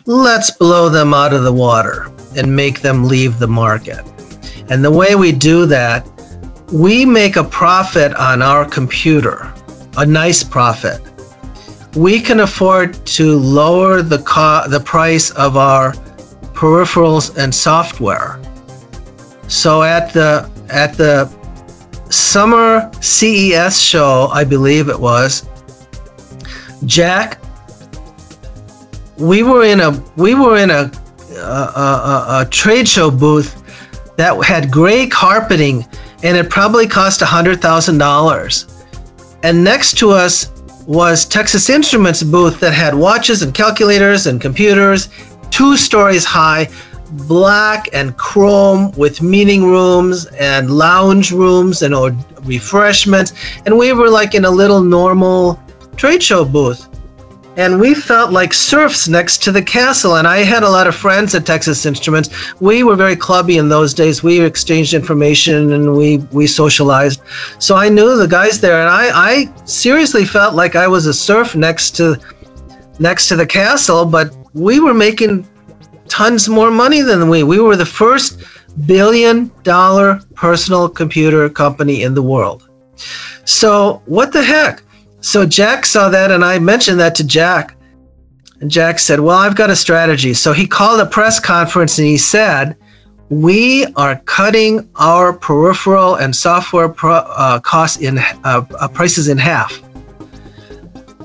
let's 0.05 0.51
blow 0.51 0.89
them 0.89 1.13
out 1.13 1.33
of 1.33 1.43
the 1.43 1.53
water 1.53 2.11
and 2.35 2.55
make 2.55 2.81
them 2.81 3.05
leave 3.05 3.39
the 3.39 3.47
market. 3.47 4.03
And 4.69 4.83
the 4.83 4.91
way 4.91 5.15
we 5.15 5.31
do 5.31 5.65
that 5.67 6.07
we 6.71 7.05
make 7.05 7.35
a 7.35 7.43
profit 7.43 8.13
on 8.15 8.41
our 8.41 8.65
computer, 8.65 9.53
a 9.97 10.05
nice 10.05 10.43
profit. 10.43 10.99
We 11.95 12.19
can 12.19 12.39
afford 12.39 13.05
to 13.05 13.37
lower 13.37 14.01
the 14.01 14.19
co- 14.19 14.67
the 14.67 14.79
price 14.79 15.29
of 15.31 15.57
our 15.57 15.93
peripherals 16.53 17.37
and 17.37 17.53
software. 17.53 18.41
So 19.47 19.83
at 19.83 20.11
the 20.11 20.49
at 20.69 20.97
the 20.97 21.29
summer 22.09 22.91
CES 22.99 23.79
show, 23.79 24.29
I 24.33 24.43
believe 24.43 24.89
it 24.89 24.99
was, 24.99 25.47
Jack, 26.85 27.39
we 29.17 29.43
were 29.43 29.63
in 29.63 29.79
a 29.79 29.91
we 30.17 30.35
were 30.35 30.57
in 30.57 30.69
a 30.69 30.91
a, 31.35 31.39
a, 31.39 32.25
a 32.41 32.47
trade 32.49 32.87
show 32.87 33.11
booth 33.11 33.61
that 34.17 34.41
had 34.43 34.71
gray 34.71 35.07
carpeting 35.07 35.85
and 36.23 36.37
it 36.37 36.49
probably 36.49 36.87
cost 36.87 37.21
$100,000. 37.21 38.85
And 39.43 39.63
next 39.63 39.97
to 39.99 40.11
us 40.11 40.51
was 40.87 41.25
Texas 41.25 41.69
Instruments 41.69 42.23
booth 42.23 42.59
that 42.61 42.73
had 42.73 42.95
watches 42.95 43.41
and 43.41 43.53
calculators 43.53 44.27
and 44.27 44.39
computers, 44.39 45.09
two 45.51 45.77
stories 45.77 46.25
high, 46.25 46.69
black 47.11 47.89
and 47.93 48.17
chrome 48.17 48.91
with 48.93 49.21
meeting 49.21 49.65
rooms 49.65 50.25
and 50.39 50.71
lounge 50.71 51.31
rooms 51.31 51.81
and 51.81 51.93
refreshments. 52.47 53.33
And 53.65 53.77
we 53.77 53.93
were 53.93 54.09
like 54.09 54.35
in 54.35 54.45
a 54.45 54.51
little 54.51 54.81
normal 54.81 55.59
trade 55.95 56.23
show 56.23 56.43
booth 56.43 56.89
and 57.57 57.79
we 57.79 57.93
felt 57.93 58.31
like 58.31 58.53
serfs 58.53 59.07
next 59.07 59.41
to 59.43 59.51
the 59.51 59.61
castle. 59.61 60.17
And 60.17 60.27
I 60.27 60.39
had 60.39 60.63
a 60.63 60.69
lot 60.69 60.87
of 60.87 60.95
friends 60.95 61.33
at 61.35 61.45
Texas 61.45 61.85
Instruments. 61.85 62.29
We 62.59 62.83
were 62.83 62.95
very 62.95 63.15
clubby 63.15 63.57
in 63.57 63.69
those 63.69 63.93
days. 63.93 64.23
We 64.23 64.41
exchanged 64.41 64.93
information 64.93 65.73
and 65.73 65.95
we 65.95 66.17
we 66.31 66.47
socialized. 66.47 67.21
So 67.59 67.75
I 67.75 67.89
knew 67.89 68.17
the 68.17 68.27
guys 68.27 68.59
there, 68.59 68.79
and 68.81 68.89
I 68.89 69.09
I 69.13 69.65
seriously 69.65 70.25
felt 70.25 70.55
like 70.55 70.75
I 70.75 70.87
was 70.87 71.05
a 71.05 71.13
serf 71.13 71.55
next 71.55 71.91
to 71.97 72.17
next 72.99 73.27
to 73.29 73.35
the 73.35 73.45
castle. 73.45 74.05
But 74.05 74.35
we 74.53 74.79
were 74.79 74.93
making 74.93 75.47
tons 76.07 76.47
more 76.49 76.71
money 76.71 77.01
than 77.01 77.29
we. 77.29 77.43
We 77.43 77.59
were 77.59 77.75
the 77.75 77.85
first 77.85 78.43
billion 78.85 79.51
dollar 79.63 80.19
personal 80.35 80.89
computer 80.89 81.49
company 81.49 82.03
in 82.03 82.13
the 82.13 82.21
world. 82.21 82.69
So 83.45 84.01
what 84.05 84.31
the 84.31 84.43
heck? 84.43 84.81
So 85.25 85.43
Jack 85.43 85.87
saw 85.87 86.07
that, 86.09 86.29
and 86.29 86.45
I 86.45 86.59
mentioned 86.59 86.99
that 86.99 87.15
to 87.15 87.23
Jack. 87.23 87.75
And 88.61 88.69
Jack 88.69 88.99
said, 88.99 89.19
Well, 89.19 89.35
I've 89.35 89.55
got 89.55 89.71
a 89.71 89.75
strategy. 89.75 90.35
So 90.35 90.53
he 90.53 90.67
called 90.67 90.99
a 90.99 91.05
press 91.07 91.39
conference 91.39 91.97
and 91.97 92.07
he 92.07 92.15
said, 92.15 92.77
We 93.29 93.87
are 93.95 94.17
cutting 94.25 94.87
our 94.97 95.33
peripheral 95.33 96.13
and 96.13 96.33
software 96.35 96.89
pro, 96.89 97.15
uh, 97.15 97.59
costs 97.59 97.97
in 97.97 98.19
uh, 98.19 98.67
uh, 98.79 98.87
prices 98.87 99.27
in 99.27 99.39
half. 99.39 99.81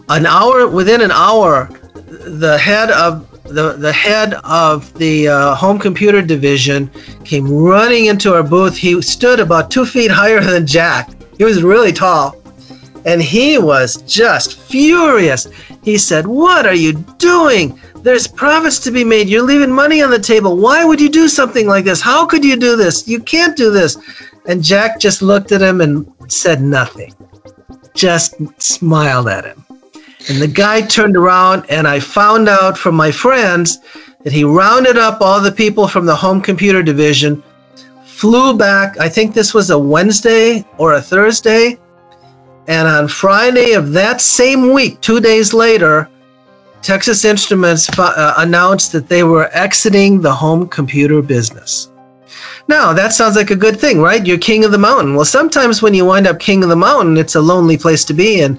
An 0.09 0.25
hour 0.25 0.67
within 0.67 1.03
an 1.03 1.11
hour, 1.11 1.69
the 2.07 2.57
head 2.57 2.91
of 2.91 3.31
the, 3.45 3.75
the 3.75 3.93
head 3.93 4.33
of 4.45 4.95
the 4.95 5.29
uh, 5.29 5.55
home 5.55 5.79
computer 5.79 6.23
division 6.23 6.91
came 7.25 7.47
running 7.53 8.07
into 8.07 8.33
our 8.33 8.43
booth. 8.43 8.79
He 8.79 9.03
stood 9.03 9.41
about 9.41 9.71
two 9.71 9.85
feet 9.85 10.11
higher 10.11 10.41
than 10.41 10.67
Jack. 10.67 11.11
He 11.37 11.45
was 11.45 11.63
really 11.63 11.93
tall 11.93 12.40
and 13.05 13.23
he 13.23 13.59
was 13.59 14.03
just 14.03 14.59
furious. 14.59 15.49
He 15.83 15.97
said, 15.99 16.27
What 16.27 16.67
are 16.67 16.75
you 16.75 16.93
doing? 17.19 17.81
There's 18.03 18.27
profits 18.27 18.79
to 18.81 18.91
be 18.91 19.05
made. 19.05 19.29
You're 19.29 19.43
leaving 19.43 19.73
money 19.73 20.03
on 20.03 20.11
the 20.11 20.19
table. 20.19 20.57
Why 20.57 20.85
would 20.85 21.01
you 21.01 21.11
do 21.11 21.29
something 21.29 21.67
like 21.67 21.85
this? 21.85 22.01
How 22.01 22.25
could 22.27 22.45
you 22.45 22.57
do 22.57 22.77
this? 22.77 23.07
You 23.07 23.21
can't 23.21 23.57
do 23.57 23.71
this. 23.71 23.99
And 24.47 24.63
Jack 24.63 24.99
just 24.99 25.21
looked 25.21 25.53
at 25.53 25.61
him 25.61 25.81
and 25.81 26.11
said 26.29 26.63
nothing, 26.63 27.15
just 27.95 28.35
smiled 28.61 29.29
at 29.29 29.45
him. 29.45 29.65
And 30.29 30.41
the 30.41 30.49
guy 30.49 30.83
turned 30.83 31.17
around, 31.17 31.65
and 31.69 31.87
I 31.87 32.01
found 32.01 32.49
out 32.49 32.77
from 32.77 32.95
my 32.95 33.11
friends 33.11 33.79
that 34.23 34.33
he 34.33 34.45
rounded 34.45 34.97
up 34.97 35.21
all 35.21 35.41
the 35.41 35.53
people 35.53 35.89
from 35.89 36.07
the 36.07 36.17
home 36.17 36.41
computer 36.41 36.83
division, 36.83 37.43
flew 38.05 38.57
back. 38.57 38.99
I 38.99 39.09
think 39.09 39.35
this 39.35 39.55
was 39.55 39.71
a 39.71 39.79
Wednesday 39.79 40.65
or 40.79 40.95
a 40.95 41.03
Thursday 41.03 41.79
And 42.71 42.87
on 42.87 43.09
Friday 43.09 43.73
of 43.73 43.91
that 43.95 44.21
same 44.21 44.73
week, 44.73 45.01
two 45.01 45.19
days 45.19 45.53
later, 45.53 46.09
Texas 46.83 47.25
Instruments 47.25 47.91
uh, 47.99 48.35
announced 48.37 48.93
that 48.93 49.09
they 49.09 49.25
were 49.25 49.51
exiting 49.53 50.21
the 50.21 50.33
home 50.33 50.69
computer 50.69 51.21
business. 51.21 51.91
Now, 52.69 52.93
that 52.93 53.13
sounds 53.13 53.35
like 53.35 53.51
a 53.51 53.57
good 53.57 53.81
thing, 53.81 54.01
right? 54.01 54.25
You're 54.25 54.39
king 54.39 54.65
of 54.65 54.71
the 54.71 54.79
mountain. 54.79 55.17
Well, 55.17 55.25
sometimes 55.25 55.83
when 55.83 55.95
you 55.95 56.05
wind 56.05 56.29
up 56.29 56.39
king 56.39 56.63
of 56.63 56.69
the 56.69 56.77
mountain, 56.77 57.17
it's 57.17 57.35
a 57.35 57.41
lonely 57.41 57.77
place 57.77 58.05
to 58.05 58.15
be, 58.15 58.43
and 58.43 58.57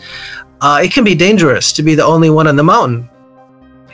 uh, 0.59 0.81
it 0.83 0.91
can 0.91 1.05
be 1.05 1.15
dangerous 1.15 1.71
to 1.71 1.81
be 1.81 1.95
the 1.95 2.03
only 2.03 2.29
one 2.29 2.47
on 2.47 2.57
the 2.57 2.63
mountain. 2.63 3.09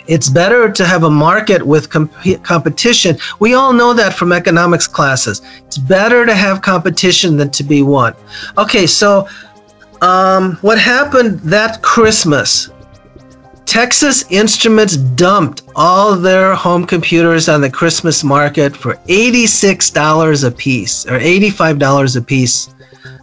It's 0.08 0.30
better 0.30 0.72
to 0.72 0.86
have 0.86 1.04
a 1.04 1.10
market 1.10 1.62
with 1.62 1.90
comp- 1.90 2.44
competition. 2.44 3.18
We 3.40 3.54
all 3.54 3.74
know 3.74 3.94
that 3.94 4.14
from 4.14 4.32
economics 4.32 4.88
classes. 4.88 5.42
It's 5.66 5.78
better 5.78 6.26
to 6.26 6.34
have 6.34 6.62
competition 6.62 7.36
than 7.36 7.52
to 7.52 7.64
be 7.64 7.84
one. 7.84 8.16
Okay, 8.58 8.88
so 8.88 9.28
um, 10.02 10.58
what 10.62 10.80
happened 10.80 11.40
that 11.42 11.82
Christmas? 11.82 12.70
Texas 13.66 14.24
Instruments 14.32 14.96
dumped 14.96 15.64
all 15.76 16.16
their 16.16 16.56
home 16.56 16.86
computers 16.86 17.50
on 17.50 17.60
the 17.60 17.70
Christmas 17.70 18.24
market 18.24 18.76
for 18.76 18.96
$86 19.08 20.48
a 20.48 20.52
piece 20.52 21.06
or 21.06 21.20
$85 21.20 22.16
a 22.16 22.22
piece. 22.22 22.74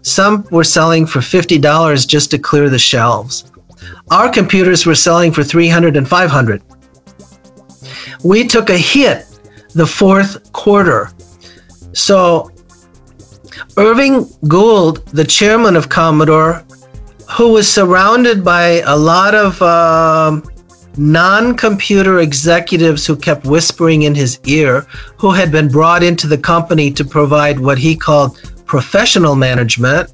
Some 0.02 0.46
were 0.50 0.64
selling 0.64 1.06
for 1.06 1.20
$50 1.20 2.06
just 2.06 2.30
to 2.30 2.38
clear 2.38 2.68
the 2.68 2.78
shelves. 2.78 3.50
Our 4.10 4.30
computers 4.30 4.84
were 4.84 4.94
selling 4.94 5.32
for 5.32 5.42
300 5.42 5.96
and 5.96 6.06
500. 6.06 6.62
We 8.22 8.46
took 8.46 8.68
a 8.68 8.76
hit 8.76 9.26
the 9.74 9.86
fourth 9.86 10.52
quarter. 10.52 11.10
So 11.94 12.50
Irving 13.76 14.26
Gould, 14.48 15.06
the 15.08 15.24
chairman 15.24 15.76
of 15.76 15.88
Commodore, 15.88 16.64
who 17.36 17.52
was 17.52 17.72
surrounded 17.72 18.44
by 18.44 18.82
a 18.86 18.96
lot 18.96 19.34
of 19.34 19.60
uh, 19.62 20.40
non 20.96 21.56
computer 21.56 22.20
executives 22.20 23.06
who 23.06 23.16
kept 23.16 23.44
whispering 23.44 24.02
in 24.02 24.14
his 24.14 24.40
ear, 24.44 24.86
who 25.18 25.30
had 25.30 25.50
been 25.50 25.68
brought 25.68 26.02
into 26.02 26.26
the 26.26 26.38
company 26.38 26.90
to 26.92 27.04
provide 27.04 27.58
what 27.58 27.78
he 27.78 27.96
called 27.96 28.38
professional 28.66 29.34
management. 29.34 30.12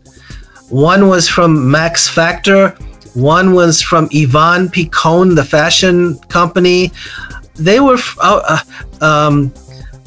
One 0.68 1.08
was 1.08 1.28
from 1.28 1.70
Max 1.70 2.08
Factor, 2.08 2.76
one 3.14 3.54
was 3.54 3.82
from 3.82 4.08
Yvonne 4.12 4.68
Picon, 4.68 5.34
the 5.34 5.44
fashion 5.44 6.16
company. 6.28 6.92
They 7.54 7.80
were 7.80 7.98
uh, 8.20 8.60
uh, 9.00 9.04
um, 9.04 9.52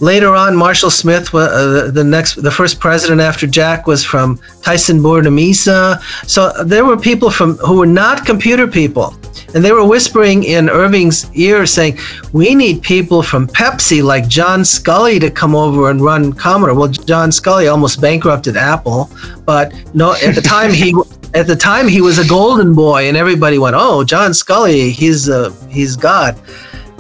Later 0.04 0.36
on, 0.36 0.58
Marshall 0.58 0.90
Smith, 0.90 1.34
uh, 1.34 1.90
the 1.90 2.04
next, 2.04 2.36
the 2.44 2.52
first 2.52 2.78
president 2.82 3.22
after 3.22 3.48
Jack, 3.48 3.88
was 3.88 4.04
from 4.04 4.38
Thyssen-Bornemisza. 4.66 6.02
So 6.28 6.52
there 6.66 6.84
were 6.84 6.98
people 6.98 7.30
from 7.32 7.56
who 7.60 7.78
were 7.78 7.86
not 7.86 8.26
computer 8.26 8.68
people, 8.68 9.16
and 9.56 9.64
they 9.64 9.72
were 9.72 9.88
whispering 9.88 10.44
in 10.44 10.70
Irving's 10.70 11.32
ear, 11.36 11.66
saying, 11.66 12.00
"We 12.34 12.54
need 12.54 12.82
people 12.82 13.24
from 13.24 13.48
Pepsi, 13.48 14.04
like 14.04 14.28
John 14.28 14.64
Sculley, 14.64 15.22
to 15.22 15.32
come 15.32 15.56
over 15.56 15.90
and 15.90 16.02
run 16.02 16.34
Commodore." 16.34 16.76
Well, 16.76 16.90
John 16.90 17.30
Sculley 17.32 17.72
almost 17.72 18.02
bankrupted 18.02 18.58
Apple, 18.58 19.10
but 19.46 19.72
no, 19.94 20.16
at 20.16 20.36
the 20.36 20.42
time 20.42 20.74
he. 20.74 20.94
At 21.36 21.48
the 21.48 21.56
time, 21.56 21.88
he 21.88 22.00
was 22.00 22.20
a 22.20 22.28
golden 22.28 22.76
boy, 22.76 23.08
and 23.08 23.18
everybody 23.18 23.58
went, 23.58 23.76
"Oh, 23.76 24.04
John 24.04 24.34
Sculley, 24.34 24.92
he's 24.92 25.30
uh, 25.30 25.50
he's 25.68 25.96
God," 25.96 26.40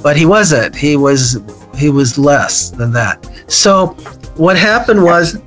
but 0.01 0.17
he 0.17 0.25
wasn't. 0.25 0.75
He 0.75 0.97
was 0.97 1.37
he 1.83 1.89
was 1.89 2.17
less 2.17 2.69
than 2.69 2.91
that. 2.93 3.17
So 3.47 3.87
what 4.37 4.57
happened 4.57 5.03
was 5.03 5.41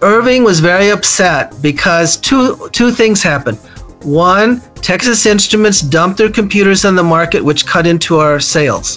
Irving 0.00 0.44
was 0.44 0.60
very 0.60 0.88
upset 0.90 1.54
because 1.60 2.16
two 2.16 2.68
two 2.72 2.90
things 2.90 3.22
happened. 3.22 3.58
One, 4.02 4.60
Texas 4.76 5.26
Instruments 5.26 5.80
dumped 5.80 6.16
their 6.18 6.30
computers 6.30 6.84
on 6.84 6.94
the 6.94 7.02
market, 7.02 7.44
which 7.44 7.66
cut 7.66 7.86
into 7.86 8.16
our 8.16 8.40
sales. 8.40 8.88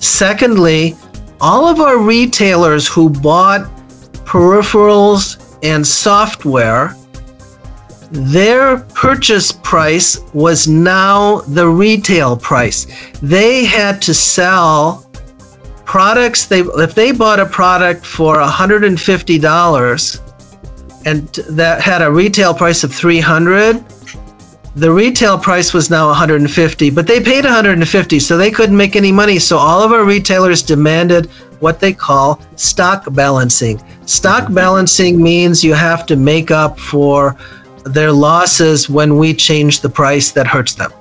Secondly, 0.00 0.96
all 1.40 1.66
of 1.66 1.80
our 1.80 1.98
retailers 1.98 2.86
who 2.86 3.08
bought 3.10 3.62
peripherals 4.24 5.24
and 5.62 5.84
software, 5.86 6.94
their 8.10 8.78
purchase 8.94 9.50
price 9.50 10.20
was 10.34 10.68
now 10.68 11.40
the 11.58 11.66
retail 11.66 12.36
price. 12.36 12.86
They 13.22 13.64
had 13.64 14.00
to 14.02 14.14
sell 14.14 15.03
products 15.94 16.46
they 16.46 16.58
if 16.58 16.96
they 16.96 17.12
bought 17.12 17.38
a 17.38 17.46
product 17.46 18.04
for 18.04 18.38
$150 18.38 21.06
and 21.06 21.28
that 21.58 21.80
had 21.80 22.02
a 22.02 22.10
retail 22.10 22.52
price 22.52 22.82
of 22.82 22.92
300 22.92 23.76
the 24.74 24.90
retail 24.90 25.38
price 25.38 25.72
was 25.72 25.90
now 25.90 26.08
150 26.08 26.90
but 26.90 27.06
they 27.06 27.20
paid 27.20 27.44
150 27.44 28.18
so 28.18 28.36
they 28.36 28.50
couldn't 28.50 28.76
make 28.76 28.96
any 28.96 29.12
money. 29.12 29.38
So 29.38 29.56
all 29.56 29.84
of 29.84 29.92
our 29.92 30.04
retailers 30.04 30.64
demanded 30.64 31.26
what 31.60 31.78
they 31.78 31.92
call 31.92 32.40
stock 32.56 33.14
balancing. 33.14 33.80
Stock 34.04 34.52
balancing 34.52 35.22
means 35.22 35.62
you 35.62 35.74
have 35.74 36.06
to 36.06 36.16
make 36.16 36.50
up 36.50 36.76
for 36.76 37.36
their 37.84 38.10
losses 38.10 38.90
when 38.90 39.16
we 39.16 39.32
change 39.32 39.80
the 39.80 39.90
price 39.90 40.32
that 40.32 40.48
hurts 40.48 40.74
them. 40.74 40.92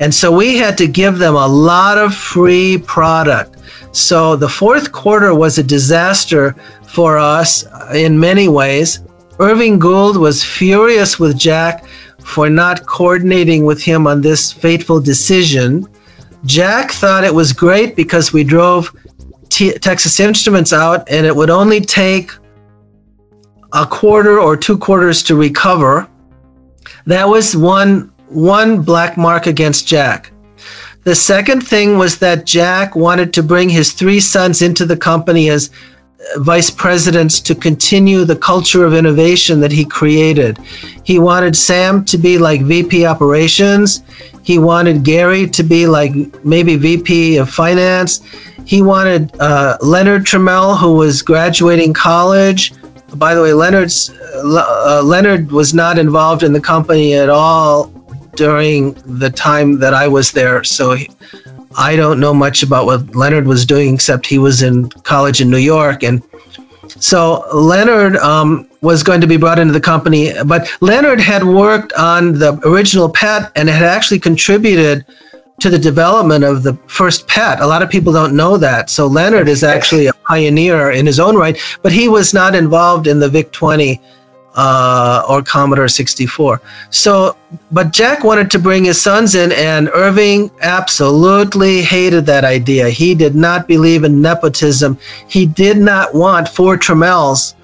And 0.00 0.14
so 0.14 0.30
we 0.30 0.58
had 0.58 0.76
to 0.76 0.86
give 0.86 1.16
them 1.16 1.36
a 1.36 1.48
lot 1.48 1.96
of 1.96 2.14
free 2.14 2.76
product 2.76 3.55
so 3.92 4.36
the 4.36 4.48
fourth 4.48 4.92
quarter 4.92 5.34
was 5.34 5.58
a 5.58 5.62
disaster 5.62 6.54
for 6.86 7.18
us 7.18 7.64
in 7.94 8.18
many 8.18 8.48
ways. 8.48 9.00
Irving 9.38 9.78
Gould 9.78 10.16
was 10.16 10.42
furious 10.42 11.18
with 11.18 11.38
Jack 11.38 11.84
for 12.20 12.50
not 12.50 12.86
coordinating 12.86 13.64
with 13.64 13.82
him 13.82 14.06
on 14.06 14.20
this 14.20 14.52
fateful 14.52 15.00
decision. 15.00 15.86
Jack 16.44 16.90
thought 16.92 17.24
it 17.24 17.34
was 17.34 17.52
great 17.52 17.96
because 17.96 18.32
we 18.32 18.44
drove 18.44 18.94
T- 19.48 19.78
Texas 19.78 20.18
Instruments 20.20 20.72
out 20.72 21.08
and 21.10 21.26
it 21.26 21.34
would 21.34 21.50
only 21.50 21.80
take 21.80 22.32
a 23.72 23.86
quarter 23.86 24.40
or 24.40 24.56
two 24.56 24.78
quarters 24.78 25.22
to 25.24 25.36
recover. 25.36 26.08
That 27.06 27.28
was 27.28 27.56
one 27.56 28.12
one 28.28 28.82
black 28.82 29.16
mark 29.16 29.46
against 29.46 29.86
Jack. 29.86 30.32
The 31.06 31.14
second 31.14 31.60
thing 31.60 31.98
was 31.98 32.18
that 32.18 32.46
Jack 32.46 32.96
wanted 32.96 33.32
to 33.34 33.42
bring 33.44 33.68
his 33.68 33.92
three 33.92 34.18
sons 34.18 34.60
into 34.60 34.84
the 34.84 34.96
company 34.96 35.50
as 35.50 35.70
vice 36.38 36.68
presidents 36.68 37.38
to 37.42 37.54
continue 37.54 38.24
the 38.24 38.34
culture 38.34 38.84
of 38.84 38.92
innovation 38.92 39.60
that 39.60 39.70
he 39.70 39.84
created. 39.84 40.58
He 41.04 41.20
wanted 41.20 41.54
Sam 41.54 42.04
to 42.06 42.18
be 42.18 42.38
like 42.38 42.62
VP 42.62 43.06
operations. 43.06 44.02
He 44.42 44.58
wanted 44.58 45.04
Gary 45.04 45.48
to 45.50 45.62
be 45.62 45.86
like 45.86 46.12
maybe 46.44 46.74
VP 46.74 47.36
of 47.36 47.50
finance. 47.50 48.22
He 48.64 48.82
wanted 48.82 49.30
uh, 49.38 49.78
Leonard 49.82 50.24
Tramiel, 50.24 50.76
who 50.76 50.94
was 50.94 51.22
graduating 51.22 51.92
college. 51.92 52.72
By 53.14 53.32
the 53.36 53.42
way, 53.42 53.52
Leonard's 53.52 54.10
uh, 54.10 55.02
Leonard 55.04 55.52
was 55.52 55.72
not 55.72 55.98
involved 55.98 56.42
in 56.42 56.52
the 56.52 56.60
company 56.60 57.14
at 57.14 57.28
all 57.28 57.92
during 58.36 58.92
the 59.18 59.30
time 59.30 59.78
that 59.80 59.94
I 59.94 60.08
was 60.08 60.32
there. 60.32 60.62
So 60.64 60.96
I 61.76 61.96
don't 61.96 62.20
know 62.20 62.32
much 62.32 62.62
about 62.62 62.86
what 62.86 63.14
Leonard 63.14 63.46
was 63.46 63.66
doing, 63.66 63.94
except 63.94 64.26
he 64.26 64.38
was 64.38 64.62
in 64.62 64.88
college 65.04 65.40
in 65.40 65.50
New 65.50 65.58
York. 65.58 66.02
And 66.02 66.22
so 66.88 67.44
Leonard 67.52 68.16
um, 68.16 68.68
was 68.80 69.02
going 69.02 69.20
to 69.20 69.26
be 69.26 69.36
brought 69.36 69.58
into 69.58 69.72
the 69.72 69.80
company, 69.80 70.32
but 70.44 70.70
Leonard 70.80 71.20
had 71.20 71.44
worked 71.44 71.92
on 71.94 72.38
the 72.38 72.58
original 72.64 73.08
PET 73.08 73.52
and 73.56 73.68
had 73.68 73.82
actually 73.82 74.20
contributed 74.20 75.04
to 75.58 75.70
the 75.70 75.78
development 75.78 76.44
of 76.44 76.62
the 76.62 76.74
first 76.86 77.26
PET. 77.28 77.60
A 77.60 77.66
lot 77.66 77.82
of 77.82 77.88
people 77.88 78.12
don't 78.12 78.36
know 78.36 78.56
that. 78.56 78.90
So 78.90 79.06
Leonard 79.06 79.48
is 79.48 79.64
actually 79.64 80.06
a 80.06 80.12
pioneer 80.12 80.90
in 80.90 81.06
his 81.06 81.18
own 81.18 81.36
right, 81.36 81.58
but 81.82 81.92
he 81.92 82.08
was 82.08 82.34
not 82.34 82.54
involved 82.54 83.06
in 83.06 83.18
the 83.18 83.28
VIC 83.28 83.52
20 83.52 84.00
uh, 84.56 85.22
or 85.28 85.42
Commodore 85.42 85.88
64. 85.88 86.60
So, 86.90 87.36
but 87.70 87.92
Jack 87.92 88.24
wanted 88.24 88.50
to 88.50 88.58
bring 88.58 88.84
his 88.84 89.00
sons 89.00 89.34
in, 89.34 89.52
and 89.52 89.90
Irving 89.92 90.50
absolutely 90.62 91.82
hated 91.82 92.26
that 92.26 92.44
idea. 92.44 92.88
He 92.88 93.14
did 93.14 93.34
not 93.34 93.68
believe 93.68 94.04
in 94.04 94.20
nepotism. 94.20 94.98
He 95.28 95.46
did 95.46 95.76
not 95.76 96.14
want 96.14 96.48
four 96.48 96.76
Tramiels 96.76 97.54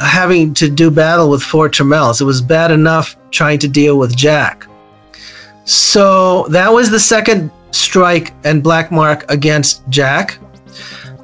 having 0.00 0.54
to 0.54 0.68
do 0.70 0.90
battle 0.90 1.28
with 1.30 1.42
four 1.42 1.68
Tramiels. 1.68 2.20
It 2.20 2.24
was 2.24 2.40
bad 2.40 2.70
enough 2.70 3.16
trying 3.30 3.58
to 3.60 3.68
deal 3.68 3.98
with 3.98 4.16
Jack. 4.16 4.66
So 5.64 6.46
that 6.48 6.72
was 6.72 6.90
the 6.90 7.00
second 7.00 7.50
strike 7.70 8.32
and 8.44 8.62
black 8.62 8.92
mark 8.92 9.24
against 9.30 9.88
Jack. 9.88 10.38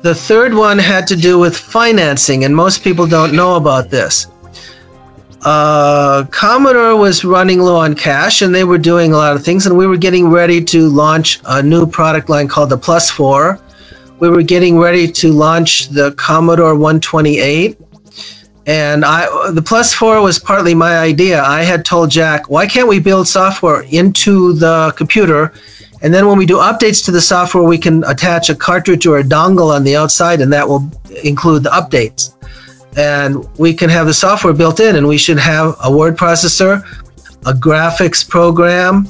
The 0.03 0.15
third 0.15 0.55
one 0.55 0.79
had 0.79 1.07
to 1.09 1.17
do 1.17 1.39
with 1.39 1.57
financing, 1.57 2.45
and 2.45 2.57
most 2.57 2.83
people 2.83 3.07
don't 3.07 3.35
know 3.35 3.57
about 3.57 3.91
this 3.91 4.29
uh, 5.43 6.25
Commodore 6.31 6.97
was 6.97 7.25
running 7.25 7.61
low 7.61 7.77
on 7.77 7.95
cash 7.95 8.43
and 8.43 8.55
they 8.55 8.65
were 8.65 8.79
doing 8.79 9.12
a 9.12 9.17
lot 9.17 9.37
of 9.37 9.45
things, 9.45 9.67
and 9.67 9.77
we 9.79 9.87
were 9.87 9.99
getting 9.99 10.29
ready 10.31 10.65
to 10.65 10.89
launch 10.89 11.41
a 11.47 11.62
new 11.62 11.87
product 11.87 12.29
line 12.31 12.49
called 12.49 12.71
the 12.71 12.79
Plus 12.79 13.11
4. 13.11 13.61
We 14.21 14.31
were 14.31 14.43
getting 14.43 14.79
ready 14.79 15.11
to 15.12 15.33
launch 15.33 15.89
the 15.91 16.12
Commodore 16.12 16.75
128, 16.75 17.79
And 18.67 19.05
I, 19.05 19.51
the 19.53 19.62
plus 19.62 19.95
four 19.95 20.21
was 20.23 20.39
partly 20.41 20.75
my 20.75 20.99
idea. 20.99 21.43
I 21.43 21.62
had 21.62 21.85
told 21.85 22.11
Jack, 22.11 22.51
why 22.51 22.67
can't 22.67 22.89
we 22.89 22.99
build 23.01 23.29
software 23.29 23.83
into 23.91 24.55
the 24.55 24.93
computer? 24.97 25.53
And 26.03 26.12
then 26.15 26.27
when 26.29 26.39
we 26.39 26.47
do 26.47 26.57
updates 26.59 27.05
to 27.07 27.12
the 27.12 27.21
software, 27.21 27.65
we 27.65 27.79
can 27.79 28.05
attach 28.05 28.51
a 28.51 28.57
cartridge 28.57 29.07
or 29.07 29.19
a 29.19 29.25
dongle 29.25 29.75
on 29.75 29.85
the 29.85 29.97
outside, 29.97 30.41
and 30.41 30.53
that 30.53 30.69
will 30.69 30.91
include 31.25 31.62
the 31.65 31.71
updates. 31.71 32.35
And 32.97 33.47
we 33.59 33.73
can 33.73 33.89
have 33.89 34.07
the 34.07 34.15
software 34.15 34.53
built 34.53 34.81
in, 34.81 34.97
and 34.97 35.07
we 35.07 35.17
should 35.17 35.39
have 35.39 35.77
a 35.85 35.91
word 35.91 36.17
processor, 36.17 36.85
a 37.47 37.53
graphics 37.53 38.29
program, 38.29 39.07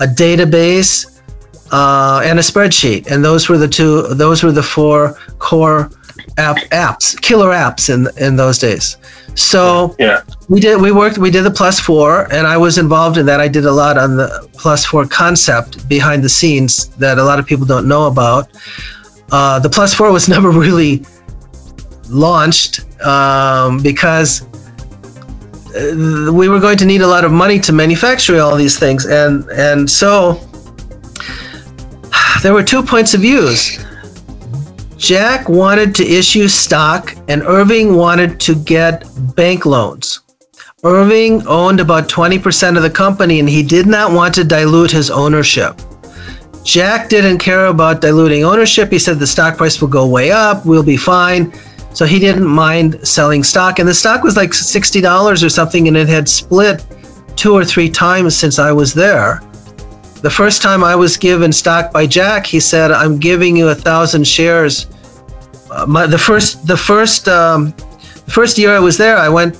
a 0.00 0.06
database, 0.06 1.20
uh, 1.72 2.22
and 2.24 2.38
a 2.38 2.42
spreadsheet. 2.42 3.10
And 3.10 3.24
those 3.24 3.48
were 3.48 3.58
the 3.58 3.68
two. 3.68 4.02
Those 4.14 4.42
were 4.42 4.52
the 4.52 4.62
four 4.62 5.18
core 5.38 5.90
app 6.38 6.56
apps, 6.70 7.20
killer 7.20 7.50
apps 7.50 7.92
in 7.92 8.08
in 8.24 8.36
those 8.36 8.58
days. 8.58 8.96
So 9.34 9.94
Yeah. 9.98 10.20
we 10.48 10.60
did 10.60 10.80
we 10.80 10.92
worked 10.92 11.18
we 11.18 11.30
did 11.30 11.42
the 11.44 11.50
plus 11.50 11.78
four 11.78 12.26
and 12.32 12.46
I 12.46 12.56
was 12.56 12.78
involved 12.78 13.18
in 13.18 13.26
that. 13.26 13.40
I 13.40 13.48
did 13.48 13.66
a 13.66 13.72
lot 13.72 13.98
on 13.98 14.16
the 14.16 14.48
plus 14.54 14.84
four 14.84 15.06
concept 15.06 15.86
behind 15.88 16.22
the 16.24 16.28
scenes 16.28 16.88
that 16.98 17.18
a 17.18 17.24
lot 17.24 17.38
of 17.38 17.46
people 17.46 17.66
don't 17.66 17.86
know 17.86 18.06
about. 18.06 18.48
Uh, 19.30 19.58
the 19.58 19.68
plus 19.68 19.92
four 19.92 20.10
was 20.10 20.28
never 20.36 20.50
really 20.50 21.04
launched 22.08 22.84
um, 23.04 23.82
because 23.82 24.42
uh, 25.74 26.32
we 26.32 26.48
were 26.48 26.60
going 26.60 26.78
to 26.78 26.86
need 26.86 27.02
a 27.02 27.06
lot 27.06 27.24
of 27.24 27.32
money 27.32 27.58
to 27.60 27.72
manufacture 27.72 28.40
all 28.40 28.56
these 28.56 28.78
things 28.78 29.06
and 29.06 29.48
and 29.50 29.90
so 29.90 30.40
there 32.42 32.54
were 32.54 32.62
two 32.62 32.82
points 32.82 33.14
of 33.14 33.20
views 33.20 33.78
Jack 34.96 35.48
wanted 35.48 35.94
to 35.96 36.06
issue 36.06 36.48
stock 36.48 37.14
and 37.28 37.42
Irving 37.42 37.94
wanted 37.94 38.40
to 38.40 38.54
get 38.54 39.04
bank 39.36 39.66
loans. 39.66 40.20
Irving 40.84 41.46
owned 41.46 41.80
about 41.80 42.08
20% 42.08 42.76
of 42.76 42.82
the 42.82 42.90
company 42.90 43.38
and 43.38 43.48
he 43.48 43.62
did 43.62 43.86
not 43.86 44.12
want 44.12 44.34
to 44.34 44.44
dilute 44.44 44.90
his 44.90 45.10
ownership. 45.10 45.80
Jack 46.64 47.08
didn't 47.10 47.38
care 47.38 47.66
about 47.66 48.00
diluting 48.00 48.42
ownership. 48.42 48.90
He 48.90 48.98
said 48.98 49.18
the 49.18 49.26
stock 49.26 49.58
price 49.58 49.80
will 49.80 49.88
go 49.88 50.06
way 50.06 50.32
up, 50.32 50.64
we'll 50.64 50.82
be 50.82 50.96
fine. 50.96 51.52
So 51.96 52.04
he 52.04 52.18
didn't 52.18 52.44
mind 52.44 53.00
selling 53.08 53.42
stock. 53.42 53.78
And 53.78 53.88
the 53.88 53.94
stock 53.94 54.22
was 54.22 54.36
like 54.36 54.50
$60 54.50 55.42
or 55.42 55.48
something 55.48 55.88
and 55.88 55.96
it 55.96 56.10
had 56.10 56.28
split 56.28 56.84
two 57.36 57.54
or 57.54 57.64
three 57.64 57.88
times 57.88 58.36
since 58.36 58.58
I 58.58 58.70
was 58.70 58.92
there. 58.92 59.40
The 60.20 60.28
first 60.28 60.60
time 60.60 60.84
I 60.84 60.94
was 60.94 61.16
given 61.16 61.50
stock 61.50 61.90
by 61.92 62.06
Jack, 62.06 62.44
he 62.44 62.60
said, 62.60 62.92
"I'm 62.92 63.18
giving 63.18 63.56
you 63.56 63.68
a 63.68 63.74
thousand 63.74 64.26
shares." 64.26 64.88
Uh, 65.70 65.86
my, 65.86 66.06
the 66.06 66.18
first, 66.18 66.66
the 66.66 66.76
first, 66.76 67.28
um, 67.28 67.72
the 68.26 68.30
first 68.30 68.58
year 68.58 68.76
I 68.76 68.78
was 68.78 68.98
there, 68.98 69.16
I 69.16 69.30
went, 69.30 69.56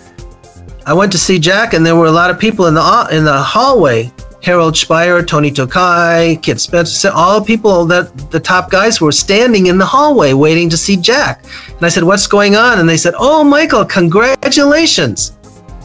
I 0.84 0.92
went 0.92 1.12
to 1.12 1.18
see 1.18 1.38
Jack, 1.38 1.72
and 1.72 1.86
there 1.86 1.96
were 1.96 2.06
a 2.06 2.16
lot 2.20 2.30
of 2.30 2.38
people 2.38 2.66
in 2.66 2.74
the 2.74 3.08
in 3.12 3.24
the 3.24 3.38
hallway. 3.38 4.12
Harold 4.47 4.77
Speyer, 4.77 5.24
Tony 5.24 5.51
Tokai, 5.51 6.36
Kit 6.36 6.60
Spencer, 6.60 7.10
all 7.12 7.44
people 7.44 7.85
that 7.86 8.31
the 8.31 8.39
top 8.39 8.70
guys 8.70 9.01
were 9.01 9.10
standing 9.10 9.66
in 9.66 9.77
the 9.77 9.85
hallway 9.85 10.35
waiting 10.35 10.70
to 10.70 10.77
see 10.77 10.97
Jack. 10.97 11.44
And 11.77 11.85
I 11.85 11.89
said, 11.89 12.05
"What's 12.05 12.28
going 12.28 12.55
on?" 12.55 12.78
And 12.78 12.89
they 12.89 12.97
said, 12.97 13.14
"Oh, 13.18 13.43
Michael, 13.43 13.85
congratulations!" 13.85 15.36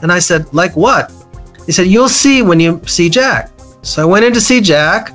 And 0.04 0.12
I 0.12 0.20
said, 0.20 0.46
"Like 0.54 0.76
what?" 0.76 1.12
He 1.66 1.72
said, 1.72 1.88
"You'll 1.88 2.08
see 2.08 2.44
when 2.44 2.60
you 2.60 2.80
see 2.86 3.10
Jack." 3.10 3.50
So 3.82 4.04
I 4.04 4.06
went 4.06 4.26
in 4.26 4.34
to 4.34 4.42
see 4.42 4.62
Jack, 4.62 5.12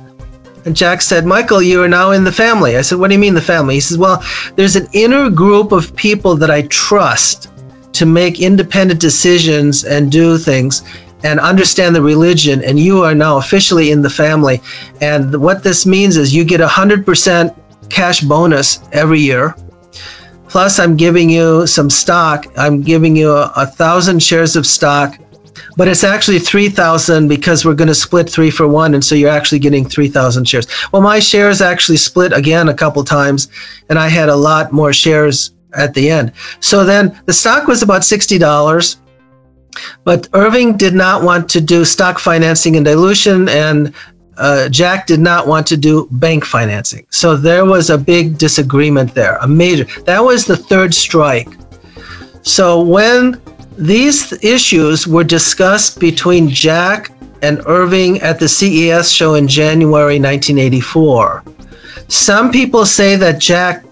and 0.65 0.75
Jack 0.75 1.01
said, 1.01 1.25
Michael, 1.25 1.61
you 1.61 1.81
are 1.81 1.87
now 1.87 2.11
in 2.11 2.25
the 2.25 2.31
family. 2.33 2.75
I 2.75 2.81
said, 2.81 2.99
What 2.99 3.07
do 3.07 3.13
you 3.13 3.19
mean 3.19 3.33
the 3.33 3.49
family? 3.55 3.75
He 3.75 3.79
says, 3.79 3.97
Well, 3.97 4.21
there's 4.57 4.75
an 4.75 4.89
inner 4.91 5.29
group 5.29 5.71
of 5.71 5.95
people 5.95 6.35
that 6.35 6.51
I 6.51 6.63
trust 6.63 7.49
to 7.93 8.05
make 8.05 8.41
independent 8.41 8.99
decisions 8.99 9.85
and 9.85 10.11
do 10.11 10.37
things 10.37 10.83
and 11.23 11.39
understand 11.39 11.95
the 11.95 12.01
religion, 12.01 12.63
and 12.63 12.79
you 12.79 13.03
are 13.03 13.15
now 13.15 13.37
officially 13.37 13.91
in 13.91 14.01
the 14.01 14.09
family. 14.09 14.61
And 15.01 15.35
what 15.41 15.63
this 15.63 15.85
means 15.85 16.17
is 16.17 16.35
you 16.35 16.43
get 16.43 16.61
a 16.61 16.67
100% 16.67 17.55
cash 17.89 18.21
bonus 18.21 18.79
every 18.91 19.19
year. 19.19 19.55
Plus, 20.47 20.79
I'm 20.79 20.95
giving 20.95 21.29
you 21.29 21.67
some 21.67 21.89
stock. 21.89 22.45
I'm 22.57 22.81
giving 22.81 23.15
you 23.15 23.31
a, 23.31 23.51
a 23.55 23.65
thousand 23.65 24.21
shares 24.23 24.55
of 24.55 24.65
stock 24.65 25.17
but 25.75 25.87
it's 25.87 26.03
actually 26.03 26.39
3000 26.39 27.27
because 27.27 27.63
we're 27.63 27.75
going 27.75 27.87
to 27.87 27.95
split 27.95 28.29
three 28.29 28.49
for 28.49 28.67
one 28.67 28.95
and 28.95 29.05
so 29.05 29.15
you're 29.15 29.29
actually 29.29 29.59
getting 29.59 29.85
3000 29.87 30.45
shares 30.45 30.67
well 30.91 31.01
my 31.01 31.19
shares 31.19 31.61
actually 31.61 31.97
split 31.97 32.33
again 32.33 32.69
a 32.69 32.73
couple 32.73 33.03
times 33.03 33.47
and 33.89 33.97
i 33.97 34.07
had 34.07 34.29
a 34.29 34.35
lot 34.35 34.71
more 34.71 34.91
shares 34.91 35.53
at 35.73 35.93
the 35.93 36.09
end 36.09 36.31
so 36.59 36.83
then 36.83 37.17
the 37.25 37.33
stock 37.33 37.67
was 37.67 37.81
about 37.81 38.01
$60 38.01 38.97
but 40.03 40.27
irving 40.33 40.75
did 40.77 40.93
not 40.93 41.23
want 41.23 41.49
to 41.49 41.61
do 41.61 41.85
stock 41.85 42.19
financing 42.19 42.75
and 42.75 42.85
dilution 42.85 43.49
and 43.49 43.93
uh, 44.37 44.69
jack 44.69 45.07
did 45.07 45.19
not 45.19 45.47
want 45.47 45.65
to 45.65 45.77
do 45.77 46.07
bank 46.11 46.45
financing 46.45 47.05
so 47.09 47.35
there 47.35 47.65
was 47.65 47.89
a 47.89 47.97
big 47.97 48.37
disagreement 48.37 49.13
there 49.13 49.37
a 49.37 49.47
major 49.47 49.85
that 50.05 50.19
was 50.19 50.45
the 50.45 50.57
third 50.57 50.93
strike 50.93 51.49
so 52.43 52.81
when 52.81 53.41
these 53.77 54.31
issues 54.43 55.07
were 55.07 55.23
discussed 55.23 55.99
between 55.99 56.49
Jack 56.49 57.11
and 57.43 57.61
Irving 57.67 58.19
at 58.21 58.39
the 58.39 58.47
CES 58.47 59.11
show 59.11 59.35
in 59.35 59.47
January 59.47 60.19
1984. 60.19 61.43
Some 62.07 62.51
people 62.51 62.85
say 62.85 63.15
that 63.15 63.39
Jack 63.39 63.85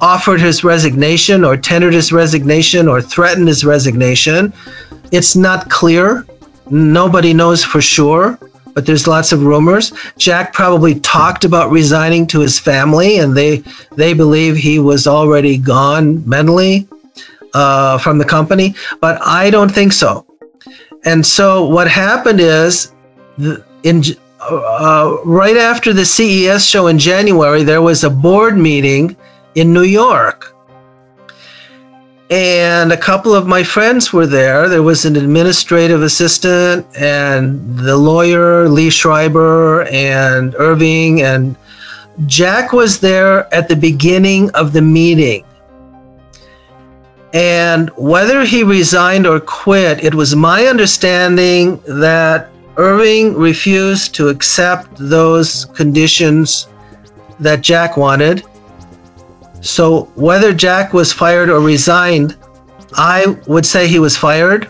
offered 0.00 0.40
his 0.40 0.64
resignation 0.64 1.44
or 1.44 1.56
tendered 1.56 1.94
his 1.94 2.12
resignation 2.12 2.88
or 2.88 3.00
threatened 3.00 3.46
his 3.46 3.64
resignation. 3.64 4.52
It's 5.12 5.36
not 5.36 5.70
clear. 5.70 6.26
Nobody 6.70 7.34
knows 7.34 7.62
for 7.62 7.80
sure, 7.80 8.38
but 8.74 8.86
there's 8.86 9.06
lots 9.06 9.30
of 9.32 9.42
rumors. 9.42 9.92
Jack 10.16 10.52
probably 10.52 10.98
talked 11.00 11.44
about 11.44 11.70
resigning 11.70 12.26
to 12.28 12.40
his 12.40 12.58
family 12.58 13.18
and 13.18 13.36
they 13.36 13.62
they 13.94 14.14
believe 14.14 14.56
he 14.56 14.78
was 14.78 15.06
already 15.06 15.58
gone 15.58 16.26
mentally 16.28 16.88
uh, 17.54 17.98
from 17.98 18.18
the 18.18 18.24
company, 18.24 18.74
but 19.00 19.20
I 19.22 19.50
don't 19.50 19.70
think 19.70 19.92
so. 19.92 20.24
And 21.04 21.24
so 21.24 21.66
what 21.66 21.88
happened 21.88 22.40
is, 22.40 22.92
in 23.82 24.02
uh, 24.40 25.18
right 25.24 25.56
after 25.56 25.92
the 25.92 26.04
CES 26.04 26.64
show 26.64 26.86
in 26.86 26.98
January, 26.98 27.62
there 27.64 27.82
was 27.82 28.04
a 28.04 28.10
board 28.10 28.56
meeting 28.56 29.16
in 29.54 29.72
New 29.72 29.82
York, 29.82 30.51
and 32.32 32.92
a 32.92 32.96
couple 32.96 33.34
of 33.34 33.46
my 33.46 33.62
friends 33.62 34.10
were 34.10 34.26
there. 34.26 34.66
There 34.66 34.82
was 34.82 35.04
an 35.04 35.16
administrative 35.16 36.02
assistant 36.02 36.86
and 36.96 37.78
the 37.78 37.94
lawyer 37.94 38.70
Lee 38.70 38.88
Schreiber 38.88 39.82
and 39.92 40.54
Irving 40.54 41.20
and 41.20 41.54
Jack 42.24 42.72
was 42.72 43.00
there 43.00 43.52
at 43.52 43.68
the 43.68 43.76
beginning 43.76 44.50
of 44.52 44.72
the 44.72 44.80
meeting. 44.80 45.44
And 47.34 47.90
whether 47.98 48.46
he 48.46 48.62
resigned 48.62 49.26
or 49.26 49.38
quit, 49.38 50.02
it 50.02 50.14
was 50.14 50.34
my 50.34 50.64
understanding 50.64 51.82
that 51.86 52.48
Irving 52.78 53.34
refused 53.36 54.14
to 54.14 54.28
accept 54.28 54.88
those 54.96 55.66
conditions 55.74 56.68
that 57.40 57.60
Jack 57.60 57.98
wanted. 57.98 58.42
So 59.62 60.10
whether 60.16 60.52
Jack 60.52 60.92
was 60.92 61.12
fired 61.12 61.48
or 61.48 61.60
resigned, 61.60 62.36
I 62.94 63.38
would 63.46 63.64
say 63.64 63.86
he 63.86 64.00
was 64.00 64.16
fired. 64.16 64.68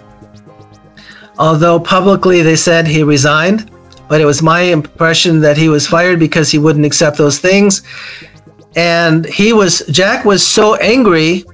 Although 1.38 1.80
publicly 1.80 2.42
they 2.42 2.56
said 2.56 2.86
he 2.86 3.02
resigned, 3.02 3.70
but 4.08 4.20
it 4.20 4.26
was 4.26 4.42
my 4.42 4.60
impression 4.60 5.40
that 5.40 5.56
he 5.56 5.70
was 5.70 5.86
fired 5.86 6.18
because 6.18 6.50
he 6.50 6.58
wouldn't 6.58 6.84
accept 6.84 7.16
those 7.16 7.38
things. 7.38 7.82
And 8.76 9.24
he 9.24 9.54
was, 9.54 9.82
Jack 9.90 10.26
was 10.26 10.46
so 10.46 10.76
angry 10.76 11.44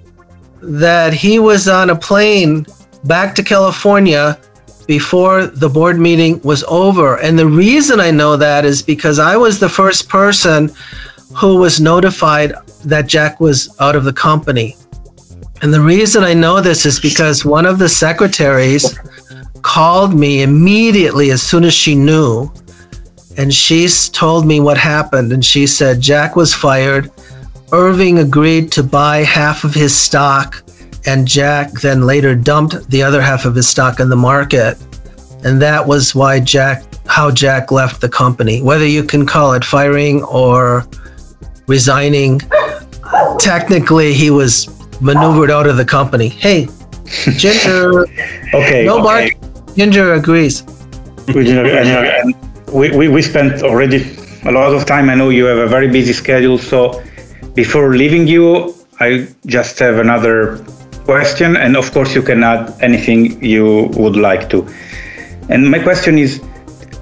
that 0.60 1.14
he 1.14 1.38
was 1.38 1.68
on 1.68 1.90
a 1.90 1.96
plane 1.96 2.66
back 3.04 3.36
to 3.36 3.44
California 3.44 4.38
before 4.88 5.46
the 5.46 5.68
board 5.68 6.00
meeting 6.00 6.40
was 6.40 6.64
over. 6.64 7.20
And 7.20 7.38
the 7.38 7.46
reason 7.46 8.00
I 8.00 8.10
know 8.10 8.36
that 8.36 8.64
is 8.64 8.82
because 8.82 9.20
I 9.20 9.36
was 9.36 9.60
the 9.60 9.68
first 9.68 10.08
person 10.08 10.72
who 11.38 11.56
was 11.56 11.80
notified 11.80 12.52
that 12.84 13.06
Jack 13.06 13.38
was 13.38 13.74
out 13.78 13.94
of 13.94 14.02
the 14.02 14.12
company. 14.12 14.76
And 15.62 15.72
the 15.72 15.80
reason 15.80 16.24
I 16.24 16.34
know 16.34 16.60
this 16.60 16.84
is 16.84 16.98
because 16.98 17.44
one 17.44 17.64
of 17.64 17.78
the 17.78 17.88
secretaries 17.88 18.98
called 19.62 20.14
me 20.14 20.42
immediately 20.42 21.30
as 21.30 21.40
soon 21.40 21.62
as 21.62 21.74
she 21.74 21.94
knew. 21.94 22.50
And 23.36 23.54
she 23.54 23.88
told 24.12 24.46
me 24.46 24.58
what 24.58 24.78
happened. 24.78 25.32
And 25.32 25.44
she 25.44 25.66
said 25.68 26.00
Jack 26.00 26.34
was 26.34 26.52
fired. 26.52 27.10
Irving 27.70 28.18
agreed 28.18 28.72
to 28.72 28.82
buy 28.82 29.18
half 29.18 29.62
of 29.62 29.74
his 29.74 29.94
stock, 29.94 30.64
and 31.06 31.28
Jack 31.28 31.70
then 31.72 32.06
later 32.06 32.34
dumped 32.34 32.88
the 32.90 33.02
other 33.02 33.20
half 33.20 33.44
of 33.44 33.54
his 33.54 33.68
stock 33.68 34.00
in 34.00 34.08
the 34.08 34.16
market. 34.16 34.76
And 35.44 35.62
that 35.62 35.86
was 35.86 36.14
why 36.14 36.40
Jack, 36.40 36.82
how 37.06 37.30
Jack 37.30 37.70
left 37.70 38.00
the 38.00 38.08
company. 38.08 38.62
Whether 38.62 38.86
you 38.86 39.04
can 39.04 39.26
call 39.26 39.52
it 39.52 39.64
firing 39.64 40.24
or 40.24 40.88
resigning, 41.68 42.40
technically 43.38 44.12
he 44.12 44.30
was 44.30 44.68
maneuvered 45.00 45.50
out 45.50 45.66
of 45.66 45.76
the 45.76 45.84
company. 45.84 46.28
Hey, 46.28 46.66
Ginger. 47.36 48.06
Okay. 48.54 48.86
no 48.86 48.94
okay. 48.94 49.32
bark. 49.34 49.76
Ginger 49.76 50.14
agrees. 50.14 50.64
We, 51.34 51.48
you 51.48 51.54
know, 51.54 51.64
you 51.64 51.84
know, 51.84 52.02
and 52.02 52.34
we, 52.72 52.90
we, 52.96 53.08
we 53.08 53.20
spent 53.20 53.62
already 53.62 54.16
a 54.44 54.52
lot 54.52 54.72
of 54.72 54.86
time. 54.86 55.10
I 55.10 55.14
know 55.14 55.28
you 55.28 55.44
have 55.44 55.58
a 55.58 55.66
very 55.66 55.86
busy 55.88 56.14
schedule. 56.14 56.56
So 56.56 57.02
before 57.54 57.94
leaving 57.94 58.26
you, 58.26 58.74
I 59.00 59.28
just 59.44 59.78
have 59.80 59.98
another 59.98 60.64
question. 61.04 61.56
And 61.56 61.76
of 61.76 61.92
course, 61.92 62.14
you 62.14 62.22
can 62.22 62.42
add 62.42 62.74
anything 62.80 63.42
you 63.44 63.90
would 63.98 64.16
like 64.16 64.48
to. 64.48 64.66
And 65.50 65.70
my 65.70 65.78
question 65.78 66.18
is 66.18 66.40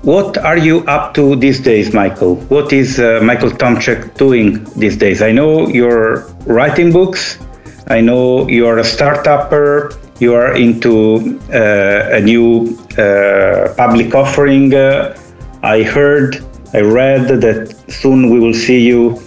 what 0.06 0.38
are 0.38 0.56
you 0.56 0.84
up 0.86 1.14
to 1.14 1.34
these 1.34 1.58
days, 1.58 1.92
Michael? 1.92 2.36
What 2.46 2.72
is 2.72 3.00
uh, 3.00 3.18
Michael 3.24 3.50
Tomczyk 3.50 4.16
doing 4.16 4.62
these 4.76 4.96
days? 4.96 5.20
I 5.20 5.32
know 5.32 5.66
you're 5.66 6.28
writing 6.46 6.92
books. 6.92 7.40
I 7.88 8.00
know 8.02 8.48
you're 8.48 8.78
a 8.78 8.84
startupper. 8.84 9.98
You 10.20 10.34
are 10.34 10.54
into 10.54 11.40
uh, 11.52 12.18
a 12.18 12.20
new 12.20 12.78
uh, 12.96 13.74
public 13.76 14.14
offering. 14.14 14.72
Uh, 14.72 15.18
I 15.64 15.82
heard, 15.82 16.36
I 16.72 16.82
read 16.82 17.26
that 17.40 17.74
soon 17.88 18.30
we 18.30 18.38
will 18.38 18.54
see 18.54 18.78
you 18.86 19.20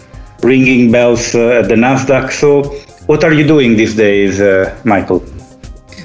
ringing 0.44 0.94
bells 0.94 1.36
uh, 1.36 1.60
at 1.60 1.68
the 1.68 1.76
Nasdaq. 1.76 2.32
So, 2.32 2.64
what 3.08 3.26
are 3.26 3.34
you 3.34 3.46
doing 3.46 3.76
these 3.76 3.98
days, 3.98 4.40
uh, 4.40 4.80
Michael? 4.86 5.26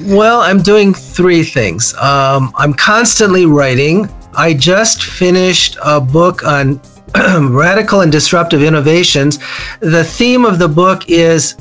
Well, 0.03 0.41
I'm 0.41 0.63
doing 0.63 0.93
three 0.93 1.45
things. 1.45 1.95
Um, 1.95 2.53
I'm 2.57 2.75
constantly 2.75 3.47
writing. 3.47 4.09
I 4.37 4.55
just 4.55 5.05
finished 5.05 5.77
a 5.85 6.01
book 6.01 6.45
on 6.45 6.81
radical 7.51 8.01
and 8.01 8.11
disruptive 8.11 8.63
innovations. 8.63 9.39
The 9.81 10.05
theme 10.05 10.45
of 10.45 10.59
the 10.59 10.69
book 10.69 11.09
is 11.09 11.57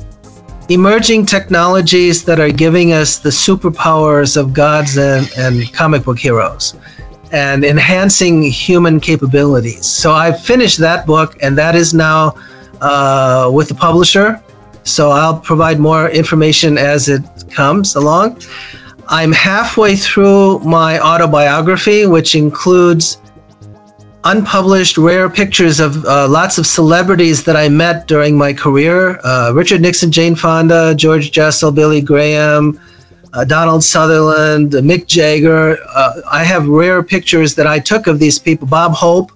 emerging 0.68 1.26
technologies 1.26 2.24
that 2.24 2.40
are 2.40 2.50
giving 2.50 2.92
us 2.92 3.18
the 3.18 3.30
superpowers 3.30 4.36
of 4.36 4.52
gods 4.52 4.96
and, 4.96 5.30
and 5.36 5.72
comic 5.72 6.04
book 6.04 6.18
heroes 6.18 6.74
and 7.32 7.64
enhancing 7.64 8.42
human 8.42 9.00
capabilities. 9.00 9.86
So 9.86 10.12
I 10.12 10.32
finished 10.32 10.78
that 10.78 11.06
book, 11.06 11.36
and 11.42 11.58
that 11.58 11.74
is 11.74 11.92
now 11.92 12.36
uh, 12.80 13.50
with 13.52 13.68
the 13.68 13.74
publisher. 13.74 14.42
So 14.84 15.10
I'll 15.10 15.40
provide 15.40 15.80
more 15.80 16.08
information 16.10 16.78
as 16.78 17.08
it 17.08 17.22
comes 17.50 17.96
along. 17.96 18.40
I'm 19.08 19.32
halfway 19.32 19.96
through 19.96 20.60
my 20.60 20.98
autobiography, 21.00 22.06
which 22.06 22.34
includes 22.34 23.18
unpublished 24.24 24.96
rare 24.96 25.28
pictures 25.28 25.80
of 25.80 26.04
uh, 26.06 26.26
lots 26.28 26.56
of 26.56 26.66
celebrities 26.66 27.44
that 27.44 27.56
I 27.56 27.68
met 27.68 28.08
during 28.08 28.38
my 28.38 28.54
career 28.54 29.20
uh, 29.22 29.52
Richard 29.54 29.82
Nixon, 29.82 30.10
Jane 30.10 30.34
Fonda, 30.34 30.94
George 30.94 31.30
Jessel, 31.30 31.70
Billy 31.70 32.00
Graham, 32.00 32.80
uh, 33.34 33.44
Donald 33.44 33.84
Sutherland, 33.84 34.72
Mick 34.72 35.06
Jagger. 35.06 35.76
Uh, 35.94 36.20
I 36.30 36.42
have 36.44 36.66
rare 36.66 37.02
pictures 37.02 37.54
that 37.56 37.66
I 37.66 37.78
took 37.78 38.06
of 38.06 38.18
these 38.18 38.38
people, 38.38 38.66
Bob 38.66 38.92
Hope. 38.92 39.30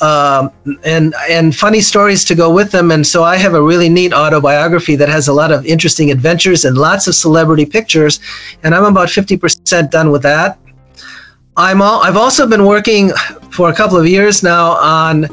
Um, 0.00 0.52
and 0.84 1.12
and 1.28 1.56
funny 1.56 1.80
stories 1.80 2.24
to 2.26 2.34
go 2.36 2.54
with 2.54 2.70
them, 2.70 2.92
and 2.92 3.04
so 3.04 3.24
I 3.24 3.36
have 3.36 3.54
a 3.54 3.62
really 3.62 3.88
neat 3.88 4.12
autobiography 4.12 4.94
that 4.94 5.08
has 5.08 5.26
a 5.26 5.32
lot 5.32 5.50
of 5.50 5.66
interesting 5.66 6.12
adventures 6.12 6.64
and 6.64 6.78
lots 6.78 7.08
of 7.08 7.16
celebrity 7.16 7.66
pictures, 7.66 8.20
and 8.62 8.74
I'm 8.76 8.84
about 8.84 9.10
fifty 9.10 9.36
percent 9.36 9.90
done 9.90 10.10
with 10.10 10.22
that. 10.22 10.58
I'm 11.56 11.82
all, 11.82 12.00
I've 12.04 12.16
also 12.16 12.46
been 12.46 12.64
working 12.64 13.10
for 13.50 13.70
a 13.70 13.74
couple 13.74 13.96
of 13.96 14.06
years 14.06 14.44
now 14.44 14.76
on 14.76 15.24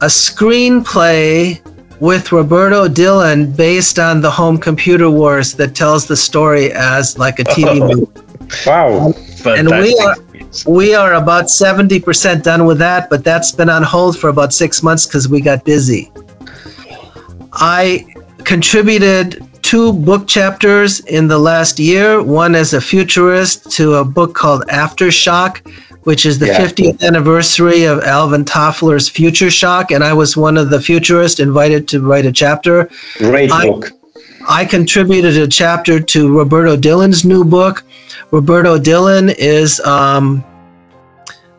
a 0.00 0.06
screenplay 0.06 1.60
with 2.00 2.30
Roberto 2.30 2.86
Dillon 2.86 3.50
based 3.50 3.98
on 3.98 4.20
the 4.20 4.30
home 4.30 4.58
computer 4.58 5.10
wars 5.10 5.54
that 5.54 5.74
tells 5.74 6.06
the 6.06 6.16
story 6.16 6.72
as 6.72 7.18
like 7.18 7.40
a 7.40 7.44
TV 7.44 7.80
movie. 7.96 8.10
Wow. 8.66 9.12
And 9.46 9.68
we 9.68 9.96
are 9.98 10.16
we 10.66 10.94
are 10.94 11.14
about 11.14 11.44
70% 11.46 12.42
done 12.42 12.64
with 12.64 12.78
that, 12.78 13.10
but 13.10 13.24
that's 13.24 13.52
been 13.52 13.68
on 13.68 13.82
hold 13.82 14.18
for 14.18 14.28
about 14.28 14.52
6 14.52 14.82
months 14.82 15.06
cuz 15.06 15.28
we 15.28 15.40
got 15.40 15.64
busy. 15.64 16.10
I 17.52 18.04
contributed 18.44 19.44
two 19.62 19.92
book 19.92 20.26
chapters 20.26 21.00
in 21.00 21.28
the 21.28 21.38
last 21.38 21.78
year, 21.78 22.22
one 22.22 22.54
as 22.54 22.74
a 22.74 22.80
futurist 22.80 23.70
to 23.72 23.94
a 23.94 24.04
book 24.04 24.34
called 24.34 24.64
Aftershock, 24.68 25.60
which 26.02 26.26
is 26.26 26.38
the 26.38 26.46
Yeah. 26.48 26.58
50th 26.58 27.02
anniversary 27.02 27.84
of 27.84 28.02
Alvin 28.04 28.44
Toffler's 28.44 29.08
Future 29.08 29.50
Shock. 29.50 29.90
And 29.90 30.04
I 30.04 30.12
was 30.12 30.36
one 30.36 30.58
of 30.58 30.68
the 30.70 30.80
futurists 30.80 31.40
invited 31.40 31.88
to 31.88 32.00
write 32.00 32.26
a 32.26 32.32
chapter. 32.32 32.88
Great 33.18 33.50
I- 33.50 33.66
book. 33.66 33.92
I 34.48 34.64
contributed 34.64 35.36
a 35.36 35.48
chapter 35.48 36.00
to 36.00 36.36
Roberto 36.36 36.76
Dillon's 36.76 37.24
new 37.24 37.44
book. 37.44 37.82
Roberto 38.30 38.78
Dillon 38.78 39.30
is 39.30 39.80
um, 39.80 40.44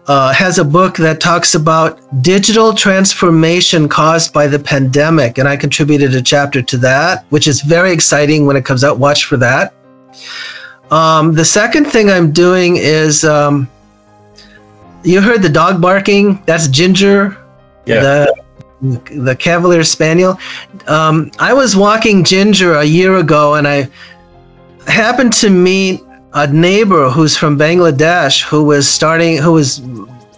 uh, 0.07 0.31
has 0.33 0.59
a 0.59 0.63
book 0.63 0.95
that 0.97 1.19
talks 1.19 1.55
about 1.55 1.99
digital 2.21 2.73
transformation 2.73 3.89
caused 3.89 4.33
by 4.33 4.45
the 4.47 4.59
pandemic, 4.59 5.37
and 5.37 5.47
I 5.47 5.55
contributed 5.57 6.13
a 6.13 6.21
chapter 6.21 6.61
to 6.61 6.77
that, 6.77 7.25
which 7.29 7.47
is 7.47 7.61
very 7.61 7.91
exciting 7.91 8.45
when 8.45 8.55
it 8.55 8.65
comes 8.65 8.83
out. 8.83 8.99
Watch 8.99 9.25
for 9.25 9.37
that. 9.37 9.73
Um, 10.91 11.33
the 11.33 11.45
second 11.45 11.85
thing 11.85 12.11
I'm 12.11 12.31
doing 12.31 12.75
is 12.77 13.25
um, 13.25 13.67
you 15.03 15.21
heard 15.21 15.41
the 15.41 15.49
dog 15.49 15.81
barking. 15.81 16.43
That's 16.45 16.67
Ginger, 16.67 17.35
Yeah. 17.87 18.01
the 18.01 18.44
the 18.91 19.35
Cavalier 19.35 19.83
Spaniel. 19.83 20.37
Um, 20.87 21.31
I 21.39 21.53
was 21.53 21.75
walking 21.75 22.23
Ginger 22.23 22.75
a 22.75 22.83
year 22.83 23.17
ago, 23.17 23.55
and 23.55 23.67
I 23.67 23.89
happened 24.87 25.33
to 25.33 25.49
meet 25.49 26.01
a 26.33 26.47
neighbor 26.47 27.09
who's 27.09 27.37
from 27.37 27.57
Bangladesh 27.57 28.43
who 28.43 28.63
was 28.63 28.87
starting 28.87 29.37
who 29.37 29.53
was 29.53 29.81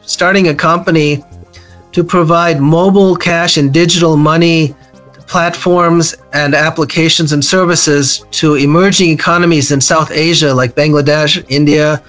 starting 0.04 0.48
a 0.48 0.56
company 0.56 1.24
to 1.92 2.04
provide 2.04 2.60
mobile 2.60 3.16
cash 3.16 3.58
and 3.58 3.74
digital 3.74 4.16
money 4.16 4.76
platforms 5.28 6.16
and 6.34 6.54
applications 6.54 7.34
and 7.34 7.44
services 7.44 8.26
to 8.32 8.56
emerging 8.56 9.10
economies 9.10 9.72
in 9.72 9.82
South 9.82 10.12
Asia 10.12 10.54
like 10.54 10.74
Bangladesh, 10.74 11.44
India, 11.50 12.02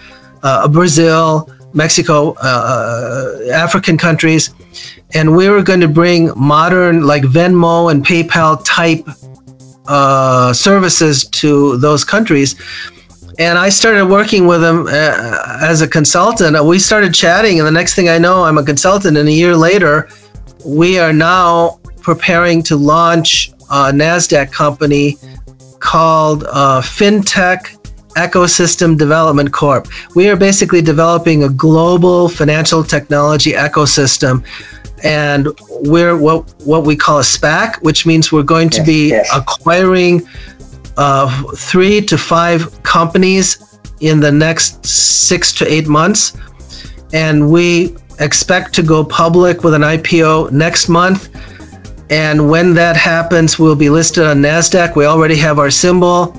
uh, 0.42 0.68
Brazil, 0.68 1.50
Mexico, 1.74 2.34
uh, 2.34 3.38
African 3.52 3.98
countries. 3.98 4.50
And 5.14 5.36
we 5.36 5.48
were 5.48 5.62
going 5.62 5.80
to 5.80 5.88
bring 5.88 6.30
modern, 6.36 7.06
like 7.06 7.22
Venmo 7.22 7.90
and 7.90 8.04
PayPal 8.04 8.62
type 8.64 9.06
uh, 9.86 10.52
services 10.52 11.24
to 11.28 11.76
those 11.78 12.04
countries. 12.04 12.54
And 13.38 13.56
I 13.56 13.68
started 13.68 14.06
working 14.06 14.46
with 14.46 14.62
him 14.62 14.86
uh, 14.86 15.58
as 15.62 15.80
a 15.80 15.88
consultant. 15.88 16.62
We 16.64 16.78
started 16.78 17.14
chatting, 17.14 17.58
and 17.58 17.66
the 17.66 17.72
next 17.72 17.94
thing 17.94 18.08
I 18.08 18.18
know, 18.18 18.44
I'm 18.44 18.58
a 18.58 18.64
consultant. 18.64 19.16
And 19.16 19.28
a 19.28 19.32
year 19.32 19.56
later, 19.56 20.08
we 20.66 20.98
are 20.98 21.12
now 21.12 21.80
preparing 22.02 22.62
to 22.64 22.76
launch 22.76 23.50
a 23.70 23.92
NASDAQ 23.92 24.50
company 24.52 25.16
called 25.78 26.44
uh, 26.48 26.82
FinTech 26.82 27.76
Ecosystem 28.16 28.98
Development 28.98 29.52
Corp. 29.52 29.86
We 30.16 30.28
are 30.28 30.36
basically 30.36 30.82
developing 30.82 31.44
a 31.44 31.48
global 31.48 32.28
financial 32.28 32.82
technology 32.82 33.52
ecosystem. 33.52 34.44
And 35.04 35.48
we're 35.70 36.16
what, 36.16 36.52
what 36.64 36.84
we 36.84 36.96
call 36.96 37.18
a 37.18 37.22
SPAC, 37.22 37.82
which 37.82 38.06
means 38.06 38.32
we're 38.32 38.42
going 38.42 38.70
to 38.70 38.78
Yes, 38.78 38.86
be 38.86 39.08
yes. 39.10 39.28
acquiring 39.34 40.26
uh, 40.96 41.52
three 41.54 42.00
to 42.02 42.18
five 42.18 42.82
companies 42.82 43.78
in 44.00 44.20
the 44.20 44.32
next 44.32 44.84
six 44.84 45.52
to 45.54 45.72
eight 45.72 45.86
months. 45.86 46.36
And 47.12 47.50
we 47.50 47.96
expect 48.20 48.74
to 48.74 48.82
go 48.82 49.04
public 49.04 49.64
with 49.64 49.74
an 49.74 49.82
IPO 49.82 50.50
next 50.52 50.88
month. 50.88 51.30
And 52.10 52.48
when 52.50 52.74
that 52.74 52.96
happens, 52.96 53.58
we'll 53.58 53.76
be 53.76 53.90
listed 53.90 54.24
on 54.24 54.38
NASDAQ. 54.38 54.96
We 54.96 55.04
already 55.04 55.36
have 55.36 55.58
our 55.58 55.70
symbol. 55.70 56.34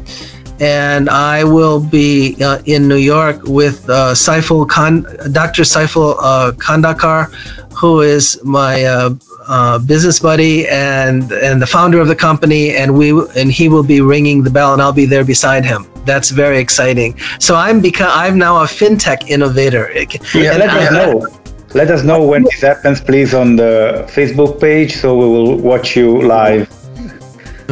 And 0.60 1.10
I 1.10 1.46
will 1.46 1.80
be 1.80 2.36
uh, 2.44 2.62
in 2.66 2.88
New 2.88 2.98
York 2.98 3.44
with 3.44 3.90
uh, 3.90 4.14
Saiful 4.14 4.68
Khan, 4.68 5.04
Dr. 5.32 5.64
Saiful 5.64 6.18
uh, 6.20 6.52
Kandakar, 6.58 7.32
who 7.80 8.02
is 8.02 8.40
my 8.44 8.84
uh, 8.84 9.16
uh, 9.48 9.80
business 9.80 10.20
buddy 10.20 10.68
and 10.68 11.32
and 11.32 11.62
the 11.62 11.68
founder 11.68 12.00
of 12.00 12.08
the 12.08 12.16
company. 12.16 12.76
And 12.76 12.98
we 12.98 13.10
and 13.40 13.52
he 13.52 13.70
will 13.70 13.84
be 13.84 14.02
ringing 14.02 14.44
the 14.44 14.50
bell, 14.50 14.74
and 14.74 14.82
I'll 14.82 15.00
be 15.04 15.06
there 15.06 15.26
beside 15.26 15.64
him. 15.66 15.88
That's 16.06 16.30
very 16.30 16.60
exciting. 16.60 17.18
So 17.40 17.56
I'm 17.56 17.82
become 17.82 18.12
I'm 18.14 18.38
now 18.38 18.58
a 18.64 18.66
fintech 18.66 19.30
innovator. 19.30 19.92
Yeah, 20.34 20.52
And 20.54 20.60
let 20.60 20.70
us 20.70 20.92
know. 20.92 21.28
Let 21.76 21.92
us 21.92 22.04
know 22.04 22.26
when 22.26 22.44
this 22.44 22.62
happens, 22.62 23.00
please, 23.00 23.36
on 23.36 23.56
the 23.56 24.08
Facebook 24.10 24.60
page, 24.60 24.96
so 24.96 25.16
we 25.16 25.26
will 25.26 25.56
watch 25.58 25.96
you 25.96 26.20
live. 26.24 26.68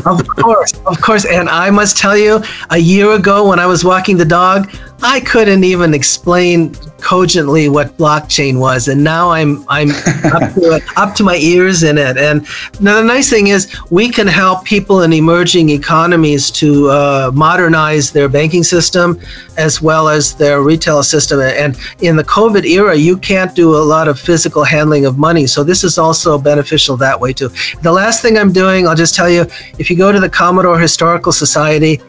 Of 0.06 0.28
course, 0.28 0.74
of 0.86 1.02
course. 1.02 1.26
And 1.26 1.50
I 1.50 1.72
must 1.72 1.98
tell 1.98 2.16
you, 2.16 2.44
a 2.70 2.78
year 2.78 3.14
ago 3.14 3.48
when 3.50 3.60
I 3.60 3.66
was 3.66 3.84
walking 3.84 4.16
the 4.18 4.26
dog, 4.26 4.70
I 5.04 5.20
couldn't 5.20 5.64
even 5.64 5.94
explain 5.94 6.74
cogently 7.00 7.70
what 7.70 7.96
blockchain 7.98 8.60
was, 8.60 8.88
and 8.88 9.04
now 9.04 9.30
I'm 9.30 9.64
I'm 9.70 9.92
up, 10.34 10.54
to 10.56 10.74
it, 10.74 10.84
up 10.98 11.14
to 11.16 11.24
my 11.24 11.36
ears 11.36 11.84
in 11.84 12.00
it. 12.00 12.18
And 12.18 12.48
now 12.82 12.96
the 12.96 13.04
nice 13.04 13.30
thing 13.30 13.48
is 13.48 13.74
we 13.92 14.10
can 14.10 14.26
help 14.26 14.66
people 14.66 15.04
in 15.04 15.14
emerging 15.14 15.70
economies 15.70 16.50
to 16.52 16.90
uh, 16.90 17.32
modernize 17.34 18.12
their 18.12 18.28
banking 18.28 18.64
system 18.64 19.20
as 19.58 19.82
well 19.82 20.10
as 20.10 20.34
their 20.34 20.62
retail 20.62 21.04
system. 21.04 21.42
And 21.42 21.78
in 22.00 22.16
the 22.16 22.24
COVID 22.24 22.66
era, 22.66 22.96
you 22.96 23.18
can't 23.18 23.54
do 23.56 23.76
a 23.76 23.84
lot 23.84 24.08
of 24.08 24.20
physical 24.20 24.64
handling 24.64 25.06
of 25.06 25.20
money, 25.20 25.46
so 25.46 25.64
this 25.64 25.84
is 25.84 26.00
also 26.00 26.40
beneficial 26.40 26.98
that 26.98 27.20
way 27.20 27.34
too. 27.34 27.50
The 27.84 27.92
last 27.92 28.24
thing 28.24 28.38
I'm 28.38 28.52
doing, 28.52 28.88
I'll 28.88 28.96
just 28.96 29.14
tell 29.14 29.30
you, 29.30 29.46
if 29.78 29.92
you 29.92 29.96
go 29.96 30.12
to 30.12 30.20
the 30.20 30.30
Commodore 30.30 30.80
Historical 30.80 31.32
Society 31.32 32.02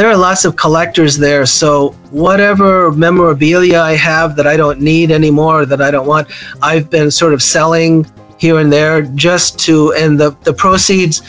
there 0.00 0.08
are 0.08 0.16
lots 0.16 0.46
of 0.46 0.56
collectors 0.56 1.18
there. 1.18 1.44
So 1.44 1.90
whatever 2.10 2.90
memorabilia 2.90 3.80
I 3.80 3.96
have 3.96 4.34
that 4.36 4.46
I 4.46 4.56
don't 4.56 4.80
need 4.80 5.10
anymore, 5.10 5.66
that 5.66 5.82
I 5.82 5.90
don't 5.90 6.06
want, 6.06 6.28
I've 6.62 6.88
been 6.88 7.10
sort 7.10 7.34
of 7.34 7.42
selling 7.42 8.06
here 8.38 8.60
and 8.60 8.72
there 8.72 9.02
just 9.02 9.58
to, 9.66 9.92
and 9.92 10.18
the, 10.18 10.30
the 10.44 10.54
proceeds 10.54 11.20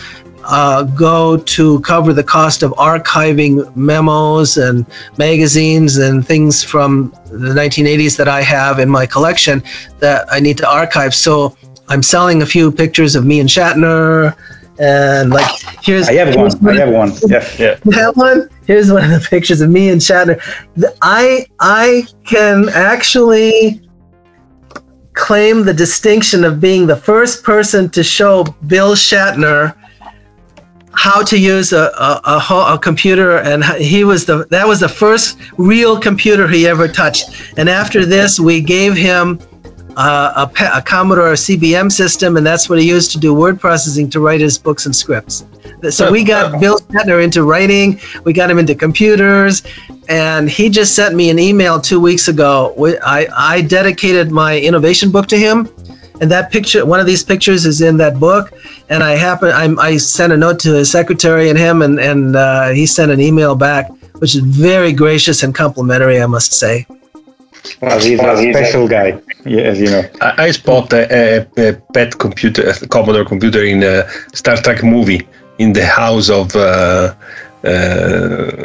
uh, 0.46 0.84
go 0.84 1.36
to 1.36 1.82
cover 1.82 2.14
the 2.14 2.24
cost 2.24 2.64
of 2.64 2.72
archiving 2.76 3.76
memos 3.76 4.56
and 4.56 4.86
magazines 5.18 5.98
and 5.98 6.26
things 6.26 6.64
from 6.64 7.14
the 7.26 7.54
1980s 7.54 8.16
that 8.16 8.30
I 8.30 8.42
have 8.42 8.80
in 8.80 8.88
my 8.88 9.06
collection 9.06 9.62
that 10.00 10.32
I 10.32 10.40
need 10.40 10.58
to 10.60 10.70
archive. 10.70 11.14
So 11.14 11.58
I'm 11.90 12.02
selling 12.02 12.42
a 12.42 12.46
few 12.46 12.72
pictures 12.72 13.18
of 13.18 13.26
me 13.26 13.42
and 13.42 13.50
Shatner 13.50 14.34
and 14.82 15.30
like 15.30 15.48
here's 15.84 16.10
I 16.10 16.14
have 16.14 16.36
one. 16.36 16.68
I 16.68 16.74
have 16.80 16.90
one. 16.90 17.12
Yeah, 17.28 17.48
yeah. 17.60 17.80
You 17.86 17.92
have 18.00 18.18
one. 18.18 18.50
Here's 18.66 18.92
one 18.92 19.04
of 19.04 19.12
the 19.12 19.28
pictures 19.30 19.62
of 19.62 19.70
me 19.70 19.90
and 19.90 20.02
Shatner. 20.02 20.42
I 21.02 21.46
I 21.60 22.08
can 22.26 22.68
actually 22.70 23.88
claim 25.14 25.64
the 25.64 25.74
distinction 25.74 26.44
of 26.44 26.60
being 26.60 26.88
the 26.88 26.96
first 26.96 27.44
person 27.44 27.90
to 27.92 28.04
show 28.04 28.44
Bill 28.66 28.96
Shatner 28.96 29.76
how 30.94 31.24
to 31.24 31.38
use 31.38 31.74
a, 31.74 31.92
a, 31.98 32.22
a, 32.26 32.74
a, 32.74 32.80
computer 32.80 33.38
and 33.38 33.64
he 33.64 34.04
was 34.04 34.26
the 34.26 34.46
that 34.50 34.68
was 34.68 34.80
the 34.82 34.90
first 34.90 35.38
real 35.58 35.98
computer 35.98 36.48
he 36.48 36.68
ever 36.68 36.88
touched 36.88 37.30
and 37.58 37.70
after 37.70 38.06
this 38.06 38.42
we 38.42 38.60
gave 38.60 38.94
him 38.94 39.40
uh, 39.98 40.48
a, 40.48 40.78
a, 40.78 40.82
Commodore 40.82 41.34
CBM 41.34 41.92
system, 41.92 42.38
and 42.38 42.46
that's 42.46 42.70
what 42.70 42.80
he 42.80 42.88
used 42.88 43.12
to 43.12 43.20
do 43.20 43.34
word 43.34 43.60
processing 43.60 44.10
to 44.12 44.20
write 44.20 44.42
his 44.42 44.58
books 44.58 44.86
and 44.86 44.96
scripts. 44.96 45.46
So 45.90 46.12
we 46.12 46.24
got 46.24 46.60
Bill 46.60 46.80
Shatner 46.80 47.24
into 47.24 47.44
writing, 47.44 48.00
we 48.24 48.34
got 48.34 48.50
him 48.50 48.60
into 48.60 48.76
computers, 48.76 49.64
and 50.10 50.50
he 50.50 50.70
just 50.70 50.96
sent 50.96 51.16
me 51.16 51.30
an 51.30 51.40
email 51.40 51.80
two 51.80 52.00
weeks 52.00 52.28
ago. 52.28 52.74
I, 53.04 53.28
I 53.36 53.62
dedicated 53.62 54.32
my 54.32 54.60
innovation 54.60 55.12
book 55.12 55.28
to 55.28 55.38
him, 55.38 55.70
and 56.22 56.30
that 56.32 56.52
picture, 56.52 56.86
one 56.86 57.00
of 57.00 57.06
these 57.06 57.24
pictures, 57.24 57.66
is 57.66 57.82
in 57.82 57.98
that 57.98 58.20
book. 58.20 58.54
And 58.90 59.04
I 59.04 59.12
happen, 59.16 59.50
I, 59.50 59.74
I 59.82 59.98
sent 59.98 60.32
a 60.32 60.38
note 60.38 60.60
to 60.60 60.74
his 60.74 60.92
secretary 60.92 61.50
and 61.50 61.58
him, 61.58 61.82
and 61.82 62.00
and 62.00 62.36
uh, 62.36 62.70
he 62.70 62.86
sent 62.86 63.12
an 63.12 63.20
email 63.20 63.56
back, 63.56 63.90
which 64.20 64.36
is 64.36 64.42
very 64.42 64.94
gracious 64.94 65.44
and 65.44 65.56
complimentary, 65.56 66.22
I 66.22 66.28
must 66.28 66.54
say. 66.54 66.86
Well, 67.82 68.00
he's 68.00 68.20
well, 68.20 68.38
a 68.38 68.42
he's 68.42 68.56
special 68.56 68.86
a, 68.86 68.90
guy, 68.90 69.22
yeah, 69.46 69.62
as 69.62 69.80
you 69.80 69.90
know. 69.90 70.04
I, 70.22 70.46
I 70.46 70.52
spot 70.52 70.94
a, 70.94 71.48
a, 71.58 71.74
pet 71.94 72.18
computer, 72.18 72.70
a 72.70 72.88
Commodore 72.88 73.26
computer 73.26 73.64
in 73.64 73.84
a 73.84 74.08
Star 74.34 74.58
Trek 74.58 74.84
movie 74.84 75.28
in 75.60 75.74
the 75.74 75.86
house 75.86 76.30
of, 76.30 76.56
uh, 76.56 77.14
uh, 77.64 78.64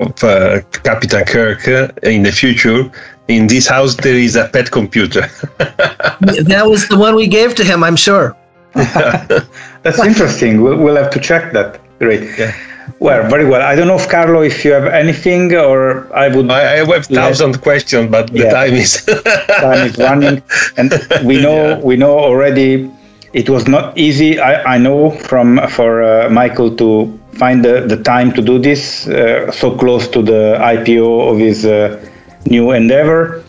of 0.00 0.24
uh, 0.24 0.60
Captain 0.82 1.24
Kirk 1.24 1.66
in 2.02 2.22
the 2.22 2.32
future. 2.32 2.90
In 3.28 3.46
this 3.46 3.66
house, 3.66 3.94
there 3.96 4.16
is 4.16 4.36
a 4.36 4.48
pet 4.48 4.70
computer. 4.70 5.22
that 5.58 6.64
was 6.66 6.88
the 6.88 6.96
one 6.98 7.14
we 7.14 7.26
gave 7.26 7.54
to 7.56 7.64
him, 7.64 7.82
I'm 7.82 7.96
sure. 7.96 8.36
That's 8.74 9.98
interesting. 9.98 10.62
We'll, 10.62 10.78
we'll 10.78 10.96
have 10.96 11.10
to 11.10 11.20
check 11.20 11.52
that. 11.52 11.80
Great. 11.98 12.38
Yeah. 12.38 12.54
Well, 12.98 13.28
very 13.28 13.44
well. 13.44 13.62
I 13.62 13.74
don't 13.74 13.86
know 13.86 13.96
if 13.96 14.08
Carlo, 14.08 14.42
if 14.42 14.64
you 14.64 14.72
have 14.72 14.86
anything, 14.86 15.54
or 15.54 16.12
I 16.14 16.28
would. 16.28 16.50
I, 16.50 16.74
I 16.74 16.76
have 16.84 17.06
thousand 17.06 17.60
questions, 17.62 18.10
but 18.10 18.32
the 18.32 18.44
yeah. 18.44 18.52
time 18.52 18.74
is 18.74 19.04
time 19.60 19.86
is 19.86 19.96
running, 19.98 20.42
and 20.76 20.92
we 21.24 21.40
know 21.40 21.68
yeah. 21.68 21.78
we 21.78 21.96
know 21.96 22.18
already. 22.18 22.90
It 23.32 23.50
was 23.50 23.66
not 23.66 23.98
easy. 23.98 24.38
I, 24.38 24.74
I 24.74 24.78
know 24.78 25.10
from 25.10 25.58
for 25.68 26.02
uh, 26.02 26.30
Michael 26.30 26.74
to 26.76 27.18
find 27.32 27.64
the, 27.64 27.80
the 27.80 28.00
time 28.02 28.32
to 28.32 28.42
do 28.42 28.58
this 28.58 29.08
uh, 29.08 29.50
so 29.50 29.76
close 29.76 30.06
to 30.08 30.22
the 30.22 30.56
IPO 30.60 31.32
of 31.32 31.38
his 31.38 31.66
uh, 31.66 32.00
new 32.46 32.70
endeavor. 32.70 33.42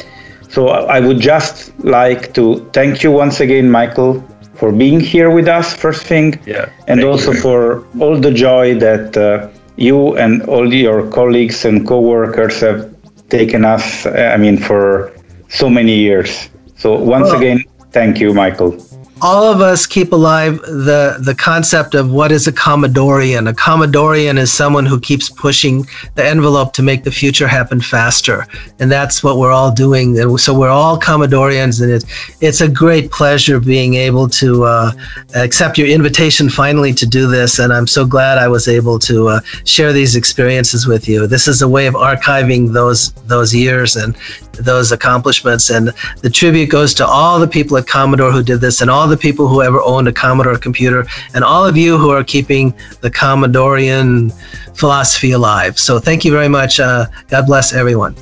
So 0.49 0.69
I 0.69 0.99
would 0.99 1.19
just 1.19 1.77
like 1.83 2.33
to 2.33 2.67
thank 2.73 3.03
you 3.03 3.11
once 3.11 3.41
again, 3.41 3.69
Michael, 3.69 4.23
for 4.55 4.71
being 4.71 4.99
here 4.99 5.29
with 5.29 5.47
us, 5.47 5.73
first 5.73 6.05
thing, 6.05 6.39
yeah, 6.45 6.69
and 6.87 7.03
also 7.03 7.33
for 7.33 7.85
all 7.99 8.17
the 8.19 8.31
joy 8.31 8.75
that 8.79 9.17
uh, 9.17 9.49
you 9.77 10.17
and 10.17 10.41
all 10.43 10.73
your 10.73 11.09
colleagues 11.11 11.65
and 11.65 11.87
co-workers 11.87 12.61
have 12.61 12.93
taken 13.29 13.65
us. 13.65 14.05
Uh, 14.05 14.31
I 14.33 14.37
mean, 14.37 14.57
for 14.57 15.11
so 15.49 15.69
many 15.69 15.95
years. 15.95 16.49
So 16.77 16.95
once 16.95 17.31
again, 17.31 17.63
thank 17.91 18.19
you, 18.19 18.33
Michael 18.33 18.77
all 19.21 19.45
of 19.45 19.61
us 19.61 19.85
keep 19.85 20.11
alive 20.11 20.59
the 20.61 21.17
the 21.21 21.33
concept 21.33 21.95
of 21.95 22.11
what 22.11 22.31
is 22.31 22.47
a 22.47 22.51
Commodorian. 22.51 23.47
A 23.49 23.53
Commodorian 23.53 24.37
is 24.37 24.51
someone 24.51 24.85
who 24.85 24.99
keeps 24.99 25.29
pushing 25.29 25.85
the 26.15 26.25
envelope 26.25 26.73
to 26.73 26.83
make 26.83 27.03
the 27.03 27.11
future 27.11 27.47
happen 27.47 27.79
faster, 27.79 28.45
and 28.79 28.91
that's 28.91 29.23
what 29.23 29.37
we're 29.37 29.53
all 29.53 29.71
doing. 29.71 30.19
And 30.19 30.39
so 30.39 30.57
we're 30.57 30.69
all 30.69 30.99
Commodorians, 30.99 31.81
and 31.81 31.91
it's 31.91 32.05
it's 32.41 32.61
a 32.61 32.67
great 32.67 33.09
pleasure 33.09 33.59
being 33.59 33.93
able 33.95 34.27
to 34.29 34.65
uh, 34.65 34.91
accept 35.35 35.77
your 35.77 35.87
invitation 35.87 36.49
finally 36.49 36.93
to 36.93 37.05
do 37.05 37.27
this. 37.27 37.59
And 37.59 37.71
I'm 37.71 37.87
so 37.87 38.05
glad 38.05 38.37
I 38.37 38.49
was 38.49 38.67
able 38.67 38.99
to 38.99 39.29
uh, 39.29 39.39
share 39.63 39.93
these 39.93 40.15
experiences 40.15 40.87
with 40.87 41.07
you. 41.07 41.25
This 41.25 41.47
is 41.47 41.61
a 41.61 41.67
way 41.67 41.87
of 41.87 41.93
archiving 41.93 42.73
those 42.73 43.13
those 43.27 43.55
years 43.55 43.95
and 43.95 44.15
those 44.53 44.91
accomplishments. 44.91 45.69
And 45.69 45.93
the 46.21 46.29
tribute 46.29 46.69
goes 46.69 46.93
to 46.95 47.07
all 47.07 47.39
the 47.39 47.47
people 47.47 47.77
at 47.77 47.87
Commodore 47.87 48.31
who 48.31 48.43
did 48.43 48.59
this, 48.59 48.81
and 48.81 48.91
all 48.91 49.04
the 49.07 49.17
people 49.17 49.47
who 49.47 49.61
ever 49.61 49.81
owned 49.81 50.07
a 50.07 50.13
Commodore 50.13 50.57
computer, 50.57 51.05
and 51.33 51.43
all 51.43 51.65
of 51.65 51.77
you 51.77 51.97
who 51.97 52.09
are 52.09 52.23
keeping 52.23 52.73
the 53.01 53.09
Commodorian 53.09 54.31
philosophy 54.75 55.31
alive. 55.31 55.79
So 55.79 55.99
thank 55.99 56.25
you 56.25 56.31
very 56.31 56.49
much. 56.49 56.79
Uh, 56.79 57.05
God 57.27 57.45
bless 57.47 57.73
everyone. 57.73 58.13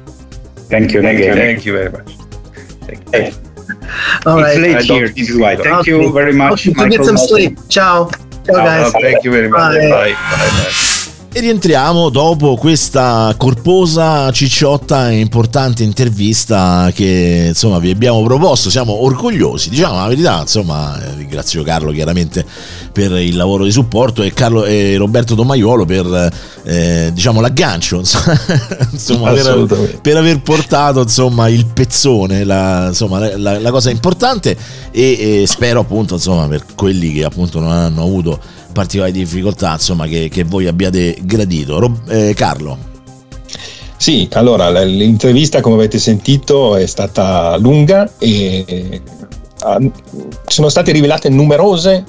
Thank 0.74 0.94
you. 0.94 1.02
Thank 1.02 1.20
you. 1.20 1.34
Thank 1.34 1.66
you 1.66 1.74
very 1.74 1.92
much. 1.92 2.16
Thank 2.88 3.34
you. 3.34 3.44
All 4.26 4.38
right. 4.38 4.58
It's 4.58 4.90
late 4.90 5.16
here. 5.16 5.58
Thank 5.58 5.88
you 5.88 6.12
very 6.12 6.34
much. 6.34 6.68
Okay, 6.68 6.90
get 6.90 7.06
some 7.06 7.18
sleep. 7.18 7.58
Ciao. 7.70 8.10
Ciao, 8.46 8.56
guys. 8.56 8.92
thank 8.94 9.24
you 9.24 9.32
very 9.32 9.50
much. 9.50 9.60
Bye. 9.60 9.90
Bye. 9.90 10.14
Bye. 10.14 10.50
Bye. 10.50 10.90
E 11.36 11.40
rientriamo 11.40 12.10
dopo 12.10 12.56
questa 12.56 13.34
corposa, 13.36 14.32
cicciotta 14.32 15.10
e 15.10 15.18
importante 15.18 15.82
intervista 15.82 16.92
che 16.94 17.46
insomma 17.48 17.80
vi 17.80 17.90
abbiamo 17.90 18.22
proposto. 18.22 18.70
Siamo 18.70 19.04
orgogliosi, 19.04 19.70
diciamo 19.70 19.96
la 19.96 20.08
verità. 20.08 20.42
Insomma, 20.42 20.96
ringrazio 21.18 21.64
Carlo 21.64 21.92
chiaramente 21.92 22.46
per 22.92 23.14
il 23.14 23.36
lavoro 23.36 23.64
di 23.64 23.72
supporto 23.72 24.22
e, 24.22 24.32
Carlo, 24.32 24.64
e 24.64 24.96
Roberto 24.96 25.34
Domaiolo 25.34 25.86
per 25.86 26.32
eh, 26.66 27.10
diciamo 27.12 27.42
l'aggancio, 27.42 27.98
insomma, 28.92 29.32
per, 29.32 29.98
per, 30.04 30.18
aver 30.18 30.40
portato 30.40 31.02
insomma, 31.02 31.50
il 31.50 31.66
pezzone, 31.66 32.44
la, 32.44 32.90
insomma, 32.90 33.36
la, 33.36 33.60
la 33.60 33.72
cosa 33.72 33.90
importante. 33.90 34.56
E, 34.92 35.42
e 35.42 35.48
spero 35.48 35.80
appunto 35.80 36.14
insomma 36.14 36.48
per 36.48 36.64
quelli 36.76 37.12
che 37.12 37.24
appunto 37.24 37.60
non 37.60 37.72
hanno 37.72 38.04
avuto 38.04 38.40
particolari 38.74 39.14
difficoltà 39.14 39.72
insomma, 39.72 40.06
che, 40.08 40.28
che 40.30 40.44
voi 40.44 40.68
abbiate 40.68 41.18
gradito. 41.22 41.80
Rob, 41.80 42.10
eh, 42.10 42.34
Carlo. 42.36 42.92
Sì, 43.96 44.28
allora 44.34 44.70
l'intervista 44.84 45.62
come 45.62 45.76
avete 45.76 45.98
sentito 45.98 46.76
è 46.76 46.86
stata 46.86 47.56
lunga 47.56 48.12
e 48.18 49.02
sono 50.46 50.68
state 50.68 50.92
rivelate 50.92 51.30
numerose 51.30 52.04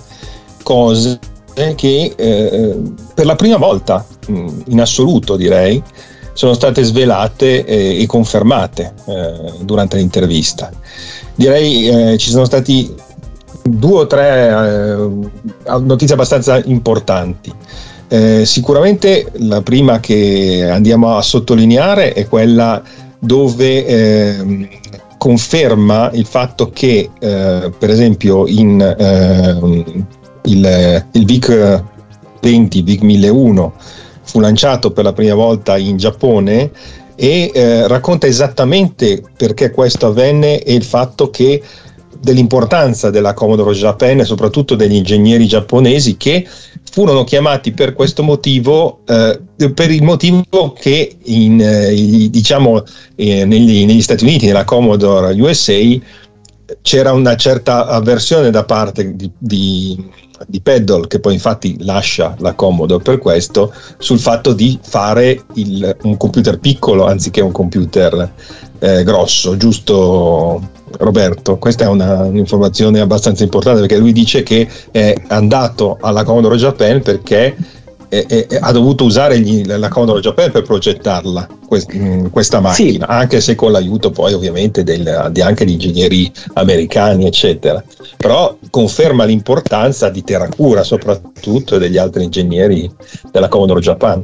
cose 0.65 1.21
che 1.55 2.15
eh, 2.17 2.83
per 3.15 3.27
la 3.27 3.37
prima 3.37 3.59
volta 3.59 4.05
in 4.27 4.81
assoluto 4.81 5.37
direi 5.37 5.81
sono 6.33 6.53
state 6.53 6.83
svelate 6.83 7.65
eh, 7.65 8.03
e 8.03 8.07
confermate 8.07 8.93
eh, 9.07 9.53
durante 9.63 9.97
l'intervista. 9.97 10.71
Direi 11.37 11.87
eh, 11.87 12.19
ci 12.19 12.31
sono 12.31 12.45
stati 12.45 12.93
due 13.67 14.01
o 14.01 14.07
tre 14.07 14.49
eh, 14.49 15.79
notizie 15.81 16.15
abbastanza 16.15 16.63
importanti. 16.65 17.53
Eh, 18.09 18.45
sicuramente 18.45 19.31
la 19.39 19.63
prima 19.63 19.99
che 19.99 20.69
andiamo 20.71 21.17
a 21.17 21.23
sottolineare 21.23 22.13
è 22.13 22.29
quella 22.29 22.83
dove 23.19 23.87
eh, 23.87 24.69
conferma 25.17 26.11
il 26.13 26.27
fatto 26.27 26.71
che 26.71 27.09
eh, 27.19 27.73
per 27.77 27.89
esempio 27.89 28.47
in, 28.47 28.81
ehm, 28.81 30.07
il, 30.43 31.07
il 31.13 31.25
VIC 31.25 31.83
20, 32.43 32.83
VIC 32.83 33.01
1001 33.01 33.73
fu 34.23 34.41
lanciato 34.41 34.91
per 34.91 35.05
la 35.05 35.15
prima 35.15 35.35
volta 35.35 35.79
in 35.79 35.97
Giappone 35.97 36.71
e 37.17 37.51
eh, 37.55 37.89
racconta 37.89 38.27
esattamente 38.27 39.23
perché 39.37 39.71
questo 39.71 40.07
avvenne 40.07 40.63
e 40.63 40.75
il 40.75 40.85
fatto 40.85 41.31
che 41.31 41.63
dell'importanza 42.25 43.11
della 43.11 43.35
Commodore 43.35 43.75
Japan 43.75 44.21
e 44.21 44.25
soprattutto 44.25 44.75
degli 44.75 44.95
ingegneri 44.95 45.47
giapponesi 45.47 46.17
che 46.17 46.47
furono 46.91 47.25
chiamati 47.25 47.73
per 47.73 47.93
questo 47.93 48.23
motivo, 48.23 49.01
eh, 49.07 49.41
per 49.73 49.91
il 49.91 50.03
motivo 50.03 50.73
che 50.73 51.17
in, 51.25 51.61
eh, 51.61 52.29
diciamo, 52.31 52.83
eh, 53.15 53.45
negli, 53.45 53.85
negli, 53.85 54.03
Stati 54.03 54.25
Uniti, 54.25 54.47
nella 54.47 54.65
Commodore 54.65 55.41
USA, 55.41 55.79
c'era 56.83 57.13
una 57.13 57.37
certa 57.37 57.87
avversione 57.87 58.51
da 58.51 58.65
parte 58.65 59.15
di, 59.15 59.31
di, 59.37 60.11
di 60.47 60.61
Peddle, 60.61 61.07
che 61.07 61.21
poi 61.21 61.35
infatti 61.35 61.77
lascia 61.85 62.35
la 62.39 62.55
Commodore 62.55 63.03
per 63.03 63.19
questo, 63.19 63.73
sul 63.99 64.19
fatto 64.19 64.53
di 64.53 64.79
fare 64.83 65.45
il, 65.55 65.97
un 66.03 66.17
computer 66.17 66.59
piccolo 66.59 67.07
anziché 67.07 67.41
un 67.41 67.53
computer 67.53 68.33
eh, 68.79 69.03
grosso, 69.05 69.57
giusto 69.57 70.71
Roberto? 70.99 71.57
Questa 71.59 71.85
è 71.85 71.89
una, 71.89 72.23
un'informazione 72.23 73.01
abbastanza 73.01 73.43
importante 73.43 73.81
perché 73.81 73.97
lui 73.97 74.13
dice 74.13 74.43
che 74.43 74.69
è 74.91 75.15
andato 75.29 75.99
alla 76.01 76.25
Commodore 76.25 76.57
Japan 76.57 77.03
perché 77.03 77.57
e, 78.15 78.47
e, 78.49 78.59
ha 78.61 78.71
dovuto 78.71 79.05
usare 79.05 79.41
gli, 79.41 79.65
la 79.65 79.89
Commodore 79.89 80.21
Japan 80.21 80.53
per 80.53 80.63
progettarla 80.63 81.49
quest, 81.67 81.93
mm, 81.93 82.27
questa 82.27 82.61
macchina, 82.61 83.07
sì. 83.07 83.13
anche 83.13 83.41
se 83.41 83.57
con 83.57 83.73
l'aiuto 83.73 84.11
poi 84.11 84.33
ovviamente 84.33 84.85
del, 84.85 85.31
di 85.33 85.41
anche 85.41 85.65
di 85.65 85.73
ingegneri 85.73 86.31
americani, 86.55 87.27
eccetera. 87.27 87.83
Però 88.17 88.57
conferma 88.71 89.25
l'importanza 89.25 90.11
di 90.11 90.23
Terracura 90.23 90.85
soprattutto 90.85 91.75
e 91.75 91.79
degli 91.79 91.99
altri 91.99 92.25
ingegneri 92.25 92.89
della 93.33 93.49
Commodore 93.49 93.81
Japan. 93.81 94.23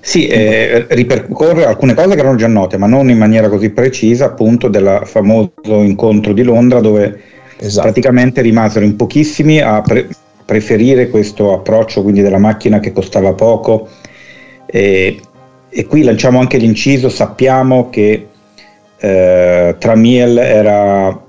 Sì, 0.00 0.26
eh, 0.26 0.86
ripercorre 0.90 1.64
alcune 1.64 1.94
cose 1.94 2.14
che 2.14 2.20
erano 2.20 2.36
già 2.36 2.48
note, 2.48 2.76
ma 2.76 2.86
non 2.86 3.08
in 3.08 3.18
maniera 3.18 3.48
così 3.48 3.70
precisa, 3.70 4.26
appunto 4.26 4.68
del 4.68 5.02
famoso 5.04 5.50
incontro 5.66 6.32
di 6.32 6.42
Londra 6.42 6.80
dove 6.80 7.20
esatto. 7.58 7.86
praticamente 7.86 8.42
rimasero 8.42 8.84
in 8.84 8.96
pochissimi 8.96 9.60
a 9.60 9.80
pre- 9.80 10.08
preferire 10.52 11.08
questo 11.08 11.54
approccio 11.54 12.02
quindi 12.02 12.20
della 12.20 12.36
macchina 12.36 12.78
che 12.78 12.92
costava 12.92 13.32
poco. 13.32 13.88
E, 14.66 15.18
e 15.70 15.86
qui 15.86 16.02
lanciamo 16.02 16.38
anche 16.38 16.58
l'inciso, 16.58 17.08
sappiamo 17.08 17.88
che 17.88 18.26
eh, 18.98 19.74
Tramiel 19.78 20.36
era 20.36 21.20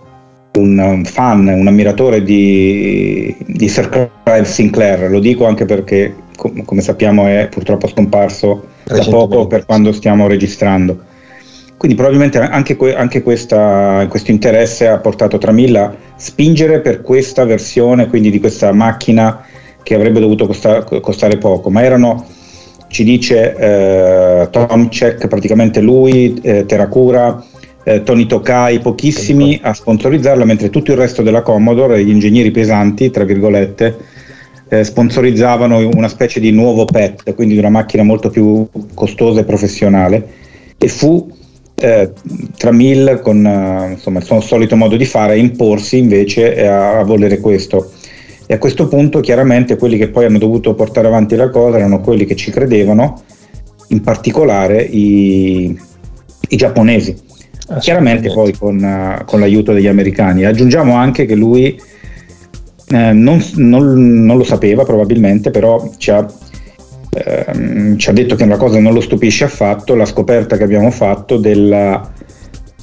un 0.56 1.02
fan, 1.06 1.48
un 1.48 1.66
ammiratore 1.66 2.22
di, 2.22 3.34
di 3.48 3.68
Sir 3.70 4.12
Clive 4.24 4.46
Sinclair, 4.46 5.10
lo 5.10 5.20
dico 5.20 5.46
anche 5.46 5.64
perché 5.64 6.14
com- 6.36 6.66
come 6.66 6.82
sappiamo 6.82 7.26
è 7.26 7.48
purtroppo 7.50 7.88
scomparso 7.88 8.68
da 8.84 9.04
poco 9.10 9.48
per 9.48 9.66
quando 9.66 9.94
stiamo 9.94 10.28
registrando. 10.28 11.12
Quindi 11.84 12.00
probabilmente 12.00 12.40
anche, 12.40 12.78
que- 12.78 12.96
anche 12.96 13.22
questa, 13.22 14.06
questo 14.10 14.32
interesse 14.32 14.88
ha 14.88 15.00
portato 15.00 15.38
Tramilla 15.38 15.84
a 15.84 15.94
spingere 16.16 16.80
per 16.80 17.02
questa 17.02 17.44
versione, 17.44 18.08
quindi 18.08 18.32
di 18.32 18.40
questa 18.40 18.72
macchina 18.72 19.44
che 19.84 19.94
avrebbe 19.94 20.22
dovuto 20.22 20.48
costa- 20.48 20.82
costare 20.82 21.38
poco, 21.38 21.70
ma 21.70 21.84
erano, 21.84 22.26
ci 22.88 23.04
dice 23.04 23.54
eh, 23.58 24.48
Tomcek, 24.50 25.28
praticamente 25.28 25.82
lui, 25.82 26.40
eh, 26.42 26.66
Terracura, 26.66 27.44
eh, 27.84 28.02
Tony 28.04 28.28
Tokai, 28.28 28.80
pochissimi 28.80 29.60
a 29.62 29.74
sponsorizzarla, 29.74 30.46
mentre 30.46 30.70
tutto 30.70 30.94
il 30.94 30.98
resto 30.98 31.22
della 31.22 31.42
Commodore, 31.42 32.02
gli 32.02 32.12
ingegneri 32.12 32.52
pesanti, 32.52 33.12
tra 33.12 33.26
virgolette, 33.26 33.98
eh, 34.70 34.86
sponsorizzavano 34.86 35.86
una 35.94 36.08
specie 36.08 36.40
di 36.40 36.52
nuovo 36.52 36.86
PET, 36.86 37.36
quindi 37.36 37.58
una 37.58 37.68
macchina 37.68 38.04
molto 38.04 38.30
più 38.30 38.66
costosa 38.94 39.42
e 39.42 39.44
professionale, 39.44 40.28
e 40.78 40.88
fu 40.88 41.42
eh, 41.84 42.12
tra 42.58 42.72
Mill 42.72 43.22
con 43.22 43.46
eh, 43.46 43.92
insomma, 43.92 44.20
il 44.20 44.26
suo 44.26 44.40
solito 44.40 44.78
modo 44.78 44.96
di 44.96 45.06
fare 45.06 45.34
a 45.34 45.36
imporsi 45.36 45.98
invece 45.98 46.66
a, 46.66 47.00
a 47.00 47.04
volere 47.04 47.40
questo. 47.40 47.92
E 48.46 48.54
a 48.54 48.58
questo 48.58 48.88
punto 48.88 49.20
chiaramente 49.20 49.76
quelli 49.78 49.98
che 49.98 50.10
poi 50.10 50.26
hanno 50.26 50.38
dovuto 50.38 50.76
portare 50.76 51.08
avanti 51.08 51.36
la 51.36 51.50
cosa 51.50 51.78
erano 51.78 52.00
quelli 52.00 52.26
che 52.26 52.36
ci 52.36 52.52
credevano, 52.52 53.22
in 53.90 54.02
particolare 54.02 54.82
i, 54.82 55.78
i 56.50 56.56
giapponesi. 56.56 57.16
Chiaramente 57.80 58.32
poi 58.32 58.54
con, 58.54 58.78
uh, 58.78 59.26
con, 59.26 59.40
l'aiuto 59.40 59.72
degli 59.74 59.88
americani. 59.88 60.46
Aggiungiamo 60.46 60.96
anche 60.96 61.26
che 61.26 61.36
lui 61.36 61.80
eh, 62.90 63.12
non, 63.14 63.44
non, 63.56 64.26
non, 64.26 64.38
lo 64.38 64.44
sapeva 64.44 64.84
probabilmente, 64.84 65.50
però 65.50 65.90
ci 65.98 66.12
ha 66.12 66.26
ehm, 67.14 67.98
ci 67.98 68.10
ha 68.10 68.14
detto 68.14 68.36
che 68.36 68.44
una 68.44 68.58
cosa 68.58 68.80
non 68.80 68.94
lo 68.94 69.02
stupisce 69.02 69.46
affatto, 69.46 69.96
la 69.96 70.06
scoperta 70.06 70.58
che 70.58 70.64
abbiamo 70.64 70.92
fatto 70.92 71.38
della, 71.38 72.12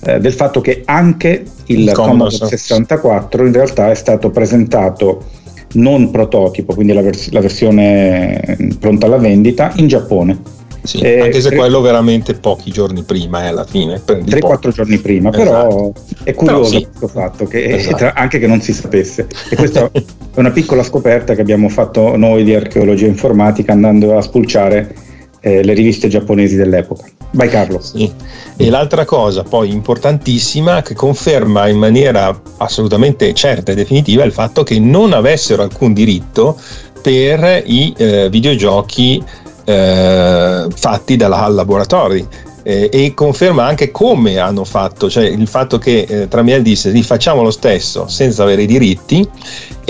eh, 0.05 0.19
del 0.20 0.32
fatto 0.32 0.61
che 0.61 0.82
anche 0.85 1.44
il 1.66 1.93
Commodore 1.93 2.48
64 2.48 3.47
in 3.47 3.52
realtà 3.52 3.90
è 3.90 3.94
stato 3.94 4.31
presentato 4.31 5.24
non 5.73 6.11
prototipo, 6.11 6.74
quindi 6.74 6.93
la, 6.93 7.02
vers- 7.02 7.31
la 7.31 7.40
versione 7.40 8.57
pronta 8.78 9.07
alla 9.07 9.19
vendita, 9.19 9.73
in 9.77 9.86
Giappone. 9.86 10.59
Sì, 10.91 10.99
eh, 10.99 11.21
anche 11.21 11.41
se 11.41 11.51
tre, 11.51 11.57
quello 11.57 11.81
veramente 11.81 12.35
pochi 12.35 12.73
giorni 12.73 13.05
prima, 13.05 13.45
eh, 13.45 13.47
alla 13.47 13.65
fine. 13.65 14.03
3-4 14.05 14.73
giorni 14.73 14.99
prima, 14.99 15.31
esatto. 15.31 15.45
però 15.45 15.93
è 16.25 16.35
curioso 16.35 16.71
però 16.71 16.81
sì. 16.81 16.87
questo 16.87 17.07
fatto, 17.07 17.45
che, 17.47 17.65
esatto. 17.77 18.11
anche 18.12 18.41
che 18.41 18.49
non 18.49 18.61
si 18.61 18.73
sapesse. 18.73 19.29
E 19.51 19.55
questa 19.55 19.89
è 19.95 20.03
una 20.35 20.51
piccola 20.51 20.83
scoperta 20.83 21.37
che 21.37 21.43
abbiamo 21.43 21.69
fatto 21.69 22.17
noi 22.17 22.43
di 22.43 22.57
archeologia 22.57 23.07
informatica 23.07 23.71
andando 23.71 24.19
a 24.19 24.21
spulciare 24.21 24.93
eh, 25.39 25.62
le 25.62 25.75
riviste 25.75 26.09
giapponesi 26.09 26.57
dell'epoca. 26.57 27.05
Vai 27.31 27.49
Carlo. 27.49 27.81
Sì. 27.81 28.12
E 28.57 28.69
l'altra 28.69 29.05
cosa 29.05 29.45
poi 29.45 29.71
importantissima 29.71 30.83
che 30.83 30.95
conferma 30.95 31.69
in 31.69 31.79
maniera 31.79 32.37
assolutamente 32.57 33.33
certa 33.33 33.71
e 33.71 33.77
definitiva 33.77 34.25
il 34.25 34.33
fatto 34.33 34.65
che 34.65 34.81
non 34.81 35.12
avessero 35.12 35.62
alcun 35.62 35.93
diritto 35.93 36.59
per 37.01 37.62
i 37.65 37.95
eh, 37.97 38.29
videogiochi 38.29 39.23
eh, 39.71 40.67
fatti 40.75 41.17
dalla 41.17 41.39
HAL 41.39 41.55
Laboratory 41.55 42.27
eh, 42.63 42.91
e 42.93 43.15
conferma 43.15 43.65
anche 43.65 43.91
come 43.91 44.39
hanno 44.39 44.65
fatto, 44.65 45.09
cioè 45.09 45.25
il 45.25 45.47
fatto 45.47 45.79
che 45.79 46.07
eh, 46.09 46.29
Tramiel 46.29 46.63
disse 46.63 46.93
di 46.93 47.03
facciamo 47.03 47.43
lo 47.43 47.51
stesso 47.51 48.07
senza 48.09 48.43
avere 48.43 48.63
i 48.63 48.67
diritti 48.67 49.29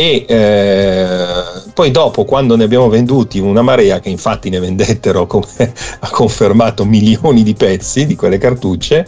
e 0.00 0.24
eh, 0.26 1.26
poi 1.74 1.90
dopo 1.90 2.24
quando 2.24 2.56
ne 2.56 2.64
abbiamo 2.64 2.88
venduti 2.88 3.38
una 3.38 3.60
marea 3.60 4.00
che 4.00 4.08
infatti 4.08 4.48
ne 4.48 4.58
vendettero 4.58 5.26
come 5.26 5.44
ha 6.00 6.08
confermato 6.10 6.86
milioni 6.86 7.42
di 7.42 7.52
pezzi 7.52 8.06
di 8.06 8.16
quelle 8.16 8.38
cartucce 8.38 9.06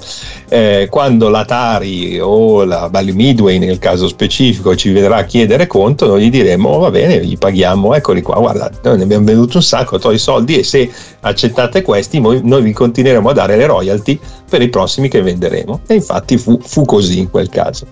eh, 0.50 0.88
quando 0.90 1.30
l'Atari 1.30 2.20
o 2.20 2.64
la 2.64 2.90
Bally 2.90 3.12
Midway 3.12 3.56
nel 3.56 3.78
caso 3.78 4.06
specifico 4.06 4.76
ci 4.76 4.90
verrà 4.90 5.16
a 5.16 5.24
chiedere 5.24 5.66
conto 5.66 6.06
noi 6.06 6.24
gli 6.24 6.30
diremo 6.30 6.78
va 6.78 6.90
bene 6.90 7.24
gli 7.24 7.38
paghiamo 7.38 7.94
eccoli 7.94 8.20
qua 8.20 8.38
guarda 8.38 8.70
noi 8.82 8.98
ne 8.98 9.04
abbiamo 9.04 9.24
venduto 9.24 9.56
un 9.56 9.62
sacco 9.62 9.98
to 9.98 10.10
i 10.10 10.18
soldi 10.18 10.58
e 10.58 10.62
se 10.62 10.90
accettate 11.20 11.80
questi 11.80 12.20
noi, 12.20 12.42
noi 12.44 12.60
vi 12.60 12.72
continueremo 12.74 13.30
a 13.30 13.32
dare 13.32 13.56
le 13.56 13.64
royalty 13.64 14.20
per 14.52 14.60
i 14.60 14.68
prossimi 14.68 15.08
che 15.08 15.22
venderemo 15.22 15.80
e 15.86 15.94
infatti 15.94 16.36
fu, 16.36 16.58
fu 16.60 16.84
così 16.84 17.20
in 17.20 17.30
quel 17.30 17.48
caso 17.48 17.86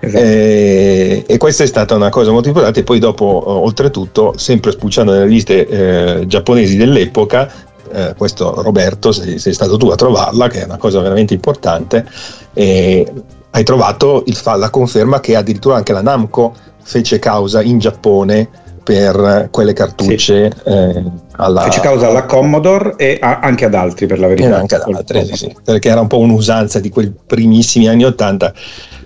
Esatto. 0.00 0.24
E, 0.24 1.24
e, 1.26 1.36
questa 1.38 1.64
è 1.64 1.66
stata 1.66 1.96
una 1.96 2.08
cosa 2.08 2.30
molto 2.30 2.46
importante. 2.46 2.80
E 2.80 2.82
poi, 2.84 3.00
dopo, 3.00 3.24
oltretutto, 3.24 4.32
sempre 4.36 4.70
spulciando 4.70 5.10
nelle 5.10 5.26
liste 5.26 5.66
eh, 5.66 6.26
giapponesi 6.28 6.76
dell'epoca, 6.76 7.50
eh, 7.90 8.14
questo 8.16 8.62
Roberto, 8.62 9.10
sei, 9.10 9.40
sei, 9.40 9.52
stato 9.52 9.76
tu 9.76 9.88
a 9.88 9.96
trovarla, 9.96 10.46
che 10.46 10.60
è 10.60 10.64
una 10.66 10.76
cosa 10.76 11.00
veramente 11.00 11.34
importante. 11.34 12.06
Hai 12.54 13.64
trovato 13.64 14.22
il, 14.26 14.40
la 14.44 14.70
conferma 14.70 15.18
che 15.18 15.34
addirittura 15.34 15.74
anche 15.74 15.92
la 15.92 16.02
Namco 16.02 16.54
fece 16.80 17.18
causa 17.18 17.60
in 17.60 17.80
Giappone 17.80 18.48
per 18.88 19.48
quelle 19.50 19.74
cartucce. 19.74 20.50
Sì. 20.50 20.70
Eh, 20.70 21.02
alla, 21.32 21.60
fece 21.64 21.80
causa 21.80 22.08
alla 22.08 22.24
Commodore 22.24 22.94
e 22.96 23.18
a, 23.20 23.40
anche 23.40 23.66
ad 23.66 23.74
altri, 23.74 24.06
per 24.06 24.18
la 24.18 24.28
verità. 24.28 24.48
E 24.48 24.52
anche 24.52 24.74
ad 24.76 24.94
altri, 24.94 25.26
sì, 25.26 25.36
sì, 25.36 25.56
perché 25.62 25.90
era 25.90 26.00
un 26.00 26.06
po' 26.06 26.16
un'usanza 26.16 26.80
di 26.80 26.88
quei 26.88 27.12
primissimi 27.26 27.86
anni 27.86 28.04
Ottanta 28.04 28.54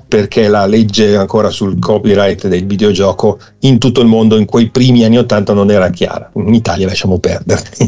perché 0.06 0.46
la 0.46 0.66
legge 0.66 1.16
ancora 1.16 1.48
sul 1.48 1.78
copyright 1.78 2.46
del 2.46 2.66
videogioco 2.66 3.38
in 3.60 3.78
tutto 3.78 4.02
il 4.02 4.06
mondo 4.06 4.36
in 4.36 4.44
quei 4.44 4.68
primi 4.68 5.04
anni 5.04 5.16
80 5.18 5.52
non 5.52 5.70
era 5.70 5.88
chiara. 5.88 6.30
In 6.34 6.54
Italia 6.54 6.86
lasciamo 6.86 7.18
perdere. 7.18 7.62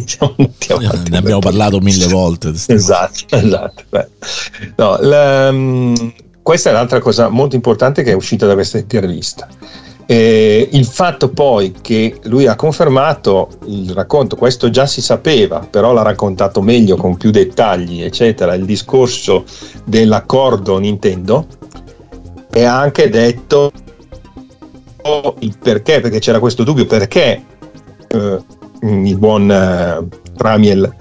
ne 1.10 1.16
abbiamo 1.16 1.40
parlato 1.40 1.78
mille 1.80 2.06
volte. 2.06 2.48
Esatto, 2.48 3.36
esatto. 3.36 3.82
No, 4.76 4.96
la, 5.00 5.52
questa 6.42 6.70
è 6.70 6.72
un'altra 6.72 6.98
cosa 6.98 7.28
molto 7.28 7.56
importante 7.56 8.02
che 8.02 8.10
è 8.12 8.14
uscita 8.14 8.46
da 8.46 8.54
questa 8.54 8.78
intervista. 8.78 9.46
Eh, 10.06 10.68
il 10.72 10.85
fatto 10.85 11.31
poi 11.31 11.72
che 11.81 12.18
lui 12.24 12.47
ha 12.47 12.56
confermato 12.56 13.48
il 13.66 13.90
racconto, 13.93 14.36
questo 14.36 14.68
già 14.68 14.86
si 14.86 15.01
sapeva, 15.01 15.60
però 15.60 15.93
l'ha 15.93 16.02
raccontato 16.02 16.60
meglio 16.60 16.97
con 16.97 17.16
più 17.16 17.31
dettagli, 17.31 18.02
eccetera, 18.02 18.55
il 18.55 18.66
discorso 18.66 19.44
dell'accordo 19.85 20.78
Nintendo, 20.78 21.47
e 22.51 22.64
ha 22.64 22.78
anche 22.78 23.09
detto 23.09 23.72
il 25.40 25.59
perché, 25.59 26.01
perché 26.01 26.18
c'era 26.18 26.39
questo 26.39 26.64
dubbio, 26.64 26.86
perché 26.86 27.43
eh, 28.09 28.39
il 28.82 29.18
buon 29.18 29.51
eh, 29.51 30.06
Ramiel 30.36 30.94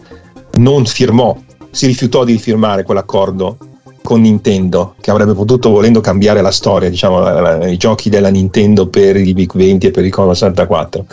non 0.53 0.85
firmò 0.85 1.35
si 1.71 1.87
rifiutò 1.87 2.23
di 2.23 2.37
firmare 2.37 2.83
quell'accordo 2.83 3.57
con 4.03 4.21
Nintendo, 4.21 4.95
che 4.99 5.09
avrebbe 5.09 5.33
potuto, 5.33 5.69
volendo 5.69 6.01
cambiare 6.01 6.41
la 6.41 6.51
storia, 6.51 6.89
diciamo, 6.89 7.65
i 7.65 7.77
giochi 7.77 8.09
della 8.09 8.29
Nintendo 8.29 8.87
per 8.87 9.15
i 9.15 9.33
Big 9.33 9.51
20 9.55 9.87
e 9.87 9.91
per 9.91 10.03
il 10.03 10.11
Commodore 10.11 10.37
64, 10.37 11.05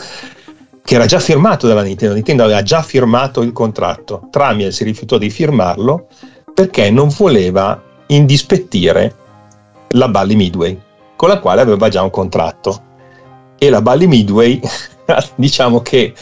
che 0.84 0.94
era 0.96 1.06
già 1.06 1.20
firmato 1.20 1.66
dalla 1.66 1.82
Nintendo. 1.82 2.14
Nintendo 2.14 2.42
aveva 2.42 2.62
già 2.62 2.82
firmato 2.82 3.42
il 3.42 3.52
contratto. 3.52 4.28
Tramiel 4.30 4.72
si 4.72 4.84
rifiutò 4.84 5.16
di 5.16 5.30
firmarlo 5.30 6.08
perché 6.52 6.90
non 6.90 7.08
voleva 7.16 7.80
indispettire 8.08 9.14
la 9.90 10.08
Bally 10.08 10.34
Midway, 10.34 10.78
con 11.16 11.28
la 11.28 11.38
quale 11.38 11.60
aveva 11.60 11.88
già 11.88 12.02
un 12.02 12.10
contratto. 12.10 12.82
E 13.56 13.70
la 13.70 13.80
Bally 13.80 14.06
Midway, 14.06 14.60
diciamo 15.36 15.80
che 15.80 16.12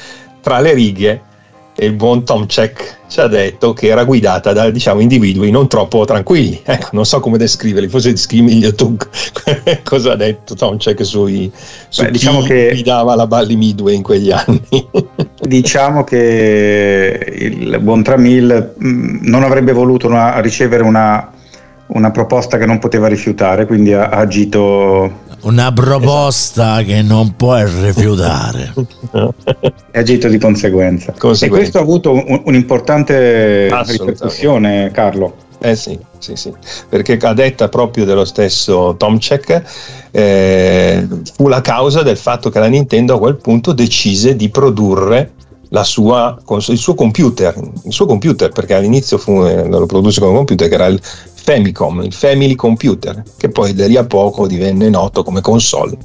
tra 0.42 0.60
le 0.60 0.74
righe, 0.74 1.22
e 1.80 1.86
il 1.86 1.92
buon 1.92 2.24
Tom 2.24 2.46
Check 2.46 2.96
ci 3.06 3.20
ha 3.20 3.28
detto 3.28 3.72
che 3.72 3.86
era 3.86 4.02
guidata 4.02 4.52
da 4.52 4.68
diciamo, 4.68 4.98
individui 4.98 5.52
non 5.52 5.68
troppo 5.68 6.04
tranquilli. 6.04 6.60
Ecco, 6.64 6.88
non 6.90 7.06
so 7.06 7.20
come 7.20 7.38
descriverli, 7.38 7.88
forse 7.88 8.10
descrivi 8.10 8.42
meglio 8.42 8.74
tu 8.74 8.96
cosa 9.84 10.12
ha 10.12 10.16
detto 10.16 10.56
Tom 10.56 10.76
Check 10.76 11.04
sui, 11.06 11.50
su 11.88 12.02
Beh, 12.02 12.10
diciamo 12.10 12.42
che 12.42 12.70
guidava 12.72 13.14
la 13.14 13.28
Bally 13.28 13.54
Midway 13.54 13.94
in 13.94 14.02
quegli 14.02 14.32
anni. 14.32 14.60
diciamo 15.40 16.02
che 16.02 17.36
il 17.38 17.78
buon 17.80 18.02
Tramil 18.02 18.74
mm, 18.82 19.18
non 19.22 19.44
avrebbe 19.44 19.70
voluto 19.70 20.08
una, 20.08 20.40
ricevere 20.40 20.82
una, 20.82 21.30
una 21.86 22.10
proposta 22.10 22.58
che 22.58 22.66
non 22.66 22.80
poteva 22.80 23.06
rifiutare, 23.06 23.66
quindi 23.66 23.92
ha, 23.92 24.08
ha 24.08 24.18
agito 24.18 25.26
una 25.48 25.72
proposta 25.72 26.80
esatto. 26.80 26.86
che 26.86 27.02
non 27.02 27.34
puoi 27.34 27.64
rifiutare. 27.64 28.74
È 29.90 29.98
agito 29.98 30.28
di 30.28 30.38
conseguenza. 30.38 31.12
conseguenza. 31.12 31.46
E 31.46 31.48
questo 31.48 31.78
ha 31.78 31.80
avuto 31.80 32.12
un, 32.12 32.42
un'importante 32.44 33.68
ripercussione, 33.84 34.90
Carlo. 34.92 35.46
Eh 35.60 35.74
sì, 35.74 35.98
sì, 36.18 36.36
sì, 36.36 36.52
perché 36.88 37.16
a 37.16 37.32
detta 37.32 37.68
proprio 37.68 38.04
dello 38.04 38.24
stesso 38.24 38.94
Tomczek 38.96 39.62
eh, 40.12 41.08
fu 41.34 41.48
la 41.48 41.60
causa 41.60 42.02
del 42.02 42.16
fatto 42.16 42.48
che 42.48 42.60
la 42.60 42.68
Nintendo 42.68 43.14
a 43.14 43.18
quel 43.18 43.36
punto 43.38 43.72
decise 43.72 44.36
di 44.36 44.50
produrre 44.50 45.32
sua, 45.82 46.38
il 46.68 46.78
suo 46.78 46.94
computer, 46.94 47.54
il 47.84 47.92
suo 47.92 48.06
computer 48.06 48.50
perché 48.50 48.74
all'inizio 48.74 49.18
fu, 49.18 49.44
eh, 49.44 49.66
lo 49.66 49.86
produsse 49.86 50.20
come 50.20 50.34
computer 50.34 50.68
che 50.68 50.74
era 50.74 50.86
il 50.86 51.00
Famicom, 51.48 52.02
il 52.02 52.12
Family 52.12 52.54
Computer, 52.54 53.22
che 53.38 53.48
poi 53.48 53.72
da 53.72 53.86
lì 53.86 53.96
a 53.96 54.04
poco 54.04 54.46
divenne 54.46 54.90
noto 54.90 55.22
come 55.22 55.40
console 55.40 55.96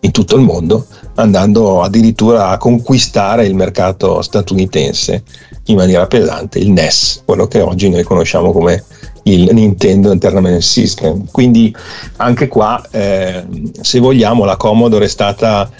in 0.00 0.10
tutto 0.10 0.36
il 0.36 0.42
mondo, 0.42 0.86
andando 1.14 1.80
addirittura 1.80 2.48
a 2.48 2.58
conquistare 2.58 3.46
il 3.46 3.54
mercato 3.54 4.20
statunitense 4.20 5.22
in 5.66 5.76
maniera 5.76 6.06
pesante, 6.06 6.58
il 6.58 6.70
NES, 6.70 7.22
quello 7.24 7.46
che 7.46 7.62
oggi 7.62 7.88
noi 7.88 8.02
conosciamo 8.02 8.52
come 8.52 8.84
il 9.22 9.48
Nintendo 9.54 10.10
Entertainment 10.12 10.60
System. 10.60 11.30
Quindi 11.30 11.74
anche 12.16 12.46
qua, 12.48 12.86
eh, 12.90 13.42
se 13.80 14.00
vogliamo, 14.00 14.44
la 14.44 14.56
Commodore 14.56 15.06
è 15.06 15.08
stata 15.08 15.70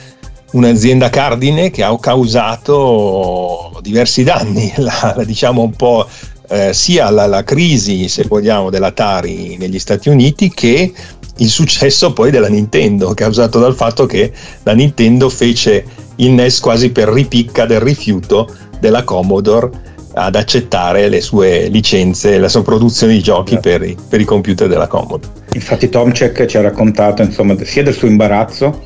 un'azienda 0.52 1.10
cardine 1.10 1.68
che 1.68 1.82
ha 1.82 1.94
causato 1.98 3.78
diversi 3.82 4.22
danni, 4.22 4.72
la, 4.80 5.22
diciamo 5.26 5.60
un 5.60 5.72
po' 5.72 6.06
eh, 6.50 6.74
sia 6.74 7.08
la, 7.10 7.26
la, 7.26 7.44
crisi, 7.44 8.08
se 8.08 8.24
vogliamo, 8.26 8.70
dell'Atari 8.70 9.56
negli 9.56 9.78
Stati 9.78 10.08
Uniti 10.08 10.50
che 10.50 10.92
il 11.36 11.48
successo 11.48 12.12
poi 12.12 12.30
della 12.30 12.48
Nintendo, 12.48 13.14
causato 13.14 13.58
dal 13.58 13.74
fatto 13.74 14.04
che 14.04 14.32
la 14.64 14.72
Nintendo 14.72 15.28
fece 15.28 15.84
il 16.16 16.32
NES 16.32 16.60
quasi 16.60 16.90
per 16.90 17.08
ripicca 17.08 17.66
del 17.66 17.80
rifiuto 17.80 18.52
della 18.80 19.04
Commodore 19.04 19.88
ad 20.14 20.34
accettare 20.34 21.08
le 21.08 21.20
sue 21.20 21.68
licenze, 21.68 22.38
la 22.38 22.48
sua 22.48 22.62
produzione 22.62 23.12
di 23.12 23.22
giochi 23.22 23.52
yeah. 23.52 23.60
per, 23.60 23.82
i, 23.82 23.96
per, 24.08 24.20
i, 24.20 24.24
computer 24.24 24.68
della 24.68 24.88
Commodore. 24.88 25.32
Infatti 25.52 25.88
Tomcek 25.88 26.46
ci 26.46 26.56
ha 26.56 26.62
raccontato 26.62 27.22
insomma, 27.22 27.56
sia 27.64 27.84
del 27.84 27.94
suo 27.94 28.08
imbarazzo 28.08 28.82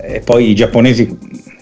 e 0.00 0.20
poi 0.20 0.50
i 0.50 0.54
giapponesi 0.54 1.18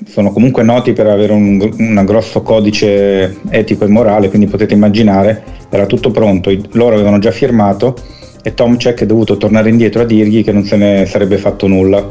sono 0.07 0.33
comunque 0.33 0.63
noti 0.63 0.93
per 0.93 1.07
avere 1.07 1.33
un, 1.33 1.61
un, 1.79 2.03
grosso 2.05 2.43
codice 2.43 3.41
etico 3.49 3.85
e 3.85 3.89
morale, 3.89 4.29
quindi 4.29 4.47
potete 4.47 4.75
immaginare, 4.75 5.43
era 5.71 5.87
tutto 5.87 6.11
pronto, 6.11 6.51
loro 6.73 6.95
avevano 6.95 7.19
già 7.19 7.31
firmato 7.31 7.95
e 8.43 8.55
Tomcek 8.55 9.01
è 9.01 9.07
dovuto 9.07 9.37
tornare 9.37 9.71
indietro 9.71 10.03
a 10.03 10.05
dirgli 10.05 10.45
che 10.45 10.53
non 10.53 10.65
se 10.65 10.77
ne 10.77 11.07
sarebbe 11.07 11.39
fatto 11.39 11.67
nulla. 11.67 12.07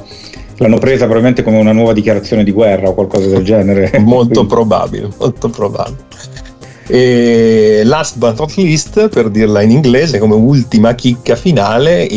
L'hanno 0.57 0.78
presa 0.78 1.06
probabilmente 1.06 1.44
come 1.44 1.60
una 1.60 1.72
nuova 1.72 1.94
dichiarazione 1.94 2.44
di 2.44 2.52
guerra 2.52 2.90
o 2.90 2.94
qualcosa 2.94 3.28
del 3.28 3.44
genere. 3.44 3.91
molto 4.02 4.45
probabile, 4.45 5.10
molto 5.18 5.49
probabile. 5.49 6.06
E 6.88 7.82
last 7.86 8.18
but 8.18 8.38
not 8.38 8.53
least, 8.56 9.10
per 9.10 9.30
dirla 9.30 9.61
in 9.61 9.72
inglese, 9.72 10.20
come 10.20 10.36
ultima 10.36 10.94
chicca 10.95 11.36
finale, 11.36 12.07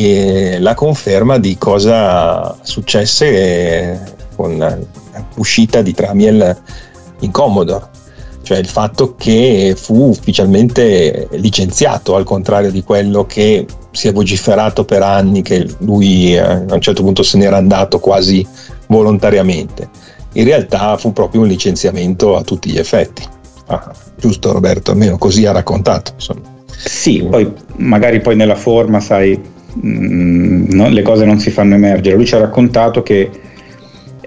la 0.59 0.75
conferma 0.75 1.39
di 1.39 1.57
cosa 1.59 2.57
successe 2.63 4.15
con 4.35 4.87
uscita 5.37 5.83
di 5.83 5.93
Tramiel 5.93 6.57
in 7.21 7.31
Commodore, 7.31 7.89
cioè 8.43 8.59
il 8.59 8.67
fatto 8.67 9.15
che 9.17 9.75
fu 9.77 10.09
ufficialmente 10.09 11.29
licenziato, 11.33 12.15
al 12.15 12.25
contrario 12.25 12.71
di 12.71 12.83
quello 12.83 13.27
che 13.27 13.67
si 13.91 14.09
è 14.09 14.13
vociferato 14.13 14.85
per 14.85 15.03
anni, 15.03 15.43
che 15.43 15.67
lui 15.79 16.35
eh, 16.35 16.41
a 16.41 16.75
un 16.75 16.81
certo 16.81 17.03
punto 17.03 17.23
se 17.23 17.39
n'era 17.39 17.57
andato 17.57 17.99
quasi 17.99 18.47
volontariamente. 18.87 19.89
In 20.35 20.45
realtà 20.45 20.97
fu 20.97 21.13
proprio 21.13 21.41
un 21.41 21.49
licenziamento 21.49 22.37
a 22.37 22.43
tutti 22.43 22.71
gli 22.71 22.79
effetti. 22.79 23.23
Ah, 23.69 23.93
giusto 24.17 24.53
Roberto, 24.53 24.93
almeno 24.93 25.19
così 25.19 25.47
ha 25.47 25.53
raccontato. 25.53 26.13
Insomma. 26.15 26.55
Sì, 26.67 27.27
poi 27.29 27.53
magari 27.77 28.21
poi 28.21 28.37
nella 28.37 28.55
forma, 28.55 29.01
sai, 29.01 29.41
mh, 29.75 29.89
mm, 29.89 30.67
no, 30.71 30.89
le 30.89 31.03
cose 31.03 31.25
non 31.25 31.41
si 31.41 31.51
fanno 31.51 31.75
emergere. 31.75 32.17
Lui 32.17 32.27
ci 32.27 32.35
ha 32.35 32.39
raccontato 32.39 33.03
che 33.03 33.31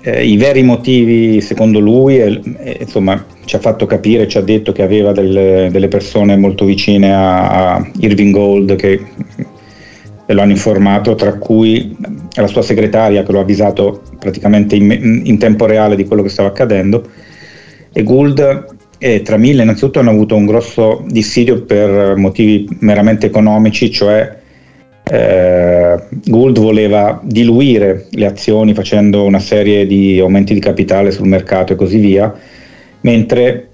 eh, 0.02 0.26
i 0.26 0.38
veri 0.38 0.64
motivi, 0.64 1.42
secondo 1.42 1.80
lui, 1.80 2.20
eh, 2.20 2.78
insomma, 2.80 3.26
ci 3.46 3.56
ha 3.56 3.60
fatto 3.60 3.86
capire, 3.86 4.28
ci 4.28 4.38
ha 4.38 4.42
detto 4.42 4.72
che 4.72 4.82
aveva 4.82 5.12
delle, 5.12 5.70
delle 5.72 5.88
persone 5.88 6.38
molto 6.38 6.66
vicine 6.66 7.14
a, 7.14 7.76
a 7.76 7.92
Irving 8.00 8.34
Gold 8.34 8.76
che 8.76 9.02
lo 10.26 10.42
hanno 10.42 10.52
informato, 10.52 11.16
tra 11.16 11.34
cui 11.34 11.96
la 12.36 12.48
sua 12.48 12.62
segretaria 12.62 13.24
che 13.24 13.32
lo 13.32 13.40
ha 13.40 13.42
avvisato 13.42 14.02
praticamente 14.20 14.76
in, 14.76 15.22
in 15.24 15.38
tempo 15.40 15.66
reale 15.66 15.96
di 15.96 16.06
quello 16.06 16.22
che 16.22 16.30
stava 16.30 16.50
accadendo. 16.50 17.08
E 17.92 18.04
Gould 18.04 18.78
e 19.00 19.22
Tramille 19.22 19.64
innanzitutto 19.64 20.00
hanno 20.00 20.12
avuto 20.12 20.36
un 20.36 20.46
grosso 20.46 21.04
dissidio 21.08 21.64
per 21.64 22.16
motivi 22.16 22.68
meramente 22.82 23.26
economici, 23.26 23.90
cioè 23.90 24.38
eh, 25.12 25.98
Gould 26.26 26.60
voleva 26.60 27.20
diluire 27.24 28.06
le 28.12 28.26
azioni 28.28 28.76
facendo 28.76 29.24
una 29.24 29.40
serie 29.40 29.88
di 29.88 30.20
aumenti 30.20 30.54
di 30.54 30.60
capitale 30.60 31.10
sul 31.10 31.28
mercato 31.28 31.74
e 31.74 31.76
così 31.76 31.98
via, 31.98 32.32
mentre 33.02 33.70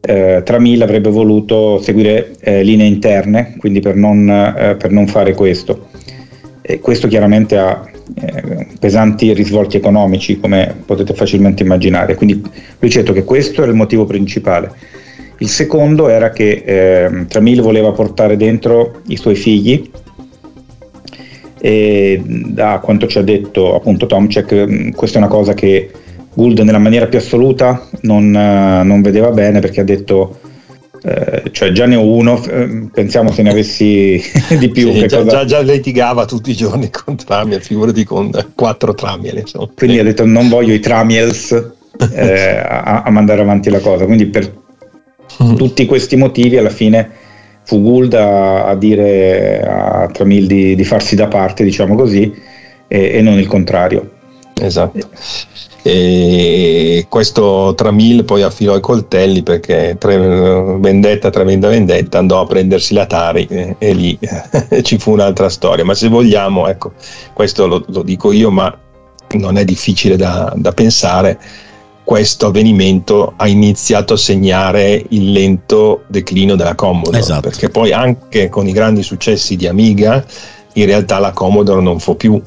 eh, 0.00 0.42
Tramil 0.44 0.82
avrebbe 0.82 1.08
voluto 1.08 1.80
seguire 1.80 2.32
eh, 2.40 2.62
linee 2.62 2.86
interne, 2.86 3.54
quindi 3.56 3.80
per 3.80 3.94
non, 3.94 4.28
eh, 4.28 4.76
per 4.76 4.90
non 4.90 5.06
fare 5.06 5.32
questo. 5.32 5.88
E 6.60 6.80
questo 6.80 7.08
chiaramente 7.08 7.56
ha 7.56 7.88
eh, 8.20 8.66
pesanti 8.78 9.32
risvolti 9.32 9.78
economici, 9.78 10.38
come 10.38 10.74
potete 10.84 11.14
facilmente 11.14 11.62
immaginare. 11.62 12.14
Quindi 12.14 12.42
ha 12.44 12.86
detto 12.86 13.14
che 13.14 13.24
questo 13.24 13.62
era 13.62 13.70
il 13.70 13.76
motivo 13.76 14.04
principale. 14.04 14.70
Il 15.38 15.48
secondo 15.48 16.08
era 16.08 16.30
che 16.30 16.62
eh, 16.64 17.26
Tramil 17.26 17.62
voleva 17.62 17.92
portare 17.92 18.36
dentro 18.36 19.00
i 19.06 19.16
suoi 19.16 19.34
figli 19.34 19.90
e 21.64 22.20
da 22.26 22.78
quanto 22.82 23.06
ci 23.06 23.16
ha 23.16 23.22
detto 23.22 23.74
appunto 23.74 24.04
Tomcek, 24.04 24.52
mm, 24.52 24.90
questa 24.90 25.16
è 25.16 25.22
una 25.22 25.30
cosa 25.30 25.54
che 25.54 25.90
Gould 26.34 26.58
nella 26.58 26.76
maniera 26.76 27.06
più 27.06 27.16
assoluta 27.16 27.88
non, 28.02 28.36
eh, 28.36 28.82
non 28.82 29.00
vedeva 29.00 29.30
bene 29.30 29.60
perché 29.60 29.80
ha 29.80 29.84
detto 29.84 30.40
eh, 31.02 31.44
cioè 31.52 31.72
già 31.72 31.86
ne 31.86 31.96
ho 31.96 32.04
uno, 32.04 32.44
eh, 32.44 32.88
pensiamo 32.92 33.32
se 33.32 33.40
ne 33.40 33.48
avessi 33.48 34.22
di 34.60 34.68
più. 34.68 34.92
Sì, 34.92 35.06
già, 35.06 35.22
cosa... 35.22 35.30
già, 35.30 35.44
già, 35.46 35.60
litigava 35.60 36.26
tutti 36.26 36.50
i 36.50 36.54
giorni 36.54 36.90
con 36.92 37.16
Tramiel, 37.16 37.62
figurati 37.62 38.04
con 38.04 38.30
quattro 38.54 38.92
Tramiel. 38.92 39.38
Insomma. 39.38 39.70
Quindi 39.74 39.98
ha 39.98 40.04
detto 40.04 40.26
non 40.26 40.50
voglio 40.50 40.74
i 40.74 40.80
Tramiels 40.80 41.50
eh, 42.12 42.58
a, 42.58 43.04
a, 43.04 43.10
mandare 43.10 43.40
avanti 43.40 43.70
la 43.70 43.80
cosa. 43.80 44.04
Quindi 44.04 44.26
per 44.26 44.52
tutti 45.56 45.86
questi 45.86 46.16
motivi 46.16 46.58
alla 46.58 46.68
fine 46.68 47.22
fu 47.64 47.82
Gould 47.82 48.14
a, 48.14 48.66
a 48.66 48.74
dire 48.76 49.62
a 49.62 50.08
Tramil 50.12 50.46
di, 50.46 50.74
di, 50.74 50.84
farsi 50.84 51.16
da 51.16 51.28
parte, 51.28 51.64
diciamo 51.64 51.94
così, 51.94 52.32
e, 52.86 53.10
e 53.14 53.20
non 53.20 53.38
il 53.38 53.46
contrario. 53.46 54.10
Esatto. 54.60 55.08
E 55.86 57.06
questo 57.10 57.74
Tramil 57.76 58.24
poi 58.24 58.42
affilò 58.42 58.76
i 58.76 58.80
coltelli 58.80 59.42
perché 59.42 59.96
tre, 59.98 60.16
vendetta, 60.78 61.28
tremenda 61.28 61.68
vendetta, 61.68 62.18
andò 62.18 62.40
a 62.40 62.46
prendersi 62.46 62.94
l'Atari 62.94 63.46
e, 63.50 63.76
e 63.78 63.92
lì 63.92 64.18
ci 64.82 64.98
fu 64.98 65.12
un'altra 65.12 65.48
storia. 65.48 65.84
Ma 65.84 65.94
se 65.94 66.08
vogliamo, 66.08 66.68
ecco, 66.68 66.92
questo 67.32 67.66
lo, 67.66 67.84
lo, 67.88 68.02
dico 68.02 68.32
io, 68.32 68.50
ma 68.50 68.74
non 69.32 69.58
è 69.58 69.64
difficile 69.64 70.16
da, 70.16 70.52
da 70.56 70.72
pensare 70.72 71.38
questo 72.04 72.46
avvenimento 72.46 73.32
ha 73.36 73.48
iniziato 73.48 74.12
a 74.12 74.16
segnare 74.18 75.02
il 75.08 75.32
lento 75.32 76.04
declino 76.08 76.54
della 76.54 76.74
Commodore, 76.74 77.18
Esatto. 77.18 77.48
perché 77.48 77.70
poi 77.70 77.92
anche 77.92 78.48
con 78.50 78.68
i 78.68 78.72
grandi 78.72 79.02
successi 79.02 79.56
di 79.56 79.66
Amiga, 79.66 80.22
in 80.74 80.84
realtà 80.86 81.18
la 81.18 81.32
Commodore 81.32 81.80
non 81.80 81.98
fu 81.98 82.16
più, 82.16 82.40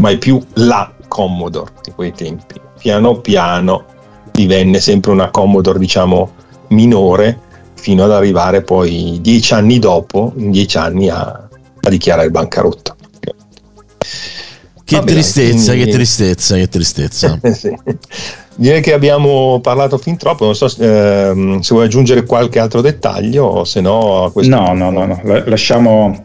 mai 0.00 0.18
più 0.18 0.40
la 0.54 0.92
Commodore 1.08 1.72
di 1.82 1.90
quei 1.92 2.12
tempi. 2.12 2.60
Piano 2.78 3.20
piano 3.20 3.84
divenne 4.30 4.78
sempre 4.80 5.10
una 5.10 5.30
Commodore, 5.30 5.78
diciamo, 5.80 6.30
minore, 6.68 7.40
fino 7.74 8.04
ad 8.04 8.12
arrivare 8.12 8.62
poi 8.62 9.18
dieci 9.20 9.52
anni 9.52 9.78
dopo, 9.80 10.32
in 10.36 10.50
dieci 10.52 10.76
anni, 10.76 11.08
a, 11.08 11.48
a 11.80 11.88
dichiarare 11.88 12.30
bancarotta. 12.30 12.94
Che 14.84 14.96
Vabbè, 14.96 15.10
tristezza, 15.10 15.72
quindi- 15.72 15.90
che 15.90 15.96
tristezza, 15.96 16.54
che 16.56 16.68
tristezza. 16.68 17.38
Eh 17.42 17.50
sì. 17.54 17.76
Direi 18.58 18.80
che 18.80 18.94
abbiamo 18.94 19.60
parlato 19.60 19.98
fin 19.98 20.16
troppo, 20.16 20.44
non 20.46 20.54
so 20.54 20.66
ehm, 20.78 21.60
se 21.60 21.74
vuoi 21.74 21.86
aggiungere 21.86 22.24
qualche 22.24 22.58
altro 22.58 22.80
dettaglio 22.80 23.44
o 23.44 23.64
se 23.64 23.82
no 23.82 24.24
a 24.24 24.32
questo 24.32 24.54
No, 24.54 24.72
no, 24.72 24.90
no, 24.90 25.04
no. 25.04 25.20
La- 25.24 25.42
lasciamo 25.46 26.22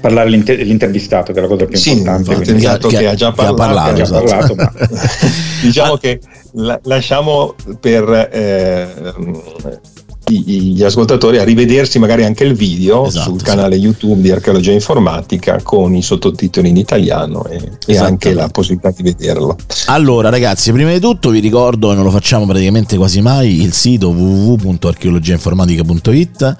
parlare 0.00 0.28
l'inter- 0.28 0.60
l'intervistato, 0.60 1.32
che 1.32 1.38
è 1.38 1.42
la 1.42 1.48
cosa 1.48 1.64
più 1.64 1.78
Sì, 1.78 1.92
importante. 1.92 2.30
infatti, 2.32 2.44
quindi- 2.48 2.64
esatto, 2.66 2.88
che 2.88 3.06
ha 3.06 3.14
già 3.14 3.32
che 3.32 3.44
ha 3.46 3.54
parlato, 3.54 3.94
che 3.94 4.02
ha 4.02 4.04
già 4.04 4.22
esatto. 4.22 4.54
parlato, 4.54 4.54
ma 4.56 4.72
diciamo 5.62 5.96
che 5.96 6.20
la- 6.52 6.80
lasciamo 6.84 7.54
per 7.80 8.28
i- 8.30 9.93
gli 10.26 10.82
ascoltatori 10.82 11.38
a 11.38 11.44
rivedersi 11.44 11.98
magari 11.98 12.24
anche 12.24 12.44
il 12.44 12.54
video 12.54 13.04
Esatto, 13.06 13.30
sul 13.30 13.42
canale 13.42 13.76
YouTube 13.76 14.22
di 14.22 14.30
Archeologia 14.30 14.72
Informatica 14.72 15.60
con 15.62 15.94
i 15.94 16.02
sottotitoli 16.02 16.70
in 16.70 16.76
italiano 16.76 17.44
e, 17.46 17.56
e 17.56 17.70
Esattamente. 17.86 18.28
anche 18.28 18.34
la 18.34 18.48
possibilità 18.48 18.90
di 18.90 19.02
vederlo. 19.02 19.56
Allora, 19.86 20.28
ragazzi, 20.30 20.72
prima 20.72 20.92
di 20.92 21.00
tutto 21.00 21.30
vi 21.30 21.40
ricordo, 21.40 21.92
e 21.92 21.94
non 21.94 22.04
lo 22.04 22.10
facciamo 22.10 22.46
praticamente 22.46 22.96
quasi 22.96 23.20
mai, 23.20 23.62
il 23.62 23.72
sito 23.72 24.08
www.archeologiainformatica.it 24.08 26.56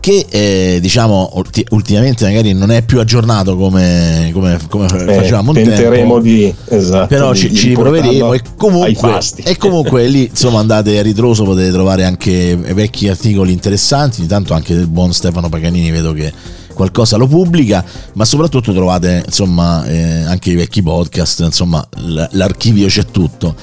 che 0.00 0.26
eh, 0.30 0.78
diciamo 0.80 1.30
ulti- 1.34 1.64
ultimamente 1.70 2.24
magari 2.24 2.54
non 2.54 2.70
è 2.70 2.82
più 2.82 3.00
aggiornato 3.00 3.56
come, 3.56 4.30
come, 4.32 4.58
come 4.68 4.86
Eh, 4.86 5.14
facevamo 5.14 5.50
un 5.50 5.56
tenteremo 5.56 5.92
tempo. 6.14 6.20
di 6.20 6.54
esatto, 6.68 7.06
però 7.06 7.32
di- 7.32 7.38
ci, 7.38 7.48
di 7.50 7.56
ci 7.56 7.68
riproveremo 7.68 8.32
e 8.32 8.40
comunque, 8.56 9.18
e 9.44 9.56
comunque 9.58 10.06
lì 10.06 10.26
insomma 10.30 10.58
andate 10.60 10.98
a 10.98 11.02
ritroso 11.02 11.44
potete 11.44 11.70
trovare 11.70 12.04
anche 12.04 12.56
vecchi 12.56 13.08
articoli 13.08 13.52
interessanti 13.52 14.22
intanto 14.22 14.54
anche 14.54 14.74
del 14.74 14.86
buon 14.86 15.12
Stefano 15.12 15.48
Paganini 15.50 15.90
vedo 15.90 16.12
che 16.14 16.32
qualcosa 16.72 17.16
lo 17.18 17.26
pubblica 17.26 17.84
ma 18.14 18.24
soprattutto 18.24 18.72
trovate 18.72 19.22
insomma 19.26 19.84
eh, 19.84 20.22
anche 20.22 20.50
i 20.50 20.54
vecchi 20.54 20.82
podcast 20.82 21.40
insomma 21.40 21.86
l- 21.98 22.24
l'archivio 22.30 22.86
c'è 22.86 23.04
tutto 23.04 23.54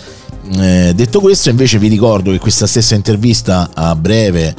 Eh, 0.59 0.93
detto 0.95 1.19
questo 1.19 1.49
invece 1.49 1.77
vi 1.77 1.87
ricordo 1.89 2.31
che 2.31 2.37
questa 2.39 2.67
stessa 2.67 2.95
intervista 2.95 3.71
a 3.73 3.95
breve 3.95 4.55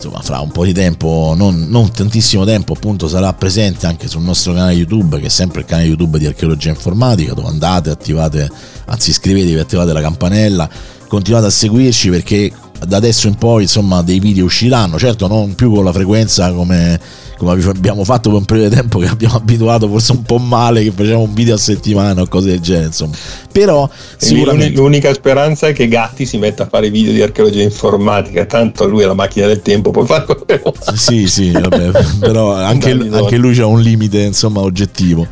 insomma 0.00 0.22
fra 0.22 0.40
un 0.40 0.50
po' 0.50 0.64
di 0.64 0.72
tempo, 0.72 1.34
non, 1.36 1.66
non 1.68 1.90
tantissimo 1.92 2.46
tempo, 2.46 2.72
appunto 2.72 3.06
sarà 3.06 3.32
presente 3.34 3.86
anche 3.86 4.08
sul 4.08 4.22
nostro 4.22 4.54
canale 4.54 4.72
YouTube, 4.72 5.20
che 5.20 5.26
è 5.26 5.30
sempre 5.30 5.60
il 5.60 5.66
canale 5.66 5.88
YouTube 5.88 6.18
di 6.18 6.26
Archeologia 6.26 6.70
Informatica, 6.70 7.34
dove 7.34 7.48
andate, 7.48 7.90
attivate, 7.90 8.50
anzi 8.86 9.10
iscrivetevi, 9.10 9.58
attivate 9.58 9.92
la 9.92 10.00
campanella, 10.00 10.68
continuate 11.06 11.46
a 11.46 11.50
seguirci 11.50 12.08
perché 12.08 12.50
da 12.86 12.96
adesso 12.96 13.28
in 13.28 13.34
poi 13.34 13.62
insomma 13.62 14.02
dei 14.02 14.20
video 14.20 14.44
usciranno, 14.44 14.98
certo 14.98 15.26
non 15.26 15.54
più 15.54 15.72
con 15.72 15.84
la 15.84 15.92
frequenza 15.92 16.52
come, 16.52 16.98
come 17.36 17.62
abbiamo 17.64 18.04
fatto 18.04 18.30
per 18.30 18.38
un 18.38 18.44
periodo 18.44 18.70
di 18.70 18.74
tempo 18.76 18.98
che 18.98 19.06
abbiamo 19.06 19.36
abituato 19.36 19.88
forse 19.88 20.12
un 20.12 20.22
po' 20.22 20.38
male, 20.38 20.82
che 20.82 20.90
facevamo 20.90 21.24
un 21.24 21.34
video 21.34 21.54
a 21.54 21.58
settimana 21.58 22.22
o 22.22 22.26
cose 22.26 22.50
del 22.50 22.60
genere, 22.60 22.86
insomma. 22.86 23.14
Però 23.50 23.88
sicuramente... 24.16 24.78
L'unica 24.78 25.12
speranza 25.12 25.68
è 25.68 25.72
che 25.72 25.88
Gatti 25.88 26.24
si 26.26 26.38
metta 26.38 26.64
a 26.64 26.66
fare 26.66 26.90
video 26.90 27.12
di 27.12 27.22
archeologia 27.22 27.62
informatica, 27.62 28.44
tanto 28.46 28.86
lui 28.86 29.02
è 29.02 29.06
la 29.06 29.14
macchina 29.14 29.46
del 29.46 29.62
tempo, 29.62 29.90
può 29.90 30.04
fare 30.04 30.24
quello 30.24 30.44
che 30.44 30.60
vuole. 30.62 30.78
Sì, 30.94 31.26
sì, 31.28 31.50
vabbè, 31.50 31.90
però 32.18 32.52
anche, 32.60 32.90
anche 32.90 33.36
lui 33.36 33.58
ha 33.58 33.66
un 33.66 33.80
limite 33.80 34.20
insomma 34.20 34.60
oggettivo. 34.60 35.26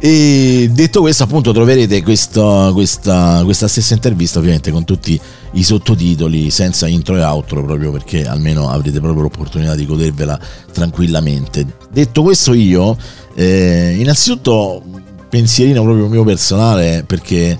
E 0.00 0.68
detto 0.72 1.00
questo, 1.00 1.24
appunto, 1.24 1.52
troverete 1.52 2.02
questa, 2.02 2.70
questa, 2.72 3.42
questa 3.44 3.66
stessa 3.66 3.94
intervista 3.94 4.38
ovviamente 4.38 4.70
con 4.70 4.84
tutti 4.84 5.20
i 5.52 5.62
sottotitoli 5.62 6.50
senza 6.50 6.86
intro 6.86 7.16
e 7.16 7.22
outro, 7.22 7.64
proprio 7.64 7.90
perché 7.90 8.26
almeno 8.26 8.68
avrete 8.68 9.00
proprio 9.00 9.22
l'opportunità 9.22 9.74
di 9.74 9.86
godervela 9.86 10.38
tranquillamente. 10.72 11.66
Detto 11.90 12.22
questo, 12.22 12.52
io 12.52 12.96
eh, 13.34 13.96
innanzitutto 13.98 14.82
pensierino 15.28 15.82
proprio 15.82 16.08
mio 16.08 16.24
personale 16.24 17.04
perché 17.06 17.58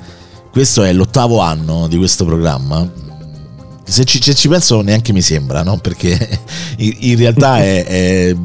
questo 0.50 0.82
è 0.82 0.92
l'ottavo 0.92 1.40
anno 1.40 1.86
di 1.88 1.96
questo 1.96 2.24
programma. 2.24 3.06
Se 3.84 4.04
ci, 4.04 4.20
se 4.22 4.34
ci 4.34 4.48
penso 4.48 4.82
neanche 4.82 5.12
mi 5.12 5.22
sembra, 5.22 5.62
no? 5.62 5.78
Perché 5.78 6.40
in, 6.78 6.96
in 6.98 7.16
realtà 7.16 7.58
è, 7.58 7.84
è, 7.84 8.36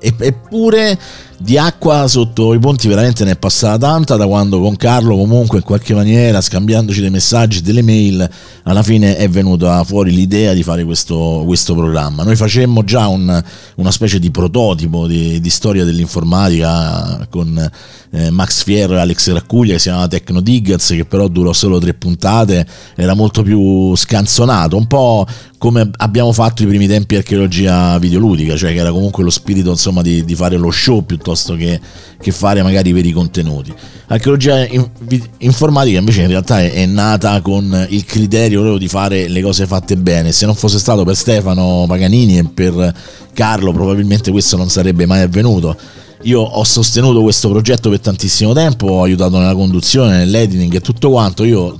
è- 0.00 0.14
è 0.16 0.32
pure 0.32 0.98
di 1.40 1.56
acqua 1.56 2.08
sotto 2.08 2.52
i 2.52 2.58
ponti 2.58 2.88
veramente 2.88 3.22
ne 3.24 3.32
è 3.32 3.36
passata 3.36 3.78
tanta 3.78 4.16
da 4.16 4.26
quando 4.26 4.60
con 4.60 4.74
Carlo 4.74 5.16
comunque 5.16 5.58
in 5.58 5.64
qualche 5.64 5.94
maniera 5.94 6.40
scambiandoci 6.40 7.00
dei 7.00 7.10
messaggi, 7.10 7.62
delle 7.62 7.82
mail 7.82 8.28
alla 8.64 8.82
fine 8.82 9.16
è 9.16 9.28
venuta 9.28 9.84
fuori 9.84 10.10
l'idea 10.10 10.52
di 10.52 10.62
fare 10.62 10.84
questo, 10.84 11.44
questo 11.46 11.74
programma. 11.74 12.24
Noi 12.24 12.34
facemmo 12.34 12.82
già 12.82 13.06
un- 13.06 13.42
una 13.76 13.90
specie 13.90 14.18
di 14.18 14.30
prototipo 14.30 15.06
di, 15.06 15.40
di 15.40 15.50
storia 15.50 15.84
dell'informatica 15.84 17.26
con 17.30 17.70
eh, 18.10 18.30
Max 18.30 18.64
Fierro 18.64 18.94
e 18.94 18.98
Alex 18.98 19.30
Raccuglia 19.32 19.74
che 19.74 19.78
si 19.78 19.84
chiamava 19.88 20.08
Tecno 20.08 20.40
Diggers 20.40 20.88
che 20.88 21.04
però 21.04 21.28
durò 21.28 21.52
solo 21.52 21.78
tre 21.78 21.94
puntate 21.94 22.66
era 22.96 23.14
molto 23.14 23.42
più 23.42 23.94
scanzonato 23.94 24.76
un 24.76 24.86
po' 24.86 25.26
come 25.58 25.90
abbiamo 25.96 26.32
fatto 26.32 26.62
i 26.62 26.66
primi 26.66 26.86
tempi 26.86 27.16
archeologia 27.16 27.98
videoludica 27.98 28.56
cioè 28.56 28.72
che 28.72 28.78
era 28.78 28.92
comunque 28.92 29.24
lo 29.24 29.30
spirito 29.30 29.70
insomma 29.70 30.02
di, 30.02 30.24
di 30.24 30.34
fare 30.34 30.56
lo 30.56 30.70
show 30.70 31.04
piuttosto 31.04 31.27
che, 31.56 31.80
che 32.20 32.30
fare 32.32 32.62
magari 32.62 32.90
i 32.90 32.92
veri 32.92 33.12
contenuti. 33.12 33.72
Archeologia 34.06 34.66
in- 34.66 34.88
vi- 35.00 35.22
informatica 35.38 35.98
invece 35.98 36.22
in 36.22 36.28
realtà 36.28 36.62
è, 36.62 36.86
nata 36.86 37.40
con 37.40 37.86
il 37.90 38.04
criterio 38.04 38.60
proprio 38.60 38.78
di 38.78 38.88
fare 38.88 39.28
le 39.28 39.42
cose 39.42 39.66
fatte 39.66 39.96
bene. 39.96 40.32
Se 40.32 40.46
non 40.46 40.54
fosse 40.54 40.78
stato 40.78 41.04
per 41.04 41.16
Stefano 41.16 41.84
Paganini 41.86 42.38
e 42.38 42.44
per 42.44 42.94
Carlo 43.32 43.72
probabilmente 43.72 44.30
questo 44.30 44.56
non 44.56 44.68
sarebbe 44.68 45.06
mai 45.06 45.22
avvenuto. 45.22 45.76
Io 46.22 46.40
ho 46.40 46.64
sostenuto 46.64 47.22
questo 47.22 47.48
progetto 47.48 47.90
per 47.90 48.00
tantissimo 48.00 48.52
tempo, 48.52 48.86
ho 48.86 49.02
aiutato 49.02 49.38
nella 49.38 49.54
conduzione, 49.54 50.16
nell'editing 50.16 50.74
e 50.74 50.80
tutto 50.80 51.10
quanto. 51.10 51.44
Io 51.44 51.78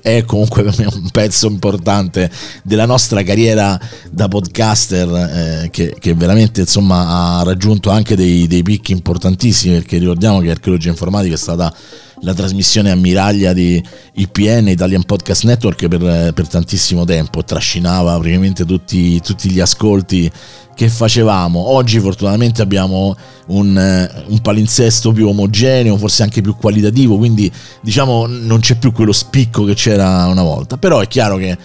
è 0.00 0.24
comunque 0.24 0.62
per 0.62 0.74
me 0.78 0.86
un 0.86 1.10
pezzo 1.10 1.46
importante 1.46 2.30
della 2.62 2.86
nostra 2.86 3.22
carriera 3.22 3.78
da 4.10 4.28
podcaster 4.28 5.08
eh, 5.08 5.68
che, 5.70 5.94
che 5.98 6.14
veramente 6.14 6.60
insomma 6.60 7.38
ha 7.38 7.42
raggiunto 7.42 7.90
anche 7.90 8.16
dei, 8.16 8.46
dei 8.46 8.62
picchi 8.62 8.92
importantissimi 8.92 9.74
perché 9.74 9.98
ricordiamo 9.98 10.40
che 10.40 10.50
Archeologia 10.50 10.90
Informatica 10.90 11.34
è 11.34 11.38
stata 11.38 11.74
la 12.20 12.34
trasmissione 12.34 12.90
ammiraglia 12.90 13.52
di 13.52 13.82
IPN, 14.14 14.68
Italian 14.68 15.04
Podcast 15.04 15.44
Network, 15.44 15.88
per, 15.88 16.32
per 16.32 16.48
tantissimo 16.48 17.04
tempo, 17.04 17.44
trascinava 17.44 18.18
praticamente 18.18 18.64
tutti, 18.64 19.20
tutti 19.20 19.50
gli 19.50 19.60
ascolti 19.60 20.30
che 20.74 20.88
facevamo. 20.88 21.72
Oggi 21.72 22.00
fortunatamente 22.00 22.62
abbiamo 22.62 23.14
un, 23.48 24.24
un 24.26 24.38
palinsesto 24.40 25.12
più 25.12 25.28
omogeneo, 25.28 25.96
forse 25.96 26.22
anche 26.22 26.40
più 26.40 26.56
qualitativo, 26.56 27.16
quindi 27.16 27.50
diciamo 27.82 28.26
non 28.26 28.60
c'è 28.60 28.76
più 28.76 28.92
quello 28.92 29.12
spicco 29.12 29.64
che 29.64 29.74
c'era 29.74 30.26
una 30.26 30.42
volta, 30.42 30.78
però 30.78 31.00
è 31.00 31.06
chiaro 31.06 31.36
che 31.36 31.56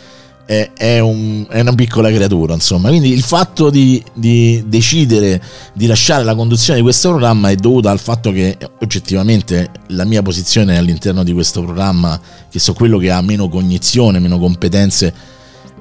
è, 0.46 0.72
è 0.76 1.00
un- 1.00 1.46
è 1.50 1.60
una 1.60 1.74
piccola 1.74 2.10
creatura, 2.12 2.54
insomma. 2.54 2.90
Quindi 2.90 3.12
il 3.12 3.24
fatto 3.24 3.70
di, 3.70 4.04
di 4.14 4.64
decidere 4.68 5.42
di 5.74 5.86
lasciare 5.88 6.24
la 6.24 6.36
conduzione 6.36 6.80
di 6.80 6.84
questo 6.86 7.10
programma 7.10 7.50
è 7.50 7.56
dovuta 7.56 7.92
al 7.92 8.00
fatto 8.00 8.32
che 8.32 8.58
oggettivamente 8.80 9.72
la 9.88 10.06
mia 10.06 10.22
posizione 10.22 10.78
all'interno 10.78 11.24
di 11.24 11.34
questo 11.34 11.62
programma, 11.62 12.20
che 12.50 12.60
so 12.60 12.74
quello 12.74 12.98
che 12.98 13.12
ha 13.12 13.22
meno 13.22 13.50
cognizione, 13.50 14.20
meno 14.20 14.38
competenze, 14.40 15.14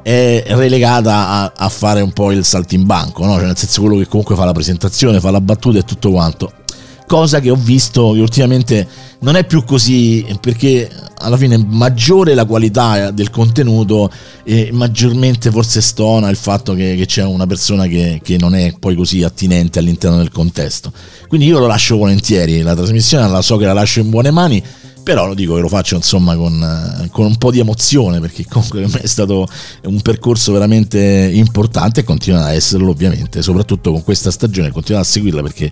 è 0.03 0.45
relegata 0.49 1.29
a, 1.29 1.53
a 1.57 1.69
fare 1.69 2.03
un 2.03 2.13
po' 2.13 2.31
il 2.31 2.45
saltimbanco, 2.45 3.25
no? 3.25 3.37
cioè 3.37 3.47
nel 3.47 3.57
senso 3.57 3.81
quello 3.81 3.97
che 3.97 4.07
comunque 4.07 4.35
fa 4.37 4.45
la 4.45 4.53
presentazione, 4.53 5.21
fa 5.21 5.31
la 5.31 5.41
battuta 5.41 5.79
e 5.79 5.83
tutto 5.83 6.11
quanto. 6.11 6.53
Cosa 7.07 7.41
che 7.41 7.51
ho 7.51 7.57
visto 7.57 8.13
che 8.13 8.21
ultimamente 8.21 8.89
non 9.21 9.37
è 9.37 9.45
più 9.45 9.65
così 9.65 10.27
perché 10.41 10.89
alla 11.19 11.37
fine 11.37 11.57
maggiore 11.59 12.35
la 12.35 12.45
qualità 12.45 13.11
del 13.11 13.31
contenuto 13.31 14.11
e 14.43 14.71
maggiormente 14.73 15.51
forse 15.51 15.81
stona 15.81 16.29
il 16.29 16.37
fatto 16.37 16.75
che, 16.75 16.95
che 16.97 17.07
c'è 17.07 17.23
una 17.23 17.47
persona 17.47 17.87
che, 17.87 18.21
che 18.23 18.37
non 18.39 18.55
è 18.55 18.75
poi 18.79 18.95
così 18.97 19.23
attinente 19.23 19.79
all'interno 19.79 20.17
del 20.17 20.31
contesto. 20.31 20.93
Quindi 21.29 21.47
io 21.47 21.59
lo 21.59 21.67
lascio 21.67 21.97
volentieri, 21.97 22.63
la 22.63 22.75
trasmissione 22.75 23.29
la 23.29 23.43
so 23.43 23.57
che 23.57 23.67
la 23.67 23.73
lascio 23.73 24.01
in 24.01 24.11
buone 24.11 24.31
mani, 24.31 24.63
però 25.03 25.27
lo 25.27 25.35
dico 25.35 25.55
che 25.55 25.61
lo 25.61 25.69
faccio 25.69 25.97
insomma 25.97 26.35
con, 26.35 27.09
con 27.13 27.27
un 27.27 27.37
po' 27.37 27.51
di 27.51 27.61
emozione 27.61 28.21
perché 28.21 28.47
comunque 28.49 28.81
per 28.81 28.89
me 28.91 29.01
è 29.01 29.07
stato 29.07 29.47
un 29.85 30.01
percorso 30.01 30.53
veramente 30.53 31.31
importante 31.33 32.01
e 32.01 32.05
continua 32.05 32.45
a 32.45 32.53
esserlo 32.53 32.91
ovviamente, 32.91 33.43
soprattutto 33.43 33.93
con 33.93 34.03
questa 34.03 34.31
stagione, 34.31 34.71
continuate 34.71 35.07
a 35.07 35.11
seguirla 35.11 35.43
perché 35.43 35.71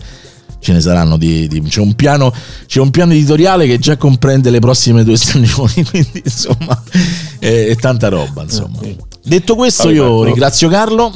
ce 0.63 0.73
ne 0.73 0.81
saranno 0.81 1.17
di, 1.19 1.49
di- 1.49 1.61
c'è, 1.63 1.81
un 1.81 1.95
piano, 1.95 2.33
c'è 2.67 2.81
un 2.81 2.91
piano 2.91 3.13
editoriale 3.13 3.67
che 3.67 3.79
già 3.79 3.97
comprende 3.97 4.49
le 4.51 4.61
prossime 4.61 5.03
due 5.03 5.17
stagioni 5.19 5.85
quindi 5.85 6.23
insomma 6.25 6.81
e, 7.41 7.67
e 7.71 7.77
tanta 7.77 8.09
roba, 8.09 8.43
insomma. 8.43 8.79
Detto 9.25 9.57
questo, 9.57 9.91
io 9.91 10.23
ringrazio 10.23 10.69
Carlo. 10.69 11.13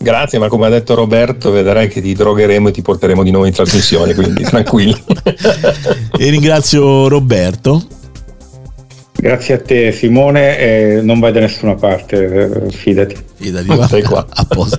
Grazie, 0.00 0.38
ma 0.38 0.48
come 0.48 0.66
ha 0.66 0.68
detto 0.68 0.94
Roberto, 0.94 1.50
vedrai 1.50 1.88
che 1.88 2.00
ti 2.00 2.14
drogheremo 2.14 2.68
e 2.68 2.72
ti 2.72 2.82
porteremo 2.82 3.24
di 3.24 3.30
nuovo 3.30 3.46
in 3.46 3.52
trasmissione, 3.52 4.14
quindi 4.14 4.44
tranquilli. 4.48 5.02
E 6.16 6.30
ringrazio 6.30 7.08
Roberto. 7.08 7.84
Grazie 9.20 9.54
a 9.54 9.58
te 9.60 9.90
Simone 9.90 10.58
e 10.58 11.00
non 11.02 11.18
vai 11.18 11.32
da 11.32 11.40
nessuna 11.40 11.74
parte, 11.74 12.66
eh, 12.66 12.70
fidati. 12.70 13.16
Fidati, 13.34 13.66
va. 13.66 13.86
Stai 13.86 14.02
qua. 14.04 14.24
a 14.30 14.44
posto. 14.44 14.78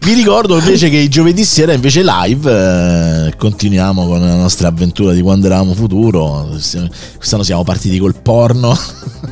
Vi 0.00 0.12
ricordo 0.12 0.58
invece 0.58 0.90
che 0.90 0.98
i 0.98 1.08
giovedì 1.08 1.44
sera 1.44 1.72
invece 1.72 2.02
live 2.04 3.28
eh, 3.28 3.36
continuiamo 3.36 4.06
con 4.06 4.20
la 4.20 4.34
nostra 4.34 4.68
avventura 4.68 5.12
di 5.12 5.22
quando 5.22 5.46
eravamo 5.46 5.72
futuro. 5.72 6.46
Quest'anno 6.50 7.42
siamo 7.42 7.64
partiti 7.64 7.98
col 7.98 8.16
porno 8.20 8.76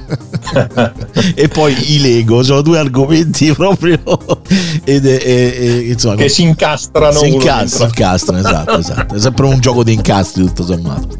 e 1.34 1.48
poi 1.48 1.74
i 1.94 2.00
Lego, 2.00 2.42
sono 2.42 2.62
due 2.62 2.78
argomenti 2.78 3.52
proprio 3.52 4.00
ed 4.84 5.06
è- 5.06 5.22
è- 5.22 5.82
insomma, 5.90 6.16
che 6.16 6.28
si 6.28 6.42
incastrano. 6.42 7.18
si 7.18 7.26
uno 7.26 7.34
incastra, 7.34 7.84
dentro. 7.84 7.84
incastrano, 7.86 8.38
esatto, 8.38 8.78
esatto. 8.78 9.14
È 9.14 9.20
sempre 9.20 9.46
un 9.46 9.60
gioco 9.60 9.84
di 9.84 9.92
incastri 9.92 10.44
tutto 10.44 10.64
sommato. 10.64 11.16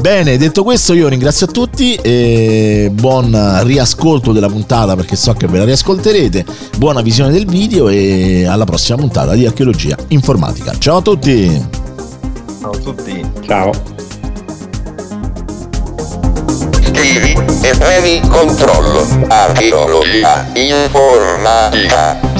Bene, 0.00 0.36
detto 0.36 0.62
questo 0.62 0.92
io 0.94 1.08
ringrazio 1.08 1.46
a 1.46 1.50
tutti 1.50 1.94
e 2.64 2.90
buon 2.90 3.60
riascolto 3.64 4.32
della 4.32 4.48
puntata 4.48 4.96
perché 4.96 5.16
so 5.16 5.32
che 5.34 5.46
ve 5.46 5.58
la 5.58 5.64
riascolterete, 5.64 6.44
buona 6.78 7.02
visione 7.02 7.30
del 7.30 7.46
video 7.46 7.88
e 7.88 8.46
alla 8.46 8.64
prossima 8.64 8.96
puntata 8.96 9.34
di 9.34 9.44
archeologia 9.44 9.96
informatica. 10.08 10.72
Ciao 10.78 10.96
a 10.98 11.02
tutti! 11.02 11.82
Ciao 12.60 12.70
a 12.70 12.78
tutti. 12.78 13.30
Ciao. 13.46 13.70
Scrivi 16.80 17.32
e 17.62 17.76
premi 17.76 18.20
controllo. 18.28 19.06
Archeologia 19.28 20.46
informatica. 20.54 22.33